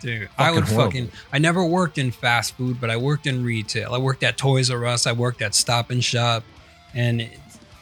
Dude, 0.00 0.28
I 0.38 0.50
would 0.50 0.60
Fucking 0.64 0.74
horrible. 0.74 0.90
fucking. 0.92 1.10
I 1.32 1.38
never 1.38 1.64
worked 1.64 1.96
in 1.98 2.10
fast 2.10 2.54
food, 2.54 2.78
but 2.80 2.90
I 2.90 2.96
worked 2.98 3.26
in 3.26 3.42
retail. 3.42 3.94
I 3.94 3.98
worked 3.98 4.22
at 4.22 4.36
Toys 4.36 4.70
R 4.70 4.84
Us. 4.84 5.06
I 5.06 5.12
worked 5.12 5.40
at 5.40 5.54
Stop 5.54 5.90
and 5.90 6.04
Shop, 6.04 6.44
and 6.92 7.28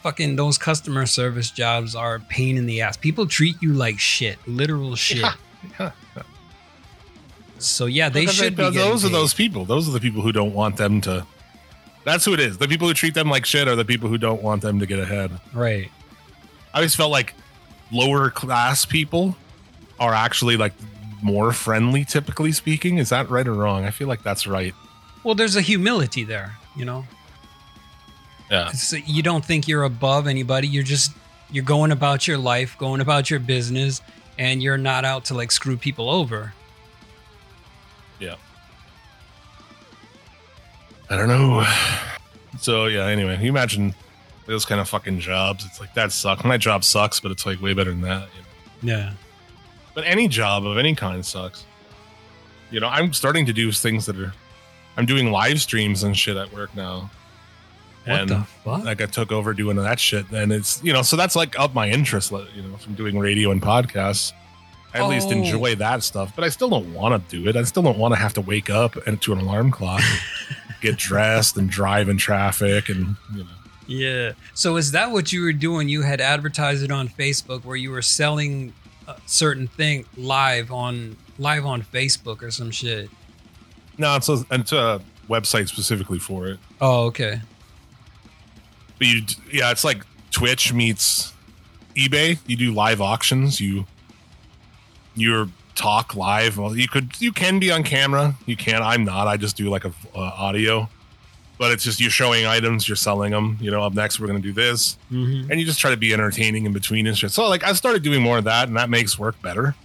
fucking 0.03 0.37
those 0.37 0.57
customer 0.57 1.05
service 1.07 1.51
jobs 1.51 1.95
are 1.97 2.17
a 2.17 2.21
pain 2.21 2.57
in 2.57 2.67
the 2.67 2.81
ass. 2.81 2.97
People 2.97 3.27
treat 3.27 3.57
you 3.61 3.73
like 3.73 3.99
shit, 3.99 4.39
literal 4.47 4.95
shit. 4.97 5.25
yeah. 5.81 5.91
So 7.59 7.87
yeah, 7.87 8.09
they 8.09 8.21
Because 8.23 8.35
should 8.37 8.57
be. 8.57 8.63
those 8.63 8.75
getting 8.75 9.07
are 9.07 9.09
those 9.19 9.35
people. 9.35 9.65
Those 9.65 9.89
are 9.89 9.93
the 9.93 10.01
people 10.01 10.23
who 10.23 10.33
don't 10.33 10.53
want 10.55 10.77
them 10.77 11.01
to. 11.03 11.27
That's 12.05 12.25
who 12.25 12.35
it 12.35 12.41
is. 12.41 12.59
The 12.59 12.67
people 12.67 12.89
who 12.89 12.95
treat 12.95 13.15
them 13.15 13.31
like 13.31 13.47
shit 13.47 13.69
are 13.69 13.77
the 13.77 13.85
people 13.85 14.09
who 14.09 14.19
don't 14.19 14.43
want 14.43 14.63
them 14.63 14.79
to 14.81 14.87
get 14.87 14.99
ahead. 14.99 15.31
right. 15.53 15.91
I 16.75 16.79
always 16.79 16.95
felt 16.95 17.11
like 17.11 17.35
lower 17.93 18.31
class 18.31 18.85
people 18.85 19.37
are 20.01 20.15
actually 20.15 20.57
like 20.57 20.73
more 21.23 21.53
friendly, 21.53 22.05
typically 22.05 22.53
speaking. 22.53 22.99
Is 22.99 23.11
that 23.11 23.31
right 23.31 23.47
or 23.47 23.55
wrong? 23.55 23.85
I 23.85 23.91
feel 23.91 24.09
like 24.09 24.23
that's 24.23 24.47
right. 24.47 24.75
Well, 25.23 25.35
there's 25.35 25.55
a 25.55 25.61
humility 25.61 26.25
there, 26.25 26.57
you 26.75 26.85
know. 26.85 27.05
Yeah. 28.51 28.71
It's, 28.71 28.93
you 28.93 29.23
don't 29.23 29.45
think 29.45 29.69
you're 29.69 29.85
above 29.85 30.27
anybody. 30.27 30.67
You're 30.67 30.83
just 30.83 31.13
you're 31.51 31.65
going 31.65 31.93
about 31.93 32.27
your 32.27 32.39
life, 32.39 32.77
going 32.79 33.01
about 33.01 33.31
your 33.31 33.39
business, 33.41 34.01
and 34.39 34.63
you're 34.63 34.79
not 34.79 35.05
out 35.05 35.27
to 35.27 35.35
like 35.35 35.53
screw 35.53 35.77
people 35.77 36.11
over. 36.11 36.53
Yeah. 38.19 38.37
I 41.09 41.17
don't 41.17 41.29
know. 41.29 41.65
So 42.61 42.85
yeah. 42.85 43.07
Anyway, 43.07 43.39
you 43.41 43.49
imagine 43.49 43.95
those 44.47 44.65
kind 44.65 44.81
of 44.81 44.89
fucking 44.89 45.21
jobs. 45.21 45.65
It's 45.65 45.81
like 45.81 45.95
that 45.95 46.13
sucks. 46.13 46.45
My 46.45 46.57
job 46.59 46.85
sucks, 46.85 47.21
but 47.21 47.31
it's 47.31 47.47
like 47.47 47.61
way 47.63 47.75
better 47.75 47.91
than 47.91 48.01
that. 48.03 48.29
You 48.83 48.89
know? 48.91 48.95
Yeah. 48.99 49.13
But 49.95 50.05
any 50.05 50.27
job 50.29 50.67
of 50.67 50.79
any 50.79 50.95
kind 50.95 51.25
sucks. 51.25 51.65
You 52.71 52.81
know, 52.81 52.89
I'm 52.89 53.13
starting 53.13 53.47
to 53.47 53.53
do 53.53 53.71
things 53.73 54.07
that 54.07 54.19
are. 54.19 54.33
I'm 54.97 55.07
doing 55.07 55.31
live 55.31 55.61
streams 55.61 56.03
and 56.03 56.17
shit 56.17 56.37
at 56.37 56.53
work 56.53 56.75
now. 56.75 57.11
What 58.05 58.21
and 58.23 58.29
the 58.31 58.45
fuck? 58.65 58.85
like 58.85 59.01
I 59.01 59.07
took 59.07 59.31
over 59.31 59.55
doing 59.55 59.77
that 59.77 60.01
shit, 60.01 60.29
and 60.33 60.53
it's 60.53 60.83
you 60.83 60.93
know, 60.93 61.03
so 61.03 61.17
that's 61.17 61.37
like 61.37 61.59
up 61.59 61.73
my 61.75 61.89
interest, 61.89 62.33
you 62.33 62.63
know, 62.63 62.77
from 62.79 62.95
doing 62.95 63.19
radio 63.19 63.51
and 63.53 63.63
podcasts. 63.63 64.33
I 64.95 64.99
at 64.99 65.09
least 65.09 65.29
Oh. 65.29 65.33
enjoy 65.33 65.75
that 65.77 66.03
stuff, 66.03 66.33
but 66.35 66.45
I 66.45 66.49
still 66.51 66.69
don't 66.69 66.93
want 66.93 67.29
to 67.31 67.37
do 67.37 67.49
it. 67.49 67.57
I 67.57 67.63
still 67.63 67.83
don't 67.83 67.97
want 67.97 68.13
to 68.13 68.21
have 68.21 68.35
to 68.35 68.41
wake 68.43 68.69
up 68.69 68.97
and 69.07 69.21
to 69.23 69.33
an 69.33 69.39
alarm 69.39 69.71
clock, 69.71 70.03
get 70.83 70.97
dressed, 70.99 71.57
and 71.57 71.71
drive 71.71 72.09
in 72.11 72.19
traffic, 72.19 72.89
and 72.89 73.17
you 73.35 73.45
know. 73.45 73.51
Yeah. 73.93 74.33
So 74.55 74.77
is 74.77 74.93
that 74.93 75.11
what 75.11 75.33
you 75.33 75.43
were 75.43 75.53
doing? 75.53 75.89
You 75.89 76.03
had 76.03 76.21
advertised 76.21 76.83
it 76.83 76.91
on 76.91 77.09
Facebook 77.09 77.65
where 77.65 77.77
you 77.77 77.91
were 77.91 78.03
selling 78.03 78.73
a 79.07 79.17
certain 79.27 79.69
thing 79.69 80.07
live 80.17 80.73
on 80.73 81.17
live 81.39 81.67
on 81.67 81.83
Facebook 81.83 82.43
or 82.43 82.51
some 82.51 82.71
shit. 82.71 83.11
No, 83.99 84.17
it's 84.17 84.29
a, 84.29 84.45
it's 84.51 84.73
a 84.73 85.01
website 85.29 85.69
specifically 85.69 86.19
for 86.19 86.49
it. 86.49 86.59
Oh, 86.81 87.05
okay. 87.07 87.41
But 88.99 89.07
you, 89.07 89.23
yeah, 89.53 89.71
it's 89.71 89.85
like 89.85 90.05
Twitch 90.31 90.73
meets 90.73 91.33
eBay. 91.95 92.39
You 92.47 92.57
do 92.57 92.73
live 92.73 93.01
auctions. 93.01 93.61
You 93.61 93.87
you 95.15 95.51
talk 95.75 96.15
live. 96.15 96.57
Well, 96.57 96.77
you 96.77 96.89
could 96.89 97.21
you 97.21 97.33
can 97.33 97.59
be 97.59 97.71
on 97.71 97.83
camera. 97.83 98.37
You 98.47 98.57
can. 98.57 98.83
I'm 98.83 99.05
not. 99.05 99.27
I 99.27 99.37
just 99.37 99.57
do 99.57 99.69
like 99.69 99.85
a 99.85 99.93
uh, 100.15 100.19
audio. 100.21 100.89
But 101.63 101.71
it's 101.71 101.85
just 101.85 102.01
you're 102.01 102.11
showing 102.11 102.45
items, 102.45 102.89
you're 102.89 102.97
selling 102.97 103.31
them. 103.31 103.57
You 103.61 103.71
know, 103.71 103.85
up 103.85 103.95
next 103.95 104.19
we're 104.19 104.27
gonna 104.27 104.41
do 104.41 104.53
this, 104.53 104.99
Mm-hmm. 105.13 105.49
and 105.49 105.61
you 105.61 105.65
just 105.65 105.79
try 105.79 105.93
to 105.93 105.97
be 105.97 106.13
entertaining 106.13 106.67
in 106.67 106.73
between 106.73 107.07
and 107.07 107.17
shit. 107.17 107.31
So 107.31 107.49
like 107.49 107.63
I 107.63 107.73
started 107.75 108.03
doing 108.03 108.21
more 108.21 108.39
of 108.39 108.45
that, 108.45 108.67
and 108.67 108.77
that 108.77 108.91
makes 108.91 109.17
work 109.17 109.41
better. 109.43 109.77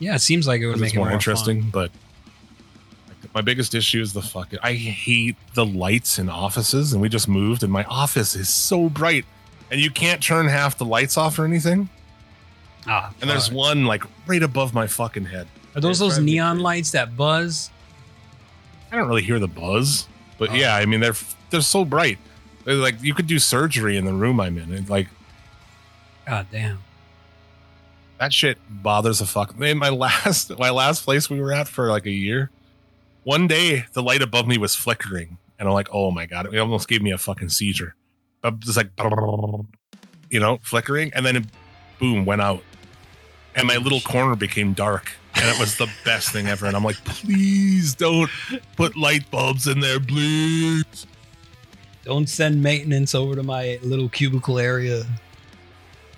Yeah, 0.00 0.16
it 0.16 0.18
seems 0.22 0.48
like 0.48 0.60
it 0.60 0.66
would 0.66 0.72
'cause 0.74 0.80
make 0.80 0.94
it 0.94 0.96
more 0.96 1.06
more 1.06 1.12
interesting. 1.14 1.62
fun. 1.62 1.70
But 1.70 1.90
my 3.32 3.42
biggest 3.42 3.76
issue 3.76 4.00
is 4.00 4.12
the 4.12 4.22
fucking. 4.22 4.58
I 4.60 4.72
hate 4.72 5.36
the 5.54 5.64
lights 5.64 6.18
in 6.18 6.28
offices, 6.28 6.92
and 6.92 7.00
we 7.00 7.08
just 7.08 7.28
moved, 7.28 7.62
and 7.62 7.72
my 7.72 7.84
office 7.84 8.34
is 8.34 8.48
so 8.48 8.88
bright, 8.88 9.24
and 9.70 9.80
you 9.80 9.90
can't 9.92 10.20
turn 10.20 10.48
half 10.48 10.78
the 10.78 10.84
lights 10.84 11.16
off 11.16 11.38
or 11.38 11.44
anything. 11.44 11.90
Ah, 12.88 13.12
And 13.20 13.30
there's 13.30 13.46
fuck. 13.48 13.56
one 13.56 13.84
like 13.84 14.02
right 14.26 14.42
above 14.42 14.74
my 14.74 14.88
fucking 14.88 15.26
head. 15.26 15.46
Are 15.76 15.80
those 15.80 16.00
It's 16.00 16.16
those 16.16 16.18
neon 16.24 16.58
lights 16.58 16.90
that 16.90 17.16
buzz? 17.16 17.70
I 18.90 18.96
don't 18.96 19.06
really 19.06 19.22
hear 19.22 19.38
the 19.38 19.46
buzz, 19.46 20.08
but 20.38 20.50
Oh. 20.50 20.54
yeah, 20.54 20.74
I 20.76 20.86
mean 20.86 21.00
they're 21.00 21.16
they're 21.50 21.60
so 21.60 21.84
bright. 21.84 22.18
They're 22.64 22.74
like 22.74 23.02
you 23.02 23.14
could 23.14 23.26
do 23.26 23.38
surgery 23.38 23.96
in 23.96 24.04
the 24.04 24.12
room 24.14 24.40
I'm 24.40 24.58
in. 24.58 24.72
It, 24.72 24.88
like 24.88 25.08
God 26.26 26.46
damn. 26.50 26.80
that 28.18 28.32
shit 28.32 28.58
bothers 28.68 29.20
the 29.20 29.26
fuck. 29.26 29.54
In 29.60 29.78
my 29.78 29.88
last 29.90 30.50
my 30.58 30.70
last 30.70 31.04
place 31.04 31.28
we 31.30 31.40
were 31.40 31.52
at 31.52 31.68
for 31.68 31.88
like 31.88 32.06
a 32.06 32.10
year, 32.10 32.50
one 33.24 33.46
day 33.46 33.86
the 33.92 34.02
light 34.02 34.22
above 34.22 34.46
me 34.46 34.58
was 34.58 34.74
flickering, 34.74 35.38
and 35.58 35.68
I'm 35.68 35.74
like, 35.74 35.88
oh 35.92 36.10
my 36.10 36.26
god, 36.26 36.52
it 36.52 36.58
almost 36.58 36.88
gave 36.88 37.02
me 37.02 37.10
a 37.12 37.18
fucking 37.18 37.48
seizure. 37.48 37.94
I'm 38.44 38.60
just 38.60 38.76
like, 38.76 38.90
you 40.30 40.38
know, 40.40 40.58
flickering, 40.62 41.10
and 41.14 41.26
then 41.26 41.36
it, 41.36 41.44
boom, 41.98 42.24
went 42.24 42.40
out, 42.40 42.62
and 43.56 43.66
my 43.66 43.76
little 43.78 44.00
corner 44.00 44.36
became 44.36 44.74
dark, 44.74 45.12
and 45.40 45.48
it 45.48 45.58
was 45.58 45.76
the 45.76 45.88
best 46.04 46.30
thing 46.30 46.48
ever. 46.48 46.66
And 46.66 46.76
I'm 46.76 46.84
like, 46.84 47.02
please 47.04 47.94
don't 47.94 48.30
put 48.76 48.96
light 48.96 49.30
bulbs 49.30 49.66
in 49.66 49.80
there, 49.80 50.00
please. 50.00 51.06
Don't 52.04 52.28
send 52.28 52.62
maintenance 52.62 53.14
over 53.14 53.34
to 53.36 53.42
my 53.42 53.78
little 53.82 54.08
cubicle 54.08 54.58
area. 54.58 55.04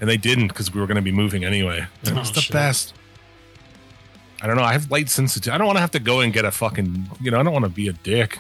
And 0.01 0.09
they 0.09 0.17
didn't 0.17 0.49
because 0.49 0.73
we 0.73 0.81
were 0.81 0.87
going 0.87 0.97
to 0.97 1.03
be 1.03 1.13
moving 1.13 1.45
anyway. 1.45 1.87
It 2.03 2.13
was 2.15 2.31
Oh, 2.31 2.35
the 2.35 2.41
shit. 2.41 2.53
best. 2.53 2.95
I 4.43 4.47
don't 4.47 4.57
know. 4.57 4.63
I 4.63 4.73
have 4.73 4.91
light 4.91 5.11
sensitivity. 5.11 5.55
I 5.55 5.59
don't 5.59 5.67
want 5.67 5.77
to 5.77 5.81
have 5.83 5.91
to 5.91 5.99
go 5.99 6.21
and 6.21 6.33
get 6.33 6.45
a 6.47 6.51
fucking. 6.51 7.11
You 7.21 7.31
know, 7.31 7.39
I 7.39 7.43
don't 7.43 7.53
want 7.53 7.67
to 7.67 7.71
be 7.71 7.89
a 7.89 7.93
dick. 7.93 8.39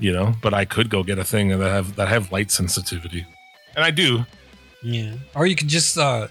You 0.00 0.12
know, 0.12 0.34
but 0.42 0.54
I 0.54 0.64
could 0.64 0.90
go 0.90 1.02
get 1.02 1.18
a 1.18 1.24
thing 1.24 1.48
that 1.48 1.58
have 1.60 1.96
that 1.96 2.06
have 2.08 2.30
light 2.32 2.50
sensitivity, 2.52 3.26
and 3.74 3.84
I 3.84 3.90
do. 3.90 4.24
Yeah. 4.82 5.14
Or 5.34 5.44
you 5.46 5.56
could 5.56 5.66
just 5.68 5.98
uh 5.98 6.28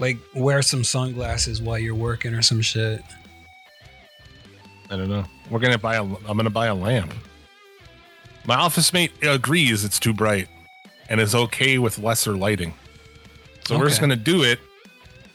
like 0.00 0.18
wear 0.34 0.62
some 0.62 0.82
sunglasses 0.82 1.60
while 1.62 1.78
you're 1.78 1.94
working 1.94 2.34
or 2.34 2.42
some 2.42 2.60
shit. 2.60 3.02
I 4.90 4.96
don't 4.96 5.08
know. 5.08 5.24
We're 5.50 5.60
gonna 5.60 5.78
buy 5.78 5.96
a. 5.96 6.02
I'm 6.02 6.36
gonna 6.36 6.50
buy 6.50 6.66
a 6.66 6.74
lamp. 6.74 7.12
My 8.46 8.56
office 8.56 8.92
mate 8.92 9.12
agrees 9.22 9.84
it's 9.84 10.00
too 10.00 10.12
bright, 10.12 10.48
and 11.08 11.20
is 11.20 11.34
okay 11.34 11.78
with 11.78 11.98
lesser 11.98 12.36
lighting. 12.36 12.74
So 13.66 13.78
we're 13.78 13.88
just 13.88 14.00
gonna 14.00 14.16
do 14.16 14.42
it, 14.42 14.58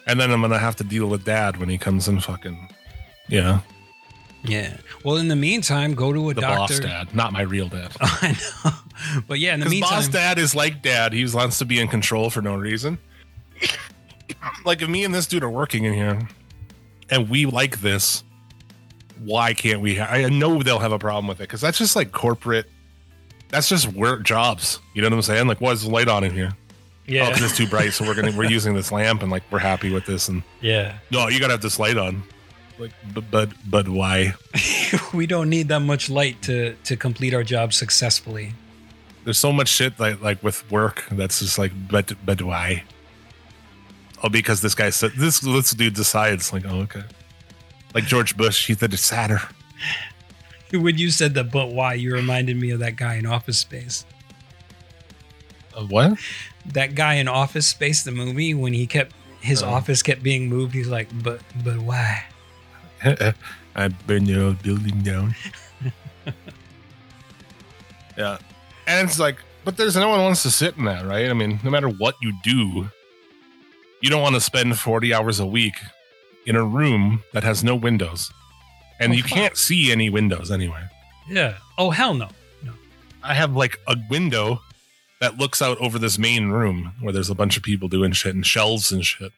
and 0.07 0.19
then 0.19 0.31
I'm 0.31 0.41
gonna 0.41 0.59
have 0.59 0.75
to 0.77 0.83
deal 0.83 1.07
with 1.07 1.23
Dad 1.23 1.57
when 1.57 1.69
he 1.69 1.77
comes 1.77 2.07
in. 2.07 2.19
Fucking, 2.19 2.69
yeah. 3.29 3.61
Yeah. 4.43 4.77
Well, 5.03 5.17
in 5.17 5.27
the 5.27 5.35
meantime, 5.35 5.95
go 5.95 6.13
to 6.13 6.29
a 6.29 6.33
the 6.33 6.41
doctor. 6.41 6.75
boss 6.75 6.79
dad, 6.79 7.15
not 7.15 7.33
my 7.33 7.41
real 7.41 7.67
dad. 7.67 7.91
I 8.01 8.37
know. 8.63 9.21
But 9.27 9.39
yeah, 9.39 9.53
in 9.53 9.59
the 9.59 9.69
meantime, 9.69 9.89
boss 9.89 10.07
dad 10.07 10.37
is 10.37 10.53
like 10.53 10.81
dad. 10.81 11.13
He 11.13 11.25
wants 11.25 11.57
to 11.59 11.65
be 11.65 11.79
in 11.79 11.87
control 11.87 12.29
for 12.29 12.41
no 12.41 12.55
reason. 12.55 12.97
like 14.65 14.81
if 14.81 14.89
me 14.89 15.03
and 15.03 15.13
this 15.13 15.27
dude 15.27 15.43
are 15.43 15.49
working 15.49 15.83
in 15.83 15.93
here, 15.93 16.27
and 17.09 17.29
we 17.29 17.45
like 17.45 17.81
this, 17.81 18.23
why 19.23 19.53
can't 19.53 19.81
we? 19.81 19.95
Ha- 19.95 20.07
I 20.09 20.29
know 20.29 20.61
they'll 20.63 20.79
have 20.79 20.91
a 20.91 20.99
problem 20.99 21.27
with 21.27 21.39
it 21.39 21.43
because 21.43 21.61
that's 21.61 21.77
just 21.77 21.95
like 21.95 22.11
corporate. 22.11 22.65
That's 23.49 23.69
just 23.69 23.87
work 23.93 24.23
jobs. 24.23 24.79
You 24.93 25.01
know 25.01 25.09
what 25.09 25.15
I'm 25.15 25.21
saying? 25.21 25.47
Like, 25.47 25.61
what's 25.61 25.83
the 25.83 25.89
light 25.91 26.07
on 26.07 26.23
in 26.23 26.31
here? 26.31 26.51
Oh, 27.07 27.29
it's 27.31 27.55
too 27.55 27.67
bright, 27.67 27.93
so 27.93 28.03
we're 28.05 28.15
gonna 28.15 28.35
we're 28.35 28.49
using 28.49 28.73
this 28.73 28.91
lamp, 28.91 29.21
and 29.21 29.31
like 29.31 29.43
we're 29.51 29.59
happy 29.59 29.93
with 29.93 30.05
this. 30.05 30.27
And 30.27 30.41
yeah. 30.61 30.97
no, 31.11 31.27
you 31.27 31.39
gotta 31.39 31.53
have 31.53 31.61
this 31.61 31.77
light 31.77 31.97
on. 31.97 32.23
Like, 32.79 32.91
but 33.13 33.29
but 33.29 33.49
but 33.69 33.87
why? 33.87 34.33
we 35.13 35.27
don't 35.27 35.49
need 35.49 35.67
that 35.67 35.81
much 35.81 36.09
light 36.09 36.41
to 36.43 36.75
to 36.85 36.97
complete 36.97 37.33
our 37.33 37.43
job 37.43 37.73
successfully. 37.73 38.53
there's 39.23 39.37
so 39.37 39.51
much 39.51 39.69
shit 39.69 39.99
like 39.99 40.19
like 40.21 40.41
with 40.43 40.69
work 40.71 41.05
that's 41.11 41.39
just 41.39 41.57
like 41.57 41.71
but 41.89 42.13
but 42.25 42.41
why 42.41 42.83
oh 44.23 44.29
because 44.29 44.61
this 44.61 44.75
guy 44.75 44.89
said 44.89 45.11
this 45.17 45.39
this 45.39 45.71
dude 45.71 45.93
decides 45.93 46.51
like 46.53 46.65
oh 46.65 46.81
okay 46.81 47.03
like 47.93 48.05
george 48.05 48.35
bush 48.37 48.67
he's 48.67 48.77
the 48.77 48.87
decider 48.87 49.41
When 50.73 50.97
you 50.97 51.09
said 51.11 51.33
the 51.35 51.43
but 51.43 51.71
why, 51.71 51.93
you 51.93 52.13
reminded 52.13 52.57
me 52.57 52.71
of 52.71 52.79
that 52.79 52.95
guy 52.97 53.15
in 53.15 53.25
Office 53.25 53.59
Space. 53.59 54.03
uh, 55.77 55.83
what 55.85 56.17
That 56.73 56.95
guy 56.95 57.13
in 57.15 57.27
Office 57.29 57.67
Space, 57.67 58.03
the 58.03 58.11
movie, 58.11 58.53
when 58.53 58.73
he 58.73 58.85
kept 58.87 59.13
his 59.39 59.63
Oh. 59.63 59.69
office 59.69 60.01
kept 60.03 60.21
being 60.23 60.49
moved, 60.49 60.73
he's 60.73 60.87
like, 60.89 61.07
but 61.23 61.39
but 61.63 61.77
why? 61.79 62.23
i 63.75 63.87
burn 64.07 64.25
your 64.25 64.43
old 64.43 64.61
building 64.63 64.99
down 65.01 65.35
yeah 68.17 68.37
and 68.87 69.07
it's 69.07 69.19
like 69.19 69.37
but 69.63 69.77
there's 69.77 69.95
no 69.95 70.09
one 70.09 70.21
wants 70.23 70.43
to 70.43 70.51
sit 70.51 70.77
in 70.77 70.85
that 70.85 71.05
right 71.05 71.29
i 71.29 71.33
mean 71.33 71.59
no 71.63 71.69
matter 71.69 71.89
what 71.89 72.15
you 72.21 72.33
do 72.43 72.89
you 74.05 74.11
don't 74.11 74.21
want 74.21 74.35
to 74.35 74.41
spend 74.41 74.77
40 74.77 75.15
hours 75.15 75.39
a 75.39 75.45
week 75.47 75.73
in 76.45 76.55
a 76.55 76.63
room 76.63 77.23
that 77.33 77.43
has 77.43 77.63
no 77.63 77.75
windows 77.75 78.31
and 78.99 79.11
Oh, 79.11 79.15
you 79.15 79.23
fuck. 79.23 79.31
can't 79.31 79.57
see 79.57 79.91
any 79.91 80.11
windows 80.11 80.51
anywhere 80.51 80.91
Yeah. 81.27 81.55
Oh 81.77 81.89
hell 81.89 82.13
no. 82.13 82.29
no. 82.63 82.73
I 83.23 83.33
have 83.33 83.55
like 83.55 83.79
a 83.87 83.97
window 84.11 84.61
that 85.21 85.37
looks 85.39 85.59
out 85.59 85.79
over 85.79 85.97
this 85.97 86.19
main 86.19 86.49
room 86.49 86.93
where 87.01 87.11
there's 87.11 87.31
a 87.31 87.35
bunch 87.35 87.57
of 87.57 87.63
people 87.63 87.87
doing 87.87 88.11
shit 88.11 88.35
and 88.35 88.45
shelves 88.45 88.91
and 88.91 89.03
shit. 89.03 89.31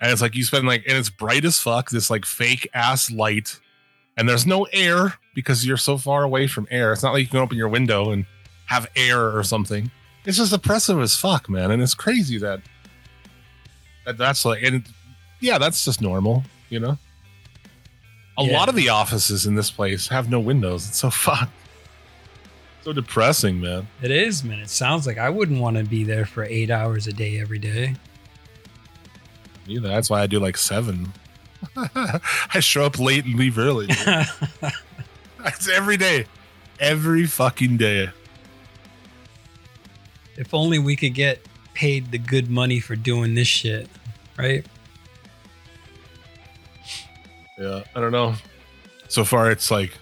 And 0.00 0.12
it's 0.12 0.20
like 0.20 0.34
you 0.36 0.44
spend 0.44 0.66
like, 0.66 0.84
and 0.86 0.98
it's 0.98 1.08
bright 1.10 1.44
as 1.46 1.58
fuck, 1.58 1.88
this 1.90 2.10
like 2.10 2.26
fake 2.26 2.68
ass 2.74 3.10
light. 3.10 3.58
And 4.18 4.28
there's 4.28 4.46
no 4.46 4.64
air 4.72 5.14
because 5.34 5.64
you're 5.66 5.76
so 5.78 5.96
far 5.96 6.22
away 6.22 6.46
from 6.48 6.66
air. 6.70 6.92
It's 6.92 7.02
not 7.02 7.12
like 7.14 7.22
you 7.22 7.28
can 7.28 7.38
open 7.38 7.56
your 7.56 7.68
window 7.68 8.10
and 8.10 8.26
have 8.66 8.90
air 8.94 9.34
or 9.34 9.42
something. 9.42 9.90
It's 10.26 10.36
just 10.36 10.52
oppressive 10.52 11.00
as 11.00 11.16
fuck, 11.16 11.48
man. 11.48 11.70
And 11.70 11.82
it's 11.82 11.94
crazy 11.94 12.36
that 12.38 12.60
that's 14.06 14.44
like, 14.44 14.62
and 14.62 14.84
yeah, 15.40 15.58
that's 15.58 15.84
just 15.84 16.00
normal, 16.00 16.44
you 16.68 16.80
know? 16.80 16.98
A 18.38 18.44
Yeah. 18.44 18.56
lot 18.58 18.68
of 18.68 18.74
the 18.74 18.88
offices 18.88 19.46
in 19.46 19.54
this 19.54 19.70
place 19.70 20.08
have 20.08 20.30
no 20.30 20.40
windows. 20.40 20.88
It's 20.88 20.98
so 20.98 21.10
fucked. 21.10 21.52
So 22.82 22.92
depressing, 22.94 23.60
man. 23.60 23.88
It 24.00 24.10
is, 24.10 24.42
man. 24.42 24.58
It 24.60 24.70
sounds 24.70 25.06
like 25.06 25.18
I 25.18 25.28
wouldn't 25.28 25.60
want 25.60 25.76
to 25.76 25.84
be 25.84 26.02
there 26.04 26.24
for 26.24 26.44
eight 26.44 26.70
hours 26.70 27.06
a 27.06 27.12
day 27.12 27.38
every 27.38 27.58
day. 27.58 27.96
Either. 29.66 29.88
That's 29.88 30.08
why 30.08 30.22
I 30.22 30.26
do 30.26 30.40
like 30.40 30.56
seven. 30.56 31.12
I 31.76 32.60
show 32.60 32.86
up 32.86 32.98
late 32.98 33.26
and 33.26 33.34
leave 33.34 33.58
early. 33.58 33.86
That's 35.38 35.68
every 35.68 35.98
day. 35.98 36.24
Every 36.78 37.26
fucking 37.26 37.76
day. 37.76 38.08
if 40.38 40.54
only 40.54 40.78
we 40.78 40.96
could 40.96 41.12
get 41.12 41.44
paid 41.80 42.10
the 42.10 42.18
good 42.18 42.50
money 42.50 42.78
for 42.78 42.94
doing 42.94 43.34
this 43.34 43.48
shit, 43.48 43.88
right? 44.36 44.66
Yeah, 47.58 47.82
I 47.96 48.00
don't 48.00 48.12
know. 48.12 48.34
So 49.08 49.24
far, 49.24 49.50
it's 49.50 49.70
like 49.70 49.92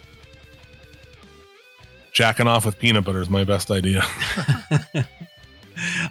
jacking 2.13 2.49
off 2.49 2.67
with 2.67 2.81
peanut 2.81 3.05
butter 3.05 3.21
is 3.21 3.31
my 3.31 3.45
best 3.45 3.71
idea. 3.71 4.03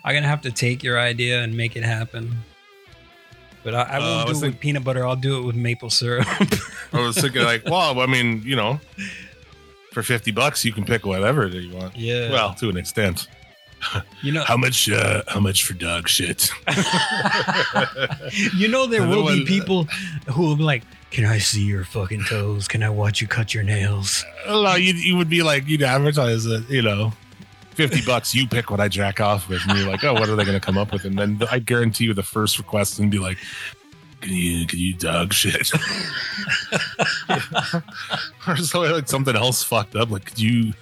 I'm 0.05 0.13
gonna 0.15 0.21
have 0.27 0.41
to 0.43 0.51
take 0.51 0.83
your 0.83 0.97
idea 0.97 1.43
and 1.43 1.55
make 1.55 1.75
it 1.75 1.83
happen. 1.83 2.33
But 3.63 3.75
I, 3.75 3.81
I 3.81 3.97
Uh, 3.97 3.99
won't 3.99 4.29
I 4.29 4.31
do 4.31 4.37
it 4.37 4.41
with 4.51 4.59
peanut 4.61 4.83
butter. 4.85 5.05
I'll 5.05 5.17
do 5.17 5.37
it 5.39 5.45
with 5.45 5.57
maple 5.57 5.89
syrup. 5.89 6.25
I 6.93 7.01
was 7.01 7.17
thinking 7.19 7.43
like, 7.43 7.65
well, 7.65 7.99
I 7.99 8.05
mean, 8.05 8.41
you 8.45 8.55
know, 8.55 8.79
for 9.91 10.01
fifty 10.01 10.31
bucks 10.31 10.63
you 10.63 10.71
can 10.71 10.85
pick 10.85 11.05
whatever 11.05 11.49
that 11.49 11.61
you 11.61 11.75
want. 11.75 11.97
yeah. 11.97 12.31
Well, 12.31 12.53
to 12.55 12.69
an 12.69 12.77
extent. 12.77 13.27
you 14.21 14.31
know, 14.31 14.43
How 14.43 14.57
much? 14.57 14.89
uh 14.89 15.23
How 15.27 15.39
much 15.39 15.63
for 15.63 15.73
dog 15.73 16.07
shit? 16.07 16.49
you 18.55 18.67
know, 18.67 18.87
there 18.87 19.07
will 19.07 19.27
be 19.27 19.45
people 19.45 19.85
who 20.31 20.43
will 20.43 20.55
be 20.55 20.63
like, 20.63 20.83
"Can 21.11 21.25
I 21.25 21.37
see 21.37 21.63
your 21.63 21.83
fucking 21.83 22.25
toes? 22.25 22.67
Can 22.67 22.83
I 22.83 22.89
watch 22.89 23.21
you 23.21 23.27
cut 23.27 23.53
your 23.53 23.63
nails?" 23.63 24.23
No, 24.47 24.75
you, 24.75 24.93
you 24.93 25.17
would 25.17 25.29
be 25.29 25.43
like, 25.43 25.67
you'd 25.67 25.83
advertise 25.83 26.45
it, 26.45 26.69
you 26.69 26.81
know, 26.81 27.13
50 27.77 28.01
bucks, 28.05 28.33
you 28.33 28.47
pick 28.47 28.71
what 28.71 28.79
I 28.79 28.87
jack 28.87 29.21
off 29.21 29.47
with. 29.47 29.61
And 29.67 29.77
you're 29.77 29.87
like, 29.87 30.03
oh, 30.03 30.13
what 30.13 30.27
are 30.29 30.35
they 30.35 30.45
going 30.45 30.59
to 30.59 30.65
come 30.65 30.79
up 30.79 30.91
with? 30.91 31.05
And 31.05 31.17
then 31.17 31.39
I 31.51 31.59
guarantee 31.59 32.05
you 32.05 32.13
the 32.15 32.23
first 32.23 32.57
request 32.57 32.97
and 32.97 33.11
be 33.11 33.19
like, 33.19 33.37
can 34.21 34.33
you, 34.33 34.65
can 34.65 34.79
you 34.79 34.95
dog 34.95 35.31
shit? 35.31 35.69
or 38.47 38.57
so 38.57 38.79
like 38.81 39.07
something 39.07 39.35
else 39.35 39.61
fucked 39.61 39.95
up. 39.95 40.09
Like, 40.09 40.25
could 40.25 40.39
you 40.39 40.73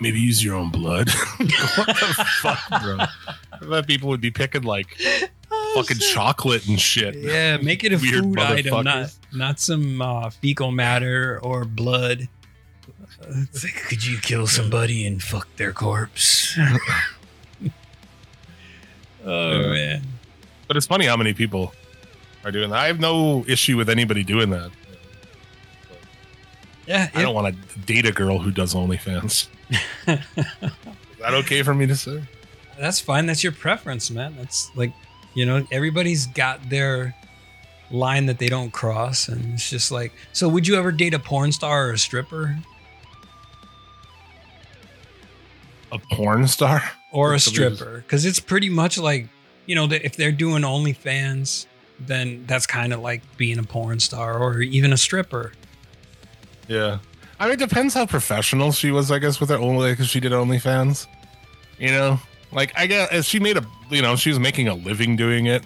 maybe 0.00 0.20
use 0.20 0.42
your 0.44 0.54
own 0.56 0.70
blood? 0.70 1.08
what 1.36 1.86
the 1.86 2.26
fuck, 2.42 2.82
bro? 2.82 2.98
I 3.52 3.66
bet 3.68 3.86
people 3.86 4.08
would 4.08 4.20
be 4.20 4.30
picking 4.30 4.62
like 4.62 4.96
fucking 5.74 5.98
chocolate 5.98 6.66
and 6.68 6.80
shit. 6.80 7.16
Yeah, 7.16 7.56
make 7.58 7.84
it 7.84 7.92
a 7.92 7.98
Weird 7.98 8.24
food 8.24 8.38
item, 8.38 8.84
not 8.84 9.14
not 9.32 9.60
some 9.60 10.00
uh, 10.00 10.30
fecal 10.30 10.70
matter 10.70 11.38
or 11.42 11.64
blood. 11.64 12.28
Uh, 13.22 13.42
it's 13.42 13.64
like, 13.64 13.74
could 13.74 14.04
you 14.04 14.18
kill 14.18 14.46
somebody 14.46 15.06
and 15.06 15.22
fuck 15.22 15.48
their 15.56 15.72
corpse? 15.72 16.56
oh 19.24 19.72
man, 19.72 20.02
But 20.66 20.76
it's 20.76 20.86
funny 20.86 21.06
how 21.06 21.16
many 21.16 21.34
people 21.34 21.72
are 22.44 22.50
doing 22.52 22.70
that. 22.70 22.78
I 22.78 22.86
have 22.86 23.00
no 23.00 23.44
issue 23.46 23.76
with 23.76 23.88
anybody 23.90 24.22
doing 24.24 24.50
that. 24.50 24.70
Yeah. 26.88 27.08
I 27.14 27.22
don't 27.22 27.34
want 27.34 27.54
to 27.54 27.78
date 27.80 28.06
a 28.06 28.12
girl 28.12 28.38
who 28.38 28.50
does 28.50 28.74
OnlyFans. 28.74 29.48
Is 30.08 30.18
that 31.20 31.34
okay 31.34 31.62
for 31.62 31.74
me 31.74 31.86
to 31.86 31.94
say? 31.96 32.22
That's 32.78 32.98
fine. 33.00 33.26
That's 33.26 33.42
your 33.44 33.52
preference, 33.52 34.10
man. 34.10 34.34
That's 34.36 34.74
like, 34.76 34.92
you 35.34 35.44
know, 35.46 35.66
everybody's 35.70 36.26
got 36.28 36.68
their 36.70 37.14
line 37.90 38.26
that 38.26 38.38
they 38.38 38.48
don't 38.48 38.70
cross, 38.72 39.28
and 39.28 39.54
it's 39.54 39.68
just 39.70 39.90
like. 39.90 40.12
So, 40.32 40.48
would 40.48 40.66
you 40.66 40.76
ever 40.76 40.90
date 40.92 41.14
a 41.14 41.18
porn 41.18 41.52
star 41.52 41.88
or 41.88 41.92
a 41.92 41.98
stripper 41.98 42.56
A 45.92 45.98
porn 46.12 46.46
star? 46.48 46.82
or 47.12 47.30
a 47.30 47.32
What's 47.32 47.46
the 47.46 47.50
reason? 47.62 47.76
stripper? 47.76 47.98
Because 47.98 48.24
it's 48.26 48.40
pretty 48.40 48.68
much 48.68 48.98
like, 48.98 49.28
you 49.66 49.74
know, 49.74 49.88
if 49.90 50.16
they're 50.16 50.32
doing 50.32 50.62
OnlyFans, 50.62 51.66
then 51.98 52.44
that's 52.46 52.66
kind 52.66 52.92
of 52.92 53.00
like 53.00 53.22
being 53.38 53.58
a 53.58 53.62
porn 53.62 53.98
star 53.98 54.38
or 54.38 54.60
even 54.60 54.92
a 54.92 54.96
stripper. 54.98 55.52
Yeah. 56.68 56.98
I 57.40 57.44
mean, 57.44 57.54
it 57.54 57.58
depends 57.58 57.94
how 57.94 58.04
professional 58.06 58.72
she 58.72 58.90
was, 58.90 59.10
I 59.10 59.18
guess, 59.18 59.40
with 59.40 59.48
her 59.50 59.56
only 59.56 59.92
because 59.92 60.08
she 60.08 60.20
did 60.20 60.32
OnlyFans. 60.32 61.06
You 61.78 61.88
know, 61.90 62.20
like 62.52 62.72
I 62.76 62.86
guess 62.86 63.24
she 63.24 63.38
made 63.38 63.56
a, 63.56 63.64
you 63.90 64.02
know, 64.02 64.16
she 64.16 64.30
was 64.30 64.38
making 64.40 64.66
a 64.68 64.74
living 64.74 65.14
doing 65.16 65.46
it, 65.46 65.64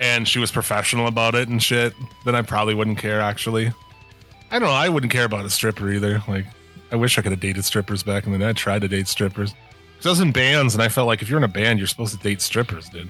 and 0.00 0.26
she 0.26 0.38
was 0.40 0.50
professional 0.50 1.06
about 1.06 1.34
it 1.36 1.48
and 1.48 1.62
shit. 1.62 1.92
Then 2.24 2.34
I 2.34 2.42
probably 2.42 2.74
wouldn't 2.74 2.98
care. 2.98 3.20
Actually, 3.20 3.72
I 4.50 4.58
don't 4.58 4.68
know. 4.68 4.74
I 4.74 4.88
wouldn't 4.88 5.12
care 5.12 5.24
about 5.24 5.44
a 5.44 5.50
stripper 5.50 5.90
either. 5.92 6.22
Like, 6.26 6.46
I 6.90 6.96
wish 6.96 7.16
I 7.18 7.22
could 7.22 7.32
have 7.32 7.40
dated 7.40 7.64
strippers 7.64 8.02
back 8.02 8.26
in 8.26 8.32
the 8.32 8.38
day. 8.38 8.48
I 8.48 8.52
tried 8.52 8.82
to 8.82 8.88
date 8.88 9.06
strippers. 9.08 9.52
'Cause 9.98 10.06
I 10.06 10.10
was 10.10 10.20
in 10.20 10.32
bands, 10.32 10.74
and 10.74 10.82
I 10.82 10.88
felt 10.88 11.06
like 11.06 11.22
if 11.22 11.28
you're 11.30 11.38
in 11.38 11.44
a 11.44 11.48
band, 11.48 11.78
you're 11.78 11.88
supposed 11.88 12.14
to 12.16 12.22
date 12.22 12.42
strippers, 12.42 12.88
dude. 12.90 13.08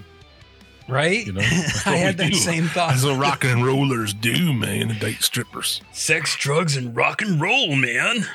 Right? 0.89 1.27
You 1.27 1.33
know, 1.33 1.41
I 1.87 1.97
had 1.97 2.17
that 2.19 2.33
do. 2.33 2.37
same 2.39 2.69
thought. 2.69 2.91
That's 2.91 3.05
what 3.05 3.19
rock 3.19 3.45
and 3.45 3.65
rollers 3.65 4.15
do, 4.15 4.53
man. 4.53 4.89
to 4.89 4.95
Date 4.95 5.23
strippers. 5.23 5.81
Sex, 5.93 6.37
drugs, 6.37 6.77
and 6.77 6.95
rock 6.97 7.23
and 7.23 7.41
roll, 7.41 7.75
man. 7.75 8.27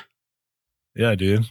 Yeah, 0.94 1.14
dude. 1.14 1.50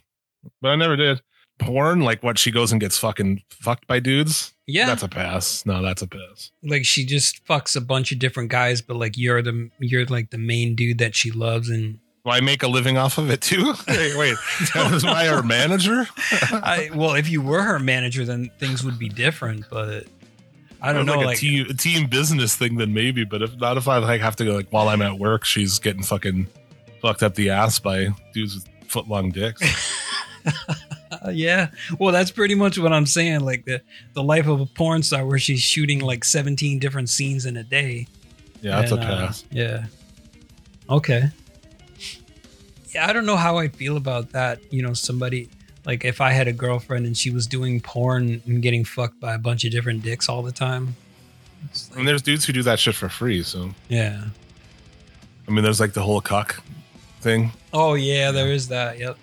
But 0.62 0.70
I 0.70 0.76
never 0.76 0.96
did. 0.96 1.22
Porn, 1.60 2.02
like 2.02 2.24
what 2.24 2.40
she 2.40 2.50
goes 2.52 2.72
and 2.72 2.82
gets 2.82 2.98
fucking 2.98 3.44
fucked 3.50 3.88
by 3.88 4.00
dudes. 4.00 4.54
Yeah. 4.68 4.88
That's 4.88 5.04
a 5.04 5.08
pass. 5.08 5.66
No, 5.66 5.82
that's 5.82 6.02
a 6.02 6.08
pass. 6.08 6.52
like 6.64 6.86
she 6.86 7.06
just 7.06 7.46
fucks 7.46 7.76
a 7.76 7.82
bunch 7.82 8.12
of 8.12 8.20
different 8.20 8.50
guys, 8.50 8.82
but 8.82 8.96
like 8.98 9.18
you're 9.18 9.42
the 9.42 9.70
you're 9.80 10.06
like 10.06 10.30
the 10.32 10.38
main 10.40 10.76
dude 10.76 10.98
that 11.00 11.16
she 11.16 11.30
loves, 11.32 11.70
and 11.70 12.00
Will 12.24 12.34
I 12.34 12.40
make 12.40 12.62
a 12.64 12.68
living 12.68 12.98
off 12.98 13.18
of 13.18 13.30
it 13.32 13.42
too? 13.42 13.74
Wait, 13.88 14.16
wait. 14.16 14.36
Am 14.76 15.06
I 15.06 15.26
her 15.26 15.42
manager? 15.42 16.08
I 16.52 16.90
well, 16.94 17.14
if 17.16 17.28
you 17.30 17.42
were 17.42 17.64
her 17.64 17.80
manager, 17.80 18.26
then 18.26 18.52
things 18.60 18.84
would 18.84 18.98
be 19.00 19.10
different. 19.10 19.66
But 19.72 20.06
I 20.82 20.94
don't 20.94 21.06
know, 21.06 21.18
like, 21.18 21.26
like, 21.26 21.38
a 21.38 21.40
team, 21.40 21.66
a 21.70 21.74
team 21.74 22.08
business 22.10 22.56
thing, 22.56 22.76
then 22.76 22.94
maybe. 22.94 23.24
But 23.24 23.42
if 23.44 23.56
not, 23.58 23.78
if 23.78 23.88
I 23.88 23.98
like 24.00 24.22
have 24.22 24.36
to 24.38 24.46
go 24.46 24.56
like 24.56 24.70
while 24.72 24.90
I'm 24.90 25.02
at 25.02 25.20
work, 25.20 25.46
she's 25.46 25.78
getting 25.80 26.04
fucking 26.04 26.48
fucked 27.02 27.24
up 27.24 27.36
the 27.36 27.52
ass 27.52 27.80
by 27.80 28.10
dudes 28.34 28.56
with 28.56 28.68
foot 28.88 29.08
long 29.08 29.30
dicks. 29.30 29.62
uh, 31.12 31.30
yeah. 31.32 31.70
Well, 32.00 32.12
that's 32.12 32.32
pretty 32.32 32.56
much 32.56 32.80
what 32.80 32.92
I'm 32.94 33.06
saying. 33.06 33.42
Like 33.42 33.66
the 33.66 33.82
the 34.14 34.24
life 34.24 34.48
of 34.48 34.60
a 34.60 34.66
porn 34.66 35.04
star, 35.04 35.26
where 35.26 35.40
she's 35.40 35.62
shooting 35.62 36.00
like 36.00 36.24
17 36.24 36.80
different 36.80 37.10
scenes 37.10 37.46
in 37.46 37.58
a 37.58 37.64
day. 37.64 38.08
Yeah, 38.62 38.82
that's 38.82 38.92
And, 38.92 39.04
a 39.04 39.08
uh, 39.08 39.34
yeah. 39.52 39.86
Okay. 40.90 41.30
Yeah, 42.94 43.08
I 43.08 43.14
don't 43.14 43.26
know 43.26 43.38
how 43.38 43.58
I 43.58 43.70
feel 43.70 43.98
about 43.98 44.32
that. 44.32 44.60
You 44.74 44.82
know, 44.82 44.94
somebody 44.94 45.50
like 45.86 46.06
if 46.06 46.22
I 46.22 46.32
had 46.32 46.48
a 46.48 46.54
girlfriend 46.54 47.06
and 47.06 47.18
she 47.18 47.30
was 47.32 47.48
doing 47.48 47.82
porn 47.82 48.42
and 48.46 48.62
getting 48.62 48.86
fucked 48.86 49.20
by 49.20 49.34
a 49.34 49.38
bunch 49.40 49.66
of 49.66 49.72
different 49.72 50.04
dicks 50.04 50.30
all 50.30 50.42
the 50.42 50.52
time. 50.52 50.96
Like- 51.90 52.00
And 52.00 52.08
there's 52.08 52.22
dudes 52.22 52.46
who 52.46 52.54
do 52.54 52.64
that 52.64 52.80
shit 52.80 52.96
for 52.96 53.10
free. 53.10 53.44
So 53.44 53.72
yeah. 53.90 54.24
I 55.48 55.52
mean, 55.52 55.64
there's 55.64 55.80
like 55.80 55.94
the 55.94 56.02
whole 56.04 56.22
cuck 56.22 56.62
thing. 57.22 57.52
Oh 57.74 57.94
yeah, 57.96 58.32
there 58.32 58.52
is 58.52 58.68
that. 58.70 59.00
Yep. 59.00 59.18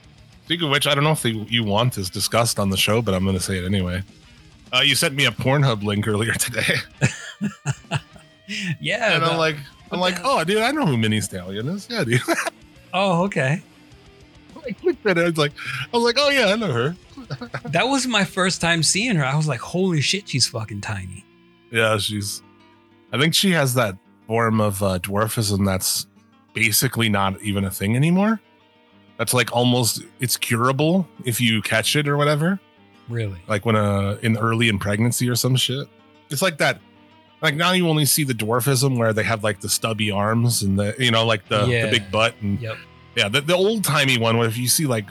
Speaking 0.44 0.66
of 0.66 0.70
which, 0.72 0.86
I 0.86 0.94
don't 0.94 1.05
know 1.05 1.12
if 1.12 1.22
the 1.22 1.30
you 1.48 1.62
want 1.64 1.98
is 1.98 2.09
discussed 2.10 2.59
on 2.59 2.70
the 2.70 2.76
show, 2.76 3.02
but 3.02 3.14
I'm 3.14 3.22
going 3.24 3.36
to 3.36 3.43
say 3.43 3.59
it 3.59 3.64
anyway. 3.64 4.02
Uh, 4.72 4.80
you 4.80 4.94
sent 4.94 5.14
me 5.14 5.24
a 5.26 5.30
Pornhub 5.30 5.82
link 5.82 6.06
earlier 6.09 6.32
today, 6.35 6.74
Yeah. 8.80 9.14
and 9.14 9.24
I'm 9.24 9.36
like, 9.39 9.56
I'm 9.90 10.01
like, 10.01 10.16
oh, 10.24 10.44
dude, 10.44 10.59
I 10.62 10.70
know 10.72 10.86
who 10.86 10.97
Mini 10.97 11.20
Stallion 11.20 11.68
is. 11.68 11.86
Yeah, 11.90 12.05
dude. 12.05 12.20
oh, 12.94 13.24
okay. 13.24 13.62
I 14.69 14.73
clicked 14.73 15.07
it. 15.07 15.19
I 15.19 15.24
was 15.24 15.36
like, 15.39 15.53
I 15.93 15.97
was 15.97 16.05
like, 16.05 16.16
oh 16.19 16.28
yeah, 16.31 16.47
I 16.47 16.57
know 16.57 16.73
her. 16.73 16.97
That 17.66 17.89
was 17.89 18.07
my 18.07 18.24
first 18.24 18.61
time 18.61 18.82
seeing 18.82 19.16
her. 19.16 19.24
I 19.24 19.36
was 19.36 19.47
like, 19.49 19.61
holy 19.61 20.01
shit, 20.01 20.28
she's 20.28 20.47
fucking 20.49 20.81
tiny. 20.81 21.24
Yeah, 21.70 21.99
she's. 21.99 22.43
I 23.12 23.19
think 23.19 23.35
she 23.35 23.51
has 23.51 23.74
that 23.74 23.97
form 24.27 24.61
of 24.61 24.82
uh, 24.82 24.99
dwarfism 25.01 25.66
that's 25.66 26.07
basically 26.55 27.09
not 27.09 27.40
even 27.43 27.65
a 27.65 27.70
thing 27.70 27.97
anymore. 27.97 28.40
That's 29.19 29.35
like 29.35 29.53
almost 29.55 30.03
it's 30.20 30.36
curable 30.36 31.07
if 31.24 31.40
you 31.40 31.61
catch 31.61 31.97
it 31.97 32.09
or 32.09 32.16
whatever. 32.16 32.59
Really? 33.09 33.40
Like 33.49 33.66
when 33.66 33.77
uh 33.77 34.19
in 34.23 34.36
early 34.39 34.69
in 34.69 34.78
pregnancy 34.78 35.28
or 35.28 35.35
some 35.35 35.57
shit. 35.57 35.89
It's 36.31 36.40
like 36.43 36.59
that. 36.59 36.81
Like 37.43 37.55
now 37.57 37.73
you 37.73 37.89
only 37.89 38.05
see 38.05 38.24
the 38.24 38.32
dwarfism 38.35 38.97
where 38.97 39.12
they 39.12 39.23
have 39.24 39.43
like 39.45 39.61
the 39.61 39.69
stubby 39.69 40.11
arms 40.11 40.62
and 40.62 40.78
the 40.78 40.95
you 40.99 41.11
know 41.11 41.27
like 41.27 41.47
the, 41.49 41.66
Yeah. 41.66 41.86
the 41.86 41.99
big 41.99 42.11
butt 42.11 42.35
and 42.43 42.61
Yep. 42.61 42.77
Yeah 43.19 43.28
the, 43.28 43.40
the 43.40 43.55
old 43.55 43.82
timey 43.85 44.16
one 44.19 44.36
where 44.39 44.49
if 44.49 44.57
you 44.57 44.69
see 44.69 44.86
like 44.86 45.07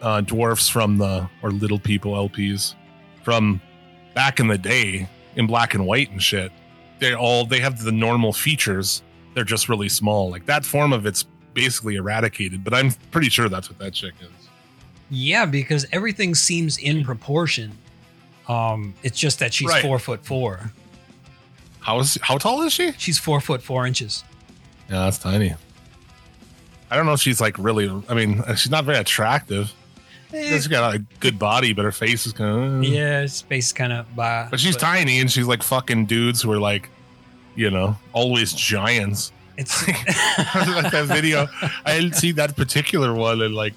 uh 0.00 0.20
dwarfs 0.22 0.68
from 0.68 0.96
the 0.98 1.28
or 1.42 1.50
little 1.50 1.78
people 1.78 2.12
LPs 2.28 2.74
from 3.22 3.60
back 4.14 4.40
in 4.40 4.46
the 4.48 4.58
day 4.58 5.08
in 5.36 5.46
black 5.46 5.74
and 5.74 5.86
white 5.86 6.10
and 6.10 6.22
shit 6.22 6.50
they 6.98 7.14
all 7.14 7.44
they 7.44 7.60
have 7.60 7.82
the 7.84 7.92
normal 7.92 8.32
features 8.32 9.02
they're 9.34 9.44
just 9.44 9.68
really 9.68 9.88
small 9.88 10.30
like 10.30 10.44
that 10.46 10.64
form 10.64 10.92
of 10.92 11.06
it's 11.06 11.24
basically 11.54 11.96
eradicated 11.96 12.62
but 12.64 12.72
i'm 12.74 12.90
pretty 13.10 13.28
sure 13.28 13.48
that's 13.48 13.68
what 13.70 13.78
that 13.78 13.92
chick 13.92 14.14
is 14.20 14.28
Yeah, 15.10 15.44
because 15.46 15.84
everything 15.92 16.34
seems 16.34 16.78
in 16.78 17.04
proportion. 17.04 17.72
Um, 18.48 18.94
it's 19.02 19.18
just 19.18 19.38
that 19.40 19.52
she's 19.52 19.68
Right. 19.68 19.82
four 19.82 19.98
foot 19.98 20.24
four. 20.24 20.72
how 21.80 22.00
is 22.00 22.18
how 22.22 22.38
tall 22.38 22.62
is 22.62 22.72
she 22.72 22.92
She's 22.98 23.18
four 23.18 23.40
foot 23.40 23.62
four 23.62 23.86
inches. 23.86 24.24
yeah 24.88 25.04
that's 25.04 25.18
tiny 25.18 25.54
i 26.92 26.96
don't 26.96 27.06
know 27.06 27.12
if 27.14 27.20
she's 27.20 27.40
like 27.40 27.56
really 27.58 27.88
i 28.08 28.14
mean 28.14 28.40
uh, 28.40 28.54
she's 28.54 28.70
not 28.70 28.84
very 28.84 28.98
attractive. 28.98 29.72
Eh, 30.34 30.48
she's 30.48 30.66
got 30.66 30.94
a 30.94 30.98
good 31.20 31.38
body 31.38 31.72
but 31.72 31.84
her 31.84 31.92
face 31.92 32.26
is 32.26 32.32
kind 32.32 32.84
of 32.84 32.84
yeah, 32.84 33.26
space 33.26 33.72
kind 33.72 33.92
of 33.92 34.06
but 34.16 34.58
she's 34.58 34.76
tiny 34.76 35.20
and 35.20 35.30
she's 35.30 35.46
like 35.46 35.62
fucking 35.62 36.06
dudes 36.06 36.40
who 36.40 36.50
are 36.50 36.58
like 36.58 36.88
you 37.54 37.70
know 37.70 37.96
always 38.12 38.52
giants. 38.52 39.32
It's 39.56 39.86
like 39.88 40.92
that 40.92 41.06
video. 41.08 41.46
I 41.84 41.98
didn't 42.00 42.14
see 42.14 42.32
that 42.32 42.56
particular 42.56 43.14
one, 43.14 43.42
and 43.42 43.54
like, 43.54 43.74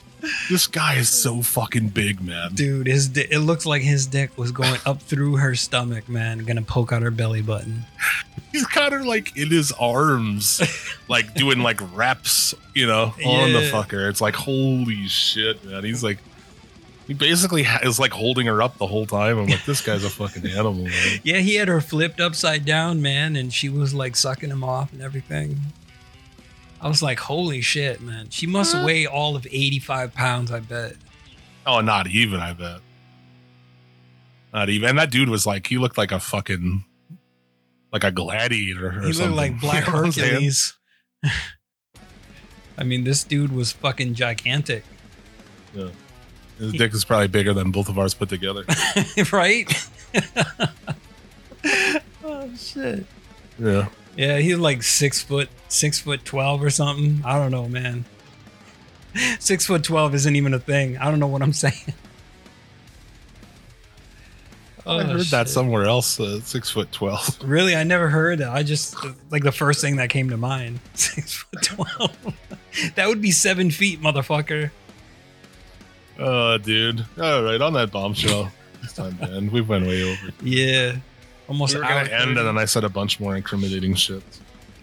this 0.50 0.68
guy 0.68 0.96
is 0.96 1.10
so 1.10 1.42
fucking 1.42 1.90
big, 1.90 2.22
man. 2.22 2.54
dude. 2.54 2.88
His 2.88 3.10
di- 3.10 3.28
it 3.32 3.40
looks 3.40 3.66
like 3.66 3.82
his 3.82 4.06
dick 4.08 4.38
was 4.38 4.52
going 4.52 4.80
up 4.86 5.02
through 5.02 5.38
her 5.38 5.56
stomach, 5.56 6.08
man. 6.10 6.40
Gonna 6.40 6.62
poke 6.62 6.92
out 6.92 7.02
her 7.02 7.12
belly 7.12 7.42
button. 7.42 7.86
He's 8.52 8.66
got 8.68 8.92
her 8.94 9.04
like 9.04 9.36
in 9.38 9.50
his 9.50 9.72
arms, 9.74 10.62
like 11.10 11.34
doing 11.34 11.60
like 11.60 11.80
reps, 11.96 12.54
you 12.74 12.88
know, 12.88 13.14
on 13.26 13.52
the 13.54 13.70
fucker. 13.72 14.10
It's 14.10 14.22
like 14.22 14.36
holy 14.36 15.08
shit, 15.08 15.64
man. 15.66 15.84
He's 15.84 16.04
like, 16.04 16.20
He 17.08 17.14
basically 17.14 17.64
is 17.84 18.00
like 18.00 18.12
holding 18.12 18.48
her 18.48 18.62
up 18.62 18.78
the 18.78 18.88
whole 18.88 19.06
time. 19.06 19.38
I'm 19.38 19.48
like, 19.48 19.66
this 19.66 19.82
guy's 19.82 20.04
a 20.06 20.10
fucking 20.10 20.46
animal. 20.52 20.86
Man. 20.86 21.20
Yeah, 21.24 21.38
he 21.40 21.56
had 21.56 21.68
her 21.68 21.82
flipped 21.82 22.20
upside 22.22 22.64
down, 22.66 23.02
man, 23.02 23.36
and 23.36 23.54
she 23.54 23.68
was 23.70 23.94
like 23.94 24.16
sucking 24.16 24.50
him 24.52 24.64
off 24.64 24.94
and 24.94 25.02
everything. 25.02 25.60
I 26.82 26.88
was 26.88 27.02
like, 27.02 27.20
holy 27.20 27.62
shit, 27.62 28.02
man. 28.02 28.30
She 28.30 28.46
must 28.48 28.74
Huh? 28.76 28.84
weigh 28.86 29.06
all 29.08 29.36
of 29.36 29.48
85 29.50 30.14
pounds, 30.14 30.52
I 30.52 30.60
bet. 30.60 30.96
Oh, 31.66 31.82
not 31.82 32.08
even. 32.08 32.40
I 32.40 32.54
bet. 32.54 32.80
Not 34.54 34.70
even. 34.70 34.90
And 34.90 35.00
that 35.00 35.10
dude 35.12 35.30
was 35.30 35.46
like, 35.46 35.68
he 35.68 35.78
looked 35.78 35.98
like 35.98 36.12
a 36.12 36.20
fucking, 36.20 36.84
like 37.92 38.04
a 38.04 38.12
gladiator. 38.12 38.88
Or 39.00 39.02
He 39.08 39.14
looked 39.14 39.34
like 39.34 39.60
Black 39.62 39.86
You 39.88 39.92
know 39.94 39.98
what 40.00 40.06
I'm 40.06 40.12
saying? 40.12 40.32
Hercules. 40.34 40.74
I 42.78 42.84
mean, 42.84 43.04
this 43.06 43.24
dude 43.24 43.54
was 43.54 43.72
fucking 43.72 44.14
gigantic, 44.16 44.84
Yeah. 45.74 45.90
His 46.60 46.72
dick 46.74 46.94
is 46.94 47.04
probably 47.04 47.28
bigger 47.28 47.54
than 47.54 47.72
both 47.72 47.90
of 47.90 47.98
ours 48.00 48.14
put 48.14 48.30
together. 48.30 48.64
right? 49.34 49.90
oh 52.24 52.50
shit! 52.58 53.06
yeah. 53.60 53.88
Yeah, 54.16 54.38
he's 54.38 54.58
like 54.58 54.82
six 54.84 55.22
foot, 55.22 55.50
six 55.68 56.00
foot 56.00 56.24
twelve 56.26 56.64
or 56.64 56.70
something. 56.70 57.22
I 57.26 57.38
don't 57.38 57.52
know, 57.52 57.68
man. 57.68 58.06
Six 59.40 59.66
foot 59.66 59.84
twelve 59.84 60.14
isn't 60.16 60.36
even 60.36 60.54
a 60.54 60.60
thing. 60.60 60.98
I 60.98 61.10
don't 61.10 61.20
know 61.20 61.28
what 61.28 61.42
I'm 61.42 61.54
saying. 61.66 61.74
I 64.88 64.88
Oh, 64.88 65.00
heard 65.04 65.26
that 65.28 65.50
somewhere 65.50 65.86
else. 65.86 66.20
Uh, 66.20 66.40
six 66.42 66.70
foot 66.70 66.92
twelve. 66.92 67.40
Really, 67.44 67.76
I 67.76 67.84
never 67.84 68.08
heard 68.10 68.40
that. 68.40 68.50
I 68.52 68.62
just 68.64 68.96
like 69.32 69.44
the 69.44 69.52
first 69.52 69.82
thing 69.82 69.96
that 69.98 70.10
came 70.10 70.30
to 70.30 70.38
mind. 70.38 70.80
Six 70.94 71.34
foot 71.34 71.62
twelve. 71.64 72.16
that 72.96 73.08
would 73.08 73.20
be 73.22 73.32
seven 73.32 73.72
feet, 73.72 74.00
motherfucker. 74.02 74.70
Oh, 76.20 76.58
dude. 76.60 77.04
All 77.20 77.44
right, 77.44 77.60
on 77.60 77.74
that 77.74 77.92
bombshell. 77.92 78.52
It's 78.84 78.94
time 78.94 79.18
to 79.18 79.24
end. 79.26 79.52
We 79.52 79.62
went 79.62 79.88
way 79.88 80.04
over. 80.04 80.32
Yeah, 80.44 80.98
almost. 81.48 81.74
We 81.74 81.80
were 81.82 81.88
gonna 81.88 82.02
end, 82.02 82.10
30. 82.10 82.30
and 82.32 82.38
then 82.38 82.58
I 82.58 82.66
said 82.66 82.84
a 82.84 82.90
bunch 82.90 83.20
more 83.20 83.36
incriminating 83.36 83.96
shit. 83.96 84.24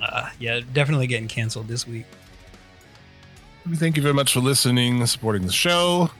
Uh, 0.00 0.28
yeah, 0.38 0.60
definitely 0.72 1.06
getting 1.06 1.28
canceled 1.28 1.68
this 1.68 1.86
week. 1.86 2.06
Thank 3.74 3.96
you 3.96 4.02
very 4.02 4.14
much 4.14 4.32
for 4.32 4.40
listening, 4.40 5.04
supporting 5.06 5.46
the 5.46 5.52
show. 5.52 6.10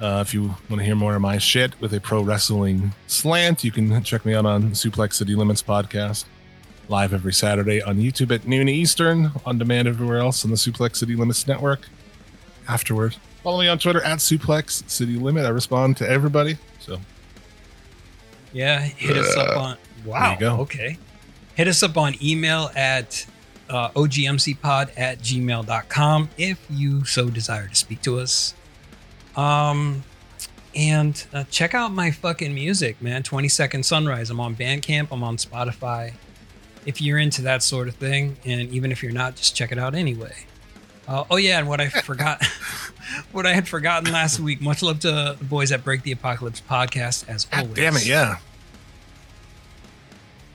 Uh, 0.00 0.22
if 0.26 0.34
you 0.34 0.48
want 0.68 0.78
to 0.80 0.84
hear 0.84 0.94
more 0.96 1.14
of 1.14 1.20
my 1.20 1.38
shit 1.38 1.80
with 1.80 1.92
a 1.94 2.00
pro 2.00 2.22
wrestling 2.22 2.92
slant, 3.06 3.62
you 3.64 3.70
can 3.70 4.02
check 4.02 4.24
me 4.24 4.34
out 4.34 4.46
on 4.46 4.70
Suplex 4.70 5.14
City 5.14 5.34
Limits 5.34 5.62
podcast, 5.62 6.24
live 6.88 7.12
every 7.14 7.32
Saturday 7.32 7.80
on 7.82 7.98
YouTube 7.98 8.32
at 8.34 8.46
noon 8.46 8.68
Eastern, 8.68 9.30
on 9.46 9.58
demand 9.58 9.86
everywhere 9.88 10.18
else 10.18 10.44
on 10.44 10.50
the 10.50 10.56
Suplex 10.56 10.96
City 10.96 11.14
Limits 11.14 11.46
network. 11.46 11.88
Afterward, 12.68 13.16
follow 13.42 13.60
me 13.60 13.68
on 13.68 13.78
Twitter 13.78 14.02
at 14.02 14.18
Suplex 14.18 14.88
City 14.90 15.14
Limit. 15.16 15.46
I 15.46 15.50
respond 15.50 15.96
to 15.98 16.08
everybody. 16.08 16.58
So 16.80 16.98
Yeah, 18.52 18.80
hit 18.80 19.16
us 19.16 19.36
up 19.36 19.56
on. 19.56 19.76
Wow. 20.04 20.32
you 20.32 20.40
go. 20.40 20.56
Okay. 20.60 20.98
Hit 21.54 21.68
us 21.68 21.82
up 21.82 21.96
on 21.96 22.14
email 22.22 22.70
at 22.76 23.26
uh, 23.68 23.90
ogmcpod 23.90 24.90
at 24.96 25.18
gmail.com 25.18 26.30
if 26.38 26.64
you 26.70 27.04
so 27.04 27.28
desire 27.28 27.68
to 27.68 27.74
speak 27.74 28.00
to 28.02 28.18
us. 28.18 28.54
Um, 29.36 30.04
and 30.74 31.26
uh, 31.32 31.44
check 31.50 31.74
out 31.74 31.92
my 31.92 32.10
fucking 32.10 32.54
music, 32.54 33.00
man. 33.02 33.22
20 33.22 33.48
Second 33.48 33.84
Sunrise. 33.84 34.30
I'm 34.30 34.40
on 34.40 34.54
Bandcamp, 34.54 35.08
I'm 35.10 35.22
on 35.22 35.36
Spotify. 35.36 36.14
If 36.86 37.02
you're 37.02 37.18
into 37.18 37.42
that 37.42 37.62
sort 37.62 37.88
of 37.88 37.96
thing, 37.96 38.36
and 38.44 38.70
even 38.70 38.92
if 38.92 39.02
you're 39.02 39.12
not, 39.12 39.36
just 39.36 39.54
check 39.56 39.72
it 39.72 39.78
out 39.78 39.94
anyway. 39.94 40.34
Uh, 41.06 41.24
oh, 41.30 41.36
yeah, 41.36 41.58
and 41.58 41.68
what 41.68 41.80
I 41.80 41.88
forgot, 42.02 42.44
what 43.32 43.46
I 43.46 43.54
had 43.54 43.66
forgotten 43.66 44.12
last 44.12 44.38
week, 44.40 44.60
much 44.60 44.82
love 44.82 45.00
to 45.00 45.36
the 45.38 45.44
boys 45.44 45.72
at 45.72 45.84
Break 45.84 46.02
the 46.02 46.12
Apocalypse 46.12 46.62
podcast, 46.68 47.28
as 47.28 47.46
God 47.46 47.60
always. 47.60 47.74
damn 47.74 47.96
it, 47.96 48.06
yeah. 48.06 48.38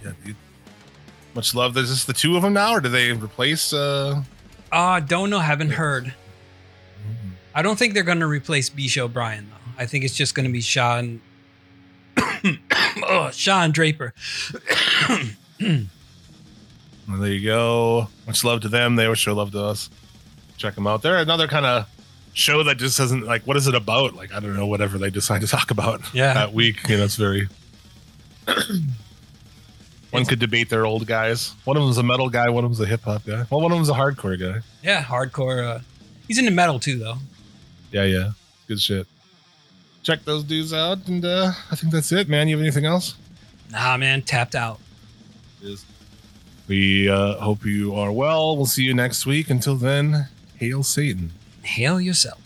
Yeah, 0.03 0.11
dude. 0.25 0.35
Much 1.35 1.55
love. 1.55 1.75
Is 1.77 1.89
this 1.89 2.03
the 2.05 2.13
two 2.13 2.35
of 2.35 2.43
them 2.43 2.53
now, 2.53 2.73
or 2.73 2.81
do 2.81 2.89
they 2.89 3.11
replace? 3.11 3.73
uh 3.73 4.21
Uh, 4.71 4.99
don't 4.99 5.29
know, 5.29 5.39
haven't 5.39 5.71
heard. 5.71 6.13
I 7.55 7.61
don't 7.61 7.77
think 7.77 7.93
they're 7.93 8.03
going 8.03 8.19
to 8.19 8.27
replace 8.27 8.69
Bisha 8.69 8.99
O'Brien, 9.03 9.47
though. 9.49 9.71
I 9.81 9.85
think 9.85 10.03
it's 10.05 10.15
just 10.15 10.33
going 10.35 10.45
to 10.47 10.51
be 10.51 10.61
Sean. 10.61 11.21
oh, 12.17 13.29
Sean 13.31 13.71
Draper. 13.71 14.13
Well, 17.07 17.19
there 17.19 17.31
you 17.33 17.45
go. 17.45 18.07
Much 18.25 18.43
love 18.45 18.61
to 18.61 18.69
them. 18.69 18.95
They 18.95 19.03
always 19.03 19.19
show 19.19 19.33
love 19.33 19.51
to 19.51 19.61
us. 19.61 19.89
Check 20.57 20.75
them 20.75 20.87
out. 20.87 21.01
They're 21.01 21.17
another 21.17 21.47
kind 21.49 21.65
of 21.65 21.85
show 22.33 22.63
that 22.63 22.77
just 22.77 22.97
doesn't 22.97 23.25
like. 23.25 23.43
What 23.45 23.57
is 23.57 23.67
it 23.67 23.75
about? 23.75 24.15
Like 24.15 24.33
I 24.33 24.39
don't 24.39 24.55
know. 24.55 24.65
Whatever 24.65 24.97
they 24.97 25.09
decide 25.09 25.41
to 25.41 25.47
talk 25.47 25.69
about 25.69 26.01
Yeah. 26.13 26.33
that 26.33 26.53
week. 26.53 26.87
You 26.87 26.97
know, 26.97 27.03
it's 27.03 27.17
very. 27.17 27.49
One 30.13 30.25
could 30.25 30.39
debate 30.39 30.69
their 30.69 30.85
old 30.85 31.07
guys. 31.07 31.53
One 31.65 31.75
of 31.77 31.83
them's 31.83 31.97
a 31.97 32.03
metal 32.03 32.29
guy. 32.29 32.49
One 32.49 32.63
of 32.63 32.71
them's 32.71 32.79
a 32.79 32.85
hip 32.85 33.01
hop 33.01 33.25
guy. 33.25 33.45
Well, 33.49 33.61
one 33.61 33.71
of 33.71 33.77
them's 33.77 33.89
a 33.89 33.93
hardcore 33.93 34.39
guy. 34.39 34.61
Yeah, 34.83 35.03
hardcore. 35.03 35.63
Uh, 35.63 35.79
he's 36.27 36.37
into 36.37 36.51
metal, 36.51 36.79
too, 36.79 36.97
though. 36.99 37.15
Yeah, 37.91 38.03
yeah. 38.03 38.31
Good 38.67 38.79
shit. 38.79 39.07
Check 40.03 40.23
those 40.25 40.43
dudes 40.43 40.73
out, 40.73 41.07
and 41.07 41.23
uh 41.23 41.53
I 41.71 41.75
think 41.75 41.93
that's 41.93 42.11
it, 42.11 42.27
man. 42.27 42.47
You 42.47 42.57
have 42.57 42.61
anything 42.63 42.85
else? 42.85 43.15
Nah, 43.71 43.95
man, 43.97 44.21
tapped 44.21 44.53
out. 44.55 44.79
is. 45.61 45.85
We 46.67 47.09
uh, 47.09 47.35
hope 47.35 47.65
you 47.65 47.95
are 47.95 48.11
well. 48.11 48.55
We'll 48.55 48.65
see 48.65 48.83
you 48.83 48.93
next 48.93 49.25
week. 49.25 49.49
Until 49.49 49.75
then, 49.75 50.27
hail 50.57 50.83
Satan. 50.83 51.31
Hail 51.63 51.99
yourself. 51.99 52.39